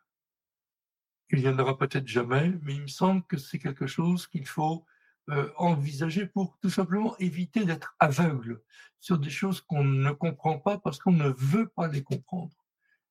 Il 1.31 1.41
n'y 1.41 1.49
en 1.49 1.59
aura 1.59 1.77
peut-être 1.77 2.07
jamais, 2.07 2.55
mais 2.63 2.75
il 2.75 2.83
me 2.83 2.87
semble 2.87 3.25
que 3.25 3.37
c'est 3.37 3.59
quelque 3.59 3.89
chose 3.89 4.29
qu'il 4.29 4.47
faut 4.47 4.87
euh, 5.31 5.51
envisager 5.57 6.27
pour 6.27 6.57
tout 6.63 6.71
simplement 6.71 7.19
éviter 7.19 7.65
d'être 7.65 7.97
aveugle 7.99 8.63
sur 9.01 9.19
des 9.19 9.31
choses 9.31 9.61
qu'on 9.61 9.83
ne 9.83 10.13
comprend 10.13 10.61
pas 10.61 10.79
parce 10.79 11.01
qu'on 11.01 11.11
ne 11.11 11.31
veut 11.37 11.69
pas 11.69 11.89
les 11.89 12.05
comprendre. 12.05 12.55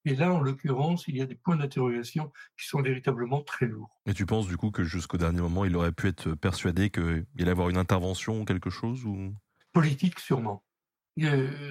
Et 0.05 0.15
là, 0.15 0.31
en 0.31 0.39
l'occurrence, 0.39 1.07
il 1.07 1.17
y 1.17 1.21
a 1.21 1.25
des 1.25 1.35
points 1.35 1.55
d'interrogation 1.55 2.31
qui 2.57 2.67
sont 2.67 2.81
véritablement 2.81 3.41
très 3.41 3.65
lourds. 3.65 3.99
Et 4.05 4.13
tu 4.13 4.27
penses 4.27 4.47
du 4.47 4.55
coup 4.55 4.69
que 4.69 4.83
jusqu'au 4.83 5.17
dernier 5.17 5.41
moment, 5.41 5.65
il 5.65 5.75
aurait 5.75 5.91
pu 5.91 6.07
être 6.07 6.35
persuadé 6.35 6.91
qu'il 6.91 7.25
allait 7.39 7.51
avoir 7.51 7.69
une 7.69 7.77
intervention 7.77 8.41
ou 8.41 8.45
quelque 8.45 8.69
chose 8.69 9.03
ou... 9.05 9.33
Politique, 9.73 10.19
sûrement. 10.19 10.63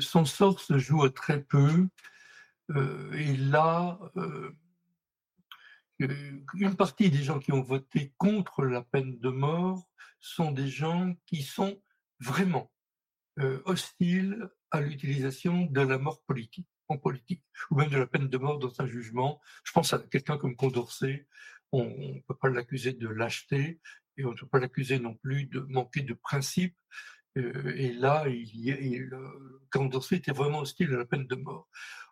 Son 0.00 0.24
sort 0.24 0.60
se 0.60 0.78
joue 0.78 1.04
à 1.04 1.10
très 1.10 1.42
peu. 1.42 1.88
Euh, 2.70 3.12
et 3.12 3.36
là, 3.36 3.98
euh, 4.16 4.50
une 6.00 6.74
partie 6.76 7.10
des 7.10 7.22
gens 7.22 7.38
qui 7.38 7.52
ont 7.52 7.62
voté 7.62 8.12
contre 8.18 8.64
la 8.64 8.82
peine 8.82 9.18
de 9.20 9.28
mort 9.28 9.86
sont 10.20 10.50
des 10.50 10.68
gens 10.68 11.14
qui 11.26 11.42
sont 11.42 11.80
vraiment 12.18 12.72
euh, 13.38 13.60
hostiles 13.64 14.48
à 14.70 14.80
l'utilisation 14.80 15.66
de 15.66 15.80
la 15.80 15.98
mort 15.98 16.22
politique 16.22 16.68
en 16.88 16.98
politique, 16.98 17.42
ou 17.70 17.76
même 17.76 17.90
de 17.90 17.98
la 17.98 18.06
peine 18.06 18.28
de 18.28 18.38
mort 18.38 18.58
dans 18.58 18.80
un 18.80 18.86
jugement. 18.86 19.40
Je 19.64 19.72
pense 19.72 19.92
à 19.92 19.98
quelqu'un 19.98 20.38
comme 20.38 20.56
Condorcet, 20.56 21.26
on 21.72 21.84
ne 21.84 22.20
peut 22.20 22.36
pas 22.36 22.48
l'accuser 22.48 22.92
de 22.92 23.08
lâcheté, 23.08 23.80
et 24.16 24.24
on 24.24 24.32
ne 24.32 24.36
peut 24.36 24.46
pas 24.46 24.60
l'accuser 24.60 24.98
non 24.98 25.14
plus 25.14 25.46
de 25.46 25.60
manquer 25.60 26.02
de 26.02 26.14
principe. 26.14 26.76
Euh, 27.36 27.74
et 27.76 27.92
là, 27.92 28.24
il, 28.28 28.68
il, 28.68 29.10
Condorcet 29.72 30.16
était 30.16 30.32
vraiment 30.32 30.60
hostile 30.60 30.92
à 30.94 30.98
la 30.98 31.04
peine 31.04 31.26
de 31.26 31.34
mort. 31.34 31.68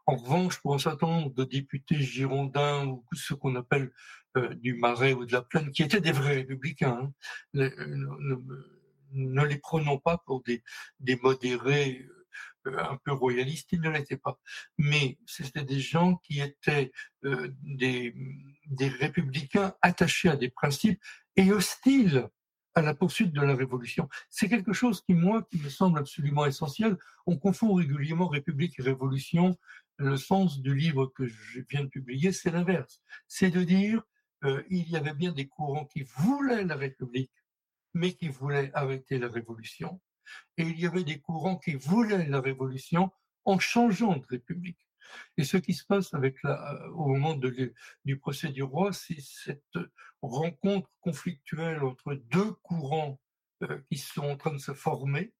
En 0.06 0.16
revanche, 0.16 0.60
pour 0.60 0.74
un 0.74 0.78
certain 0.78 1.06
nombre 1.06 1.34
de 1.34 1.44
députés 1.44 2.00
girondins 2.00 2.86
ou 2.86 3.04
ceux 3.12 3.36
qu'on 3.36 3.54
appelle 3.54 3.92
euh, 4.36 4.54
du 4.54 4.74
Marais 4.74 5.12
ou 5.12 5.26
de 5.26 5.32
la 5.32 5.42
Plaine, 5.42 5.70
qui 5.70 5.82
étaient 5.82 6.00
des 6.00 6.10
vrais 6.10 6.36
républicains, 6.36 7.12
hein, 7.54 7.70
ne 9.12 9.44
les 9.44 9.58
prenons 9.58 9.98
pas 9.98 10.18
pour 10.18 10.42
des, 10.42 10.62
modérés 11.22 12.06
euh, 12.08 12.21
un 12.66 12.98
peu 13.04 13.12
royalistes, 13.12 13.72
ils 13.72 13.80
ne 13.80 13.90
l'étaient 13.90 14.16
pas. 14.16 14.38
Mais 14.78 15.18
c'était 15.26 15.64
des 15.64 15.80
gens 15.80 16.16
qui 16.16 16.40
étaient 16.40 16.92
euh, 17.24 17.48
des, 17.62 18.14
des 18.66 18.88
républicains 18.88 19.74
attachés 19.82 20.28
à 20.28 20.36
des 20.36 20.50
principes 20.50 21.00
et 21.36 21.52
hostiles 21.52 22.28
à 22.74 22.82
la 22.82 22.94
poursuite 22.94 23.32
de 23.32 23.40
la 23.40 23.54
révolution. 23.54 24.08
C'est 24.30 24.48
quelque 24.48 24.72
chose 24.72 25.02
qui, 25.02 25.14
moi, 25.14 25.42
qui 25.50 25.58
me 25.58 25.68
semble 25.68 25.98
absolument 25.98 26.46
essentiel. 26.46 26.96
On 27.26 27.36
confond 27.36 27.74
régulièrement 27.74 28.28
République 28.28 28.78
et 28.78 28.82
Révolution. 28.82 29.58
Le 29.98 30.16
sens 30.16 30.60
du 30.60 30.74
livre 30.74 31.06
que 31.14 31.26
je 31.26 31.60
viens 31.68 31.84
de 31.84 31.88
publier, 31.88 32.32
c'est 32.32 32.50
l'inverse. 32.50 33.02
C'est 33.28 33.50
de 33.50 33.62
dire, 33.62 34.02
euh, 34.44 34.62
il 34.70 34.88
y 34.88 34.96
avait 34.96 35.14
bien 35.14 35.32
des 35.32 35.48
courants 35.48 35.84
qui 35.84 36.02
voulaient 36.02 36.64
la 36.64 36.76
République, 36.76 37.32
mais 37.94 38.12
qui 38.14 38.28
voulaient 38.28 38.70
arrêter 38.74 39.18
la 39.18 39.28
Révolution. 39.28 40.00
Et 40.58 40.62
il 40.62 40.80
y 40.80 40.86
avait 40.86 41.04
des 41.04 41.20
courants 41.20 41.56
qui 41.56 41.74
voulaient 41.74 42.26
la 42.28 42.40
Révolution 42.40 43.10
en 43.44 43.58
changeant 43.58 44.16
de 44.16 44.26
République. 44.26 44.86
Et 45.36 45.44
ce 45.44 45.56
qui 45.56 45.74
se 45.74 45.84
passe 45.84 46.14
avec 46.14 46.42
la, 46.42 46.88
au 46.92 47.08
moment 47.08 47.34
du 48.04 48.18
procès 48.18 48.48
du 48.48 48.62
roi, 48.62 48.92
c'est 48.92 49.20
cette 49.20 49.78
rencontre 50.22 50.90
conflictuelle 51.00 51.82
entre 51.82 52.14
deux 52.14 52.52
courants 52.62 53.20
euh, 53.64 53.78
qui 53.90 53.98
sont 53.98 54.22
en 54.22 54.36
train 54.36 54.52
de 54.52 54.58
se 54.58 54.72
former, 54.72 55.32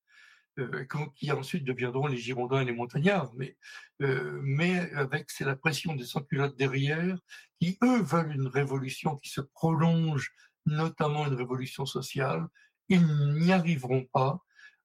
euh, 0.59 0.87
qui 1.15 1.33
ensuite 1.33 1.65
deviendront 1.65 2.07
les 2.07 2.19
Girondins 2.19 2.61
et 2.61 2.65
les 2.65 2.73
Montagnards, 2.73 3.33
mais, 3.35 3.57
euh, 4.03 4.41
mais 4.43 4.93
avec 4.93 5.31
c'est 5.31 5.45
la 5.45 5.57
pression 5.57 5.95
des 5.95 6.05
sans-culottes 6.05 6.57
derrière, 6.57 7.19
qui 7.61 7.79
eux 7.83 8.03
veulent 8.03 8.35
une 8.35 8.49
révolution 8.49 9.17
qui 9.17 9.31
se 9.31 9.41
prolonge, 9.41 10.33
notamment 10.67 11.27
une 11.27 11.35
révolution 11.35 11.87
sociale. 11.87 12.47
Ils 12.89 13.07
n'y 13.35 13.53
arriveront 13.53 14.05
pas. 14.13 14.41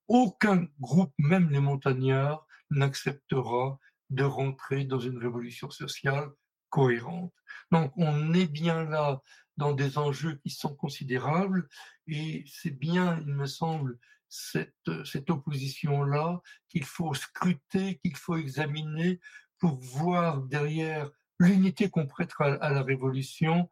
Aucun 0.07 0.67
groupe, 0.79 1.13
même 1.17 1.49
les 1.49 1.59
montagnards, 1.59 2.45
n'acceptera 2.69 3.79
de 4.09 4.23
rentrer 4.23 4.85
dans 4.85 4.99
une 4.99 5.17
révolution 5.17 5.69
sociale 5.69 6.29
cohérente. 6.69 7.33
Donc 7.71 7.91
on 7.97 8.33
est 8.33 8.47
bien 8.47 8.83
là 8.83 9.21
dans 9.57 9.73
des 9.73 9.97
enjeux 9.97 10.35
qui 10.35 10.49
sont 10.49 10.75
considérables 10.75 11.67
et 12.07 12.45
c'est 12.47 12.77
bien, 12.77 13.19
il 13.21 13.33
me 13.33 13.47
semble, 13.47 13.97
cette, 14.29 15.05
cette 15.05 15.29
opposition-là 15.29 16.41
qu'il 16.67 16.83
faut 16.83 17.13
scruter, 17.13 17.97
qu'il 17.99 18.15
faut 18.15 18.35
examiner 18.35 19.19
pour 19.57 19.79
voir 19.79 20.41
derrière 20.41 21.09
l'unité 21.39 21.89
qu'on 21.89 22.07
prêtera 22.07 22.53
à 22.55 22.71
la 22.71 22.83
révolution, 22.83 23.69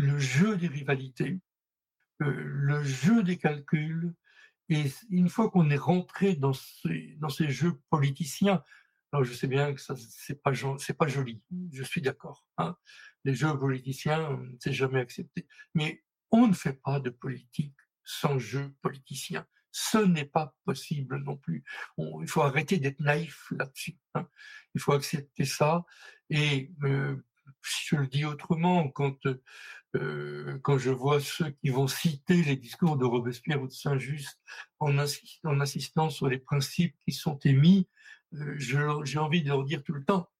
le 0.00 0.18
jeu 0.18 0.56
des 0.56 0.68
rivalités, 0.68 1.40
euh, 2.22 2.32
le 2.32 2.82
jeu 2.84 3.22
des 3.22 3.38
calculs, 3.38 4.14
et 4.70 4.84
une 5.10 5.28
fois 5.28 5.50
qu'on 5.50 5.68
est 5.68 5.76
rentré 5.76 6.36
dans 6.36 6.52
ces, 6.52 7.50
jeux 7.50 7.80
politiciens, 7.90 8.62
alors 9.12 9.24
je 9.24 9.34
sais 9.34 9.48
bien 9.48 9.74
que 9.74 9.80
ça 9.80 9.96
c'est 9.96 10.40
pas 10.40 10.52
c'est 10.78 10.96
pas 10.96 11.08
joli, 11.08 11.42
je 11.72 11.82
suis 11.82 12.00
d'accord. 12.00 12.46
Hein. 12.56 12.76
Les 13.24 13.34
jeux 13.34 13.58
politiciens, 13.58 14.40
c'est 14.60 14.72
jamais 14.72 15.00
accepté. 15.00 15.48
Mais 15.74 16.04
on 16.30 16.46
ne 16.46 16.54
fait 16.54 16.74
pas 16.74 17.00
de 17.00 17.10
politique 17.10 17.74
sans 18.04 18.38
jeu 18.38 18.72
politicien. 18.80 19.44
Ce 19.72 19.98
n'est 19.98 20.24
pas 20.24 20.54
possible 20.64 21.18
non 21.18 21.36
plus. 21.36 21.64
il 21.98 22.28
faut 22.28 22.42
arrêter 22.42 22.78
d'être 22.78 23.00
naïf 23.00 23.52
là-dessus. 23.52 23.98
Hein. 24.14 24.28
Il 24.74 24.80
faut 24.80 24.92
accepter 24.92 25.44
ça. 25.44 25.84
Et 26.28 26.72
euh, 26.84 27.16
je 27.62 27.96
le 27.96 28.06
dis 28.06 28.24
autrement, 28.24 28.88
quand 28.88 29.16
euh, 29.96 30.58
quand 30.62 30.78
je 30.78 30.90
vois 30.90 31.20
ceux 31.20 31.50
qui 31.50 31.70
vont 31.70 31.88
citer 31.88 32.42
les 32.42 32.56
discours 32.56 32.96
de 32.96 33.04
Robespierre 33.04 33.60
ou 33.60 33.66
de 33.66 33.72
Saint-Just 33.72 34.38
en, 34.78 34.98
insistant 34.98 36.10
sur 36.10 36.28
les 36.28 36.38
principes 36.38 36.94
qui 37.04 37.12
sont 37.12 37.38
émis, 37.44 37.88
euh, 38.34 38.54
j'ai 38.58 39.18
envie 39.18 39.42
de 39.42 39.48
leur 39.48 39.64
dire 39.64 39.82
tout 39.82 39.92
le 39.92 40.04
temps, 40.04 40.30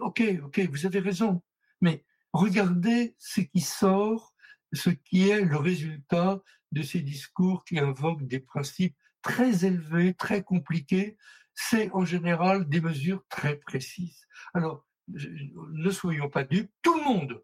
ok, 0.00 0.22
ok, 0.44 0.60
vous 0.70 0.86
avez 0.86 0.98
raison, 0.98 1.42
mais 1.80 2.04
regardez 2.32 3.14
ce 3.18 3.40
qui 3.40 3.60
sort, 3.60 4.34
ce 4.74 4.90
qui 4.90 5.30
est 5.30 5.40
le 5.40 5.56
résultat 5.56 6.42
de 6.72 6.82
ces 6.82 7.00
discours 7.00 7.64
qui 7.64 7.78
invoquent 7.78 8.26
des 8.26 8.40
principes 8.40 8.96
très 9.22 9.64
élevés, 9.64 10.12
très 10.14 10.42
compliqués. 10.42 11.16
C'est 11.54 11.90
en 11.92 12.04
général 12.04 12.68
des 12.68 12.80
mesures 12.80 13.24
très 13.28 13.56
précises. 13.56 14.26
Alors, 14.52 14.86
ne 15.08 15.90
soyons 15.90 16.28
pas 16.28 16.44
dupes, 16.44 16.70
tout 16.82 16.96
le 16.96 17.04
monde 17.04 17.42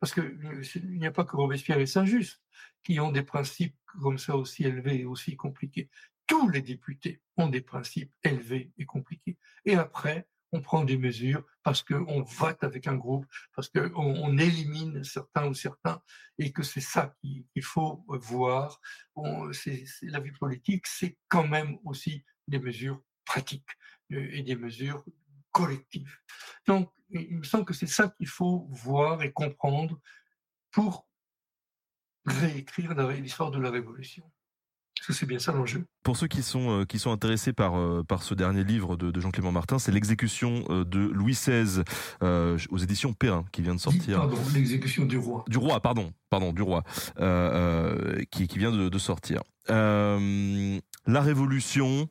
parce 0.00 0.12
qu'il 0.12 0.22
euh, 0.22 0.62
n'y 0.84 1.06
a 1.06 1.12
pas 1.12 1.24
que 1.24 1.36
Robespierre 1.36 1.78
et 1.78 1.86
Saint-Just 1.86 2.40
qui 2.84 3.00
ont 3.00 3.12
des 3.12 3.22
principes 3.22 3.76
comme 4.00 4.18
ça 4.18 4.36
aussi 4.36 4.64
élevés 4.64 5.00
et 5.00 5.04
aussi 5.04 5.36
compliqués. 5.36 5.90
Tous 6.26 6.48
les 6.48 6.62
députés 6.62 7.20
ont 7.36 7.48
des 7.48 7.60
principes 7.60 8.12
élevés 8.22 8.72
et 8.78 8.84
compliqués. 8.84 9.38
Et 9.64 9.74
après, 9.74 10.28
on 10.52 10.60
prend 10.60 10.84
des 10.84 10.96
mesures 10.96 11.44
parce 11.62 11.82
qu'on 11.82 12.22
vote 12.22 12.62
avec 12.64 12.86
un 12.86 12.96
groupe, 12.96 13.26
parce 13.54 13.68
qu'on 13.68 13.90
on 13.94 14.38
élimine 14.38 15.04
certains 15.04 15.46
ou 15.46 15.54
certains, 15.54 16.00
et 16.38 16.52
que 16.52 16.62
c'est 16.62 16.80
ça 16.80 17.14
qu'il 17.20 17.62
faut 17.62 18.04
voir. 18.08 18.80
la 19.16 20.20
vie 20.20 20.32
politique, 20.32 20.86
c'est 20.86 21.18
quand 21.28 21.46
même 21.46 21.78
aussi 21.84 22.24
des 22.46 22.58
mesures 22.58 23.02
pratiques 23.24 23.68
euh, 24.12 24.28
et 24.32 24.42
des 24.42 24.56
mesures 24.56 25.04
collectives. 25.58 26.16
Donc, 26.66 26.90
il 27.10 27.38
me 27.38 27.42
semble 27.42 27.64
que 27.64 27.74
c'est 27.74 27.86
ça 27.86 28.08
qu'il 28.16 28.28
faut 28.28 28.68
voir 28.70 29.22
et 29.22 29.32
comprendre 29.32 29.98
pour 30.70 31.08
réécrire 32.26 32.94
l'histoire 32.94 33.50
de 33.50 33.58
la 33.58 33.70
Révolution. 33.70 34.30
Parce 34.98 35.06
que 35.06 35.12
c'est 35.12 35.26
bien 35.26 35.38
ça 35.38 35.52
l'enjeu. 35.52 35.84
Pour 36.02 36.16
ceux 36.16 36.26
qui 36.26 36.42
sont 36.42 36.80
euh, 36.80 36.84
qui 36.84 36.98
sont 36.98 37.12
intéressés 37.12 37.52
par 37.52 37.76
euh, 37.76 38.02
par 38.02 38.24
ce 38.24 38.34
dernier 38.34 38.64
livre 38.64 38.96
de, 38.96 39.20
Jean-Clément 39.20 39.52
Martin, 39.52 39.78
c'est 39.78 39.92
l'exécution 39.92 40.64
euh, 40.70 40.84
de 40.84 40.98
Louis 40.98 41.34
XVI 41.34 41.84
aux 42.68 42.78
éditions 42.78 43.12
Perrin 43.12 43.44
qui 43.52 43.62
vient 43.62 43.76
de 43.76 43.80
sortir. 43.80 44.18
Pardon, 44.18 44.38
l'exécution 44.52 45.04
du 45.04 45.16
roi. 45.16 45.44
Du 45.46 45.56
roi, 45.56 45.80
pardon, 45.80 46.12
pardon, 46.30 46.52
du 46.52 46.62
roi, 46.62 46.82
qui 48.30 48.48
qui 48.48 48.58
vient 48.58 48.72
de, 48.72 48.88
de 48.88 48.98
sortir. 48.98 49.42
la 49.68 51.20
Révolution, 51.20 52.08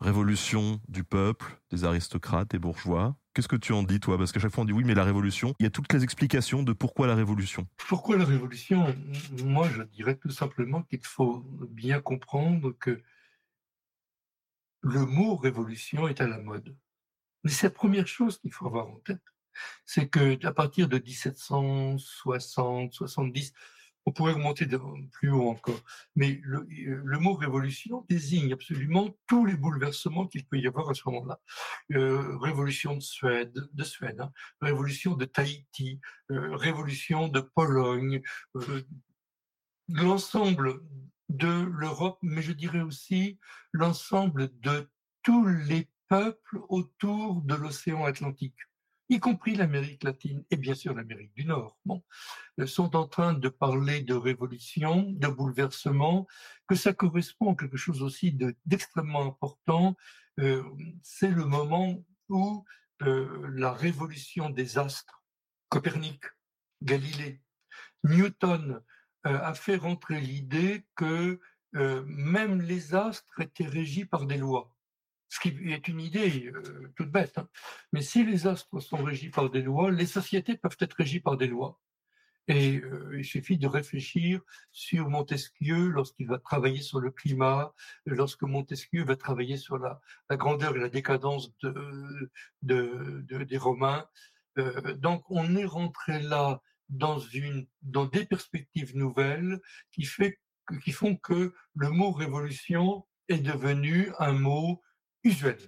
révolution 0.00 0.80
du 0.88 1.04
peuple, 1.04 1.60
des 1.70 1.84
aristocrates 1.84 2.54
et 2.54 2.58
bourgeois. 2.58 3.16
Qu'est-ce 3.34 3.48
que 3.48 3.56
tu 3.56 3.72
en 3.72 3.82
dis, 3.82 4.00
toi? 4.00 4.18
Parce 4.18 4.32
qu'à 4.32 4.40
chaque 4.40 4.52
fois, 4.52 4.62
on 4.62 4.64
dit 4.64 4.72
oui, 4.72 4.84
mais 4.84 4.94
la 4.94 5.04
révolution, 5.04 5.54
il 5.58 5.64
y 5.64 5.66
a 5.66 5.70
toutes 5.70 5.92
les 5.92 6.02
explications 6.02 6.62
de 6.62 6.72
pourquoi 6.72 7.06
la 7.06 7.14
révolution. 7.14 7.68
Pourquoi 7.88 8.16
la 8.16 8.24
révolution? 8.24 8.94
Moi, 9.44 9.68
je 9.68 9.82
dirais 9.82 10.16
tout 10.16 10.30
simplement 10.30 10.82
qu'il 10.82 11.04
faut 11.04 11.44
bien 11.68 12.00
comprendre 12.00 12.72
que 12.72 13.00
le 14.82 15.04
mot 15.06 15.36
révolution 15.36 16.08
est 16.08 16.20
à 16.20 16.26
la 16.26 16.38
mode. 16.38 16.74
Mais 17.44 17.50
c'est 17.50 17.66
la 17.66 17.70
première 17.70 18.06
chose 18.06 18.38
qu'il 18.38 18.52
faut 18.52 18.66
avoir 18.66 18.88
en 18.88 18.96
tête. 18.96 19.22
C'est 19.84 20.08
que 20.08 20.44
à 20.46 20.52
partir 20.52 20.88
de 20.88 20.98
1760, 20.98 22.92
70, 22.92 23.52
on 24.06 24.12
pourrait 24.12 24.32
remonter 24.32 24.66
plus 25.12 25.30
haut 25.30 25.48
encore. 25.48 25.80
Mais 26.16 26.40
le, 26.42 27.18
mot 27.18 27.34
révolution 27.34 28.04
désigne 28.08 28.52
absolument 28.52 29.14
tous 29.26 29.44
les 29.44 29.56
bouleversements 29.56 30.26
qu'il 30.26 30.46
peut 30.46 30.58
y 30.58 30.66
avoir 30.66 30.90
à 30.90 30.94
ce 30.94 31.02
moment-là. 31.06 31.40
Euh, 31.92 32.36
révolution 32.38 32.96
de 32.96 33.00
Suède, 33.00 33.68
de 33.72 33.84
Suède, 33.84 34.20
hein. 34.20 34.32
révolution 34.60 35.14
de 35.14 35.24
Tahiti, 35.24 36.00
euh, 36.30 36.56
révolution 36.56 37.28
de 37.28 37.40
Pologne, 37.40 38.22
euh, 38.56 38.82
l'ensemble 39.88 40.80
de 41.28 41.64
l'Europe, 41.70 42.18
mais 42.22 42.42
je 42.42 42.52
dirais 42.52 42.80
aussi 42.80 43.38
l'ensemble 43.72 44.50
de 44.60 44.88
tous 45.22 45.46
les 45.46 45.88
peuples 46.08 46.60
autour 46.68 47.42
de 47.42 47.54
l'océan 47.54 48.04
Atlantique 48.04 48.56
y 49.10 49.18
compris 49.18 49.56
l'Amérique 49.56 50.04
latine 50.04 50.44
et 50.50 50.56
bien 50.56 50.74
sûr 50.74 50.94
l'Amérique 50.94 51.34
du 51.34 51.44
Nord, 51.44 51.78
euh, 52.58 52.66
sont 52.66 52.94
en 52.96 53.06
train 53.06 53.34
de 53.34 53.48
parler 53.48 54.02
de 54.02 54.14
révolution, 54.14 55.10
de 55.10 55.26
bouleversement, 55.26 56.26
que 56.68 56.76
ça 56.76 56.92
correspond 56.94 57.52
à 57.52 57.56
quelque 57.56 57.76
chose 57.76 58.02
aussi 58.02 58.32
d'extrêmement 58.64 59.26
important. 59.26 59.96
Euh, 60.38 60.62
c'est 61.02 61.30
le 61.30 61.44
moment 61.44 62.02
où 62.28 62.64
euh, 63.02 63.50
la 63.52 63.72
révolution 63.72 64.48
des 64.48 64.78
astres, 64.78 65.24
Copernic, 65.68 66.22
Galilée, 66.80 67.42
Newton, 68.04 68.80
a 69.22 69.52
fait 69.52 69.76
rentrer 69.76 70.18
l'idée 70.18 70.86
que 70.96 71.38
même 71.74 72.62
les 72.62 72.94
astres 72.94 73.38
étaient 73.38 73.66
régis 73.66 74.06
par 74.06 74.24
des 74.24 74.38
lois 74.38 74.74
ce 75.30 75.40
qui 75.40 75.48
est 75.72 75.88
une 75.88 76.00
idée 76.00 76.50
euh, 76.54 76.92
toute 76.96 77.10
bête. 77.10 77.38
Hein. 77.38 77.48
Mais 77.92 78.02
si 78.02 78.24
les 78.24 78.46
astres 78.46 78.80
sont 78.80 79.02
régis 79.02 79.30
par 79.30 79.48
des 79.48 79.62
lois, 79.62 79.90
les 79.90 80.06
sociétés 80.06 80.56
peuvent 80.56 80.76
être 80.80 80.94
régies 80.94 81.20
par 81.20 81.36
des 81.36 81.46
lois. 81.46 81.80
Et 82.48 82.78
euh, 82.78 83.16
il 83.16 83.24
suffit 83.24 83.56
de 83.56 83.68
réfléchir 83.68 84.40
sur 84.72 85.08
Montesquieu 85.08 85.88
lorsqu'il 85.88 86.26
va 86.26 86.38
travailler 86.38 86.82
sur 86.82 86.98
le 86.98 87.12
climat, 87.12 87.72
lorsque 88.06 88.42
Montesquieu 88.42 89.04
va 89.04 89.14
travailler 89.14 89.56
sur 89.56 89.78
la, 89.78 90.00
grandeur 90.30 90.74
et 90.76 90.80
la 90.80 90.88
décadence 90.88 91.56
de, 91.62 92.30
de, 92.62 93.24
de 93.28 93.44
des 93.44 93.58
Romains. 93.58 94.08
Euh, 94.58 94.94
donc 94.94 95.22
on 95.30 95.54
est 95.54 95.64
rentré 95.64 96.20
là 96.20 96.60
dans, 96.88 97.20
des 97.20 98.26
perspectives 98.26 98.96
nouvelles 98.96 99.60
qui 99.92 100.02
font 100.02 101.16
que 101.16 101.54
le 101.76 101.90
mot 101.90 102.10
révolution 102.10 103.06
est 103.28 103.38
devenu 103.38 104.10
un 104.18 104.32
mot 104.32 104.82
usuel. 105.24 105.58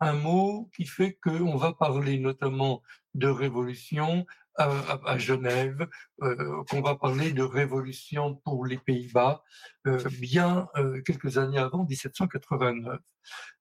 Un 0.00 0.14
mot 0.14 0.70
qui 0.74 0.86
fait 0.86 1.18
qu'on 1.22 1.56
va 1.56 1.72
parler 1.72 2.18
notamment 2.18 2.82
de 3.14 3.28
révolution 3.28 4.26
à, 4.56 5.18
Genève, 5.18 5.88
euh, 6.22 6.62
qu'on 6.70 6.80
va 6.80 6.94
parler 6.94 7.32
de 7.32 7.42
révolution 7.42 8.36
pour 8.44 8.64
les 8.66 8.78
Pays-Bas, 8.78 9.42
euh, 9.86 9.98
bien 10.20 10.68
euh, 10.76 11.02
quelques 11.02 11.38
années 11.38 11.58
avant 11.58 11.84
1789. 11.84 13.00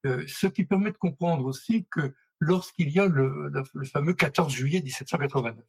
ce 0.03 0.47
qui 0.47 0.65
permet 0.65 0.91
de 0.91 0.97
comprendre 0.97 1.45
aussi 1.45 1.87
que 1.89 2.13
lorsqu'il 2.39 2.89
y 2.89 2.99
a 2.99 3.07
le, 3.07 3.51
le, 3.73 3.85
fameux 3.85 4.13
14 4.13 4.53
juillet 4.53 4.81
1789, 4.81 5.65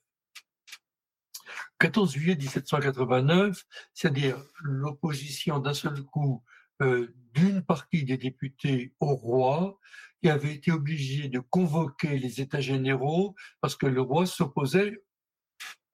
14 1.79 2.13
juillet 2.13 2.37
1789, 2.37 3.65
c'est-à-dire 3.95 4.37
l'opposition 4.63 5.59
d'un 5.59 5.75
seul 5.75 6.03
coup 6.03 6.43
d'une 7.32 7.62
partie 7.62 8.05
des 8.05 8.16
députés 8.16 8.94
au 9.01 9.15
roi, 9.15 9.78
qui 10.24 10.31
avait 10.31 10.55
été 10.55 10.73
obligé 10.73 11.28
de 11.28 11.39
convoquer 11.39 12.19
les 12.19 12.40
États 12.40 12.61
généraux 12.61 13.35
parce 13.61 13.77
que 13.77 13.86
le 13.86 14.01
roi 14.01 14.24
s'opposait 14.24 15.05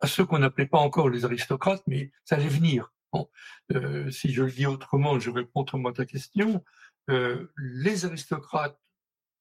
à 0.01 0.07
ceux 0.07 0.25
qu'on 0.25 0.39
n'appelait 0.39 0.67
pas 0.69 0.79
encore 0.79 1.09
les 1.09 1.25
aristocrates, 1.25 1.83
mais 1.89 2.13
ça 2.25 2.37
allait 2.37 2.47
venir. 2.47 2.93
Euh, 3.73 4.09
si 4.11 4.33
je 4.33 4.45
le 4.45 4.51
dis 4.53 4.67
autrement, 4.67 5.19
je 5.19 5.31
réponds 5.31 5.63
autrement 5.63 5.89
à 5.89 5.93
ta 5.93 6.07
question. 6.07 6.65
Euh, 7.11 7.53
les 7.57 8.05
aristocrates 8.05 8.79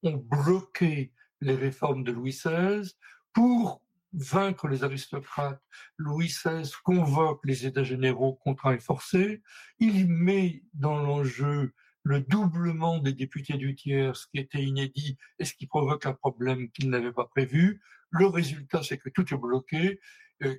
ont 0.02 0.18
bloqué 0.18 1.14
les 1.42 1.56
réformes 1.56 2.04
de 2.04 2.12
Louis 2.12 2.32
XVI 2.32 2.92
pour 3.34 3.84
vaincre 4.14 4.68
les 4.68 4.84
aristocrates. 4.84 5.62
Louis 5.98 6.28
XVI 6.28 6.70
convoque 6.84 7.42
les 7.46 7.66
États 7.66 7.84
généraux 7.84 8.36
contraints 8.36 8.80
forcés. 8.80 9.42
Il 9.80 10.08
met 10.08 10.64
dans 10.74 11.00
l'enjeu 11.00 11.74
le 12.04 12.22
doublement 12.22 13.00
des 13.00 13.14
députés 13.14 13.58
du 13.58 13.76
tiers, 13.76 14.16
ce 14.16 14.28
qui 14.28 14.40
était 14.40 14.64
inédit 14.64 15.18
et 15.38 15.46
ce 15.46 15.54
qui 15.54 15.68
provoque 15.68 16.06
un 16.06 16.14
problème 16.14 16.72
qu'il 16.72 16.90
n'avait 16.90 17.12
pas 17.12 17.26
prévu. 17.26 17.82
Le 18.10 18.26
résultat, 18.26 18.82
c'est 18.84 18.98
que 18.98 19.10
tout 19.10 19.34
est 19.34 19.38
bloqué 19.38 20.00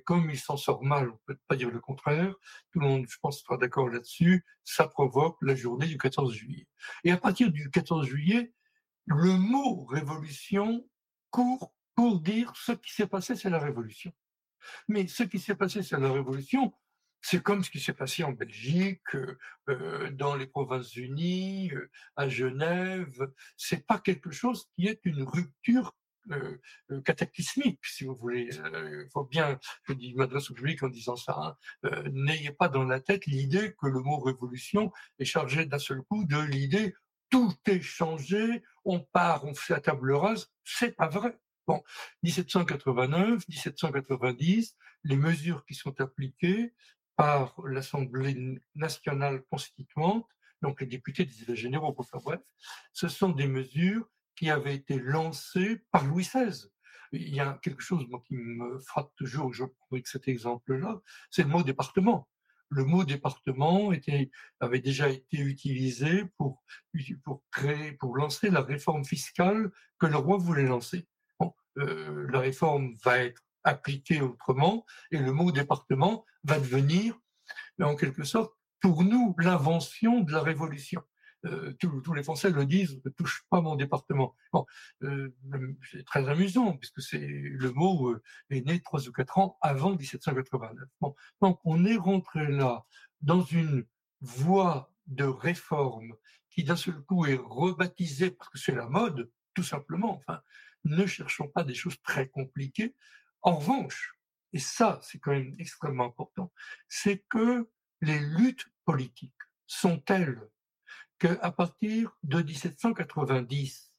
comme 0.05 0.29
il 0.29 0.39
s'en 0.39 0.57
sort 0.57 0.83
mal, 0.83 1.09
on 1.09 1.19
peut 1.25 1.37
pas 1.47 1.55
dire 1.55 1.71
le 1.71 1.79
contraire, 1.79 2.33
tout 2.71 2.79
le 2.79 2.87
monde, 2.87 3.05
je 3.09 3.17
pense, 3.21 3.41
sera 3.41 3.57
d'accord 3.57 3.89
là-dessus, 3.89 4.45
ça 4.63 4.87
provoque 4.87 5.37
la 5.41 5.55
journée 5.55 5.87
du 5.87 5.97
14 5.97 6.33
juillet. 6.33 6.67
Et 7.03 7.11
à 7.11 7.17
partir 7.17 7.51
du 7.51 7.69
14 7.69 8.07
juillet, 8.07 8.53
le 9.05 9.37
mot 9.37 9.85
révolution 9.85 10.87
court 11.31 11.73
pour 12.01 12.19
dire 12.19 12.51
ce 12.55 12.71
qui 12.71 12.91
s'est 12.91 13.05
passé, 13.05 13.35
c'est 13.35 13.51
la 13.51 13.59
révolution. 13.59 14.11
Mais 14.87 15.05
ce 15.05 15.21
qui 15.21 15.37
s'est 15.37 15.53
passé, 15.53 15.83
c'est 15.83 15.99
la 15.99 16.11
révolution, 16.11 16.73
c'est 17.21 17.43
comme 17.43 17.63
ce 17.63 17.69
qui 17.69 17.79
s'est 17.79 17.93
passé 17.93 18.23
en 18.23 18.31
Belgique, 18.31 19.13
euh, 19.69 20.09
dans 20.09 20.35
les 20.35 20.47
Provinces-Unies, 20.47 21.69
euh, 21.75 21.91
à 22.15 22.27
Genève. 22.27 23.31
C'est 23.55 23.85
pas 23.85 23.99
quelque 23.99 24.31
chose 24.31 24.67
qui 24.73 24.87
est 24.87 24.99
une 25.05 25.21
rupture 25.21 25.95
euh, 26.31 26.57
cataclysmique, 27.05 27.85
si 27.85 28.05
vous 28.05 28.15
voulez. 28.15 28.49
Il 28.51 29.07
faut 29.13 29.25
bien, 29.25 29.59
je 29.83 29.93
dis, 29.93 30.15
m'adresse 30.15 30.49
au 30.49 30.55
public 30.55 30.81
en 30.81 30.89
disant 30.89 31.15
ça, 31.15 31.37
hein, 31.83 32.01
n'ayez 32.13 32.51
pas 32.51 32.67
dans 32.67 32.83
la 32.83 32.99
tête 32.99 33.27
l'idée 33.27 33.75
que 33.79 33.85
le 33.85 33.99
mot 33.99 34.17
révolution 34.17 34.91
est 35.19 35.25
chargé 35.25 35.67
d'un 35.67 35.77
seul 35.77 36.01
coup 36.01 36.25
de 36.25 36.39
l'idée 36.39 36.95
tout 37.31 37.55
est 37.65 37.79
changé, 37.79 38.61
on 38.83 38.99
part, 38.99 39.45
on 39.45 39.55
fait 39.55 39.73
la 39.73 39.79
table 39.79 40.11
rase. 40.13 40.51
C'est 40.65 40.97
pas 40.97 41.07
vrai. 41.07 41.39
Bon, 41.67 41.83
1789, 42.23 43.47
1790, 43.47 44.75
les 45.03 45.15
mesures 45.15 45.65
qui 45.65 45.75
sont 45.75 45.99
appliquées 46.01 46.73
par 47.15 47.55
l'Assemblée 47.65 48.59
nationale 48.75 49.43
constituante, 49.49 50.27
donc 50.61 50.81
les 50.81 50.87
députés 50.87 51.25
des 51.25 51.43
États 51.43 51.55
généraux, 51.55 51.93
pour 51.93 52.07
faire 52.07 52.21
bref, 52.21 52.41
ce 52.93 53.07
sont 53.07 53.29
des 53.29 53.47
mesures 53.47 54.07
qui 54.35 54.49
avait 54.49 54.75
été 54.75 54.97
lancé 54.97 55.83
par 55.91 56.05
Louis 56.05 56.23
XVI. 56.23 56.67
Il 57.11 57.35
y 57.35 57.39
a 57.39 57.59
quelque 57.61 57.83
chose 57.83 58.07
qui 58.25 58.35
me 58.35 58.79
frappe 58.79 59.13
toujours, 59.15 59.53
je 59.53 59.65
prends 59.65 59.97
cet 60.05 60.27
exemple-là, 60.27 60.99
c'est 61.29 61.43
le 61.43 61.49
mot 61.49 61.61
département. 61.61 62.27
Le 62.69 62.85
mot 62.85 63.03
département 63.03 63.91
avait 64.61 64.79
déjà 64.79 65.09
été 65.09 65.37
utilisé 65.37 66.23
pour, 66.37 66.63
pour 67.23 67.43
créer, 67.51 67.91
pour 67.91 68.15
lancer 68.15 68.49
la 68.49 68.61
réforme 68.61 69.03
fiscale 69.03 69.71
que 69.99 70.05
le 70.05 70.15
roi 70.15 70.37
voulait 70.37 70.63
lancer. 70.63 71.05
Euh, 71.77 72.27
la 72.31 72.39
réforme 72.39 72.95
va 73.03 73.19
être 73.19 73.41
appliquée 73.63 74.21
autrement 74.21 74.85
et 75.11 75.17
le 75.17 75.31
mot 75.31 75.51
département 75.51 76.25
va 76.43 76.59
devenir, 76.59 77.17
en 77.81 77.95
quelque 77.95 78.23
sorte, 78.23 78.53
pour 78.79 79.03
nous, 79.03 79.35
l'invention 79.37 80.21
de 80.21 80.31
la 80.31 80.41
révolution. 80.41 81.01
Euh, 81.45 81.73
tous, 81.79 82.13
les 82.13 82.23
Français 82.23 82.51
le 82.51 82.65
disent, 82.65 83.01
ne 83.03 83.09
touche 83.09 83.43
pas 83.49 83.61
mon 83.61 83.75
département. 83.75 84.35
Bon, 84.53 84.65
euh, 85.03 85.35
c'est 85.91 86.05
très 86.05 86.27
amusant 86.29 86.77
puisque 86.77 87.01
c'est 87.01 87.19
le 87.19 87.71
mot 87.71 88.15
est 88.49 88.65
né 88.65 88.79
trois 88.79 89.07
ou 89.07 89.11
quatre 89.11 89.37
ans 89.39 89.57
avant 89.61 89.95
1789. 89.95 90.87
Bon, 90.99 91.15
donc 91.41 91.59
on 91.63 91.83
est 91.85 91.97
rentré 91.97 92.47
là 92.47 92.85
dans 93.21 93.41
une 93.41 93.85
voie 94.19 94.91
de 95.07 95.23
réforme 95.23 96.13
qui 96.51 96.63
d'un 96.63 96.75
seul 96.75 97.01
coup 97.01 97.25
est 97.25 97.39
rebaptisée 97.43 98.31
parce 98.31 98.49
que 98.49 98.59
c'est 98.59 98.75
la 98.75 98.87
mode, 98.87 99.31
tout 99.53 99.63
simplement. 99.63 100.21
Enfin, 100.27 100.41
ne 100.83 101.05
cherchons 101.05 101.47
pas 101.47 101.63
des 101.63 101.75
choses 101.75 102.01
très 102.01 102.27
compliquées. 102.27 102.95
En 103.41 103.55
revanche, 103.55 104.13
et 104.53 104.59
ça 104.59 104.99
c'est 105.03 105.19
quand 105.19 105.31
même 105.31 105.55
extrêmement 105.59 106.05
important, 106.05 106.51
c'est 106.87 107.23
que 107.29 107.69
les 108.01 108.19
luttes 108.19 108.67
politiques 108.85 109.33
sont 109.67 109.99
telles 109.99 110.41
qu'à 111.19 111.51
partir 111.51 112.15
de 112.23 112.41
1790, 112.41 113.93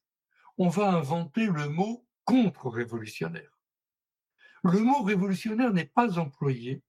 on 0.57 0.67
va 0.67 0.89
inventer 0.89 1.47
le 1.47 1.69
mot 1.69 2.05
contre-révolutionnaire. 2.25 3.59
Le 4.63 4.79
mot 4.79 5.03
révolutionnaire 5.03 5.73
n'est 5.73 5.85
pas 5.85 6.19
employé 6.19 6.83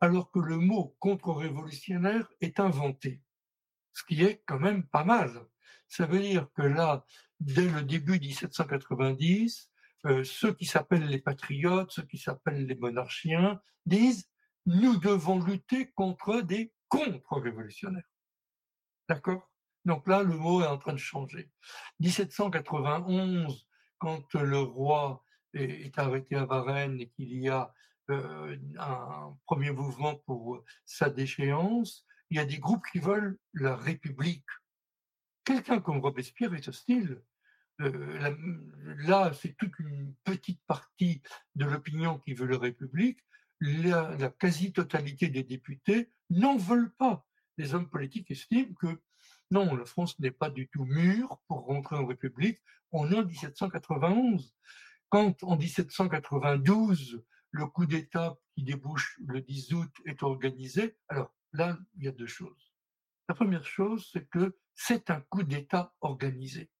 alors 0.00 0.30
que 0.32 0.40
le 0.40 0.56
mot 0.56 0.96
contre-révolutionnaire 0.98 2.28
est 2.40 2.58
inventé, 2.58 3.22
ce 3.92 4.02
qui 4.02 4.22
est 4.24 4.42
quand 4.46 4.58
même 4.58 4.84
pas 4.88 5.04
mal. 5.04 5.46
Ça 5.86 6.06
veut 6.06 6.20
dire 6.20 6.48
que 6.54 6.62
là, 6.62 7.06
dès 7.42 7.68
le 7.68 7.82
début 7.82 8.18
1790, 8.18 9.70
euh, 10.06 10.24
ceux 10.24 10.54
qui 10.54 10.64
s'appellent 10.64 11.06
les 11.06 11.20
patriotes, 11.20 11.90
ceux 11.90 12.06
qui 12.06 12.18
s'appellent 12.18 12.66
les 12.66 12.74
monarchiens, 12.74 13.60
disent 13.86 14.28
nous 14.66 14.96
devons 14.96 15.40
lutter 15.40 15.90
contre 15.92 16.40
des 16.40 16.72
contre-révolutionnaires. 16.88 18.08
D'accord? 19.08 19.50
Donc 19.84 20.06
là, 20.06 20.22
le 20.22 20.36
mot 20.36 20.62
est 20.62 20.66
en 20.66 20.78
train 20.78 20.92
de 20.92 20.98
changer. 20.98 21.50
1791, 21.98 23.66
quand 23.98 24.34
le 24.34 24.58
roi 24.58 25.24
est 25.54 25.98
arrêté 25.98 26.36
à 26.36 26.44
Varennes 26.44 27.00
et 27.00 27.08
qu'il 27.10 27.38
y 27.38 27.48
a 27.48 27.72
euh, 28.10 28.56
un 28.78 29.36
premier 29.46 29.70
mouvement 29.70 30.16
pour 30.26 30.64
sa 30.84 31.10
déchéance, 31.10 32.06
il 32.30 32.36
y 32.36 32.40
a 32.40 32.44
des 32.44 32.58
groupes 32.58 32.84
qui 32.92 33.00
veulent 33.00 33.38
la 33.52 33.76
République. 33.76 34.46
Quelqu'un 35.44 35.80
comme 35.80 35.98
Robespierre 35.98 36.54
est 36.54 36.68
hostile. 36.68 37.20
Euh, 37.80 38.66
là, 39.06 39.32
c'est 39.32 39.56
toute 39.56 39.78
une 39.78 40.14
petite 40.24 40.60
partie 40.66 41.22
de 41.54 41.64
l'opinion 41.64 42.18
qui 42.18 42.34
veut 42.34 42.46
la 42.46 42.58
République. 42.58 43.20
la 43.60 44.30
quasi-totalité 44.38 45.28
des 45.28 45.44
députés 45.44 46.10
n'en 46.30 46.56
veulent 46.56 46.94
pas. 46.94 47.26
Les 47.58 47.74
hommes 47.74 47.88
politiques 47.88 48.30
estiment 48.30 48.74
que 48.74 49.00
non, 49.52 49.74
la 49.74 49.84
France 49.84 50.18
n'est 50.18 50.30
pas 50.30 50.48
du 50.48 50.68
tout 50.68 50.86
mûre 50.86 51.38
pour 51.46 51.66
rentrer 51.66 51.96
en 51.96 52.06
République. 52.06 52.60
On 52.90 53.12
est 53.12 53.18
en 53.18 53.24
1791. 53.24 54.54
Quand 55.10 55.42
en 55.44 55.56
1792, 55.56 57.22
le 57.50 57.66
coup 57.66 57.84
d'État 57.84 58.38
qui 58.54 58.64
débouche 58.64 59.18
le 59.26 59.42
10 59.42 59.74
août 59.74 59.90
est 60.06 60.22
organisé, 60.22 60.96
alors 61.08 61.34
là, 61.52 61.78
il 61.96 62.04
y 62.04 62.08
a 62.08 62.12
deux 62.12 62.26
choses. 62.26 62.72
La 63.28 63.34
première 63.34 63.66
chose, 63.66 64.08
c'est 64.10 64.26
que 64.26 64.56
c'est 64.74 65.10
un 65.10 65.20
coup 65.20 65.42
d'État 65.42 65.94
organisé. 66.00 66.70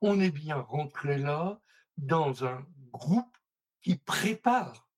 On 0.00 0.20
est 0.20 0.30
bien 0.30 0.56
rentré 0.56 1.18
là 1.18 1.60
dans 1.96 2.44
un 2.44 2.66
groupe 2.90 3.36
qui 3.82 3.96
prépare 3.96 4.88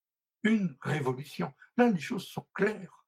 une 0.42 0.76
révolution. 0.80 1.52
Là, 1.76 1.90
les 1.90 2.00
choses 2.00 2.26
sont 2.26 2.46
claires. 2.54 3.06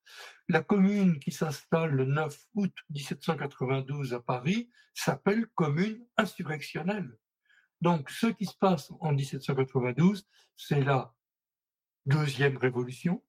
La 0.48 0.62
commune 0.62 1.18
qui 1.18 1.32
s'installe 1.32 1.92
le 1.92 2.04
9 2.04 2.36
août 2.54 2.72
1792 2.90 4.12
à 4.12 4.20
Paris 4.20 4.70
s'appelle 4.92 5.46
commune 5.54 6.06
insurrectionnelle. 6.16 7.16
Donc, 7.80 8.10
ce 8.10 8.26
qui 8.26 8.46
se 8.46 8.56
passe 8.56 8.92
en 9.00 9.12
1792, 9.12 10.26
c'est 10.56 10.82
la 10.82 11.14
deuxième 12.06 12.56
révolution, 12.56 13.24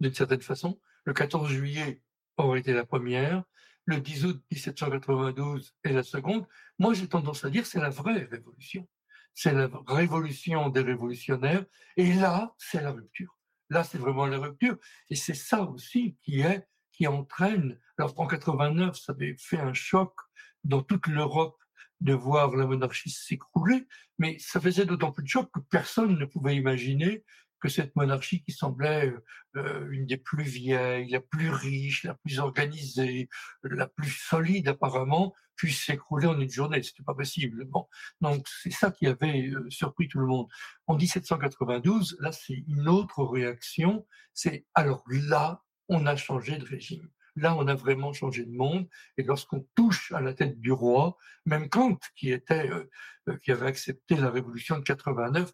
d'une 0.00 0.14
certaine 0.14 0.40
façon. 0.40 0.80
Le 1.04 1.12
14 1.12 1.50
juillet 1.50 2.02
aurait 2.36 2.60
été 2.60 2.72
la 2.72 2.86
première, 2.86 3.44
le 3.84 4.00
10 4.00 4.24
août 4.26 4.42
1792 4.50 5.74
est 5.84 5.92
la 5.92 6.02
seconde. 6.02 6.46
Moi, 6.78 6.94
j'ai 6.94 7.08
tendance 7.08 7.44
à 7.44 7.50
dire 7.50 7.66
c'est 7.66 7.80
la 7.80 7.90
vraie 7.90 8.28
révolution. 8.30 8.88
C'est 9.34 9.52
la 9.52 9.68
révolution 9.86 10.68
des 10.68 10.82
révolutionnaires, 10.82 11.64
et 11.96 12.12
là, 12.12 12.54
c'est 12.58 12.82
la 12.82 12.92
rupture. 12.92 13.38
Là, 13.70 13.82
c'est 13.82 13.96
vraiment 13.96 14.26
la 14.26 14.38
rupture. 14.38 14.76
Et 15.08 15.14
c'est 15.14 15.34
ça 15.34 15.62
aussi 15.62 16.18
qui 16.22 16.40
est 16.40 16.66
qui 16.92 17.06
entraîne. 17.06 17.80
Alors 17.98 18.18
en 18.20 18.26
89, 18.26 18.96
ça 18.96 19.12
avait 19.12 19.34
fait 19.38 19.58
un 19.58 19.72
choc 19.72 20.14
dans 20.62 20.82
toute 20.82 21.06
l'Europe 21.06 21.56
de 22.00 22.12
voir 22.12 22.54
la 22.54 22.66
monarchie 22.66 23.10
s'écrouler, 23.10 23.86
mais 24.18 24.36
ça 24.38 24.60
faisait 24.60 24.84
d'autant 24.84 25.12
plus 25.12 25.22
de 25.22 25.28
choc 25.28 25.50
que 25.52 25.60
personne 25.60 26.18
ne 26.18 26.24
pouvait 26.24 26.56
imaginer 26.56 27.24
que 27.62 27.68
cette 27.68 27.94
monarchie 27.94 28.42
qui 28.42 28.50
semblait 28.50 29.14
euh, 29.56 29.88
une 29.90 30.04
des 30.04 30.16
plus 30.16 30.42
vieilles, 30.42 31.08
la 31.08 31.20
plus 31.20 31.50
riche, 31.50 32.02
la 32.02 32.14
plus 32.14 32.40
organisée, 32.40 33.28
la 33.62 33.86
plus 33.86 34.10
solide 34.10 34.68
apparemment, 34.68 35.32
puisse 35.54 35.84
s'écrouler 35.84 36.26
en 36.26 36.40
une 36.40 36.50
journée. 36.50 36.82
C'était 36.82 37.04
pas 37.04 37.14
possible. 37.14 37.64
Bon. 37.66 37.86
Donc 38.20 38.46
c'est 38.62 38.72
ça 38.72 38.90
qui 38.90 39.06
avait 39.06 39.48
euh, 39.48 39.70
surpris 39.70 40.08
tout 40.08 40.18
le 40.18 40.26
monde. 40.26 40.48
En 40.88 40.96
1792, 40.96 42.16
là 42.18 42.32
c'est 42.32 42.64
une 42.66 42.88
autre 42.88 43.22
réaction. 43.22 44.04
C'est 44.34 44.66
alors 44.74 45.04
là, 45.08 45.62
on 45.88 46.04
a 46.06 46.16
changé 46.16 46.58
de 46.58 46.64
régime. 46.64 47.08
Là, 47.36 47.56
on 47.56 47.66
a 47.66 47.74
vraiment 47.74 48.12
changé 48.12 48.44
de 48.44 48.54
monde. 48.54 48.88
Et 49.16 49.22
lorsqu'on 49.22 49.66
touche 49.74 50.12
à 50.12 50.20
la 50.20 50.34
tête 50.34 50.60
du 50.60 50.72
roi, 50.72 51.16
même 51.46 51.68
Kant, 51.68 51.98
qui 52.14 52.30
était, 52.30 52.68
euh, 52.70 52.90
euh, 53.28 53.38
qui 53.38 53.52
avait 53.52 53.66
accepté 53.66 54.16
la 54.16 54.30
révolution 54.30 54.78
de 54.78 54.82
89, 54.82 55.50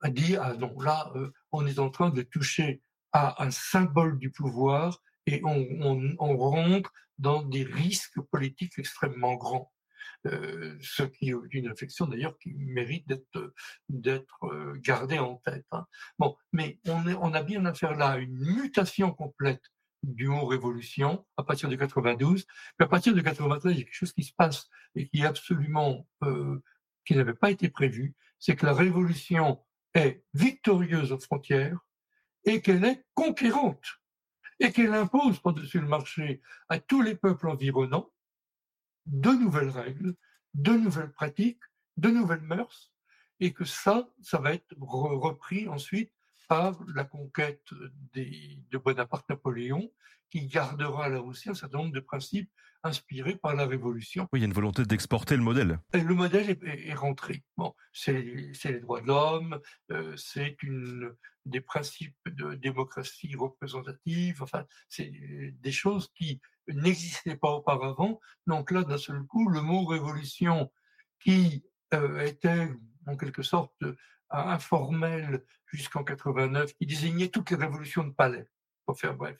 a 0.00 0.10
dit 0.10 0.36
ah 0.36 0.54
non, 0.54 0.78
là, 0.80 1.10
euh, 1.16 1.32
on 1.54 1.66
est 1.66 1.78
en 1.78 1.88
train 1.88 2.10
de 2.10 2.22
toucher 2.22 2.82
à 3.12 3.42
un 3.44 3.50
symbole 3.50 4.18
du 4.18 4.30
pouvoir 4.30 5.00
et 5.26 5.40
on, 5.44 6.36
rentre 6.36 6.92
dans 7.18 7.42
des 7.42 7.62
risques 7.62 8.20
politiques 8.20 8.78
extrêmement 8.78 9.34
grands. 9.34 9.70
Euh, 10.26 10.76
ce 10.80 11.02
qui 11.02 11.30
est 11.30 11.34
une 11.52 11.68
réflexion 11.68 12.06
d'ailleurs 12.06 12.36
qui 12.38 12.54
mérite 12.54 13.06
d'être 13.06 13.54
d'être 13.88 14.74
gardée 14.78 15.18
en 15.18 15.36
tête. 15.36 15.66
Hein. 15.70 15.86
Bon, 16.18 16.36
mais 16.52 16.78
on, 16.86 17.34
a 17.34 17.42
bien 17.42 17.64
affaire 17.66 17.94
là 17.94 18.12
à 18.12 18.18
une 18.18 18.34
mutation 18.34 19.12
complète 19.12 19.62
du 20.02 20.28
mot 20.28 20.46
révolution 20.46 21.24
à 21.36 21.44
partir 21.44 21.68
de 21.68 21.76
92. 21.76 22.46
Mais 22.78 22.86
à 22.86 22.88
partir 22.88 23.14
de 23.14 23.20
93, 23.20 23.72
il 23.72 23.78
y 23.78 23.80
a 23.80 23.84
quelque 23.84 23.94
chose 23.94 24.12
qui 24.12 24.24
se 24.24 24.32
passe 24.34 24.68
et 24.94 25.08
qui 25.08 25.24
absolument, 25.24 26.06
euh, 26.22 26.62
qui 27.06 27.14
n'avait 27.14 27.34
pas 27.34 27.50
été 27.50 27.68
prévu, 27.68 28.14
c'est 28.38 28.56
que 28.56 28.66
la 28.66 28.74
révolution 28.74 29.62
est 29.94 30.24
victorieuse 30.34 31.12
aux 31.12 31.18
frontières 31.18 31.78
et 32.44 32.60
qu'elle 32.60 32.84
est 32.84 33.04
conquérante 33.14 34.00
et 34.60 34.72
qu'elle 34.72 34.94
impose 34.94 35.40
par-dessus 35.40 35.80
le 35.80 35.88
marché 35.88 36.40
à 36.68 36.78
tous 36.78 37.02
les 37.02 37.14
peuples 37.14 37.48
environnants 37.48 38.10
de 39.06 39.30
nouvelles 39.30 39.70
règles, 39.70 40.14
de 40.54 40.72
nouvelles 40.72 41.12
pratiques, 41.12 41.62
de 41.96 42.10
nouvelles 42.10 42.40
mœurs, 42.40 42.92
et 43.40 43.52
que 43.52 43.64
ça, 43.64 44.08
ça 44.22 44.38
va 44.38 44.54
être 44.54 44.74
repris 44.78 45.68
ensuite 45.68 46.13
par 46.48 46.78
la 46.94 47.04
conquête 47.04 47.64
de 48.14 48.78
Bonaparte-Napoléon, 48.78 49.90
qui 50.30 50.46
gardera 50.46 51.08
là 51.08 51.22
aussi 51.22 51.48
un 51.50 51.54
certain 51.54 51.78
nombre 51.78 51.92
de 51.92 52.00
principes 52.00 52.50
inspirés 52.82 53.36
par 53.36 53.54
la 53.54 53.66
Révolution. 53.66 54.28
Oui, 54.32 54.40
il 54.40 54.42
y 54.42 54.44
a 54.44 54.46
une 54.46 54.52
volonté 54.52 54.84
d'exporter 54.84 55.36
le 55.36 55.42
modèle. 55.42 55.78
Et 55.94 56.00
le 56.00 56.14
modèle 56.14 56.56
est, 56.62 56.94
rentré. 56.94 57.42
Bon, 57.56 57.74
c'est 57.92 58.22
les 58.22 58.80
droits 58.80 59.00
de 59.00 59.06
l'homme, 59.06 59.58
euh, 59.90 60.14
c'est 60.16 60.62
une 60.62 61.14
des 61.46 61.60
principes 61.60 62.16
de 62.26 62.54
démocratie 62.54 63.34
représentative. 63.36 64.42
Enfin, 64.42 64.66
c'est 64.88 65.10
des 65.60 65.72
choses 65.72 66.10
qui 66.14 66.40
n'existaient 66.68 67.36
pas 67.36 67.52
auparavant. 67.52 68.20
Donc 68.46 68.70
là, 68.70 68.84
d'un 68.84 68.98
seul 68.98 69.22
coup, 69.24 69.48
le 69.48 69.60
mot 69.60 69.84
révolution, 69.84 70.70
qui 71.20 71.64
euh, 71.94 72.20
était 72.20 72.70
en 73.06 73.16
quelque 73.16 73.42
sorte 73.42 73.74
informel 74.30 75.44
jusqu'en 75.66 76.04
89 76.04 76.74
qui 76.74 76.86
désignait 76.86 77.28
toutes 77.28 77.50
les 77.50 77.56
révolutions 77.56 78.04
de 78.04 78.12
palais, 78.12 78.46
pour 78.86 78.98
faire 78.98 79.14
bref, 79.14 79.38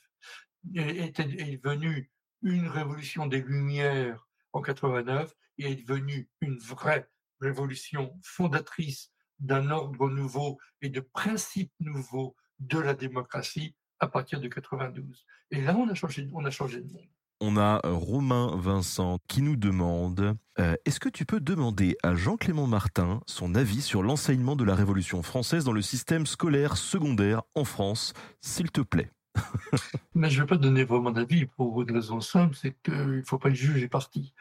est, 0.75 1.19
est 1.19 1.65
venue 1.65 2.11
une 2.43 2.69
révolution 2.69 3.27
des 3.27 3.41
Lumières 3.41 4.27
en 4.53 4.63
89 4.63 5.35
et 5.59 5.73
est 5.73 5.89
devenue 5.89 6.29
une 6.41 6.59
vraie 6.59 7.09
révolution 7.41 8.19
fondatrice 8.23 9.11
d'un 9.39 9.71
ordre 9.71 10.09
nouveau 10.09 10.59
et 10.81 10.89
de 10.89 11.01
principes 11.01 11.73
nouveaux 11.81 12.37
de 12.59 12.79
la 12.79 12.95
démocratie 12.95 13.75
à 14.01 14.09
partir 14.09 14.41
de 14.41 14.49
92. 14.49 15.27
Et 15.51 15.61
là, 15.61 15.77
on 15.77 15.89
a 15.89 15.95
changé, 15.95 16.29
on 16.33 16.45
a 16.45 16.51
changé 16.51 16.81
de 16.81 16.93
monde. 16.93 17.09
On 17.41 17.57
a 17.57 17.81
euh, 17.85 17.93
Romain 17.93 18.57
Vincent 18.57 19.19
qui 19.29 19.43
nous 19.43 19.57
demande 19.57 20.37
euh, 20.59 20.77
Est-ce 20.85 21.01
que 21.01 21.09
tu 21.09 21.27
peux 21.27 21.41
demander 21.41 21.97
à 22.03 22.15
Jean-Clément 22.15 22.67
Martin 22.67 23.21
son 23.27 23.55
avis 23.55 23.83
sur 23.83 24.03
l'enseignement 24.03 24.57
de 24.57 24.65
la 24.65 24.75
Révolution 24.75 25.23
française 25.23 25.65
dans 25.65 25.73
le 25.73 25.83
système 25.83 26.27
scolaire 26.27 26.77
secondaire 26.77 27.43
en 27.55 27.65
France, 27.65 28.15
s'il 28.41 28.71
te 28.71 28.81
plaît? 28.81 29.11
Mais 30.15 30.31
je 30.31 30.37
ne 30.37 30.45
vais 30.45 30.49
pas 30.49 30.57
donner 30.57 30.85
vraiment 30.85 31.11
d'avis 31.11 31.47
pour 31.47 31.83
une 31.83 31.91
raison 31.91 32.21
simple, 32.21 32.55
c'est 32.55 32.77
qu'il 32.83 32.95
ne 32.95 33.23
faut 33.23 33.39
pas 33.39 33.51
juger 33.51 33.89
parti. 33.89 34.33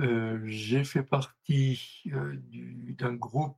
Euh, 0.00 0.40
j'ai 0.44 0.84
fait 0.84 1.02
partie 1.02 2.04
d'un 2.06 3.14
groupe 3.14 3.56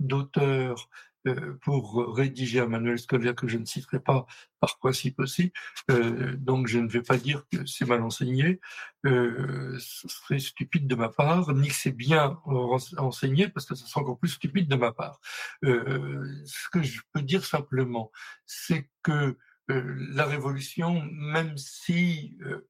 d'auteurs 0.00 0.88
euh, 1.28 1.56
pour 1.62 2.16
rédiger 2.16 2.58
un 2.58 2.66
manuel 2.66 2.98
scolaire 2.98 3.36
que 3.36 3.46
je 3.46 3.56
ne 3.56 3.64
citerai 3.64 4.00
pas 4.00 4.26
par 4.58 4.78
principe 4.78 5.20
aussi. 5.20 5.52
Euh, 5.88 6.34
donc 6.36 6.66
je 6.66 6.80
ne 6.80 6.88
vais 6.88 7.02
pas 7.02 7.16
dire 7.16 7.44
que 7.52 7.64
c'est 7.64 7.86
mal 7.86 8.02
enseigné. 8.02 8.60
Euh, 9.06 9.78
ce 9.78 10.08
serait 10.08 10.40
stupide 10.40 10.88
de 10.88 10.96
ma 10.96 11.10
part, 11.10 11.54
ni 11.54 11.68
que 11.68 11.74
c'est 11.74 11.92
bien 11.96 12.40
enseigné, 12.44 13.48
parce 13.48 13.66
que 13.66 13.76
ce 13.76 13.86
serait 13.86 14.00
encore 14.00 14.18
plus 14.18 14.30
stupide 14.30 14.68
de 14.68 14.74
ma 14.74 14.92
part. 14.92 15.20
Euh, 15.64 16.42
ce 16.44 16.68
que 16.70 16.82
je 16.82 17.00
peux 17.12 17.22
dire 17.22 17.44
simplement, 17.44 18.10
c'est 18.44 18.90
que 19.04 19.36
euh, 19.70 19.96
la 20.10 20.26
révolution, 20.26 21.02
même 21.12 21.56
si 21.56 22.36
euh, 22.42 22.66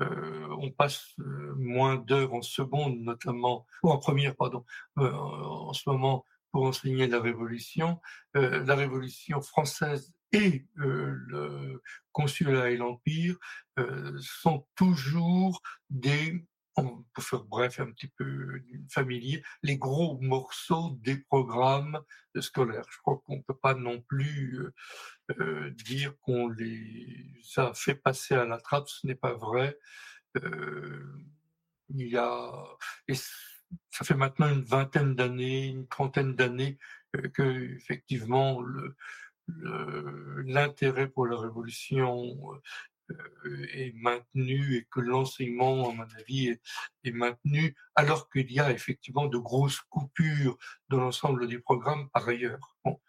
on 0.00 0.70
passe 0.70 1.14
moins 1.56 1.96
d'heures 1.96 2.34
en 2.34 2.42
seconde, 2.42 2.98
notamment, 3.00 3.66
ou 3.82 3.90
en 3.90 3.98
première, 3.98 4.34
pardon, 4.36 4.64
en 4.96 5.72
ce 5.72 5.88
moment, 5.88 6.24
pour 6.54 6.66
enseigner 6.66 7.08
la 7.08 7.20
Révolution. 7.20 8.00
Euh, 8.36 8.64
la 8.64 8.76
Révolution 8.76 9.40
française 9.40 10.14
et 10.30 10.64
euh, 10.78 11.12
le 11.26 11.82
consulat 12.12 12.70
et 12.70 12.76
l'Empire 12.76 13.36
euh, 13.80 14.16
sont 14.20 14.64
toujours 14.76 15.60
des, 15.90 16.46
peut 16.74 17.22
faire 17.22 17.44
bref 17.44 17.80
un 17.80 17.90
petit 17.92 18.08
peu 18.08 18.60
familier, 18.90 19.42
les 19.62 19.76
gros 19.76 20.18
morceaux 20.20 20.98
des 21.02 21.16
programmes 21.16 22.00
scolaires. 22.40 22.86
Je 22.90 22.98
crois 22.98 23.22
qu'on 23.24 23.36
ne 23.36 23.42
peut 23.42 23.56
pas 23.56 23.74
non 23.74 24.00
plus 24.00 24.66
dire 25.84 26.18
qu'on 26.20 26.48
les 26.48 27.32
a 27.56 27.72
fait 27.74 27.94
passer 27.94 28.34
à 28.34 28.44
la 28.44 28.58
trappe, 28.58 28.88
ce 28.88 29.06
n'est 29.06 29.14
pas 29.14 29.34
vrai. 29.34 29.78
il 30.34 32.08
y 32.08 32.16
a, 32.16 32.52
ça 33.90 34.04
fait 34.04 34.14
maintenant 34.14 34.48
une 34.48 34.62
vingtaine 34.62 35.14
d'années, 35.14 35.66
une 35.68 35.86
trentaine 35.86 36.34
d'années 36.34 36.78
euh, 37.16 37.28
que 37.28 37.74
effectivement 37.74 38.62
l'intérêt 40.46 41.08
pour 41.08 41.26
la 41.26 41.36
révolution 41.38 42.52
euh, 42.52 42.60
est 43.72 43.94
maintenu 43.96 44.76
et 44.76 44.86
que 44.90 45.00
l'enseignement, 45.00 45.90
à 45.90 45.94
mon 45.94 46.06
avis, 46.18 46.56
est, 47.04 47.12
maintenu, 47.12 47.74
alors 47.94 48.30
qu'il 48.30 48.50
y 48.50 48.60
a 48.60 48.70
effectivement 48.70 49.26
de 49.26 49.38
grosses 49.38 49.80
coupures 49.90 50.56
dans 50.88 51.00
l'ensemble 51.00 51.48
des 51.48 51.58
programmes 51.58 52.08
par 52.10 52.28
ailleurs. 52.28 52.76
Bon. 52.84 53.00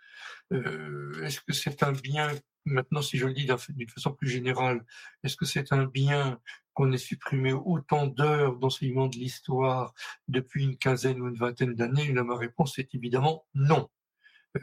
Euh, 0.53 1.23
Est-ce 1.23 1.41
que 1.41 1.53
c'est 1.53 1.83
un 1.83 1.91
bien 1.91 2.29
Maintenant, 2.65 3.03
si 3.03 3.19
je 3.19 3.27
le 3.27 3.33
dis 3.33 3.45
d'une 3.45 3.89
façon 3.89 4.13
plus 4.13 4.27
générale, 4.27 4.83
est-ce 5.23 5.37
que 5.37 5.45
c'est 5.45 5.71
un 5.71 5.85
bien 5.85 6.39
qu'on 6.73 6.91
ait 6.91 6.97
supprimé 6.97 7.53
autant 7.53 8.07
d'heures 8.07 8.57
d'enseignement 8.57 9.07
de 9.07 9.17
l'histoire 9.17 9.93
depuis 10.27 10.63
une 10.63 10.77
quinzaine 10.77 11.21
ou 11.21 11.27
une 11.27 11.37
vingtaine 11.37 11.75
d'années? 11.75 12.11
Ma 12.11 12.35
réponse 12.35 12.79
est 12.79 12.95
évidemment 12.95 13.45
non. 13.53 13.87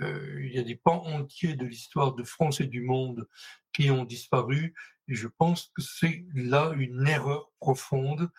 Euh, 0.01 0.41
il 0.43 0.53
y 0.53 0.59
a 0.59 0.65
des 0.65 0.75
pans 0.75 1.05
entiers 1.05 1.55
de 1.55 1.65
l'histoire 1.65 2.15
de 2.15 2.25
France 2.25 2.61
et 2.61 2.67
du 2.67 2.83
monde 2.83 3.29
qui 3.73 3.91
ont 3.91 4.05
disparu, 4.05 4.75
et 5.09 5.15
je 5.15 5.29
pense 5.29 5.71
que 5.75 5.83
c'est 5.83 6.25
là 6.35 6.73
une 6.77 7.07
erreur 7.07 7.51
profonde. 7.61 8.31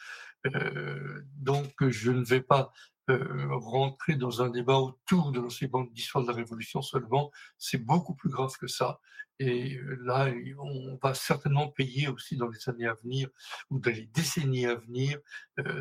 Euh, 0.48 1.22
donc, 1.38 1.74
je 1.88 2.12
ne 2.12 2.24
vais 2.24 2.42
pas 2.42 2.72
euh, 3.10 3.48
rentrer 3.50 4.16
dans 4.16 4.42
un 4.42 4.50
débat 4.50 4.78
autour 4.78 5.32
de 5.32 5.40
l'enseignement 5.40 5.84
d'histoire 5.84 6.24
de 6.24 6.30
la 6.30 6.36
Révolution 6.36 6.82
seulement. 6.82 7.32
C'est 7.58 7.84
beaucoup 7.84 8.16
plus 8.16 8.30
grave 8.30 8.56
que 8.58 8.68
ça. 8.68 9.00
Et 9.40 9.76
euh, 9.78 9.98
là, 10.04 10.32
on 10.60 10.98
va 11.02 11.14
certainement 11.14 11.68
payer 11.68 12.08
aussi 12.08 12.38
dans 12.38 12.48
les 12.48 12.70
années 12.70 12.88
à 12.88 12.94
venir 12.94 13.30
ou 13.70 13.80
dans 13.80 13.92
les 13.92 14.06
décennies 14.14 14.68
à 14.68 14.76
venir 14.76 15.20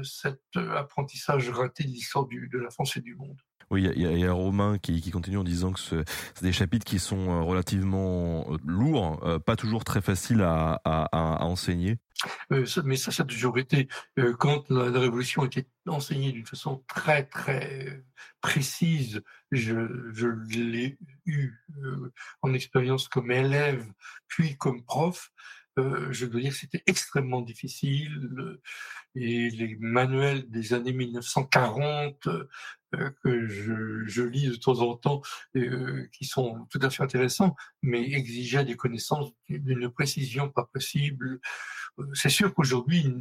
cet 0.02 0.40
apprentissage 0.56 1.50
raté 1.50 1.84
de 1.84 1.88
l'histoire 1.88 2.26
de 2.26 2.58
la 2.58 2.70
France 2.70 2.96
et 2.96 3.00
du 3.00 3.14
monde. 3.14 3.38
Oui, 3.70 3.88
il 3.96 4.02
y, 4.02 4.26
a 4.26 4.32
Romain 4.32 4.76
qui, 4.76 5.10
continue 5.10 5.38
en 5.38 5.44
disant 5.44 5.72
que 5.72 5.80
c'est 5.80 6.42
des 6.42 6.52
chapitres 6.52 6.84
qui 6.84 6.98
sont 6.98 7.46
relativement 7.46 8.46
lourds, 8.66 9.18
pas 9.46 9.56
toujours 9.56 9.84
très 9.84 10.02
faciles 10.02 10.42
à 10.42 11.46
enseigner. 11.46 11.98
Euh, 12.52 12.66
mais 12.84 12.96
ça, 12.96 13.10
ça 13.10 13.22
a 13.22 13.26
toujours 13.26 13.58
été, 13.58 13.88
euh, 14.18 14.34
quand 14.34 14.68
la, 14.70 14.98
Révolution 14.98 15.44
était 15.44 15.66
enseignée 15.86 16.32
d'une 16.32 16.46
façon 16.46 16.82
très, 16.86 17.24
très 17.24 18.02
précise, 18.40 19.22
je, 19.50 19.74
l'ai 20.56 20.98
eu 21.26 21.52
euh, 21.82 22.12
en 22.42 22.54
expérience 22.54 23.08
comme 23.08 23.30
élève, 23.30 23.84
puis 24.28 24.56
comme 24.56 24.84
prof, 24.84 25.30
Euh, 25.78 26.12
je 26.12 26.26
dois 26.26 26.40
dire 26.40 26.52
que 26.52 26.58
c'était 26.58 26.82
extrêmement 26.86 27.40
difficile. 27.40 28.58
Et 29.14 29.50
les 29.50 29.76
manuels 29.80 30.48
des 30.50 30.74
années 30.74 30.92
1940 30.92 32.28
euh, 32.94 33.10
que 33.22 33.46
je, 33.46 34.22
lis 34.22 34.48
de 34.48 34.56
temps 34.56 34.80
en 34.80 34.96
temps, 34.96 35.22
euh, 35.56 36.06
qui 36.12 36.24
sont 36.26 36.66
tout 36.70 36.78
à 36.82 36.90
fait 36.90 37.02
intéressants, 37.02 37.56
mais 37.82 38.02
exigeaient 38.02 38.64
des 38.64 38.76
connaissances 38.76 39.32
d'une 39.48 39.88
précision 39.90 40.50
pas 40.50 40.68
possible. 40.72 41.40
Euh, 41.98 42.06
c'est 42.14 42.28
sûr 42.28 42.54
qu'aujourd'hui, 42.54 43.14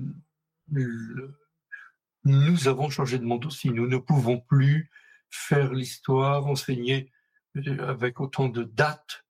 nous 2.25 2.67
avons 2.67 2.89
changé 2.89 3.17
de 3.17 3.23
monde 3.25 3.45
aussi. 3.45 3.69
Nous 3.69 3.87
ne 3.87 3.97
pouvons 3.97 4.39
plus 4.39 4.89
faire 5.29 5.73
l'histoire, 5.73 6.47
enseigner 6.47 7.11
euh, 7.57 7.89
avec 7.89 8.19
autant 8.19 8.49
de 8.49 8.63
dates 8.63 9.25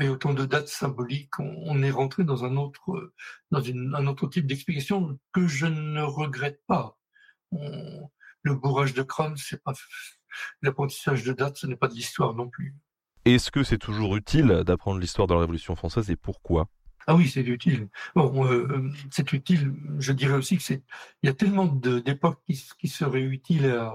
et 0.00 0.08
autant 0.08 0.34
de 0.34 0.44
dates 0.44 0.68
symboliques. 0.68 1.38
On, 1.38 1.82
est 1.82 1.90
rentré 1.90 2.24
dans 2.24 2.44
un 2.44 2.56
autre, 2.56 3.12
dans 3.50 3.62
un 3.62 4.06
autre 4.06 4.26
type 4.28 4.46
d'explication 4.46 5.18
que 5.32 5.46
je 5.46 5.66
ne 5.66 6.02
regrette 6.02 6.60
pas. 6.66 6.98
le 7.52 8.54
bourrage 8.54 8.94
de 8.94 9.02
crâne, 9.02 9.36
c'est 9.36 9.62
pas 9.62 9.74
l'apprentissage 10.62 11.24
de 11.24 11.32
dates, 11.32 11.58
ce 11.58 11.66
n'est 11.66 11.76
pas 11.76 11.88
de 11.88 11.94
l'histoire 11.94 12.34
non 12.34 12.48
plus. 12.48 12.74
Est-ce 13.24 13.50
que 13.50 13.62
c'est 13.62 13.78
toujours 13.78 14.16
utile 14.16 14.62
d'apprendre 14.66 14.98
l'histoire 14.98 15.28
de 15.28 15.34
la 15.34 15.40
Révolution 15.40 15.76
française 15.76 16.10
et 16.10 16.16
pourquoi? 16.16 16.68
Ah 17.06 17.14
oui, 17.14 17.28
c'est 17.28 17.42
utile. 17.42 17.88
Bon, 18.14 18.46
euh, 18.46 18.90
c'est 19.10 19.32
utile. 19.32 19.74
Je 19.98 20.12
dirais 20.12 20.34
aussi 20.34 20.56
que 20.56 20.62
c'est. 20.62 20.82
Il 21.22 21.26
y 21.26 21.30
a 21.30 21.34
tellement 21.34 21.66
d'époques 21.66 22.40
qui, 22.46 22.62
qui, 22.78 22.88
seraient 22.88 23.22
utiles 23.22 23.66
à, 23.66 23.94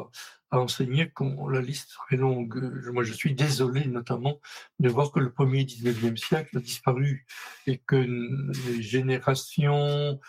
à 0.52 0.60
enseigner 0.60 1.10
qu'on 1.10 1.48
la 1.50 1.62
liste 1.62 1.90
serait 1.92 2.18
longue. 2.18 2.56
Moi, 2.92 3.04
je 3.04 3.14
suis 3.14 3.34
désolé, 3.34 3.86
notamment, 3.86 4.40
de 4.80 4.90
voir 4.90 5.12
que 5.12 5.20
le 5.20 5.32
premier 5.32 5.64
19e 5.64 6.18
siècle 6.18 6.58
a 6.58 6.62
disparu 6.62 7.26
et 7.66 7.78
que 7.78 7.96
les 7.96 8.82
générations, 8.82 10.20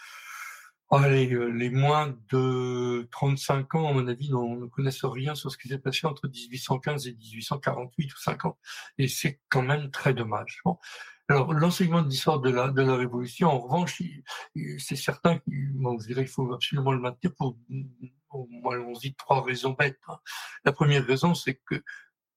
allez, 0.90 1.30
ah, 1.34 1.48
les 1.52 1.70
moins 1.70 2.16
de 2.30 3.08
35 3.10 3.74
ans, 3.74 3.88
à 3.88 3.92
mon 3.92 4.06
avis, 4.08 4.30
ne 4.30 4.66
connaissent 4.66 5.04
rien 5.04 5.34
sur 5.34 5.50
ce 5.50 5.58
qui 5.58 5.68
s'est 5.68 5.78
passé 5.78 6.06
entre 6.06 6.28
1815 6.28 7.06
et 7.06 7.12
1848 7.14 8.12
ou 8.12 8.18
50. 8.18 8.56
Et 8.98 9.08
c'est 9.08 9.40
quand 9.48 9.62
même 9.62 9.90
très 9.90 10.14
dommage. 10.14 10.60
Bon. 10.64 10.78
Alors, 11.30 11.52
l'enseignement 11.52 12.00
de 12.00 12.08
l'histoire 12.08 12.40
de 12.40 12.48
la, 12.48 12.68
de 12.68 12.80
la 12.80 12.96
Révolution, 12.96 13.48
en 13.48 13.58
revanche, 13.58 14.02
c'est 14.78 14.96
certain 14.96 15.38
qu'il 15.38 15.72
bon, 15.74 15.98
faut 16.26 16.52
absolument 16.54 16.92
le 16.92 17.00
maintenir 17.00 17.34
pour, 17.36 17.58
on 18.30 18.92
dit 18.92 19.14
trois 19.14 19.44
raisons 19.44 19.72
bêtes. 19.78 20.00
Hein. 20.08 20.16
La 20.64 20.72
première 20.72 21.04
raison, 21.04 21.34
c'est 21.34 21.60
que 21.66 21.82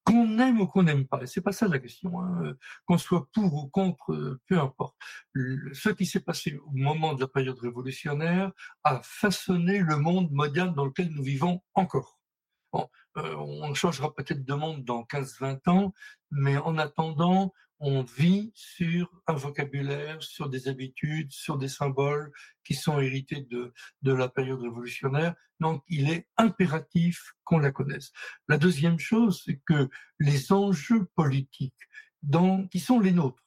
qu'on 0.04 0.40
aime 0.40 0.62
ou 0.62 0.68
qu'on 0.68 0.84
n'aime 0.84 1.08
pas, 1.08 1.26
c'est 1.26 1.42
pas 1.42 1.52
ça 1.52 1.68
la 1.68 1.80
question, 1.80 2.22
hein, 2.22 2.56
qu'on 2.86 2.98
soit 2.98 3.28
pour 3.34 3.54
ou 3.54 3.70
contre, 3.70 4.40
peu 4.48 4.60
importe. 4.60 4.96
Ce 5.36 5.90
qui 5.90 6.06
s'est 6.06 6.22
passé 6.22 6.58
au 6.66 6.72
moment 6.72 7.14
de 7.14 7.22
la 7.22 7.28
période 7.28 7.60
révolutionnaire 7.60 8.52
a 8.84 9.02
façonné 9.04 9.80
le 9.80 9.98
monde 9.98 10.32
moderne 10.32 10.74
dans 10.74 10.86
lequel 10.86 11.10
nous 11.10 11.24
vivons 11.24 11.62
encore. 11.74 12.20
Bon, 12.74 12.88
euh, 13.18 13.36
on 13.36 13.74
changera 13.74 14.14
peut-être 14.14 14.46
de 14.46 14.54
monde 14.54 14.86
dans 14.86 15.04
15-20 15.04 15.70
ans, 15.70 15.94
mais 16.32 16.58
en 16.58 16.78
attendant, 16.78 17.54
on 17.82 18.04
vit 18.04 18.52
sur 18.54 19.10
un 19.26 19.34
vocabulaire, 19.34 20.22
sur 20.22 20.50
des 20.50 20.68
habitudes, 20.68 21.32
sur 21.32 21.58
des 21.58 21.68
symboles 21.68 22.32
qui 22.64 22.76
sont 22.76 23.00
hérités 23.00 23.42
de, 23.42 23.74
de 24.04 24.14
la 24.14 24.30
période 24.30 24.62
révolutionnaire. 24.62 25.34
Donc, 25.60 25.84
il 25.88 26.10
est 26.12 26.28
impératif 26.38 27.34
qu'on 27.44 27.58
la 27.58 27.72
connaisse. 27.72 28.12
La 28.48 28.60
deuxième 28.60 29.00
chose, 29.00 29.42
c'est 29.44 29.60
que 29.66 29.90
les 30.20 30.54
enjeux 30.54 31.06
politiques 31.16 31.74
dans, 32.22 32.68
qui 32.68 32.80
sont 32.80 33.00
les 33.00 33.12
nôtres, 33.12 33.44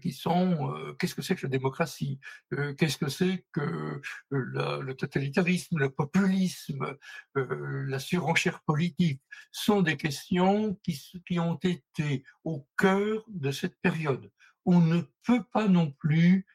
qui 0.00 0.12
sont 0.12 0.72
euh, 0.72 0.92
qu'est-ce 0.94 1.14
que 1.14 1.22
c'est 1.22 1.34
que 1.34 1.46
la 1.46 1.50
démocratie, 1.50 2.20
euh, 2.52 2.74
qu'est-ce 2.74 2.98
que 2.98 3.08
c'est 3.08 3.44
que 3.52 4.00
le 4.30 4.92
totalitarisme, 4.92 5.78
le 5.78 5.90
populisme, 5.90 6.96
la 7.34 7.98
surenchère 7.98 8.62
politique, 8.62 9.22
sont 9.52 9.82
des 9.82 9.96
questions 9.96 10.74
qui, 10.82 11.00
qui 11.26 11.38
ont 11.38 11.58
été 11.62 12.24
au 12.44 12.66
cœur 12.76 13.24
de 13.28 13.50
cette 13.50 13.80
période. 13.80 14.30
On 14.64 14.80
ne 14.80 15.02
peut 15.26 15.44
pas 15.52 15.68
non 15.68 15.90
plus 15.90 16.46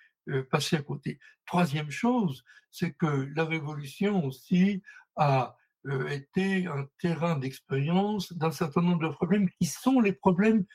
passer 0.50 0.78
à 0.78 0.82
côté. 0.82 1.20
Troisième 1.46 1.92
chose, 1.92 2.44
c'est 2.72 2.92
que 2.92 3.30
la 3.36 3.46
révolution 3.46 4.24
aussi 4.26 4.82
a 5.16 5.56
été 6.10 6.68
un 6.68 6.88
terrain 7.00 7.38
d'expérience 7.38 8.34
d'un 8.34 8.52
certain 8.52 8.82
nombre 8.82 9.08
de 9.08 9.14
problèmes 9.14 9.50
qui 9.60 9.66
sont 9.66 10.00
les 10.00 10.14
problèmes 10.14 10.66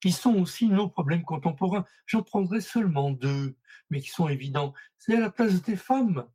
qui 0.00 0.12
sont 0.12 0.34
aussi 0.36 0.68
nos 0.68 0.88
problèmes 0.88 1.24
contemporains. 1.24 1.84
J'en 2.06 2.22
prendrai 2.22 2.60
seulement 2.60 3.10
deux, 3.10 3.56
mais 3.90 4.00
qui 4.00 4.08
sont 4.08 4.28
évidents. 4.28 4.72
C'est 4.98 5.16
la 5.16 5.30
place 5.30 5.62
des 5.62 5.76
femmes 5.76 6.26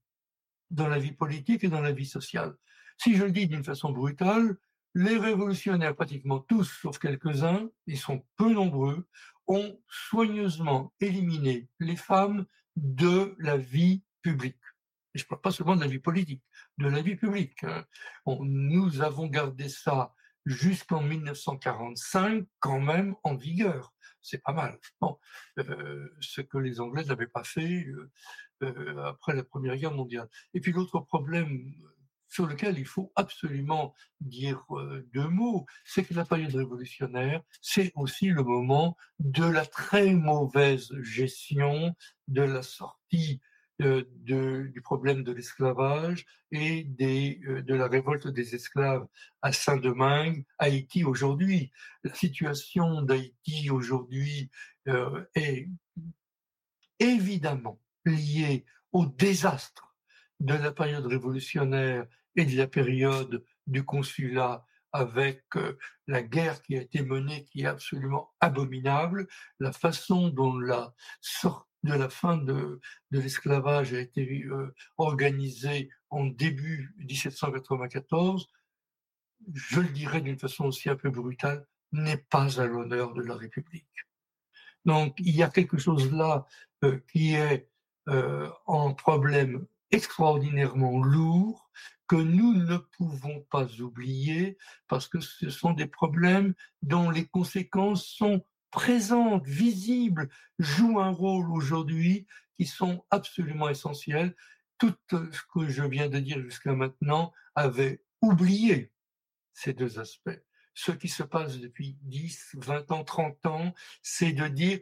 dans 0.69 0.87
la 0.87 0.99
vie 0.99 1.11
politique 1.11 1.63
et 1.63 1.69
dans 1.69 1.81
la 1.81 1.91
vie 1.91 2.05
sociale. 2.05 2.55
Si 2.97 3.15
je 3.15 3.23
le 3.23 3.31
dis 3.31 3.47
d'une 3.47 3.63
façon 3.63 3.91
brutale, 3.91 4.57
les 4.93 5.17
révolutionnaires, 5.17 5.95
pratiquement 5.95 6.39
tous, 6.39 6.63
sauf 6.81 6.97
quelques-uns, 6.99 7.69
ils 7.85 7.97
sont 7.97 8.23
peu 8.37 8.53
nombreux, 8.53 9.07
ont 9.47 9.77
soigneusement 9.89 10.93
éliminé 10.99 11.67
les 11.79 11.95
femmes 11.97 12.45
de 12.75 13.35
la 13.39 13.57
vie 13.57 14.03
publique. 14.21 14.55
Et 15.13 15.19
je 15.19 15.23
ne 15.25 15.27
parle 15.29 15.41
pas 15.41 15.51
seulement 15.51 15.75
de 15.75 15.81
la 15.81 15.87
vie 15.87 15.99
politique, 15.99 16.43
de 16.77 16.87
la 16.87 17.01
vie 17.01 17.15
publique. 17.15 17.63
Hein. 17.63 17.85
nous 18.25 19.01
avons 19.01 19.27
gardé 19.27 19.69
ça 19.69 20.13
jusqu'en 20.45 21.01
1945 21.01 22.45
quand 22.59 22.79
même 22.79 23.15
en 23.23 23.35
vigueur. 23.35 23.93
C'est 24.21 24.41
pas 24.41 24.53
mal. 24.53 24.79
Euh, 25.59 26.09
ce 26.19 26.41
que 26.41 26.57
les 26.57 26.79
Anglais 26.79 27.03
n'avaient 27.03 27.27
pas 27.27 27.43
fait 27.43 27.85
euh, 27.85 28.11
euh, 28.63 29.03
après 29.05 29.35
la 29.35 29.43
Première 29.43 29.77
Guerre 29.77 29.93
mondiale. 29.93 30.27
Et 30.53 30.61
puis 30.61 30.71
l'autre 30.71 30.99
problème 30.99 31.73
sur 32.27 32.47
lequel 32.47 32.77
il 32.79 32.87
faut 32.87 33.13
absolument 33.15 33.93
dire 34.19 34.65
deux 35.13 35.27
mots, 35.29 35.65
c'est 35.85 36.03
que 36.03 36.13
la 36.13 36.25
période 36.25 36.53
révolutionnaire, 36.53 37.41
c'est 37.61 37.93
aussi 37.95 38.27
le 38.27 38.43
moment 38.43 38.97
de 39.19 39.45
la 39.45 39.65
très 39.65 40.13
mauvaise 40.13 40.91
gestion 41.01 41.95
de 42.27 42.41
la 42.41 42.61
sortie 42.61 43.39
euh, 43.81 44.05
du 44.23 44.81
problème 44.81 45.23
de 45.23 45.33
l'esclavage 45.33 46.25
et 46.49 46.85
des, 46.85 47.41
euh, 47.45 47.61
de 47.61 47.75
la 47.75 47.87
révolte 47.87 48.27
des 48.29 48.55
esclaves 48.55 49.05
à 49.41 49.51
Saint-Domingue, 49.51 50.45
Haïti 50.59 51.03
aujourd'hui. 51.03 51.73
La 52.05 52.13
situation 52.13 53.01
d'Haïti 53.01 53.69
aujourd'hui 53.69 54.49
euh, 54.87 55.25
est 55.35 55.67
évidemment 56.99 57.81
liée 58.05 58.63
au 58.93 59.07
désastre 59.07 59.93
de 60.39 60.53
la 60.53 60.71
période 60.71 61.05
révolutionnaire 61.05 62.05
et 62.37 62.45
de 62.45 62.55
la 62.55 62.67
période 62.67 63.43
du 63.67 63.83
consulat 63.83 64.65
avec 64.93 65.43
la 66.07 66.23
guerre 66.23 66.61
qui 66.61 66.77
a 66.77 66.81
été 66.81 67.01
menée, 67.01 67.43
qui 67.51 67.63
est 67.63 67.65
absolument 67.65 68.33
abominable, 68.39 69.27
la 69.59 69.73
façon 69.73 70.29
dont 70.29 70.57
la 70.57 70.93
sortie 71.19 71.64
de 71.85 71.93
la 71.93 72.09
fin 72.09 72.37
de, 72.37 72.81
l'esclavage 73.11 73.93
a 73.93 73.99
été 73.99 74.43
euh, 74.45 74.73
organisée 74.97 75.89
en 76.09 76.25
début 76.25 76.93
1794, 76.97 78.49
je 79.53 79.79
le 79.79 79.89
dirais 79.89 80.21
d'une 80.21 80.39
façon 80.39 80.65
aussi 80.65 80.89
un 80.89 80.95
peu 80.95 81.09
brutale, 81.09 81.65
n'est 81.91 82.25
pas 82.29 82.59
à 82.59 82.65
l'honneur 82.65 83.13
de 83.13 83.21
la 83.21 83.35
République. 83.35 83.87
Donc 84.83 85.15
il 85.19 85.35
y 85.35 85.43
a 85.43 85.49
quelque 85.49 85.77
chose 85.77 86.11
là 86.11 86.45
euh, 86.83 86.99
qui 87.11 87.35
est 87.35 87.69
euh, 88.09 88.49
un 88.67 88.91
problème 88.93 89.65
extraordinairement 89.91 91.01
lourd 91.03 91.69
que 92.07 92.15
nous 92.15 92.53
ne 92.53 92.77
pouvons 92.77 93.41
pas 93.49 93.65
oublier 93.79 94.57
parce 94.87 95.07
que 95.07 95.19
ce 95.19 95.49
sont 95.49 95.73
des 95.73 95.87
problèmes 95.87 96.53
dont 96.81 97.09
les 97.09 97.25
conséquences 97.25 98.05
sont 98.05 98.43
présentes, 98.75 99.47
visibles, 99.47 100.27
jouent 100.59 100.99
un 100.99 101.11
rôle 101.11 101.49
aujourd'hui 101.49 102.27
qui 102.57 102.65
sont 102.65 103.05
absolument 103.09 103.69
essentiels. 103.69 104.35
Tout 104.77 104.93
ce 105.09 105.41
que 105.53 105.69
je 105.69 105.83
viens 105.83 106.09
de 106.09 106.19
dire 106.19 106.41
jusqu'à 106.41 106.73
maintenant 106.73 107.31
avait 107.55 108.03
oublié 108.21 108.91
ces 109.53 109.71
deux 109.71 109.97
aspects. 109.97 110.41
Ce 110.73 110.91
qui 110.91 111.07
se 111.07 111.23
passe 111.23 111.57
depuis 111.57 111.97
10, 112.01 112.55
20 112.55 112.91
ans, 112.91 113.05
30 113.05 113.45
ans, 113.45 113.73
c'est 114.01 114.33
de 114.33 114.45
dire 114.49 114.81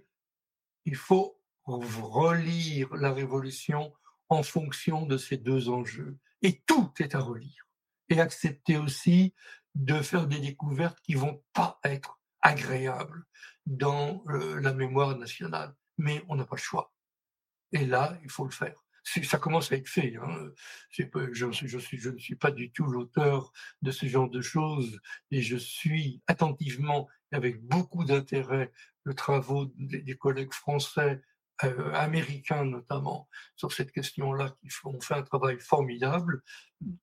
il 0.85 0.95
faut 0.95 1.39
relire 1.65 2.95
la 2.95 3.13
révolution 3.13 3.93
en 4.27 4.41
fonction 4.41 5.05
de 5.05 5.17
ces 5.17 5.37
deux 5.37 5.69
enjeux. 5.69 6.17
Et 6.41 6.63
tout 6.65 6.91
est 6.99 7.13
à 7.13 7.19
relire. 7.19 7.67
Et 8.09 8.19
accepter 8.19 8.75
aussi 8.75 9.35
de 9.75 10.01
faire 10.01 10.25
des 10.25 10.39
découvertes 10.39 10.99
qui 11.01 11.13
vont 11.13 11.43
pas 11.53 11.79
être 11.83 12.19
agréables 12.43 13.23
dans 13.65 14.23
la 14.27 14.73
mémoire 14.73 15.17
nationale. 15.17 15.73
Mais 15.97 16.23
on 16.27 16.35
n'a 16.35 16.45
pas 16.45 16.57
le 16.57 16.61
choix. 16.61 16.93
Et 17.71 17.85
là, 17.85 18.17
il 18.23 18.29
faut 18.29 18.45
le 18.45 18.51
faire. 18.51 18.75
Ça 19.03 19.37
commence 19.37 19.71
à 19.71 19.75
être 19.75 19.89
fait. 19.89 20.15
Hein. 20.15 20.51
Je, 20.91 21.45
ne 21.45 22.17
suis 22.19 22.35
pas 22.35 22.51
du 22.51 22.71
tout 22.71 22.85
l'auteur 22.85 23.51
de 23.81 23.91
ce 23.91 24.05
genre 24.05 24.29
de 24.29 24.41
choses 24.41 24.99
et 25.31 25.41
je 25.41 25.57
suis 25.57 26.21
attentivement, 26.27 27.09
avec 27.31 27.61
beaucoup 27.63 28.05
d'intérêt, 28.05 28.71
le 29.03 29.13
travaux 29.13 29.73
des, 29.75 30.15
collègues 30.15 30.53
français 30.53 31.21
euh, 31.63 31.93
américains 31.93 32.65
notamment 32.65 33.29
sur 33.55 33.71
cette 33.71 33.91
question-là 33.91 34.55
qui 34.59 34.69
font 34.69 34.99
fait 34.99 35.13
un 35.13 35.21
travail 35.21 35.59
formidable. 35.59 36.41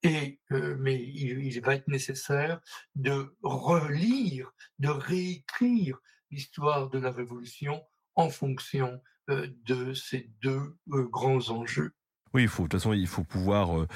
Et 0.02 0.40
euh, 0.50 0.76
mais 0.78 1.00
il, 1.00 1.60
va 1.60 1.76
être 1.76 1.88
nécessaire 1.88 2.60
de 2.96 3.36
relire, 3.42 4.52
de 4.78 4.88
réécrire 4.88 5.98
l'histoire 6.30 6.90
de 6.90 6.98
la 6.98 7.10
Révolution 7.10 7.82
en 8.16 8.28
fonction 8.28 9.00
euh, 9.30 9.46
de 9.66 9.94
ces 9.94 10.30
deux 10.42 10.76
grands 10.88 11.50
enjeux. 11.50 11.92
Oui, 12.32 12.42
il 12.42 12.48
faut, 12.48 12.64
de 12.64 12.68
toute 12.68 12.80
façon, 12.80 12.92
il 12.92 13.08
faut 13.08 13.24
pouvoir 13.24 13.80
euh, 13.80 13.86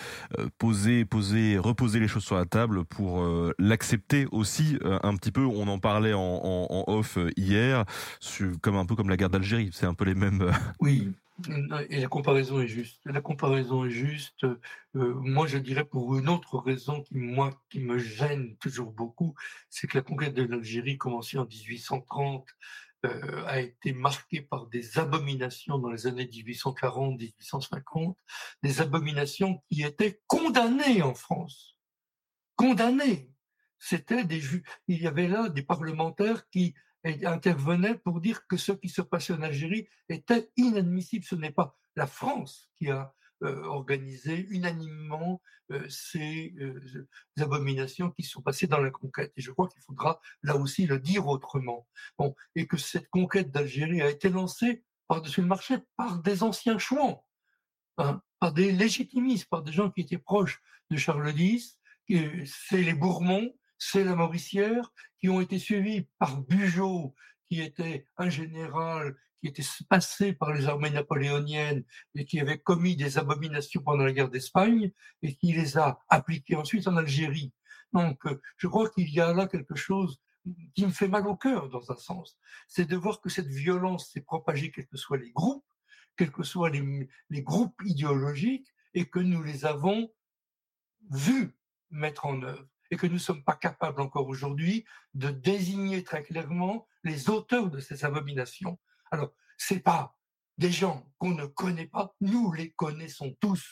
poser, 0.59 1.05
poser, 1.05 1.57
reposer 1.57 2.01
les 2.01 2.09
choses 2.09 2.25
sur 2.25 2.35
la 2.35 2.47
table 2.47 2.85
pour 2.85 3.23
euh, 3.23 3.55
l'accepter 3.61 4.27
aussi 4.33 4.77
euh, 4.83 4.99
un 5.05 5.15
petit 5.17 5.31
peu. 5.31 5.43
On 5.43 5.69
en 5.69 5.79
parlait 5.79 6.15
en, 6.15 6.85
off 6.89 7.17
hier, 7.37 7.85
comme 8.61 8.77
un 8.77 8.87
peu 8.87 8.97
comme 8.97 9.09
la 9.09 9.17
guerre 9.17 9.31
d'Algérie. 9.31 9.71
C'est 9.73 9.87
un 9.87 9.95
peu 9.95 10.05
les 10.05 10.15
mêmes. 10.15 10.51
Oui, 10.81 11.13
et 11.89 12.01
la 12.01 12.09
comparaison 12.09 12.61
est 12.61 12.67
juste. 12.67 13.01
La 13.05 13.21
comparaison 13.21 13.85
est 13.85 13.91
juste. 13.91 14.47
moi, 14.95 15.47
je 15.47 15.59
dirais 15.59 15.85
pour 15.85 16.17
une 16.17 16.29
autre 16.29 16.59
raison 16.59 17.03
qui 17.03 17.17
moi 17.17 17.51
qui 17.71 17.81
me 17.81 17.99
gêne 17.99 18.57
toujours 18.57 18.93
beaucoup, 18.93 19.35
c'est 19.71 19.87
que 19.87 19.97
la 19.97 20.03
conquête 20.03 20.35
de 20.35 20.43
l'Algérie 20.43 20.99
commençait 20.99 21.39
en 21.39 21.47
1830 21.47 22.47
euh, 23.05 23.45
a 23.47 23.61
été 23.61 23.93
marqué 23.93 24.41
par 24.41 24.67
des 24.67 24.99
abominations 24.99 25.79
dans 25.79 25.91
les 25.91 26.07
années 26.07 26.27
1840-1850, 26.27 28.15
des 28.63 28.81
abominations 28.81 29.63
qui 29.71 29.83
étaient 29.83 30.21
condamnées 30.27 31.03
en 31.03 31.15
France. 31.15 31.77
Condamnées. 32.57 33.31
C'était 33.79 34.25
des 34.25 34.43
il 34.89 35.03
y 35.03 35.07
avait 35.07 35.29
là 35.29 35.49
des 35.49 35.63
parlementaires 35.63 36.49
qui 36.49 36.75
intervenaient 37.05 37.97
pour 37.97 38.21
dire 38.21 38.47
que 38.47 38.57
ce 38.57 38.73
qui 38.73 38.89
se 38.89 39.03
passait 39.03 39.35
en 39.35 39.43
Algérie 39.43 39.89
était 40.09 40.51
inadmissible. 40.57 41.25
Ce 41.25 41.35
n'est 41.35 41.51
pas 41.51 41.77
la 41.97 42.07
France 42.07 42.71
qui 42.77 42.91
a 42.91 43.15
organisé 43.45 44.47
unanimement 44.51 45.41
euh, 45.71 45.89
ces, 45.89 46.55
euh, 46.61 47.09
abominations 47.41 48.11
qui 48.11 48.23
sont 48.23 48.43
passées 48.43 48.67
dans 48.67 48.81
la 48.81 48.91
conquête. 48.91 49.33
Et 49.37 49.41
je 49.41 49.51
crois 49.51 49.69
qu'il 49.69 49.81
faudra 49.83 50.21
là 50.43 50.57
aussi 50.57 50.87
le 50.87 50.99
dire 50.99 51.27
autrement. 51.27 51.87
Bon, 52.19 52.35
et 52.55 52.67
que 52.67 52.77
cette 52.77 53.09
conquête 53.09 53.51
d'Algérie 53.51 54.03
a 54.03 54.11
été 54.11 54.29
lancée 54.29 54.85
par-dessus 55.09 55.41
le 55.41 55.47
marché 55.47 55.77
par 55.97 56.21
des 56.21 56.43
anciens 56.43 56.79
chouans, 56.79 57.25
hein, 57.99 58.21
par 58.41 58.53
des 58.53 58.73
légitimistes, 58.73 59.49
par 59.49 59.63
des 59.63 59.73
gens 59.73 59.91
qui 59.91 60.03
étaient 60.03 60.19
proches 60.19 60.61
de 60.91 60.97
Charles 60.97 61.33
X. 61.35 61.79
C'est 62.09 62.83
les 62.83 62.95
Bourmonts, 62.95 63.51
c'est 63.79 64.05
la 64.05 64.15
Mauricière, 64.15 64.93
qui 65.19 65.31
ont 65.31 65.41
été 65.41 65.59
suivis 65.59 66.07
par 66.19 66.43
Bugeaud, 66.43 67.15
qui 67.49 67.63
était 67.63 68.07
un 68.19 68.29
général 68.29 69.17
qui 69.45 69.49
était 69.49 69.69
passé 69.91 70.33
par 70.33 70.55
les 70.55 70.65
armées 70.65 70.89
napoléoniennes 70.89 71.85
et 72.15 72.25
qui 72.25 72.41
avait 72.41 72.59
commis 72.59 72.97
des 72.97 73.19
abominations 73.19 73.83
pendant 73.83 74.05
la 74.05 74.13
guerre 74.13 74.31
d'Espagne 74.31 74.91
et 75.21 75.37
qui 75.37 75.53
les 75.53 75.77
a 75.77 76.01
appliquées 76.09 76.57
ensuite 76.57 76.89
en 76.89 76.97
Algérie. 76.97 77.53
Donc, 77.93 78.25
euh, 78.25 78.41
je 78.57 78.69
crois 78.69 78.89
qu'il 78.89 79.11
y 79.11 79.21
a 79.21 79.35
là 79.35 79.47
quelque 79.47 79.75
chose 79.75 80.19
qui 80.75 80.87
me 80.87 80.91
fait 80.91 81.09
mal 81.09 81.27
au 81.27 81.37
cœur 81.37 81.69
dans 81.69 81.93
un 81.93 81.97
sens. 81.97 82.39
C'est 82.69 82.87
de 82.87 82.97
voir 82.97 83.21
que 83.21 83.29
cette 83.29 83.49
violence 83.49 84.11
s'est 84.13 84.23
propagée, 84.23 84.71
quels 84.71 84.87
que 84.87 84.97
soient 84.97 85.19
les 85.19 85.31
groupes, 85.33 85.67
quels 86.17 86.33
que 86.33 86.43
soient 86.43 86.71
les, 86.71 87.11
les 87.29 87.43
groupes 87.43 87.83
idéologiques, 87.85 88.73
et 88.95 89.05
que 89.05 89.19
nous 89.19 89.43
les 89.43 89.67
avons 89.67 90.11
vus 91.11 91.55
mettre 91.91 92.25
en 92.25 92.41
œuvre 92.43 92.67
et 92.91 92.97
que 92.97 93.07
nous 93.07 93.15
ne 93.15 93.19
sommes 93.19 93.45
pas 93.45 93.57
capables 93.57 94.01
encore 94.01 94.27
aujourd'hui 94.27 94.87
de 95.13 95.29
désigner 95.29 96.03
très 96.03 96.23
clairement 96.23 96.87
les 97.03 97.29
auteurs 97.29 97.71
de 97.71 97.81
ces 97.81 98.05
abominations. 98.05 98.79
Alors, 99.15 99.33
c'est 99.57 99.79
pas 99.79 100.17
des 100.59 100.73
gens 100.73 101.09
qu'on 101.19 101.31
ne 101.31 101.47
connaît 101.47 101.87
pas, 101.87 102.17
nous 102.21 102.53
les 102.53 102.73
connaissons 102.73 103.37
tous. 103.41 103.65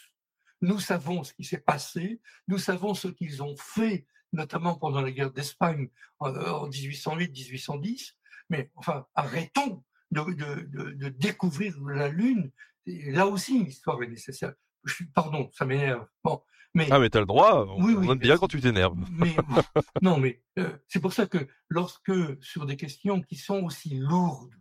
Nous 0.61 0.79
savons 0.79 1.25
ce 1.25 1.35
qui 1.35 1.43
s'est 1.43 1.59
passé, 1.59 2.21
nous 2.47 2.59
savons 2.59 2.95
ce 2.95 3.09
qu'ils 3.09 3.43
ont 3.43 3.57
fait, 3.57 4.07
notamment 4.33 4.77
pendant 4.77 5.01
la 5.01 5.11
guerre 5.11 5.33
d'Espagne 5.33 5.89
en 6.21 6.69
1808-1810, 6.69 8.13
mais 8.51 8.71
enfin, 8.77 9.05
arrêtons 9.17 9.83
de, 10.13 10.23
de, 10.33 10.93
de, 10.93 11.09
découvrir 11.09 11.75
la 11.83 12.09
Lune. 12.09 12.53
Et 12.87 13.11
là 13.11 13.27
aussi, 13.27 13.65
l'histoire 13.65 14.01
est 14.05 14.09
nécessaire. 14.09 14.53
Je 14.85 14.95
suis, 14.95 15.07
pardon, 15.07 15.51
ça 15.53 15.65
m'énerve. 15.65 16.07
Bon, 16.23 16.41
mais 16.75 16.87
ah 16.93 17.01
mais 17.01 17.11
t'as 17.11 17.19
le 17.19 17.27
droit. 17.27 17.67
On, 17.67 17.85
oui, 17.85 17.95
oui, 17.95 18.09
aime 18.09 18.19
bien 18.19 18.39
quand 18.39 18.47
tu 18.47 18.61
t'énerves. 18.61 18.97
Mais 19.11 19.35
non, 20.03 20.19
mais 20.19 20.41
euh, 20.61 20.79
c'est 20.87 21.01
pour 21.01 21.13
ça 21.13 21.27
que 21.27 21.49
lorsque 21.69 22.13
sur 22.41 22.65
des 22.65 22.77
questions 22.77 23.21
qui 23.21 23.35
sont 23.35 23.65
aussi 23.65 23.97
lourdes 23.97 24.55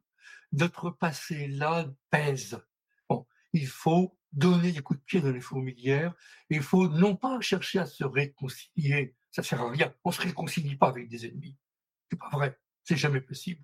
notre 0.51 0.89
passé 0.89 1.47
là 1.47 1.85
pèse. 2.09 2.61
Bon, 3.09 3.25
il 3.53 3.67
faut 3.67 4.17
donner 4.31 4.71
des 4.71 4.81
coups 4.81 4.99
de 4.99 5.05
pied 5.05 5.21
dans 5.21 5.31
les 5.31 5.41
fourmilières. 5.41 6.13
Il 6.49 6.61
faut 6.61 6.87
non 6.87 7.15
pas 7.15 7.39
chercher 7.41 7.79
à 7.79 7.85
se 7.85 8.03
réconcilier. 8.03 9.15
Ça 9.31 9.43
sert 9.43 9.61
à 9.61 9.69
rien. 9.69 9.93
On 10.03 10.11
se 10.11 10.21
réconcilie 10.21 10.75
pas 10.75 10.89
avec 10.89 11.07
des 11.09 11.25
ennemis. 11.25 11.57
C'est 12.09 12.19
pas 12.19 12.29
vrai. 12.29 12.59
C'est 12.83 12.97
jamais 12.97 13.21
possible. 13.21 13.63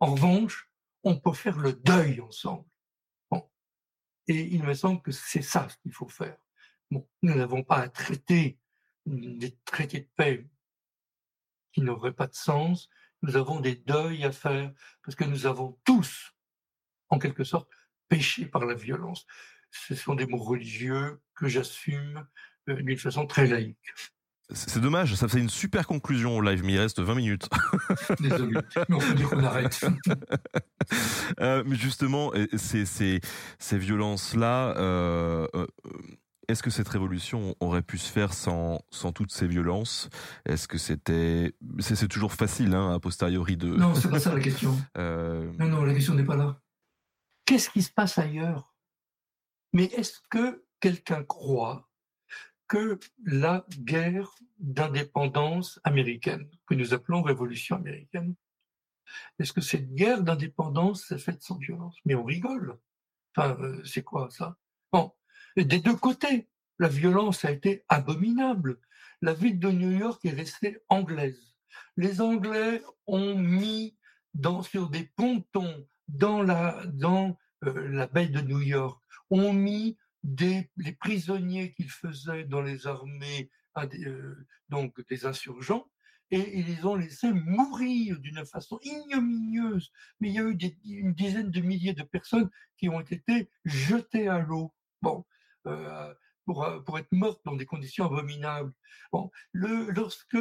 En 0.00 0.14
revanche, 0.14 0.70
on 1.04 1.18
peut 1.18 1.32
faire 1.32 1.58
le 1.58 1.72
deuil 1.72 2.20
ensemble. 2.20 2.64
Et 4.28 4.40
il 4.54 4.62
me 4.62 4.74
semble 4.74 5.02
que 5.02 5.10
c'est 5.10 5.42
ça 5.42 5.66
qu'il 5.82 5.92
faut 5.92 6.08
faire. 6.08 6.36
Bon, 6.90 7.08
nous 7.22 7.34
n'avons 7.34 7.64
pas 7.64 7.78
à 7.78 7.88
traiter 7.88 8.58
des 9.04 9.56
traités 9.64 10.00
de 10.00 10.08
paix 10.14 10.48
qui 11.72 11.80
n'auraient 11.80 12.12
pas 12.12 12.28
de 12.28 12.34
sens, 12.34 12.88
nous 13.22 13.36
avons 13.36 13.60
des 13.60 13.76
deuils 13.76 14.24
à 14.24 14.32
faire, 14.32 14.72
parce 15.04 15.14
que 15.14 15.24
nous 15.24 15.46
avons 15.46 15.78
tous, 15.84 16.34
en 17.08 17.18
quelque 17.18 17.44
sorte, 17.44 17.68
péché 18.08 18.46
par 18.46 18.66
la 18.66 18.74
violence. 18.74 19.26
Ce 19.70 19.94
sont 19.94 20.14
des 20.14 20.26
mots 20.26 20.42
religieux 20.42 21.20
que 21.34 21.48
j'assume 21.48 22.26
euh, 22.68 22.82
d'une 22.82 22.98
façon 22.98 23.26
très 23.26 23.46
laïque. 23.46 23.94
C'est 24.54 24.80
dommage, 24.80 25.14
ça 25.14 25.28
fait 25.28 25.38
une 25.38 25.48
super 25.48 25.86
conclusion 25.86 26.36
au 26.36 26.40
live, 26.42 26.62
mais 26.64 26.74
il 26.74 26.78
reste 26.78 27.00
20 27.00 27.14
minutes. 27.14 27.48
Désolé, 28.20 28.60
mais 28.88 28.94
on 28.94 28.98
peut 28.98 29.14
dire 29.14 29.30
qu'on 29.30 29.44
arrête. 29.44 29.80
euh, 31.40 31.62
mais 31.66 31.76
justement, 31.76 32.32
ces, 32.56 32.84
ces, 32.84 33.20
ces 33.58 33.78
violences-là, 33.78 34.76
euh, 34.76 35.46
euh, 35.54 35.66
est-ce 36.48 36.62
que 36.62 36.70
cette 36.70 36.88
révolution 36.88 37.54
aurait 37.60 37.82
pu 37.82 37.98
se 37.98 38.10
faire 38.10 38.32
sans, 38.32 38.82
sans 38.90 39.12
toutes 39.12 39.32
ces 39.32 39.46
violences? 39.46 40.08
Est-ce 40.44 40.68
que 40.68 40.78
c'était... 40.78 41.54
C'est 41.80 42.08
toujours 42.08 42.32
facile, 42.32 42.74
hein, 42.74 42.94
a 42.94 43.00
posteriori 43.00 43.56
de... 43.56 43.68
Non, 43.68 43.94
c'est 43.94 44.10
pas 44.10 44.20
ça 44.20 44.34
la 44.34 44.40
question. 44.40 44.76
Euh... 44.98 45.50
Non, 45.58 45.68
non, 45.68 45.84
la 45.84 45.94
question 45.94 46.14
n'est 46.14 46.24
pas 46.24 46.36
là. 46.36 46.60
Qu'est-ce 47.46 47.70
qui 47.70 47.82
se 47.82 47.90
passe 47.90 48.18
ailleurs? 48.18 48.74
Mais 49.72 49.84
est-ce 49.84 50.20
que 50.30 50.64
quelqu'un 50.80 51.24
croit 51.24 51.88
que 52.68 52.98
la 53.24 53.64
guerre 53.78 54.30
d'indépendance 54.58 55.80
américaine, 55.84 56.48
que 56.66 56.74
nous 56.74 56.94
appelons 56.94 57.22
révolution 57.22 57.76
américaine, 57.76 58.34
est-ce 59.38 59.52
que 59.52 59.60
cette 59.60 59.94
guerre 59.94 60.22
d'indépendance 60.22 61.06
s'est 61.06 61.18
faite 61.18 61.42
sans 61.42 61.58
violence? 61.58 61.96
Mais 62.04 62.14
on 62.14 62.24
rigole. 62.24 62.78
Enfin, 63.34 63.56
euh, 63.60 63.82
c'est 63.84 64.02
quoi 64.02 64.28
ça? 64.30 64.56
Bon, 64.92 65.12
des 65.56 65.78
deux 65.78 65.96
côtés. 65.96 66.48
La 66.78 66.88
violence 66.88 67.44
a 67.44 67.50
été 67.50 67.84
abominable. 67.88 68.78
La 69.20 69.34
ville 69.34 69.58
de 69.58 69.70
New 69.70 69.92
York 69.92 70.24
est 70.24 70.30
restée 70.30 70.78
anglaise. 70.88 71.54
Les 71.96 72.20
Anglais 72.20 72.82
ont 73.06 73.36
mis 73.36 73.96
sur 74.62 74.88
des 74.88 75.04
pontons 75.16 75.86
dans 76.08 76.42
la, 76.42 76.82
dans 76.86 77.36
euh, 77.64 77.88
la 77.88 78.06
baie 78.06 78.28
de 78.28 78.40
New 78.40 78.60
York, 78.60 79.00
ont 79.30 79.52
mis 79.52 79.96
des, 80.22 80.70
les 80.76 80.92
prisonniers 80.92 81.72
qu'ils 81.72 81.90
faisaient 81.90 82.44
dans 82.44 82.62
les 82.62 82.86
armées, 82.86 83.50
euh, 83.78 84.34
donc 84.68 84.94
des 85.08 85.26
insurgents, 85.26 85.86
et 86.30 86.58
ils 86.58 86.66
les 86.66 86.84
ont 86.86 86.96
laissés 86.96 87.32
mourir 87.32 88.18
d'une 88.20 88.44
façon 88.46 88.78
ignominieuse. 88.82 89.92
Mais 90.20 90.30
il 90.30 90.34
y 90.34 90.38
a 90.38 90.42
eu 90.42 90.56
une 90.84 91.12
dizaine 91.12 91.50
de 91.50 91.60
milliers 91.60 91.92
de 91.92 92.02
personnes 92.02 92.50
qui 92.78 92.88
ont 92.88 93.00
été 93.00 93.50
jetées 93.64 94.28
à 94.28 94.38
l'eau. 94.38 94.72
Bon, 95.02 95.24
pour, 96.44 96.64
euh, 96.64 96.80
pour 96.80 96.98
être 96.98 97.12
morte 97.12 97.40
dans 97.44 97.56
des 97.56 97.66
conditions 97.66 98.06
abominables. 98.06 98.72
Bon, 99.12 99.30
lorsque 99.52 100.36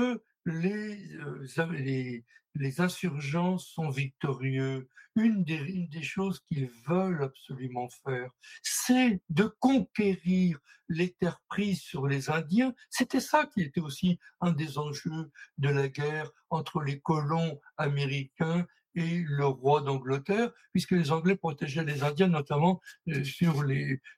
les, 0.45 1.13
euh, 1.15 1.71
les, 1.71 2.25
les 2.55 2.81
insurgents 2.81 3.57
sont 3.57 3.89
victorieux, 3.89 4.89
une 5.15 5.43
des, 5.43 5.55
une 5.57 5.89
des 5.89 6.03
choses 6.03 6.39
qu'ils 6.47 6.69
veulent 6.87 7.23
absolument 7.23 7.89
faire, 8.05 8.31
c'est 8.63 9.21
de 9.29 9.53
conquérir 9.59 10.59
les 10.87 11.13
terres 11.13 11.41
prises 11.47 11.81
sur 11.81 12.07
les 12.07 12.29
Indiens. 12.29 12.73
C'était 12.89 13.19
ça 13.19 13.45
qui 13.45 13.61
était 13.61 13.81
aussi 13.81 14.19
un 14.41 14.51
des 14.51 14.77
enjeux 14.77 15.31
de 15.57 15.69
la 15.69 15.87
guerre 15.87 16.31
entre 16.49 16.81
les 16.81 16.99
colons 16.99 17.59
américains 17.77 18.65
et 18.95 19.23
le 19.27 19.45
roi 19.45 19.81
d'Angleterre, 19.81 20.51
puisque 20.71 20.91
les 20.91 21.11
Anglais 21.11 21.35
protégeaient 21.35 21.83
les 21.83 22.03
Indiens, 22.03 22.27
notamment 22.27 22.81
euh, 23.09 23.23
sur 23.23 23.63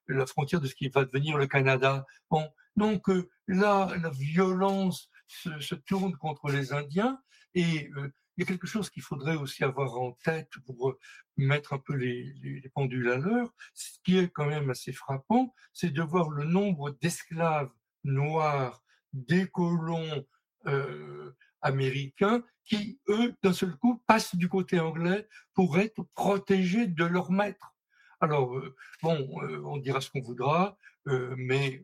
la 0.08 0.26
frontière 0.26 0.62
de 0.62 0.68
ce 0.68 0.76
qui 0.76 0.90
va 0.90 1.06
devenir 1.06 1.38
le 1.38 1.48
Canada. 1.48 2.06
Donc 2.76 3.10
euh, 3.10 3.30
là, 3.48 3.90
la 4.02 4.10
violence 4.10 5.10
se, 5.28 5.76
tourne 5.76 6.16
contre 6.18 6.50
les 6.50 6.74
Indiens 6.74 7.20
et 7.54 7.90
euh, 7.98 8.10
il 8.36 8.42
y 8.42 8.44
a 8.44 8.48
quelque 8.48 8.66
chose 8.66 8.90
qu'il 8.90 9.04
faudrait 9.04 9.36
aussi 9.36 9.64
avoir 9.64 10.00
en 10.00 10.14
tête 10.24 10.50
pour 10.66 10.96
mettre 11.38 11.74
un 11.74 11.78
peu 11.78 11.94
les, 11.94 12.34
les 12.42 12.70
pendules 12.74 13.12
à 13.12 13.18
l'heure. 13.18 13.54
Ce 13.76 14.00
qui 14.04 14.18
est 14.18 14.30
quand 14.30 14.48
même 14.48 14.72
assez 14.72 14.92
frappant, 14.92 15.54
c'est 15.72 15.92
de 15.92 16.02
voir 16.02 16.32
le 16.32 16.44
nombre 16.44 16.98
d'esclaves 17.00 17.70
noirs, 18.04 18.82
des 19.14 19.48
colons 19.48 20.26
américains 21.64 22.44
qui, 22.66 23.00
eux, 23.10 23.34
d'un 23.44 23.54
seul 23.54 23.76
coup, 23.78 24.02
passent 24.08 24.36
du 24.36 24.48
côté 24.48 24.80
anglais 24.80 25.28
pour 25.54 25.80
être 25.80 26.04
protégés 26.14 26.88
de 26.88 27.04
leur 27.04 27.32
maître. 27.32 27.74
Alors, 28.22 28.56
euh, 28.56 28.76
bon, 29.02 29.28
euh, 29.44 29.62
on 29.66 29.78
dira 29.78 30.00
ce 30.00 30.10
qu'on 30.10 30.22
voudra, 30.22 30.78
euh, 31.08 31.34
mais 31.38 31.84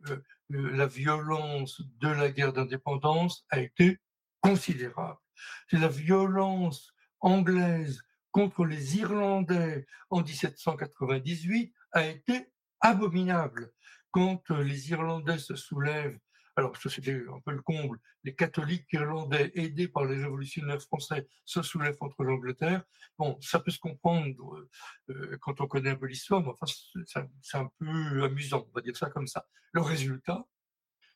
la 0.50 0.88
violence 0.88 1.82
de 2.00 2.08
la 2.08 2.30
guerre 2.30 2.54
d'indépendance 2.54 3.46
a 3.50 3.60
été 3.60 4.00
considérable. 4.42 5.20
La 5.72 5.90
violence 5.90 6.94
anglaise 7.20 8.02
contre 8.32 8.66
les 8.66 8.98
Irlandais 8.98 9.86
en 10.10 10.22
1798 10.22 11.74
a 11.92 12.06
été 12.06 12.52
abominable. 12.80 13.72
Quand 14.12 14.50
les 14.50 14.92
Irlandais 14.92 15.38
se 15.38 15.56
soulèvent 15.56 16.20
alors 16.60 16.76
ça 16.78 16.90
c'était 16.90 17.16
un 17.16 17.40
peu 17.40 17.52
le 17.52 17.62
comble, 17.62 18.00
les 18.24 18.36
catholiques 18.36 18.92
irlandais 18.92 19.52
aidés 19.56 19.88
par 19.88 20.06
les 20.06 20.18
révolutionnaires 20.18 20.82
français 20.82 21.26
se 21.46 21.62
soulèvent 21.62 21.98
contre 21.98 22.24
l'Angleterre. 22.24 22.84
Bon, 23.18 23.40
ça 23.42 23.60
peut 23.60 23.72
se 23.72 23.80
comprendre 23.80 24.68
euh, 25.10 25.38
quand 25.42 25.62
on 25.62 25.68
connaît 25.68 25.92
un 25.92 25.96
peu 25.96 26.08
l'histoire, 26.08 26.42
mais 26.42 26.50
enfin 26.50 26.66
c'est 27.06 27.58
un 27.58 27.70
peu 27.80 28.24
amusant, 28.24 28.68
on 28.70 28.76
va 28.76 28.82
dire 28.82 28.98
ça 28.98 29.10
comme 29.10 29.28
ça. 29.28 29.48
Le 29.72 29.82
résultat, 29.82 30.46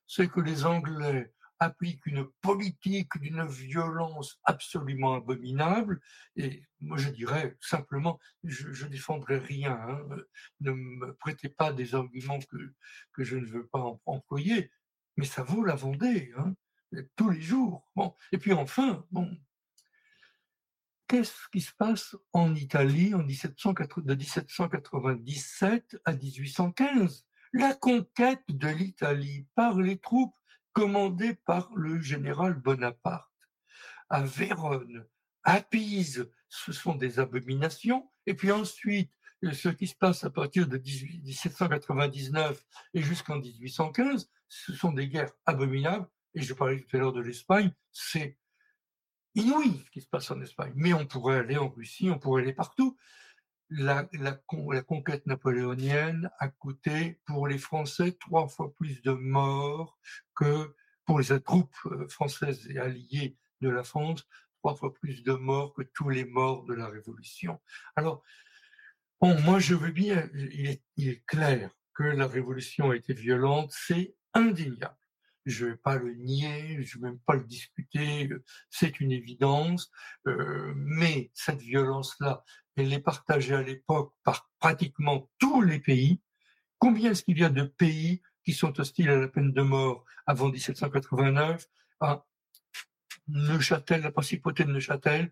c'est 0.07 0.29
que 0.29 0.39
les 0.39 0.65
Anglais 0.65 1.33
appliquent 1.59 2.05
une 2.05 2.25
politique 2.41 3.17
d'une 3.19 3.45
violence 3.45 4.39
absolument 4.43 5.15
abominable. 5.15 6.01
Et 6.35 6.63
moi, 6.81 6.97
je 6.97 7.09
dirais 7.09 7.57
simplement, 7.61 8.19
je, 8.43 8.85
ne 8.85 8.89
défendrai 8.89 9.37
rien. 9.37 9.73
Hein. 9.73 10.01
ne 10.61 10.71
me 10.71 11.13
prêtez 11.15 11.49
pas 11.49 11.71
des 11.71 11.95
arguments 11.95 12.39
que, 12.39 12.57
que 13.13 13.23
je 13.23 13.37
ne 13.37 13.45
veux 13.45 13.67
pas 13.67 13.97
employer 14.05 14.71
mais 15.17 15.25
ça 15.25 15.43
vaut 15.43 15.63
la 15.63 15.75
Vendée, 15.75 16.31
hein, 16.37 16.53
tous 17.15 17.29
les 17.29 17.41
jours. 17.41 17.87
Bon. 17.95 18.15
Et 18.31 18.37
puis 18.37 18.53
enfin, 18.53 19.05
bon, 19.11 19.35
qu'est-ce 21.07 21.47
qui 21.51 21.61
se 21.61 21.73
passe 21.73 22.15
en 22.33 22.55
Italie 22.55 23.13
en 23.13 23.19
de 23.19 24.15
1797 24.15 25.97
à 26.05 26.13
1815 26.13 27.25
La 27.53 27.73
conquête 27.73 28.43
de 28.49 28.67
l'Italie 28.67 29.47
par 29.55 29.79
les 29.79 29.97
troupes 29.99 30.35
commandées 30.73 31.35
par 31.35 31.71
le 31.75 32.01
général 32.01 32.55
Bonaparte. 32.55 33.29
À 34.09 34.23
Vérone, 34.23 35.05
à 35.43 35.61
Pise, 35.61 36.29
ce 36.49 36.71
sont 36.71 36.95
des 36.95 37.19
abominations. 37.19 38.09
Et 38.25 38.33
puis 38.33 38.51
ensuite, 38.51 39.11
ce 39.51 39.69
qui 39.69 39.87
se 39.87 39.95
passe 39.95 40.23
à 40.23 40.29
partir 40.29 40.67
de 40.67 40.77
1799 40.77 42.65
et 42.93 43.01
jusqu'en 43.01 43.37
1815, 43.37 44.29
ce 44.47 44.73
sont 44.73 44.91
des 44.91 45.07
guerres 45.07 45.33
abominables. 45.45 46.07
Et 46.35 46.41
je 46.41 46.53
parlais 46.53 46.79
tout 46.79 46.95
à 46.95 46.99
l'heure 46.99 47.13
de 47.13 47.21
l'Espagne, 47.21 47.71
c'est 47.91 48.37
inouï 49.35 49.83
ce 49.85 49.91
qui 49.91 50.01
se 50.01 50.07
passe 50.07 50.31
en 50.31 50.41
Espagne. 50.41 50.73
Mais 50.75 50.93
on 50.93 51.05
pourrait 51.05 51.39
aller 51.39 51.57
en 51.57 51.69
Russie, 51.69 52.09
on 52.09 52.19
pourrait 52.19 52.43
aller 52.43 52.53
partout. 52.53 52.97
La, 53.69 54.07
la, 54.13 54.33
conquête 54.33 55.25
napoléonienne 55.25 56.29
a 56.39 56.47
coûté 56.47 57.19
pour 57.25 57.47
les 57.47 57.57
Français 57.57 58.11
trois 58.19 58.47
fois 58.47 58.73
plus 58.73 59.01
de 59.01 59.11
morts 59.11 59.97
que 60.35 60.75
pour 61.05 61.19
les 61.19 61.41
troupes 61.41 61.75
euh, 61.85 62.07
françaises 62.07 62.67
et 62.69 62.77
alliées 62.77 63.35
de 63.61 63.69
la 63.69 63.83
France, 63.83 64.27
trois 64.59 64.75
fois 64.75 64.93
plus 64.93 65.23
de 65.23 65.33
morts 65.33 65.73
que 65.73 65.81
tous 65.81 66.09
les 66.09 66.25
morts 66.25 66.65
de 66.65 66.73
la 66.73 66.87
Révolution. 66.87 67.59
Alors, 67.95 68.23
bon, 69.23 69.39
moi 69.43 69.57
je 69.57 69.73
veux 69.73 69.91
bien, 69.91 70.29
il 70.33 70.81
est, 70.97 71.25
clair 71.25 71.69
que 71.93 72.03
la 72.03 72.27
Révolution 72.27 72.91
a 72.91 72.95
été 72.97 73.13
violente, 73.13 73.71
c'est 73.71 74.15
indéniable. 74.33 74.97
Je 75.45 75.65
ne 75.65 75.71
vais 75.71 75.77
pas 75.77 75.95
le 75.95 76.13
nier, 76.15 76.83
je 76.83 76.97
ne 76.97 77.03
vais 77.03 77.09
même 77.11 77.19
pas 77.19 77.35
le 77.35 77.45
discuter, 77.45 78.29
c'est 78.69 78.99
une 78.99 79.13
évidence. 79.13 79.91
Euh, 80.27 80.73
mais 80.75 81.31
cette 81.33 81.61
violence-là, 81.61 82.43
elle 82.75 82.91
est 82.91 82.99
partagée 82.99 83.55
à 83.55 83.61
l'époque 83.61 84.13
par 84.25 84.49
pratiquement 84.59 85.29
tous 85.39 85.61
les 85.61 85.79
pays. 85.79 86.19
Combien 86.77 87.11
est-ce 87.11 87.23
qu'il 87.23 87.39
y 87.39 87.45
a 87.45 87.49
de 87.49 87.63
pays 87.63 88.21
qui 88.43 88.51
sont 88.51 88.77
hostiles 88.77 89.09
à 89.09 89.15
la 89.15 89.29
peine 89.29 89.53
de 89.53 89.61
mort 89.61 90.03
avant 90.25 90.49
1789 90.49 91.65
ah, 92.01 92.25
Neuchâtel, 93.29 94.01
la 94.01 94.11
principauté 94.11 94.65
de 94.65 94.71
Neuchâtel? 94.73 95.31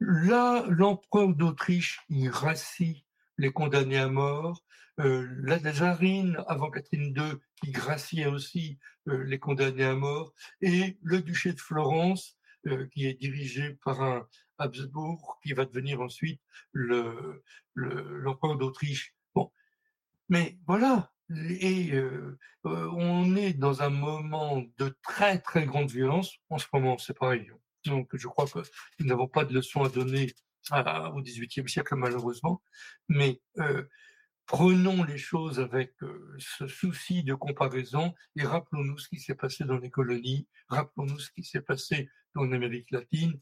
Là, 0.00 0.64
l'empereur 0.68 1.28
d'Autriche, 1.28 2.00
il 2.08 2.28
rassit 2.28 3.06
les 3.38 3.50
condamnés 3.52 3.98
à 3.98 4.08
mort. 4.08 4.62
Euh, 5.00 5.26
la 5.42 5.58
Nazarine, 5.58 6.42
avant 6.48 6.70
Catherine 6.70 7.14
II, 7.16 7.38
qui 7.62 7.70
graciait 7.70 8.26
aussi 8.26 8.78
euh, 9.08 9.24
les 9.24 9.38
condamnés 9.38 9.84
à 9.84 9.94
mort, 9.94 10.34
et 10.60 10.98
le 11.02 11.22
duché 11.22 11.52
de 11.52 11.60
Florence, 11.60 12.36
euh, 12.66 12.86
qui 12.88 13.06
est 13.06 13.14
dirigé 13.14 13.78
par 13.84 14.02
un 14.02 14.26
Habsbourg, 14.58 15.38
qui 15.42 15.54
va 15.54 15.64
devenir 15.64 16.00
ensuite 16.00 16.40
le 16.72 17.42
l'empereur 17.74 18.56
d'Autriche. 18.56 19.14
Bon, 19.34 19.50
mais 20.28 20.58
voilà. 20.66 21.10
Et 21.60 21.92
on 22.64 23.34
est 23.36 23.54
dans 23.54 23.80
un 23.80 23.88
moment 23.88 24.62
de 24.76 24.94
très 25.02 25.38
très 25.38 25.64
grande 25.64 25.90
violence. 25.90 26.36
En 26.50 26.58
ce 26.58 26.66
moment, 26.72 26.98
c'est 26.98 27.16
pareil. 27.16 27.50
Donc, 27.86 28.14
je 28.14 28.28
crois 28.28 28.46
que 28.46 28.60
nous 29.00 29.06
n'avons 29.06 29.26
pas 29.26 29.44
de 29.46 29.54
leçons 29.54 29.82
à 29.82 29.88
donner 29.88 30.32
au 30.70 31.22
XVIIIe 31.22 31.68
siècle, 31.68 31.96
malheureusement. 31.96 32.62
Mais 33.08 33.40
euh, 33.58 33.84
prenons 34.46 35.02
les 35.04 35.18
choses 35.18 35.60
avec 35.60 35.94
euh, 36.02 36.36
ce 36.38 36.66
souci 36.66 37.22
de 37.24 37.34
comparaison 37.34 38.14
et 38.36 38.44
rappelons-nous 38.44 38.98
ce 38.98 39.08
qui 39.08 39.20
s'est 39.20 39.34
passé 39.34 39.64
dans 39.64 39.78
les 39.78 39.90
colonies, 39.90 40.46
rappelons-nous 40.68 41.18
ce 41.18 41.30
qui 41.32 41.44
s'est 41.44 41.62
passé 41.62 42.08
dans 42.34 42.44
l'Amérique 42.44 42.90
latine. 42.90 43.40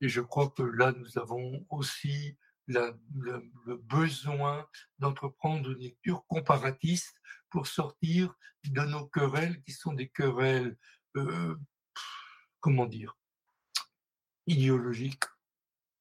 Et 0.00 0.08
je 0.08 0.20
crois 0.20 0.50
que 0.50 0.62
là, 0.62 0.92
nous 0.92 1.18
avons 1.18 1.64
aussi 1.70 2.36
le, 2.66 2.92
besoin 3.82 4.66
d'entreprendre 4.98 5.70
une 5.70 5.78
lecture 5.78 6.24
comparatiste 6.26 7.14
pour 7.50 7.66
sortir 7.66 8.34
de 8.64 8.82
nos 8.82 9.06
querelles 9.06 9.62
qui 9.62 9.72
sont 9.72 9.92
des 9.92 10.08
querelles, 10.08 10.76
euh, 11.16 11.54
comment 12.60 12.86
dire, 12.86 13.16
idéologiques 14.46 15.24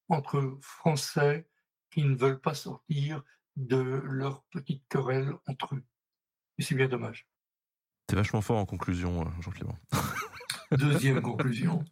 entre 0.09 0.57
Français 0.61 1.47
qui 1.91 2.03
ne 2.03 2.15
veulent 2.15 2.41
pas 2.41 2.53
sortir 2.53 3.23
de 3.55 4.01
leur 4.03 4.43
petite 4.51 4.83
querelle 4.89 5.33
entre 5.47 5.75
eux. 5.75 5.83
Et 6.57 6.63
c'est 6.63 6.75
bien 6.75 6.87
dommage. 6.87 7.27
T'es 8.07 8.15
vachement 8.15 8.41
fort 8.41 8.57
en 8.57 8.65
conclusion, 8.65 9.21
euh, 9.21 9.41
Jean-Clément. 9.41 9.77
Deuxième 10.71 11.21
conclusion. 11.21 11.83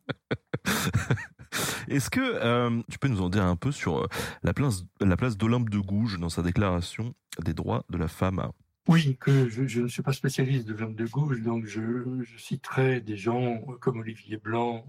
Est-ce 1.87 2.09
que 2.09 2.21
euh, 2.21 2.81
tu 2.89 2.99
peux 2.99 3.07
nous 3.07 3.21
en 3.21 3.29
dire 3.29 3.43
un 3.43 3.55
peu 3.55 3.71
sur 3.71 4.03
euh, 4.03 4.07
la 4.43 4.53
place, 4.53 4.83
la 4.99 5.17
place 5.17 5.37
d'Olympe 5.37 5.69
de 5.69 5.79
Gouges 5.79 6.19
dans 6.19 6.29
sa 6.29 6.41
déclaration 6.41 7.13
des 7.39 7.53
droits 7.53 7.85
de 7.89 7.97
la 7.97 8.07
femme 8.07 8.51
Oui, 8.89 9.17
que 9.17 9.47
je, 9.47 9.81
ne 9.81 9.87
suis 9.87 10.01
pas 10.01 10.11
spécialiste 10.11 10.67
d'Olympe 10.67 10.95
de 10.95 11.05
Gouges, 11.05 11.41
donc 11.41 11.65
je, 11.65 12.21
citerai 12.37 12.99
des 12.99 13.15
gens 13.15 13.61
comme 13.79 13.99
Olivier 14.01 14.35
Blanc, 14.35 14.85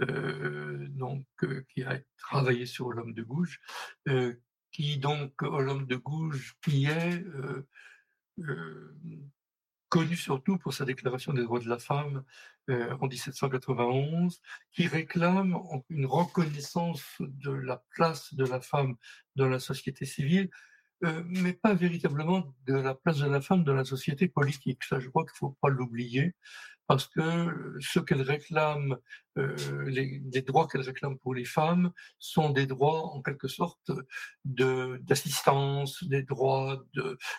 euh, 0.00 0.86
donc, 0.88 1.26
euh, 1.42 1.62
qui 1.68 1.82
a 1.82 1.98
travaillé 2.16 2.64
sur 2.64 2.92
l'homme 2.92 3.12
de 3.12 3.22
Gouges, 3.22 3.60
euh, 4.08 4.34
qui 4.72 4.96
donc, 4.96 5.42
l'homme 5.42 5.86
de 5.86 5.96
Gouges, 5.96 6.54
qui 6.62 6.86
est 6.86 7.24
connu 9.90 10.16
surtout 10.16 10.56
pour 10.56 10.72
sa 10.72 10.86
déclaration 10.86 11.34
des 11.34 11.42
droits 11.42 11.60
de 11.60 11.68
la 11.68 11.78
femme 11.78 12.24
en 12.68 13.06
1791, 13.06 14.40
qui 14.72 14.86
réclame 14.88 15.58
une 15.90 16.06
reconnaissance 16.06 17.04
de 17.20 17.52
la 17.52 17.84
place 17.90 18.34
de 18.34 18.46
la 18.46 18.62
femme 18.62 18.96
dans 19.36 19.48
la 19.48 19.60
société 19.60 20.06
civile, 20.06 20.48
mais 21.02 21.52
pas 21.52 21.74
véritablement 21.74 22.54
de 22.66 22.74
la 22.74 22.94
place 22.94 23.18
de 23.18 23.28
la 23.28 23.40
femme 23.40 23.64
dans 23.64 23.74
la 23.74 23.84
société 23.84 24.28
politique. 24.28 24.84
Ça, 24.84 25.00
je 25.00 25.08
crois 25.08 25.24
qu'il 25.24 25.34
ne 25.34 25.50
faut 25.50 25.56
pas 25.60 25.68
l'oublier 25.68 26.34
parce 26.86 27.06
que 27.06 27.76
ce 27.80 27.98
qu'elle 27.98 28.22
réclame, 28.22 28.96
euh, 29.36 29.84
les, 29.86 30.42
droits 30.42 30.68
qu'elle 30.68 30.82
réclame 30.82 31.18
pour 31.18 31.34
les 31.34 31.44
femmes 31.44 31.90
sont 32.18 32.50
des 32.50 32.66
droits 32.66 33.06
en 33.14 33.22
quelque 33.22 33.48
sorte 33.48 33.90
d'assistance, 34.44 36.04
des 36.04 36.22
droits 36.22 36.84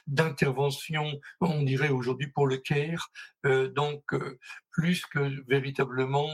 d'intervention, 0.08 1.20
on 1.40 1.64
dirait 1.64 1.90
aujourd'hui 1.90 2.28
pour 2.28 2.48
le 2.48 2.58
care, 2.58 3.12
euh, 3.46 3.70
donc 3.70 4.04
euh, 4.14 4.38
plus 4.72 5.06
que 5.06 5.20
véritablement 5.48 6.30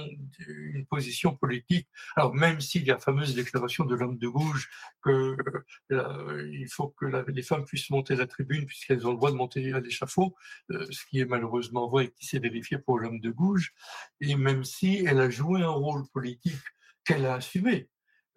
une 0.48 0.86
position 0.88 1.36
politique. 1.36 1.88
Alors 2.16 2.34
même 2.34 2.60
s'il 2.60 2.84
y 2.86 2.90
a 2.90 2.96
la 2.96 3.00
fameuse 3.00 3.36
déclaration 3.36 3.86
de 3.86 3.94
l'homme 3.94 4.18
de 4.18 4.28
gauche 4.28 4.68
que 5.04 5.38
il 5.92 6.68
faut 6.72 6.90
que 6.90 7.06
les 7.30 7.44
femmes 7.44 7.66
puissent 7.66 7.92
monter 7.92 8.16
la 8.16 8.26
tribune 8.26 8.66
puisqu'elles 8.66 9.06
ont 9.06 9.12
le 9.12 9.18
droit 9.18 9.32
de 9.32 9.36
monter 9.36 9.74
à 9.74 9.80
l'échafaud, 9.80 10.36
ce 10.70 11.06
qui 11.06 11.20
est 11.20 11.26
malheureusement 11.26 11.88
vrai 11.88 12.06
et 12.06 12.12
qui 12.12 12.26
s'est 12.26 12.40
vérifié 12.40 12.80
pour 12.80 12.98
l'homme 12.98 13.20
de 13.20 13.30
gauche, 13.30 13.74
et 14.22 14.36
même 14.36 14.64
si 14.64 15.06
elle 15.06 15.20
a 15.20 15.30
joué 15.30 15.51
un 15.60 15.70
rôle 15.70 16.08
politique 16.10 16.62
qu'elle 17.06 17.26
a 17.26 17.36
assumé, 17.36 17.90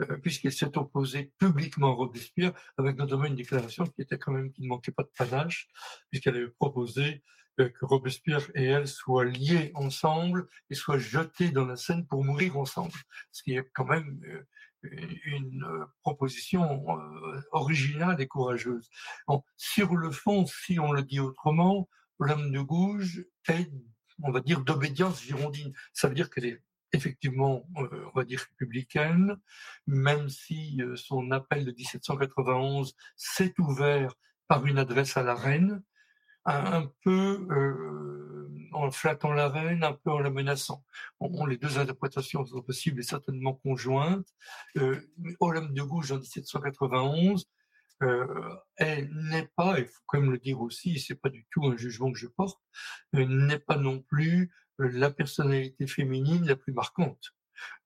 euh, 0.03 0.17
puisqu'elle 0.19 0.53
s'est 0.53 0.77
opposée 0.77 1.33
publiquement 1.39 1.93
à 1.93 1.95
Robespierre, 1.95 2.53
avec 2.77 2.97
notamment 2.97 3.27
une 3.27 3.37
déclaration 3.37 3.87
qui 3.87 4.03
était 4.03 4.19
quand 4.19 4.33
même 4.33 4.53
qui 4.53 4.63
ne 4.63 4.69
manquait 4.69 4.93
pas 4.93 5.05
de 5.05 5.13
panache, 5.17 5.69
puisqu'elle 6.11 6.37
avait 6.37 6.49
proposé 6.49 7.23
euh, 7.61 7.69
que 7.69 7.85
Robespierre 7.85 8.43
et 8.55 8.65
elle 8.65 8.89
soient 8.89 9.25
liés 9.25 9.71
ensemble 9.75 10.49
et 10.71 10.75
soient 10.75 10.99
jetés 10.99 11.51
dans 11.51 11.67
la 11.67 11.77
Seine 11.77 12.07
pour 12.07 12.25
mourir 12.25 12.57
ensemble, 12.57 12.95
ce 13.31 13.43
qui 13.43 13.55
est 13.55 13.71
quand 13.73 13.85
même 13.87 14.21
euh, 14.25 14.45
une 15.25 15.67
proposition 16.03 16.87
originale 17.53 18.21
et 18.21 18.27
courageuse. 18.27 18.91
sur 19.57 19.97
le 19.97 20.11
fond, 20.11 20.45
si 20.45 20.79
on 20.79 20.93
le 20.93 21.03
dit 21.03 21.21
autrement, 21.21 21.89
l'homme 22.19 22.51
de 22.53 22.61
gauche 22.61 23.21
est, 23.49 23.71
on 24.23 24.31
va 24.31 24.41
dire, 24.41 24.61
d'obédience 24.61 25.23
girondine. 25.23 25.73
Ça 25.95 26.09
veut 26.09 26.15
dire 26.15 26.29
qu'elle 26.29 26.45
est 26.45 26.63
effectivement, 26.95 27.67
euh, 27.79 28.05
on 28.15 28.19
va 28.19 28.25
dire 28.25 28.41
républicaine, 28.51 29.37
même 29.87 30.29
si 30.29 30.81
euh, 30.81 30.97
son 30.97 31.31
appel 31.31 31.65
de 31.65 31.73
1791 31.73 32.95
s'est 33.17 33.55
ouvert 33.59 34.15
par 34.49 34.67
une 34.67 34.79
adresse 34.79 35.17
à 35.17 35.23
la 35.23 35.35
reine, 35.35 35.83
un, 36.47 36.91
peu 37.03 37.47
euh, 37.51 38.51
en 38.73 38.91
flattant 38.91 39.33
la 39.33 39.49
reine, 39.49 39.83
un 39.83 39.95
peu 39.95 40.11
en 40.11 40.19
la 40.19 40.31
menaçant. 40.31 40.85
Les 41.49 41.57
deux 41.57 41.79
interprétations 41.79 42.45
sont 42.45 42.61
possibles 42.61 43.01
et 43.01 43.03
certainement 43.03 43.55
conjointes. 43.55 44.29
Olympe 45.41 45.73
de 45.73 45.83
Gouges 45.83 46.13
en 46.13 46.19
1791 46.19 47.41
euh, 47.41 47.54
elle 48.01 49.11
n'est 49.31 49.49
pas, 49.57 49.79
il 49.79 49.87
faut 49.87 50.03
quand 50.07 50.21
même 50.21 50.33
le 50.33 50.39
dire 50.39 50.61
aussi, 50.61 50.99
c'est 50.99 51.15
pas 51.15 51.31
du 51.31 51.47
tout 51.51 51.65
un 51.67 51.77
jugement 51.77 52.13
que 52.13 52.19
je 52.19 52.27
porte, 52.27 52.61
n'est 53.13 53.59
pas 53.59 53.77
non 53.77 54.01
plus 54.01 54.53
la 54.79 55.11
personnalité 55.11 55.87
féminine 55.87 56.47
la 56.47 56.57
plus 56.57 56.73
marquante. 56.73 57.35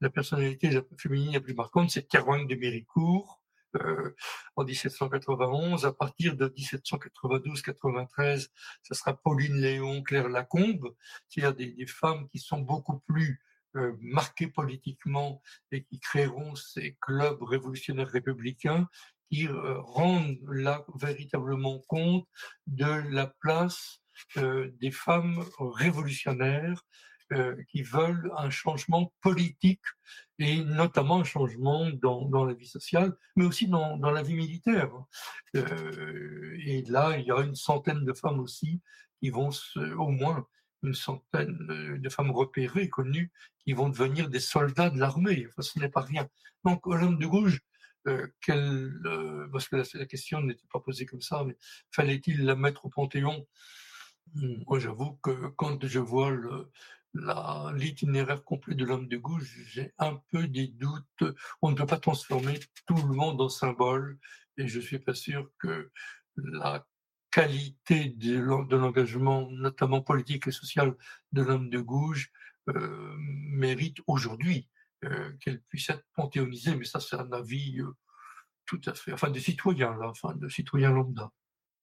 La 0.00 0.10
personnalité 0.10 0.70
féminine 0.98 1.32
la 1.32 1.40
plus 1.40 1.54
marquante, 1.54 1.90
c'est 1.90 2.06
Caroline 2.06 2.48
de 2.48 2.54
Méricourt, 2.54 3.42
euh, 3.76 4.14
en 4.56 4.64
1791. 4.64 5.84
À 5.84 5.92
partir 5.92 6.36
de 6.36 6.48
1792-93, 6.48 8.48
ça 8.82 8.94
sera 8.94 9.14
Pauline 9.14 9.60
Léon, 9.60 10.02
Claire 10.02 10.28
Lacombe, 10.28 10.94
c'est-à-dire 11.28 11.76
des, 11.76 11.86
femmes 11.86 12.28
qui 12.28 12.38
sont 12.38 12.60
beaucoup 12.60 13.00
plus 13.00 13.40
euh, 13.78 13.96
marquées 14.00 14.48
politiquement 14.48 15.40
et 15.70 15.84
qui 15.84 16.00
créeront 16.00 16.54
ces 16.56 16.96
clubs 17.00 17.42
révolutionnaires 17.42 18.08
républicains 18.08 18.88
qui 19.30 19.46
euh, 19.46 19.78
rendent 19.80 20.38
là 20.50 20.84
véritablement 20.96 21.80
compte 21.86 22.26
de 22.66 23.08
la 23.10 23.26
place 23.40 24.00
euh, 24.36 24.70
des 24.80 24.90
femmes 24.90 25.44
révolutionnaires 25.58 26.82
qui 27.70 27.82
veulent 27.82 28.32
un 28.38 28.48
changement 28.48 29.12
politique 29.20 29.84
et 30.38 30.64
notamment 30.64 31.20
un 31.20 31.24
changement 31.24 31.90
dans, 31.90 32.46
la 32.46 32.54
vie 32.54 32.66
sociale, 32.66 33.14
mais 33.36 33.44
aussi 33.44 33.68
dans, 33.68 33.98
la 33.98 34.22
vie 34.22 34.34
militaire. 34.34 34.90
Et 35.52 36.84
là, 36.88 37.18
il 37.18 37.26
y 37.26 37.30
a 37.30 37.40
une 37.40 37.54
centaine 37.54 38.06
de 38.06 38.14
femmes 38.14 38.40
aussi 38.40 38.80
qui 39.20 39.28
vont, 39.28 39.50
au 39.98 40.08
moins 40.08 40.46
une 40.82 40.94
centaine 40.94 41.98
de 42.00 42.08
femmes 42.08 42.30
repérées, 42.30 42.88
connues, 42.88 43.32
qui 43.60 43.72
vont 43.72 43.88
devenir 43.88 44.28
des 44.28 44.40
soldats 44.40 44.90
de 44.90 44.98
l'armée. 44.98 45.46
Enfin, 45.48 45.62
ce 45.62 45.78
n'est 45.78 45.88
pas 45.88 46.02
rien. 46.02 46.28
Donc, 46.64 46.86
Olympe 46.86 47.18
de 47.18 47.26
Gouges, 47.26 47.60
parce 48.04 49.68
que 49.68 49.76
la, 49.76 50.06
question 50.06 50.40
n'était 50.40 50.66
pas 50.72 50.80
posée 50.80 51.06
comme 51.06 51.20
ça, 51.20 51.44
mais 51.44 51.56
fallait-il 51.90 52.44
la 52.44 52.54
mettre 52.54 52.86
au 52.86 52.88
Panthéon? 52.88 53.46
Moi, 54.34 54.78
j'avoue 54.78 55.16
que 55.22 55.48
quand 55.56 55.84
je 55.86 55.98
vois 55.98 56.32
l'itinéraire 57.74 58.44
complet 58.44 58.74
de 58.74 58.84
l'homme 58.84 59.08
de 59.08 59.16
gauche, 59.16 59.58
j'ai 59.66 59.92
un 59.98 60.20
peu 60.30 60.46
des 60.46 60.68
doutes. 60.68 61.24
On 61.62 61.70
ne 61.70 61.76
peut 61.76 61.86
pas 61.86 61.98
transformer 61.98 62.60
tout 62.86 62.96
le 62.96 63.14
monde 63.14 63.40
en 63.40 63.48
symbole, 63.48 64.18
et 64.56 64.68
je 64.68 64.80
suis 64.80 64.98
pas 64.98 65.14
sûr 65.14 65.50
que 65.58 65.90
la 66.36 66.86
qualité 67.30 68.08
de 68.08 68.38
l'engagement, 68.38 69.50
notamment 69.50 70.00
politique 70.00 70.46
et 70.46 70.52
social, 70.52 70.94
de 71.32 71.42
l'homme 71.42 71.70
de 71.70 71.80
gauche 71.80 72.30
euh, 72.68 73.14
mérite 73.18 73.98
aujourd'hui 74.06 74.68
euh, 75.04 75.32
qu'elle 75.40 75.60
puisse 75.62 75.90
être 75.90 76.04
panthéonisée. 76.14 76.74
Mais 76.76 76.84
ça, 76.84 77.00
c'est 77.00 77.16
un 77.16 77.32
avis 77.32 77.80
euh, 77.80 77.96
tout 78.66 78.80
à 78.86 78.94
fait, 78.94 79.12
enfin, 79.12 79.30
des 79.30 79.40
citoyens, 79.40 79.96
là, 79.96 80.08
enfin, 80.08 80.34
de 80.34 80.48
citoyens 80.48 80.90
lambda. 80.90 81.30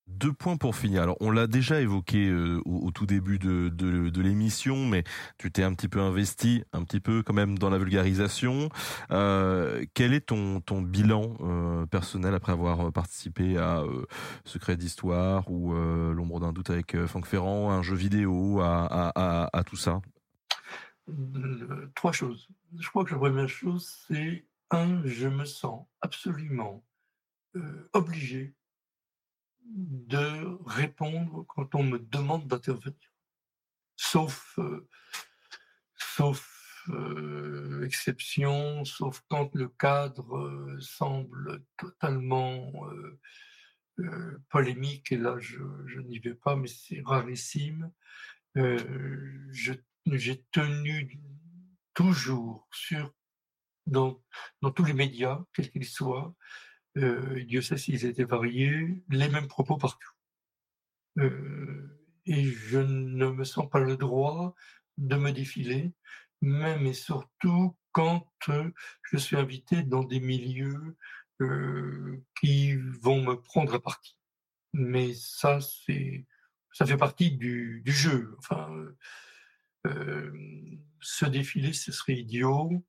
Deux 0.08 0.34
points 0.34 0.56
pour 0.56 0.76
finir. 0.76 1.02
Alors, 1.02 1.18
on 1.20 1.32
l'a 1.32 1.48
déjà 1.48 1.82
évoqué 1.82 2.28
euh, 2.28 2.62
au, 2.66 2.92
tout 2.92 3.08
début 3.08 3.40
de, 3.40 4.22
l'émission, 4.22 4.86
mais 4.86 5.04
tu 5.40 5.52
t'es 5.52 5.64
un 5.64 5.74
petit 5.74 5.88
peu 5.88 6.00
investi, 6.00 6.64
un 6.74 6.84
petit 6.84 7.00
peu 7.00 7.24
quand 7.24 7.34
même 7.34 7.58
dans 7.58 7.72
la 7.72 7.80
vulgarisation. 7.80 8.70
Euh, 9.10 9.84
quel 9.96 10.14
est 10.14 10.28
ton, 10.28 10.62
bilan 10.82 11.36
euh, 11.40 11.86
personnel 11.88 12.36
après 12.36 12.52
avoir 12.52 12.92
participé 12.92 13.58
à 13.58 13.84
Secret 14.44 14.78
d'Histoire 14.78 15.50
ou 15.50 15.74
L'ombre 15.74 16.40
d'un 16.40 16.54
doute 16.54 16.70
avec 16.70 16.96
Franck 17.08 17.26
Ferrand, 17.26 17.72
un 17.72 17.82
jeu 17.82 17.96
vidéo, 17.96 18.62
à, 18.62 19.50
à 19.52 19.64
tout 19.64 19.76
ça? 19.76 20.02
Trois 21.96 22.12
choses. 22.12 22.48
Je 22.78 22.88
crois 22.90 23.06
que 23.06 23.12
la 23.12 23.18
première 23.18 23.50
chose, 23.50 24.06
c'est 24.08 24.46
un, 24.70 25.02
je 25.04 25.28
me 25.28 25.46
sens 25.46 25.88
absolument 26.02 26.84
obligé 27.94 28.54
de 29.66 30.58
répondre 30.66 31.46
quand 31.48 31.76
on 31.76 31.84
me 31.84 32.00
demande 32.00 32.48
d'intervenir. 32.48 33.12
Sauf, 33.96 34.58
euh, 34.60 34.88
sauf 35.96 36.84
euh, 36.90 37.84
exception, 37.84 38.86
sauf 38.86 39.22
quand 39.30 39.54
le 39.56 39.70
cadre 39.70 40.38
euh, 40.38 40.80
semble 40.80 41.64
totalement 41.78 42.72
polémique, 44.50 45.14
et 45.14 45.18
là 45.18 45.38
je, 45.40 45.60
je 45.88 46.02
n'y 46.02 46.20
vais 46.20 46.36
pas, 46.36 46.58
mais 46.58 46.68
c'est 46.68 47.02
rarissime. 47.06 47.90
J'ai 48.54 50.44
tenu 50.52 51.18
toujours 51.94 52.68
sur 52.74 53.14
dans, 53.88 54.22
dans 54.62 54.72
tous 54.72 54.84
les 54.84 54.94
médias, 54.94 55.42
quels 55.54 55.72
qu'ils 55.72 55.86
soient, 55.86 56.36
euh, 56.98 57.44
Dieu 57.44 57.62
sait 57.62 57.78
s'ils 57.78 58.06
étaient 58.06 58.24
variés, 58.24 59.04
les 59.10 59.30
mêmes 59.30 59.48
propos 59.48 59.78
partout. 59.78 60.12
Euh, 61.20 62.00
et 62.26 62.44
je 62.44 62.80
ne 62.80 63.30
me 63.30 63.44
sens 63.44 63.70
pas 63.70 63.80
le 63.80 63.98
droit 63.98 64.56
de 64.98 65.16
me 65.16 65.32
défiler, 65.32 65.94
même 66.42 66.86
et 66.86 66.94
surtout 66.94 67.76
quand 67.92 68.28
euh, 68.50 68.70
je 69.04 69.18
suis 69.18 69.36
invité 69.36 69.84
dans 69.84 70.04
des 70.04 70.20
milieux 70.20 70.98
qui 72.40 72.76
vont 73.02 73.22
me 73.22 73.36
prendre 73.36 73.74
à 73.74 73.82
partie. 73.82 74.18
Mais 74.72 75.14
ça, 75.14 75.60
c'est, 75.60 76.26
ça 76.72 76.86
fait 76.86 76.96
partie 76.96 77.32
du, 77.32 77.82
du 77.84 77.92
jeu. 77.92 78.36
Enfin, 78.38 78.70
se 81.02 81.26
défiler, 81.26 81.74
ce 81.74 81.92
serait 81.92 82.16
idiot 82.16 82.86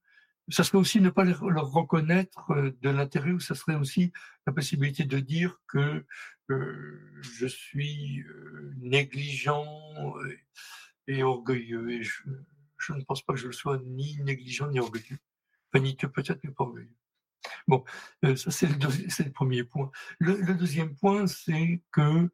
ça 0.49 0.65
serait 0.65 0.79
aussi 0.79 1.01
ne 1.01 1.11
pas 1.11 1.25
leur 1.25 1.73
reconnaître 1.73 2.51
euh, 2.53 2.77
de 2.81 2.91
l'intérêt, 2.91 3.33
ou 3.33 3.41
ça 3.41 3.55
serait 3.55 3.75
aussi 3.75 4.13
la 4.47 4.53
possibilité 4.53 5.05
de 5.05 5.19
dire 5.19 5.61
que 5.67 6.05
euh, 6.51 7.21
je 7.21 7.47
suis 7.47 8.21
euh, 8.23 8.73
négligent 8.79 9.65
et, 11.09 11.23
orgueilleux. 11.23 11.91
Et 11.91 12.03
je, 12.03 12.93
ne 12.93 13.03
pense 13.03 13.23
pas 13.23 13.35
que 13.35 13.41
je 13.41 13.49
le 13.49 13.53
sois 13.53 13.81
ni 13.85 14.19
négligent 14.23 14.69
ni 14.69 14.79
orgueilleux. 14.79 15.19
Enfin, 15.73 15.83
ni 15.83 15.97
peut-être, 15.97 16.41
mais 16.45 16.53
pas 16.53 16.65
orgueilleux. 16.65 16.95
Bon, 17.69 17.85
ça 18.23 18.51
c'est 18.51 18.67
le, 18.69 19.33
premier 19.33 19.65
point. 19.65 19.91
Le, 20.19 20.55
deuxième 20.55 20.95
point, 20.97 21.27
c'est 21.27 21.83
que 21.93 22.29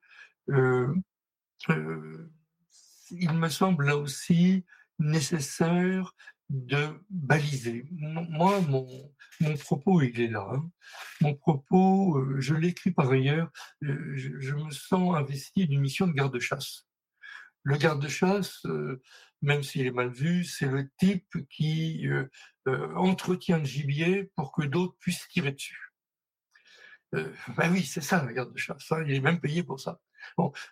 il 3.11 3.33
me 3.33 3.49
semble 3.49 3.87
là 3.87 3.97
aussi 3.97 4.65
nécessaire 4.99 6.15
de 6.53 7.03
baliser. 7.09 7.87
Moi, 7.91 8.61
mon, 8.61 8.87
mon 9.41 9.57
propos, 9.57 10.03
il 10.03 10.21
est 10.21 10.29
là. 10.29 10.47
Hein. 10.53 10.71
Mon 11.23 11.35
propos, 11.35 12.19
euh, 12.19 12.37
je 12.41 12.55
l'écris 12.55 12.91
par 12.91 13.11
ailleurs, 13.11 13.51
euh, 13.83 14.13
je, 14.17 14.55
me 14.55 14.71
sens 14.71 15.17
investi 15.17 15.67
d'une 15.67 15.81
mission 15.81 16.07
de 16.07 16.13
garde-chasse. 16.13 16.87
Le 17.63 17.79
garde-chasse, 17.79 18.67
euh, 18.67 19.01
même 19.41 19.63
s'il 19.63 19.87
est 19.87 19.93
mal 19.93 20.11
vu, 20.11 20.45
c'est 20.45 20.67
le 20.67 20.91
type 20.99 21.35
qui 21.49 22.07
entretient 22.67 23.59
le 23.59 23.65
gibier 23.65 24.31
pour 24.37 24.53
que 24.53 24.63
d'autres 24.63 24.97
puissent 25.01 25.27
tirer 25.29 25.53
dessus. 25.53 25.91
ben 27.13 27.73
oui, 27.73 27.83
c'est 27.83 28.03
ça 28.03 28.25
la 28.25 28.33
garde-chasse. 28.33 28.93
Hein. 28.93 29.05
il 29.07 29.15
est 29.15 29.21
même 29.21 29.41
payé 29.41 29.63
pour 29.63 29.81
ça. 29.81 30.01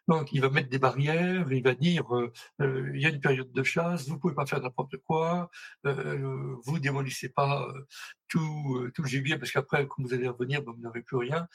Donc 0.08 0.32
il 0.32 0.40
va 0.40 0.50
mettre 0.50 0.68
des 0.68 0.78
barrières, 0.78 1.50
il 1.52 1.62
va 1.62 1.74
dire 1.74 2.14
euh, 2.14 2.32
euh, 2.60 2.90
il 2.94 3.00
y 3.00 3.06
a 3.06 3.10
une 3.10 3.20
période 3.20 3.52
de 3.52 3.62
chasse, 3.62 4.08
vous 4.08 4.18
pouvez 4.18 4.34
pas 4.34 4.46
faire 4.46 4.60
n'importe 4.60 4.96
quoi, 4.98 5.50
euh, 5.86 6.56
vous 6.64 6.78
démolissez 6.78 7.28
pas 7.28 7.66
euh, 7.68 7.86
tout 8.28 8.90
tout 8.94 9.02
le 9.02 9.08
gibier 9.08 9.38
parce 9.38 9.52
qu'après 9.52 9.86
quand 9.86 10.02
vous 10.02 10.14
allez 10.14 10.28
revenir, 10.28 10.62
ben, 10.62 10.72
vous 10.72 10.82
n'avez 10.82 11.02
plus 11.02 11.16
rien. 11.16 11.48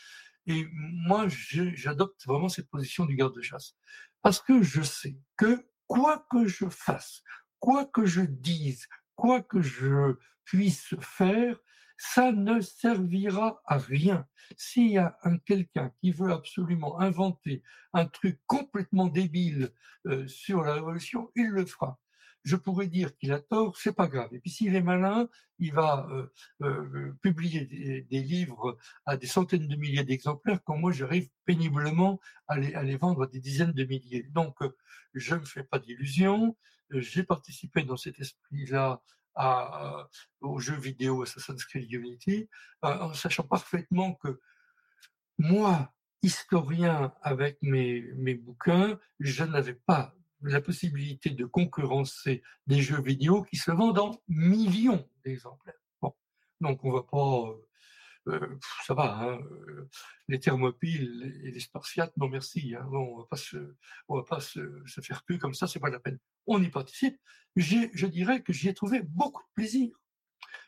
Et 0.48 0.68
moi, 0.72 1.26
j'adopte 1.28 2.24
vraiment 2.28 2.50
cette 2.50 2.70
position 2.70 3.06
du 3.06 3.16
garde-chasse 3.16 3.76
parce 4.22 4.42
que 4.42 4.62
je 4.62 4.82
sais 4.82 5.18
que 5.38 5.66
quoi 5.88 6.26
que 6.32 6.48
je 6.48 6.70
fasse, 6.70 7.24
quoi 7.60 7.86
que 7.86 8.06
je 8.06 8.22
dise, 8.22 8.88
quoi 9.16 9.42
que 9.42 9.62
je 9.62 10.16
puisse 10.44 10.94
faire, 11.00 11.58
ça 11.98 12.32
ne 12.32 12.62
servira 12.62 13.62
à 13.66 13.78
rien. 13.78 14.28
S'il 14.58 14.92
y 14.92 14.98
a 14.98 15.18
un 15.24 15.38
quelqu'un 15.38 15.92
qui 16.02 16.12
veut 16.12 16.32
absolument 16.32 17.00
inventer 17.00 17.64
un 17.94 18.06
truc 18.06 18.40
complètement 18.46 19.08
débile 19.08 19.72
euh, 20.08 20.28
sur 20.28 20.62
la 20.64 20.74
révolution, 20.74 21.32
il 21.36 21.48
le 21.48 21.66
fera. 21.66 22.00
Je 22.44 22.56
pourrais 22.56 22.86
dire 22.88 23.18
qu'il 23.18 23.34
a 23.34 23.40
tort, 23.40 23.76
c'est 23.76 23.96
pas 23.96 24.08
grave. 24.08 24.30
Et 24.34 24.40
puis 24.40 24.52
s'il 24.52 24.76
est 24.76 24.82
malin, 24.82 25.28
il 25.58 25.74
va 25.74 26.08
euh, 26.12 26.28
euh, 26.62 27.18
publier 27.22 27.66
des, 27.66 28.20
livres 28.22 28.78
à 29.06 29.18
des 29.18 29.26
centaines 29.26 29.68
de 29.68 29.76
milliers 29.76 30.04
d'exemplaires, 30.04 30.60
quand 30.64 30.78
moi 30.78 30.92
j'arrive 30.92 31.28
péniblement 31.46 32.20
à 32.48 32.60
les, 32.60 32.76
à 32.76 32.84
les, 32.84 32.98
vendre 32.98 33.24
à 33.24 33.28
des 33.28 33.40
dizaines 33.40 33.72
de 33.72 33.84
milliers. 33.84 34.28
Donc 34.30 34.58
je 35.16 35.36
ne 35.36 35.46
fais 35.46 35.64
pas 35.64 35.80
d'illusions. 35.80 36.56
J'ai 36.92 37.24
participé 37.24 37.84
dans 37.84 37.98
cet 37.98 38.20
esprit-là 38.20 39.02
à, 39.36 40.08
aux 40.42 40.60
jeux 40.60 40.80
vidéo 40.80 41.24
Assassin's 41.24 41.64
Creed 41.66 41.92
Unity, 41.92 42.50
euh, 42.84 43.00
en 43.00 43.14
sachant 43.14 43.44
parfaitement 43.44 44.14
que 44.16 44.40
moi, 45.38 45.94
historien 46.22 47.14
avec 47.22 47.58
mes, 47.62 48.02
mes 48.16 48.36
bouquins, 48.36 48.98
je 49.20 49.44
n'avais 49.44 49.74
pas 49.74 50.16
la 50.42 50.62
possibilité 50.62 51.30
de 51.32 51.46
concurrencer 51.46 52.44
des 52.68 52.82
jeux 52.82 53.02
vidéo 53.02 53.44
qui 53.44 53.58
se 53.58 53.72
vendent 53.72 54.00
en 54.00 54.22
millions 54.28 55.08
d'exemplaires. 55.24 55.76
Donc 56.62 56.84
on 56.84 56.92
va 56.92 57.04
pas 57.04 57.54
euh, 58.28 58.58
ça 58.86 58.94
va, 58.94 59.18
hein, 59.20 59.40
euh, 59.52 59.88
les 60.28 60.40
thermopiles 60.40 61.42
et 61.44 61.52
les 61.52 61.60
spartiates, 61.60 62.16
non 62.18 62.28
merci, 62.28 62.76
hein, 62.76 62.88
on 62.92 63.28
on 64.08 64.18
va 64.18 64.24
pas 64.24 64.40
se, 64.40 64.84
faire 65.02 65.24
plus 65.24 65.38
comme 65.38 65.54
ça, 65.54 65.68
c'est 65.68 65.80
pas 65.80 65.90
la 65.90 66.00
peine. 66.00 66.20
On 66.48 66.62
y 66.62 66.70
participe. 66.70 67.20
Je 67.56 68.06
dirais 68.08 68.42
que 68.42 68.52
j'y 68.52 68.68
ai 68.68 68.74
trouvé 68.74 69.02
beaucoup 69.04 69.44
de 69.44 69.54
plaisir, 69.54 69.90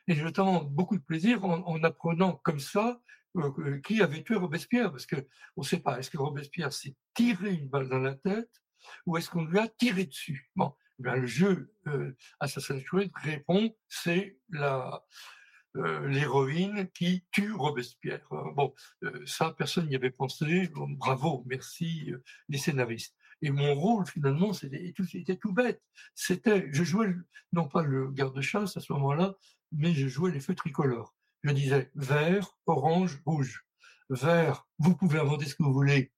et 0.07 0.15
notamment 0.15 0.63
beaucoup 0.63 0.97
de 0.97 1.03
plaisir 1.03 1.43
en, 1.45 1.65
en 1.67 1.83
apprenant 1.83 2.39
comme 2.43 2.59
ça 2.59 3.01
euh, 3.35 3.81
qui 3.81 4.01
avait 4.01 4.23
tué 4.23 4.35
Robespierre, 4.35 4.91
parce 4.91 5.05
que 5.05 5.27
on 5.55 5.63
sait 5.63 5.79
pas, 5.79 5.99
est-ce 5.99 6.09
que 6.09 6.17
Robespierre 6.17 6.71
s'est 6.71 6.95
tiré 7.13 7.53
une 7.53 7.69
balle 7.69 7.89
dans 7.89 7.99
la 7.99 8.15
tête 8.15 8.51
ou 9.05 9.17
est-ce 9.17 9.29
qu'on 9.29 9.45
lui 9.45 9.59
a 9.59 9.67
tiré 9.67 10.05
dessus? 10.05 10.49
Bon, 10.55 10.73
eh 10.99 11.03
le 11.03 11.25
jeu 11.25 11.73
Assassin's 12.39 12.83
Creed 12.83 13.11
répond, 13.15 13.75
c'est 13.89 14.39
la 14.49 15.03
euh, 15.77 16.07
l'héroïne 16.07 16.89
qui 16.93 17.23
tue 17.31 17.53
Robespierre. 17.53 18.25
Euh, 18.31 18.51
bon, 18.55 18.73
euh, 19.03 19.23
ça, 19.25 19.53
personne 19.57 19.87
n'y 19.87 19.95
avait 19.95 20.11
pensé. 20.11 20.69
bravo, 20.73 21.43
merci 21.45 22.11
les 22.49 22.57
scénaristes. 22.57 23.15
Et 23.41 23.51
mon 23.51 23.75
rôle, 23.75 24.05
finalement, 24.07 24.53
c'était 24.53 24.93
tout, 24.93 25.05
tout 25.39 25.53
bête. 25.53 25.81
C'était, 26.15 26.67
je 26.71 26.83
jouais 26.83 27.13
non 27.53 27.67
pas 27.67 27.83
le 27.83 28.09
garde-chasse 28.11 28.77
à 28.77 28.79
ce 28.79 28.91
moment-là, 28.93 29.35
mais 29.71 29.93
je 29.93 30.07
jouais 30.07 30.31
les 30.31 30.39
feux 30.39 30.55
tricolores. 30.55 31.15
Je 31.43 31.51
disais 31.51 31.91
vert, 31.95 32.57
orange, 32.65 33.21
rouge. 33.25 33.63
Vert, 34.09 34.67
vous 34.79 34.95
pouvez 34.95 35.19
inventer 35.19 35.45
ce 35.45 35.55
que 35.55 35.63
vous 35.63 35.73
voulez. 35.73 36.11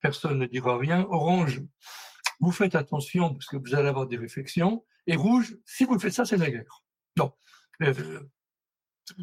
Personne 0.00 0.38
ne 0.38 0.46
dira 0.46 0.78
rien. 0.78 1.06
Orange, 1.10 1.62
vous 2.38 2.52
faites 2.52 2.74
attention 2.74 3.34
parce 3.34 3.46
que 3.46 3.56
vous 3.56 3.74
allez 3.74 3.88
avoir 3.88 4.06
des 4.06 4.16
réflexions. 4.16 4.84
Et 5.06 5.16
rouge, 5.16 5.56
si 5.64 5.84
vous 5.84 5.98
faites 5.98 6.12
ça, 6.12 6.24
c'est 6.24 6.36
la 6.36 6.50
guerre. 6.50 6.84
Non. 7.16 7.32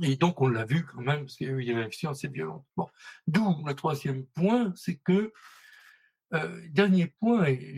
Et 0.01 0.15
donc, 0.15 0.41
on 0.41 0.47
l'a 0.47 0.65
vu 0.65 0.85
quand 0.85 1.01
même, 1.01 1.21
parce 1.21 1.35
qu'il 1.35 1.47
y 1.47 1.49
a 1.49 1.53
eu 1.53 1.65
des 1.65 1.73
réactions 1.73 2.11
assez 2.11 2.27
violentes. 2.27 2.65
Bon. 2.75 2.87
D'où 3.27 3.63
le 3.65 3.73
troisième 3.73 4.25
point, 4.27 4.73
c'est 4.75 4.97
que, 4.97 5.31
euh, 6.33 6.61
dernier 6.69 7.07
point, 7.07 7.45
et 7.45 7.77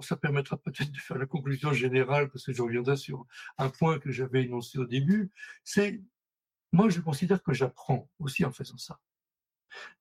ça 0.00 0.16
permettra 0.16 0.56
peut-être 0.56 0.90
de 0.90 0.98
faire 0.98 1.18
la 1.18 1.26
conclusion 1.26 1.72
générale, 1.72 2.30
parce 2.30 2.44
que 2.44 2.52
je 2.52 2.62
reviendrai 2.62 2.96
sur 2.96 3.26
un 3.58 3.70
point 3.70 3.98
que 3.98 4.10
j'avais 4.10 4.44
énoncé 4.44 4.78
au 4.78 4.86
début, 4.86 5.30
c'est, 5.64 6.02
moi, 6.72 6.88
je 6.88 7.00
considère 7.00 7.42
que 7.42 7.52
j'apprends 7.52 8.10
aussi 8.18 8.44
en 8.44 8.52
faisant 8.52 8.78
ça. 8.78 8.98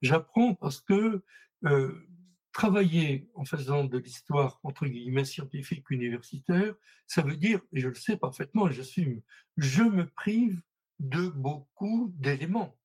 J'apprends 0.01 0.55
parce 0.55 0.81
que 0.81 1.23
euh, 1.65 2.07
travailler 2.51 3.29
en 3.35 3.45
faisant 3.45 3.83
de 3.85 3.97
l'histoire, 3.97 4.59
entre 4.63 4.85
guillemets, 4.85 5.25
scientifique 5.25 5.89
universitaire, 5.89 6.73
ça 7.07 7.21
veut 7.21 7.37
dire, 7.37 7.61
et 7.71 7.79
je 7.79 7.87
le 7.87 7.95
sais 7.95 8.17
parfaitement 8.17 8.69
j'assume, 8.69 9.21
je 9.57 9.83
me 9.83 10.05
prive 10.05 10.61
de 11.01 11.27
beaucoup 11.29 12.13
d'éléments. 12.17 12.77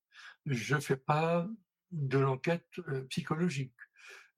Je 0.47 0.77
fais 0.79 0.97
pas 0.97 1.49
de 1.93 2.19
l'enquête 2.19 2.67
euh, 2.89 3.05
psychologique. 3.05 3.75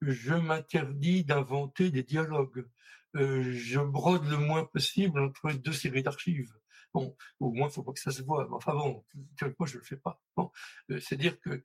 Je 0.00 0.34
m'interdis 0.34 1.24
d'inventer 1.24 1.90
des 1.90 2.02
dialogues. 2.02 2.68
Euh, 3.16 3.42
je 3.52 3.80
brode 3.80 4.26
le 4.26 4.36
moins 4.36 4.64
possible 4.64 5.20
entre 5.20 5.52
deux 5.52 5.72
séries 5.72 6.02
d'archives. 6.02 6.52
Bon, 6.92 7.16
au 7.40 7.52
moins, 7.52 7.68
faut 7.68 7.82
pas 7.82 7.92
que 7.92 8.00
ça 8.00 8.10
se 8.10 8.22
voit. 8.22 8.48
Enfin 8.52 8.74
bon, 8.74 9.04
moi, 9.58 9.68
je 9.68 9.78
le 9.78 9.84
fais 9.84 9.96
pas. 9.96 10.20
Euh, 10.90 11.00
c'est 11.00 11.16
dire 11.16 11.40
que 11.40 11.62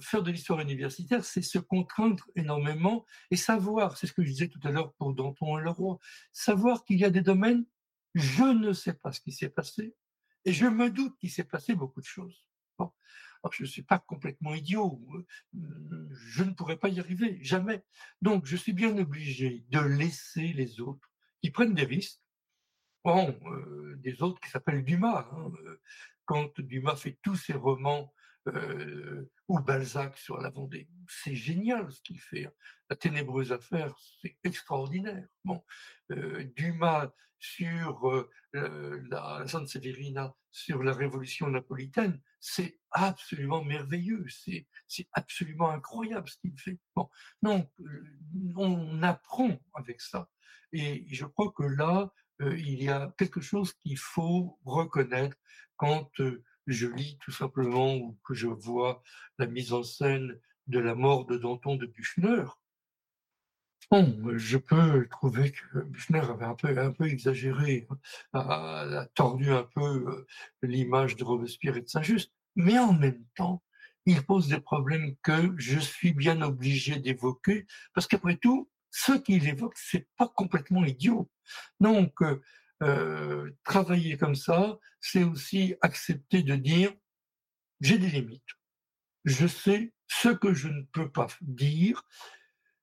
faire 0.00 0.24
de 0.24 0.30
l'histoire 0.32 0.58
universitaire, 0.58 1.24
c'est 1.24 1.42
se 1.42 1.58
contraindre 1.58 2.24
énormément 2.34 3.06
et 3.30 3.36
savoir, 3.36 3.96
c'est 3.96 4.08
ce 4.08 4.12
que 4.12 4.24
je 4.24 4.28
disais 4.28 4.48
tout 4.48 4.58
à 4.64 4.72
l'heure 4.72 4.92
pour 4.94 5.14
Danton 5.14 5.56
et 5.56 5.62
Leroy, 5.62 5.98
savoir 6.32 6.84
qu'il 6.84 6.98
y 6.98 7.04
a 7.04 7.10
des 7.10 7.20
domaines, 7.20 7.64
je 8.14 8.42
ne 8.42 8.72
sais 8.72 8.94
pas 8.94 9.12
ce 9.12 9.20
qui 9.20 9.30
s'est 9.30 9.48
passé, 9.48 9.94
et 10.44 10.52
je 10.52 10.66
me 10.66 10.90
doute 10.90 11.16
qu'il 11.18 11.30
s'est 11.30 11.44
passé 11.44 11.74
beaucoup 11.74 12.00
de 12.00 12.06
choses. 12.06 12.46
Bon. 12.78 12.92
Alors, 13.42 13.52
je 13.52 13.62
ne 13.62 13.68
suis 13.68 13.82
pas 13.82 13.98
complètement 13.98 14.54
idiot. 14.54 15.00
Euh, 15.54 16.08
je 16.12 16.44
ne 16.44 16.52
pourrais 16.52 16.76
pas 16.76 16.88
y 16.88 17.00
arriver, 17.00 17.38
jamais. 17.42 17.82
Donc, 18.22 18.46
je 18.46 18.56
suis 18.56 18.72
bien 18.72 18.96
obligé 18.98 19.64
de 19.68 19.80
laisser 19.80 20.52
les 20.52 20.80
autres 20.80 21.10
qui 21.42 21.50
prennent 21.50 21.74
des 21.74 21.84
risques. 21.84 22.20
Bon, 23.04 23.38
euh, 23.46 23.96
des 23.98 24.22
autres 24.22 24.40
qui 24.40 24.50
s'appellent 24.50 24.84
Dumas. 24.84 25.28
Hein. 25.32 25.52
Euh, 25.64 25.80
quand 26.24 26.60
Dumas 26.60 26.96
fait 26.96 27.18
tous 27.22 27.36
ses 27.36 27.54
romans 27.54 28.12
ou 29.48 29.60
Balzac 29.60 30.16
sur 30.16 30.38
la 30.38 30.48
Vendée. 30.50 30.88
C'est 31.06 31.34
génial 31.36 31.92
ce 31.92 32.00
qu'il 32.00 32.18
fait. 32.18 32.46
Hein. 32.46 32.52
La 32.88 32.96
ténébreuse 32.96 33.52
affaire, 33.52 33.94
c'est 34.20 34.36
extraordinaire. 34.42 35.28
Bon, 35.44 35.62
Dumas 36.56 37.12
sur 37.40 38.28
euh, 38.54 39.02
la, 39.10 39.44
Sainte 39.46 39.68
Severina, 39.68 40.34
sur 40.50 40.82
la 40.82 40.92
Révolution 40.92 41.48
napolitaine, 41.48 42.20
c'est 42.38 42.78
absolument 42.92 43.64
merveilleux. 43.64 44.24
C'est 44.86 45.08
absolument 45.12 45.70
incroyable 45.70 46.28
ce 46.28 46.36
qu'il 46.38 46.58
fait. 46.58 46.78
Bon, 46.94 47.08
donc 47.42 47.70
on 48.56 49.02
apprend 49.02 49.58
avec 49.74 50.00
ça. 50.00 50.28
Et 50.72 51.04
je 51.08 51.24
crois 51.24 51.52
que 51.52 51.64
là, 51.64 52.12
il 52.40 52.82
y 52.82 52.88
a 52.88 53.12
quelque 53.18 53.40
chose 53.40 53.72
qu'il 53.74 53.98
faut 53.98 54.58
reconnaître 54.64 55.36
quand 55.76 56.10
je 56.66 56.86
lis 56.86 57.18
tout 57.22 57.32
simplement 57.32 57.96
ou 57.96 58.18
que 58.24 58.34
je 58.34 58.46
vois 58.46 59.02
la 59.38 59.46
mise 59.46 59.72
en 59.72 59.82
scène 59.82 60.38
de 60.66 60.78
la 60.78 60.94
mort 60.94 61.26
de 61.26 61.36
Danton 61.36 61.76
de 61.76 61.86
Buchner, 61.86 62.44
bon, 63.90 64.38
je 64.38 64.56
peux 64.56 65.06
trouver 65.08 65.52
que 65.52 65.78
Buchner 65.80 66.20
avait 66.20 66.78
un 66.78 66.92
peu, 66.92 67.06
exagéré, 67.06 67.88
a, 68.32 69.06
tordu 69.14 69.50
un 69.50 69.64
peu 69.74 69.80
euh, 69.82 70.26
l'image 70.62 71.16
de 71.16 71.24
Robespierre 71.24 71.76
et 71.76 71.82
de 71.82 71.88
Saint-Just, 71.88 72.32
mais 72.56 72.78
en 72.78 72.92
même 72.92 73.24
temps, 73.36 73.62
il 74.06 74.22
pose 74.22 74.48
des 74.48 74.60
problèmes 74.60 75.14
que 75.22 75.54
je 75.58 75.78
suis 75.78 76.12
bien 76.12 76.40
obligé 76.42 76.96
d'évoquer, 76.96 77.66
parce 77.94 78.06
qu'après 78.06 78.36
tout, 78.36 78.70
ce 78.90 79.12
qu'il 79.12 79.46
évoque, 79.46 79.76
c'est 79.76 80.08
pas 80.16 80.28
complètement 80.28 80.84
idiot. 80.84 81.30
Donc, 81.80 82.22
euh, 82.22 82.40
euh, 82.82 83.50
travailler 83.64 84.16
comme 84.16 84.34
ça, 84.34 84.78
c'est 85.00 85.24
aussi 85.24 85.74
accepter 85.82 86.42
de 86.42 86.56
dire 86.56 86.92
j'ai 87.80 87.98
des 87.98 88.08
limites. 88.08 88.42
Je 89.24 89.46
sais 89.46 89.92
ce 90.08 90.28
que 90.28 90.54
je 90.54 90.68
ne 90.68 90.82
peux 90.92 91.10
pas 91.10 91.28
dire. 91.40 92.02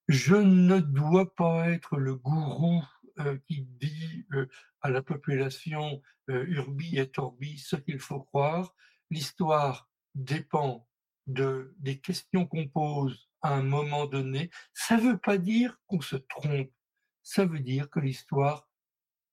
Je 0.08 0.36
ne 0.36 0.80
dois 0.80 1.36
pas 1.36 1.70
être 1.70 1.98
le 1.98 2.16
gourou 2.16 2.84
euh, 3.20 3.38
qui 3.48 3.64
dit 3.64 4.26
euh, 4.34 4.48
à 4.82 4.90
la 4.90 5.02
population 5.02 6.02
urbi 6.30 6.98
et 6.98 7.10
orbi 7.16 7.58
ce 7.58 7.78
qu'il 7.78 8.00
faut 8.00 8.20
croire. 8.20 8.76
L'histoire 9.10 9.90
dépend 10.14 10.86
de 11.28 11.74
des 11.80 12.00
questions 12.00 12.46
qu'on 12.46 12.68
pose 12.68 13.30
à 13.42 13.54
un 13.54 13.64
moment 13.64 14.06
donné. 14.08 14.50
Ça 14.74 14.98
ne 14.98 15.12
veut 15.12 15.18
pas 15.18 15.38
dire 15.38 15.80
qu'on 15.88 16.02
se 16.02 16.16
trompe. 16.16 16.72
Ça 17.24 17.46
veut 17.46 17.60
dire 17.60 17.90
que 17.90 18.00
l'histoire 18.00 18.70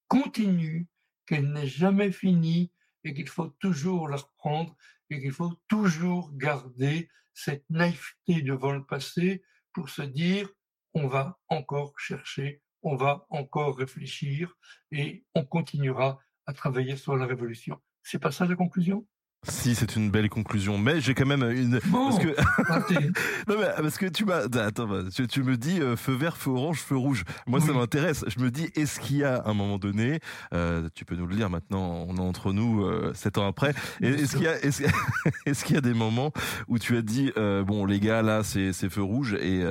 continue, 0.08 0.88
qu'elle 1.26 1.50
n'est 1.52 1.66
jamais 1.66 2.12
finie 2.12 2.70
et 3.04 3.14
qu'il 3.14 3.28
faut 3.28 3.48
toujours 3.60 4.08
la 4.08 4.16
reprendre 4.16 4.76
et 5.10 5.20
qu'il 5.20 5.32
faut 5.32 5.54
toujours 5.68 6.32
garder 6.36 7.08
cette 7.32 7.68
naïveté 7.70 8.42
devant 8.42 8.72
le 8.72 8.84
passé 8.84 9.42
pour 9.72 9.88
se 9.88 10.02
dire 10.02 10.48
on 10.94 11.08
va 11.08 11.38
encore 11.48 11.98
chercher, 11.98 12.62
on 12.82 12.96
va 12.96 13.26
encore 13.30 13.76
réfléchir 13.76 14.56
et 14.92 15.24
on 15.34 15.44
continuera 15.44 16.20
à 16.46 16.52
travailler 16.52 16.96
sur 16.96 17.16
la 17.16 17.26
révolution. 17.26 17.80
C'est 18.02 18.18
pas 18.18 18.30
ça 18.32 18.46
la 18.46 18.56
conclusion? 18.56 19.06
Si, 19.48 19.74
c'est 19.74 19.96
une 19.96 20.10
belle 20.10 20.28
conclusion, 20.28 20.78
mais 20.78 21.00
j'ai 21.00 21.14
quand 21.14 21.26
même 21.26 21.42
une 21.50 21.80
parce 21.80 22.18
que 22.18 22.28
non 23.48 23.56
mais 23.58 23.68
parce 23.76 23.98
que 23.98 24.06
tu 24.06 24.24
m'as 24.24 24.44
attends, 24.44 24.86
bah, 24.86 25.02
tu, 25.28 25.42
me 25.42 25.56
dis 25.56 25.80
euh, 25.80 25.96
feu 25.96 26.12
vert, 26.12 26.36
feu 26.36 26.50
orange, 26.50 26.78
feu 26.78 26.96
rouge. 26.96 27.24
Moi, 27.46 27.60
ça 27.60 27.72
m'intéresse. 27.72 28.24
Je 28.26 28.40
me 28.40 28.50
dis, 28.50 28.70
est-ce 28.74 29.00
qu'il 29.00 29.18
y 29.18 29.24
a 29.24 29.42
un 29.46 29.54
moment 29.54 29.78
donné, 29.78 30.20
euh, 30.52 30.88
tu 30.94 31.04
peux 31.04 31.16
nous 31.16 31.26
le 31.26 31.36
dire 31.36 31.50
maintenant, 31.50 32.06
on 32.08 32.16
est 32.16 32.20
entre 32.20 32.52
nous 32.52 32.84
euh, 32.84 33.12
sept 33.14 33.38
ans 33.38 33.46
après. 33.46 33.74
Est-ce 34.00 34.36
qu'il 34.36 34.44
y 34.44 34.48
a 34.48 34.54
est-ce 35.46 35.64
qu'il 35.64 35.74
y 35.74 35.78
a 35.78 35.82
des 35.82 35.94
moments 35.94 36.32
où 36.68 36.78
tu 36.78 36.96
as 36.96 37.02
dit 37.02 37.32
bon 37.36 37.84
les 37.84 38.00
gars 38.00 38.22
là 38.22 38.42
c'est 38.42 38.72
c'est 38.72 38.88
feu 38.88 39.02
rouge 39.02 39.34
et 39.34 39.62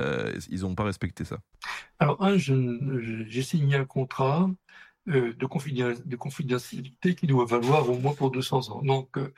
ils 0.50 0.60
n'ont 0.60 0.74
pas 0.74 0.84
respecté 0.84 1.24
ça? 1.24 1.38
Alors 1.98 2.22
un, 2.22 2.36
j'ai 2.36 3.42
signé 3.42 3.76
un 3.76 3.84
contrat 3.84 4.48
euh, 5.08 5.34
de, 5.34 6.16
confidentialité 6.16 7.14
qui 7.14 7.26
doit 7.26 7.44
valoir 7.44 7.90
au 7.90 7.98
moins 7.98 8.14
pour 8.14 8.30
200 8.30 8.70
ans. 8.70 8.82
Donc, 8.82 9.18
euh, 9.18 9.28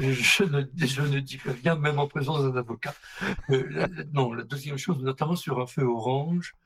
je, 0.00 0.42
ne, 0.42 1.20
dis 1.20 1.38
rien, 1.62 1.76
même 1.76 2.00
en 2.00 2.08
présence 2.08 2.42
d'un 2.42 2.56
avocat. 2.56 2.92
Euh, 3.50 3.86
non, 4.12 4.32
la 4.32 4.42
deuxième 4.42 4.78
chose, 4.78 4.98
notamment 4.98 5.36
sur 5.36 5.60
un 5.60 5.68
feu 5.68 5.84
orange, 5.84 6.56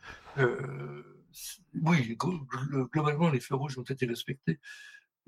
oui, 1.83 2.17
globalement, 2.17 3.29
les 3.29 3.41
feux 3.41 3.57
rouges 3.57 3.77
ont 3.77 3.83
été 3.83 4.07
respectés. 4.07 4.59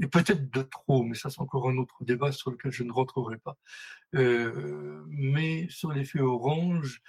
Et 0.00 0.06
peut-être 0.06 0.50
de 0.50 0.62
trop, 0.62 1.02
mais 1.02 1.14
ça 1.14 1.28
c'est 1.28 1.40
encore 1.40 1.68
un 1.68 1.76
autre 1.76 2.04
débat 2.04 2.32
sur 2.32 2.50
lequel 2.50 2.70
je 2.72 2.82
ne 2.82 2.92
rentrerai 2.92 3.36
pas. 3.36 3.58
mais 4.14 5.68
sur 5.68 5.92
les 5.92 6.06
feux 6.06 6.22
orange, 6.22 7.02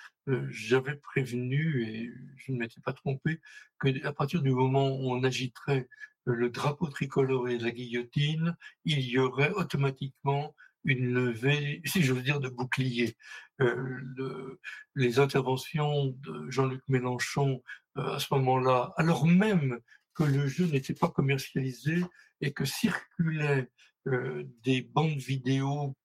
j'avais 0.49 0.95
prévenu, 0.95 1.83
et 1.87 2.11
je 2.35 2.51
ne 2.51 2.57
m'étais 2.57 2.81
pas 2.81 2.91
trompé, 2.91 3.39
qu'à 3.81 4.11
partir 4.11 4.41
du 4.41 4.51
moment 4.51 4.89
où 4.89 5.13
on 5.13 5.23
agiterait 5.23 5.87
le 6.25 6.49
drapeau 6.49 6.87
tricolore 6.87 7.49
et 7.49 7.57
la 7.57 7.71
guillotine, 7.71 8.55
il 8.85 9.01
y 9.01 9.17
aurait 9.17 9.51
automatiquement 9.51 10.55
une 10.83 11.13
levée, 11.13 11.81
si 11.85 12.01
je 12.03 12.13
veux 12.13 12.21
dire, 12.21 12.39
de 12.39 12.49
bouclier. 12.49 13.15
Euh, 13.61 14.57
les 14.95 15.19
interventions 15.19 16.07
de 16.07 16.49
Jean-Luc 16.49 16.81
Mélenchon 16.87 17.61
euh, 17.97 18.15
à 18.15 18.19
ce 18.19 18.33
moment-là, 18.35 18.93
alors 18.95 19.25
même 19.25 19.79
que 20.13 20.23
le 20.23 20.47
jeu 20.47 20.65
n'était 20.65 20.93
pas 20.93 21.09
commercialisé 21.09 22.03
et 22.41 22.53
que 22.53 22.63
circulaient 22.63 23.69
euh, 24.07 24.43
des 24.63 24.81
bandes 24.81 25.17
vidéo 25.17 25.95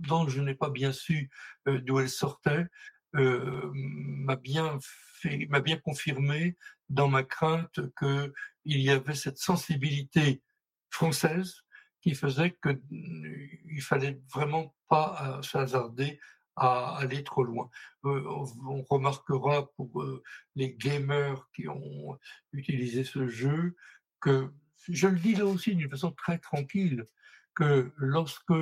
dont 0.00 0.26
je 0.28 0.40
n'ai 0.40 0.54
pas 0.54 0.70
bien 0.70 0.92
su 0.92 1.30
d'où 1.66 2.00
elles 2.00 2.08
sortaient, 2.08 2.66
m'a 3.12 4.36
bien 4.36 4.78
fait, 4.80 5.46
m'a 5.48 5.60
bien 5.60 5.76
confirmé 5.76 6.56
dans 6.88 7.08
ma 7.08 7.22
crainte 7.22 7.80
que 7.94 8.32
il 8.66 8.80
y 8.80 8.90
avait 8.90 9.14
cette 9.14 9.38
sensibilité 9.38 10.42
française 10.90 11.62
qui 12.00 12.14
faisait 12.14 12.50
que 12.50 12.68
euh, 12.70 13.80
fallait 13.80 14.20
vraiment 14.32 14.74
pas 14.88 15.38
euh, 15.38 15.42
s'hasarder 15.42 16.20
à 16.56 16.96
aller 16.96 17.22
trop 17.22 17.44
loin. 17.44 17.70
Euh, 18.04 18.22
on 18.66 18.82
remarquera 18.88 19.70
pour 19.76 20.04
les 20.54 20.74
gamers 20.74 21.48
qui 21.54 21.68
ont 21.68 22.18
utilisé 22.52 23.04
ce 23.04 23.28
jeu 23.28 23.76
que 24.20 24.50
je 24.88 25.06
le 25.08 25.18
dis 25.18 25.34
là 25.34 25.44
aussi 25.44 25.74
d'une 25.74 25.90
façon 25.90 26.12
très 26.12 26.38
tranquille 26.38 27.06
que 27.54 27.92
lorsque 27.96 28.54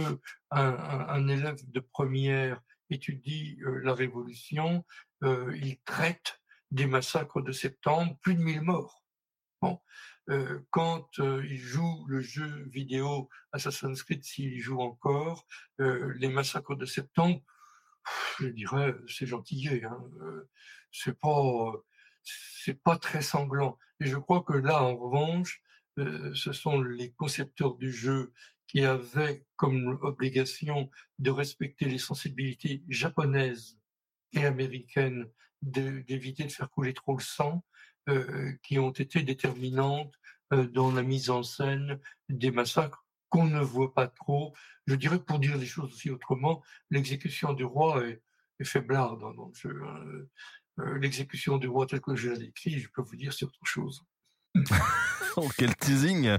un, 0.51 1.28
élève 1.28 1.60
de 1.70 1.81
première 1.81 2.60
étudie 2.90 3.59
la 3.82 3.94
Révolution, 3.94 4.85
il 5.22 5.78
traite 5.85 6.40
des 6.70 6.86
massacres 6.86 7.43
de 7.43 7.52
septembre, 7.52 8.16
plus 8.22 8.35
de 8.35 8.40
1000 8.40 8.62
morts. 8.62 9.03
Euh, 10.31 10.61
quand 10.70 11.07
euh, 11.19 11.45
il 11.47 11.59
joue 11.59 12.07
le 12.07 12.20
jeu 12.20 12.65
vidéo 12.70 13.28
Assassin's 13.53 14.03
Creed, 14.03 14.24
s'il 14.24 14.59
joue 14.59 14.81
encore, 14.81 15.47
euh, 15.81 16.15
les 16.16 16.28
massacres 16.28 16.77
de 16.77 16.86
septembre, 16.86 17.43
je 18.41 18.49
dirais, 18.49 18.95
c'est 19.07 19.27
gentillet. 19.27 19.85
Hein, 19.85 20.03
c'est 20.93 21.19
pas, 21.19 21.73
c'est 22.23 22.82
pas 22.82 22.97
très 22.97 23.23
sanglant. 23.23 23.78
Et 24.01 24.07
je 24.07 24.16
crois 24.16 24.43
que 24.43 24.55
là, 24.55 24.82
en 24.82 24.97
revanche, 24.97 25.62
ce 25.97 26.53
sont 26.53 26.81
les 26.81 27.12
concepteurs 27.12 27.77
du 27.77 27.93
jeu 27.93 28.32
qui 28.66 28.85
avaient 28.85 29.47
comme 29.57 29.99
obligation 30.03 30.91
de 31.19 31.31
respecter 31.31 31.86
les 31.86 31.99
sensibilités 31.99 32.82
japonaises 32.89 33.78
et 34.32 34.45
américaines, 34.45 35.31
d'éviter 35.62 36.45
de 36.45 36.53
faire 36.53 36.70
couler 36.70 36.93
trop 36.93 37.16
le 37.16 37.23
sang, 37.23 37.62
euh, 37.62 37.74
qui 38.62 38.78
ont 38.78 38.90
été 38.90 39.22
déterminantes 39.22 40.14
euh, 40.52 40.66
dans 40.66 40.93
la 40.93 41.02
mise 41.02 41.31
en 41.31 41.43
scène 41.43 41.98
des 42.28 42.51
massacres 42.51 43.06
qu'on 43.31 43.47
ne 43.47 43.60
voit 43.60 43.94
pas 43.94 44.09
trop. 44.09 44.55
Je 44.86 44.94
dirais, 44.94 45.18
pour 45.18 45.39
dire 45.39 45.56
les 45.56 45.66
choses 45.66 45.93
aussi 45.93 46.10
autrement, 46.10 46.62
l'exécution 46.90 47.55
du 47.55 47.64
roi 47.64 48.06
est, 48.06 48.22
est 48.60 48.64
faiblarde 48.64 49.20
dans 49.20 49.51
hein. 49.64 50.28
euh, 50.81 50.98
L'exécution 50.98 51.56
du 51.56 51.68
roi 51.68 51.86
tel 51.86 52.01
que 52.01 52.14
je 52.14 52.31
l'ai 52.31 52.47
écrit, 52.47 52.78
je 52.78 52.89
peux 52.93 53.02
vous 53.02 53.16
dire, 53.16 53.32
c'est 53.32 53.47
autre 53.47 53.64
chose. 53.64 54.02
oh, 55.36 55.48
quel 55.56 55.74
teasing 55.76 56.39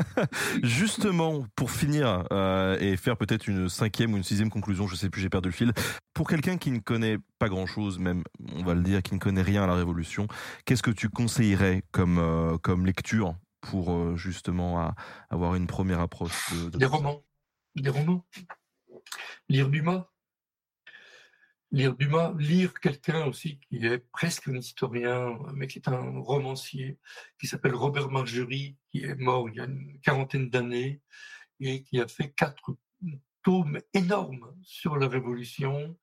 Justement, 0.62 1.44
pour 1.54 1.70
finir 1.70 2.26
euh, 2.32 2.78
et 2.80 2.96
faire 2.96 3.16
peut-être 3.16 3.48
une 3.48 3.68
cinquième 3.68 4.12
ou 4.12 4.16
une 4.16 4.22
sixième 4.22 4.50
conclusion, 4.50 4.86
je 4.86 4.96
sais 4.96 5.10
plus, 5.10 5.20
j'ai 5.20 5.28
perdu 5.28 5.48
le 5.48 5.54
fil. 5.54 5.72
Pour 6.14 6.28
quelqu'un 6.28 6.58
qui 6.58 6.70
ne 6.70 6.78
connaît 6.78 7.18
pas 7.38 7.48
grand-chose, 7.48 7.98
même 7.98 8.22
on 8.54 8.62
va 8.62 8.74
le 8.74 8.82
dire, 8.82 9.02
qui 9.02 9.14
ne 9.14 9.18
connaît 9.18 9.42
rien 9.42 9.64
à 9.64 9.66
la 9.66 9.74
Révolution, 9.74 10.26
qu'est-ce 10.64 10.82
que 10.82 10.90
tu 10.90 11.08
conseillerais 11.08 11.82
comme 11.92 12.18
euh, 12.18 12.58
comme 12.58 12.86
lecture 12.86 13.34
pour 13.60 13.92
euh, 13.92 14.16
justement 14.16 14.92
avoir 15.30 15.54
une 15.54 15.66
première 15.66 16.00
approche 16.00 16.52
de, 16.52 16.78
Des 16.78 16.86
romans, 16.86 17.22
des 17.74 17.90
romans. 17.90 18.24
Lire 19.48 19.68
Dumas, 19.68 20.08
lire 21.72 21.94
Dumas, 21.96 22.32
lire 22.38 22.74
quelqu'un 22.74 23.26
aussi 23.26 23.58
qui 23.60 23.84
est 23.84 23.98
presque 24.12 24.48
un 24.48 24.56
historien, 24.56 25.38
mais 25.54 25.66
qui 25.66 25.78
est 25.78 25.88
un 25.88 26.20
romancier, 26.20 26.98
qui 27.38 27.46
s'appelle 27.46 27.74
Robert 27.74 28.10
Margerie, 28.10 28.76
qui 28.90 29.04
est 29.04 29.16
mort 29.16 29.48
il 29.48 29.56
y 29.56 29.60
a 29.60 29.64
une 29.64 30.00
quarantaine 30.00 30.48
d'années 30.48 31.00
et 31.60 31.82
qui 31.82 32.00
a 32.00 32.08
fait 32.08 32.30
quatre 32.30 32.76
tomes 33.42 33.80
énormes 33.94 34.54
sur 34.62 34.96
la 34.96 35.08
Révolution. 35.08 35.96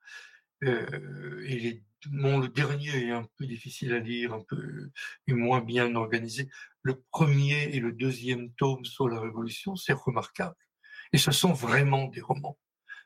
Euh, 0.63 1.43
et 1.45 1.83
le 2.11 2.47
dernier 2.47 3.07
est 3.07 3.11
un 3.11 3.27
peu 3.37 3.45
difficile 3.45 3.93
à 3.93 3.99
lire, 3.99 4.33
un 4.33 4.41
peu 4.41 4.91
et 5.27 5.33
moins 5.33 5.61
bien 5.61 5.95
organisé. 5.95 6.49
Le 6.81 7.01
premier 7.11 7.75
et 7.75 7.79
le 7.79 7.91
deuxième 7.91 8.51
tome 8.53 8.85
sur 8.85 9.07
la 9.07 9.19
Révolution, 9.19 9.75
c'est 9.75 9.93
remarquable. 9.93 10.55
Et 11.13 11.17
ce 11.17 11.31
sont 11.31 11.53
vraiment 11.53 12.07
des 12.07 12.21
romans. 12.21 12.57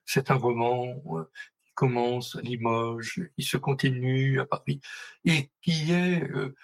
C'est 0.06 0.32
un 0.32 0.36
roman 0.36 1.02
euh, 1.08 1.30
commence 1.78 2.36
à 2.36 2.42
Limoges, 2.42 3.22
qui 3.36 3.44
se 3.44 3.56
continue 3.56 4.40
à 4.40 4.46
Paris, 4.48 4.82
et 5.26 5.52
qui 5.62 5.92
est, 5.92 6.24
euh, 6.24 6.56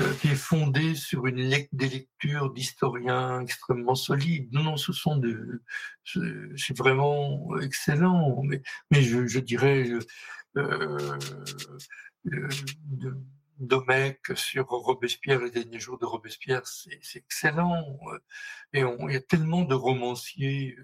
euh, 0.00 0.12
qui 0.20 0.28
est 0.28 0.34
fondé 0.34 0.96
sur 0.96 1.26
une 1.26 1.48
des 1.72 1.88
lectures 1.88 2.52
d'historiens 2.52 3.40
extrêmement 3.40 3.94
solides. 3.94 4.52
Non, 4.52 4.64
non, 4.64 4.76
ce 4.76 4.92
sont 4.92 5.16
de, 5.16 5.62
c'est 6.04 6.76
vraiment 6.76 7.56
excellent, 7.60 8.42
mais, 8.42 8.62
mais 8.90 9.02
je, 9.02 9.38
dirais, 9.38 9.88
euh, 10.56 11.18
euh 12.32 12.48
Domecq 13.58 14.36
sur 14.36 14.66
Robespierre, 14.66 15.40
les 15.40 15.50
derniers 15.50 15.78
jours 15.78 15.98
de 15.98 16.04
Robespierre, 16.04 16.66
c'est 16.66 17.00
excellent. 17.14 17.96
Et 18.72 18.80
il 18.80 19.12
y 19.12 19.16
a 19.16 19.20
tellement 19.20 19.62
de 19.62 19.74
romanciers 19.74 20.76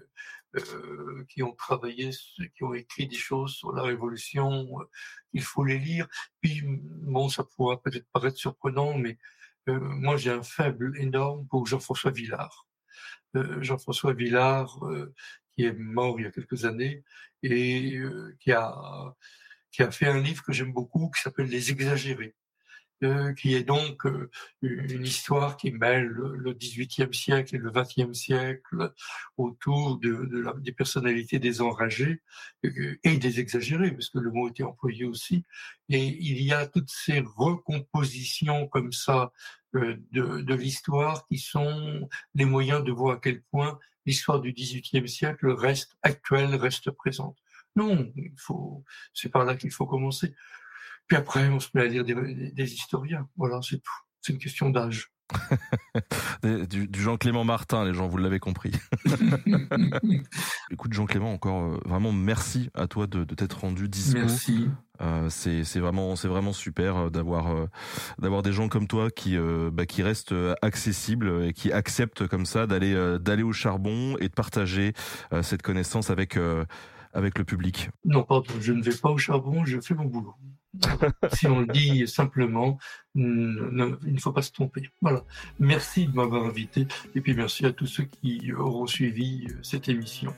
euh, 0.55 1.25
qui 1.29 1.43
ont 1.43 1.53
travaillé, 1.53 2.09
qui 2.55 2.63
ont 2.63 2.73
écrit 2.73 3.07
des 3.07 3.15
choses 3.15 3.53
sur 3.53 3.71
la 3.71 3.83
Révolution. 3.83 4.67
Euh, 4.79 4.85
il 5.33 5.43
faut 5.43 5.63
les 5.63 5.77
lire. 5.77 6.07
Puis, 6.41 6.63
bon, 6.65 7.29
ça 7.29 7.43
pourra 7.43 7.81
peut-être 7.81 8.07
paraître 8.11 8.37
surprenant, 8.37 8.97
mais 8.97 9.19
euh, 9.67 9.79
moi, 9.79 10.17
j'ai 10.17 10.31
un 10.31 10.41
faible 10.41 10.97
énorme 10.97 11.47
pour 11.47 11.67
Jean-François 11.67 12.11
Villard. 12.11 12.67
Jean-François 13.35 14.13
Villard, 14.13 14.79
qui 15.51 15.63
est 15.65 15.73
mort 15.73 16.19
il 16.19 16.23
y 16.23 16.27
a 16.27 16.31
quelques 16.31 16.65
années 16.65 17.03
et 17.43 18.01
qui 18.39 18.51
a 18.51 19.15
qui 19.71 19.83
a 19.83 19.91
fait 19.91 20.07
un 20.07 20.19
livre 20.19 20.43
que 20.43 20.51
j'aime 20.51 20.73
beaucoup 20.73 21.11
qui 21.11 21.21
s'appelle 21.21 21.45
Les 21.45 21.69
Exagérés. 21.69 22.35
Euh, 23.01 23.31
qui 23.33 23.55
est 23.55 23.63
donc 23.63 24.05
euh, 24.05 24.29
une 24.61 25.05
histoire 25.05 25.55
qui 25.55 25.71
mêle 25.71 26.07
le 26.07 26.51
XVIIIe 26.51 27.13
siècle 27.13 27.55
et 27.55 27.57
le 27.57 27.71
XXe 27.71 28.11
siècle 28.11 28.93
autour 29.37 29.99
de, 29.99 30.25
de 30.25 30.39
la, 30.39 30.53
des 30.55 30.73
personnalités 30.73 31.39
euh, 31.39 32.99
et 33.05 33.17
des 33.17 33.39
exagérés, 33.39 33.91
parce 33.91 34.09
que 34.09 34.19
le 34.19 34.31
mot 34.31 34.49
était 34.49 34.63
employé 34.63 35.05
aussi. 35.05 35.45
Et 35.87 36.07
il 36.07 36.41
y 36.43 36.51
a 36.51 36.67
toutes 36.67 36.89
ces 36.89 37.23
recompositions 37.37 38.67
comme 38.67 38.91
ça 38.91 39.31
de, 39.73 40.01
de 40.41 40.53
l'histoire 40.53 41.25
qui 41.27 41.37
sont 41.37 42.09
les 42.35 42.45
moyens 42.45 42.83
de 42.83 42.91
voir 42.91 43.15
à 43.15 43.19
quel 43.21 43.41
point 43.43 43.79
l'histoire 44.05 44.41
du 44.41 44.51
XVIIIe 44.51 45.07
siècle 45.07 45.49
reste 45.51 45.95
actuelle, 46.03 46.53
reste 46.55 46.91
présente. 46.91 47.37
Non, 47.77 48.11
il 48.17 48.33
faut, 48.35 48.83
c'est 49.13 49.29
par 49.29 49.45
là 49.45 49.55
qu'il 49.55 49.71
faut 49.71 49.85
commencer. 49.85 50.33
Puis 51.09 51.17
après, 51.17 51.49
on 51.49 51.59
se 51.59 51.69
met 51.73 51.81
à 51.81 51.85
lire 51.87 52.05
des, 52.05 52.73
historiens. 52.73 53.27
Voilà, 53.35 53.59
c'est 53.61 53.77
tout. 53.77 53.93
C'est 54.21 54.31
une 54.33 54.39
question 54.39 54.69
d'âge. 54.69 55.11
du, 56.43 56.87
du 56.87 57.01
Jean-Clément 57.01 57.43
Martin, 57.43 57.83
les 57.83 57.93
gens, 57.93 58.07
vous 58.07 58.17
l'avez 58.17 58.39
compris. 58.39 58.71
Écoute, 60.71 60.93
Jean-Clément, 60.93 61.33
encore 61.33 61.63
euh, 61.63 61.79
vraiment 61.85 62.11
merci 62.11 62.69
à 62.75 62.87
toi 62.87 63.07
de, 63.07 63.23
de 63.23 63.35
t'être 63.35 63.59
rendu 63.59 63.89
dispo. 63.89 64.19
Merci. 64.19 64.69
Euh, 65.01 65.29
c'est 65.29 65.63
c'est 65.63 65.79
vraiment 65.79 66.15
c'est 66.15 66.27
vraiment 66.27 66.51
super 66.51 66.97
euh, 66.97 67.09
d'avoir 67.09 67.55
euh, 67.55 67.67
d'avoir 68.17 68.41
des 68.41 68.51
gens 68.51 68.67
comme 68.67 68.85
toi 68.87 69.09
qui 69.09 69.37
bah, 69.71 69.85
qui 69.85 70.03
restent 70.03 70.35
accessibles 70.61 71.45
et 71.45 71.53
qui 71.53 71.71
acceptent 71.71 72.27
comme 72.27 72.45
ça 72.45 72.67
d'aller 72.67 73.17
d'aller 73.19 73.43
au 73.43 73.53
charbon 73.53 74.17
et 74.19 74.27
de 74.27 74.33
partager 74.33 74.93
cette 75.41 75.61
connaissance 75.61 76.09
avec 76.09 76.37
avec 77.13 77.37
le 77.37 77.43
public. 77.43 77.89
Non, 78.05 78.23
pardon, 78.23 78.53
je 78.59 78.73
ne 78.73 78.81
vais 78.81 78.95
pas 78.95 79.09
au 79.09 79.17
charbon, 79.17 79.65
je 79.65 79.79
fais 79.79 79.93
mon 79.93 80.05
boulot. 80.05 80.35
si 81.33 81.47
on 81.47 81.61
le 81.61 81.65
dit 81.67 82.07
simplement, 82.07 82.77
il 83.15 83.23
ne 83.23 84.19
faut 84.19 84.31
pas 84.31 84.41
se 84.41 84.51
tromper. 84.51 84.89
Voilà. 85.01 85.23
Merci 85.59 86.07
de 86.07 86.15
m'avoir 86.15 86.45
invité 86.45 86.87
et 87.15 87.21
puis 87.21 87.33
merci 87.33 87.65
à 87.65 87.71
tous 87.71 87.87
ceux 87.87 88.03
qui 88.03 88.53
auront 88.53 88.85
suivi 88.85 89.47
euh, 89.49 89.53
cette 89.63 89.89
émission. 89.89 90.33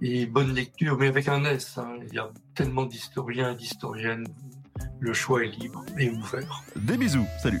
Et 0.00 0.26
bonne 0.26 0.52
lecture, 0.54 0.98
mais 0.98 1.06
avec 1.08 1.28
un 1.28 1.44
S. 1.44 1.78
hein. 1.78 1.96
Il 2.08 2.14
y 2.14 2.18
a 2.18 2.30
tellement 2.54 2.86
d'historiens 2.86 3.52
et 3.52 3.56
d'historiennes. 3.56 4.26
Le 5.00 5.12
choix 5.12 5.44
est 5.44 5.50
libre 5.50 5.84
et 5.98 6.10
ouvert. 6.10 6.64
Des 6.76 6.96
bisous, 6.96 7.26
salut. 7.42 7.60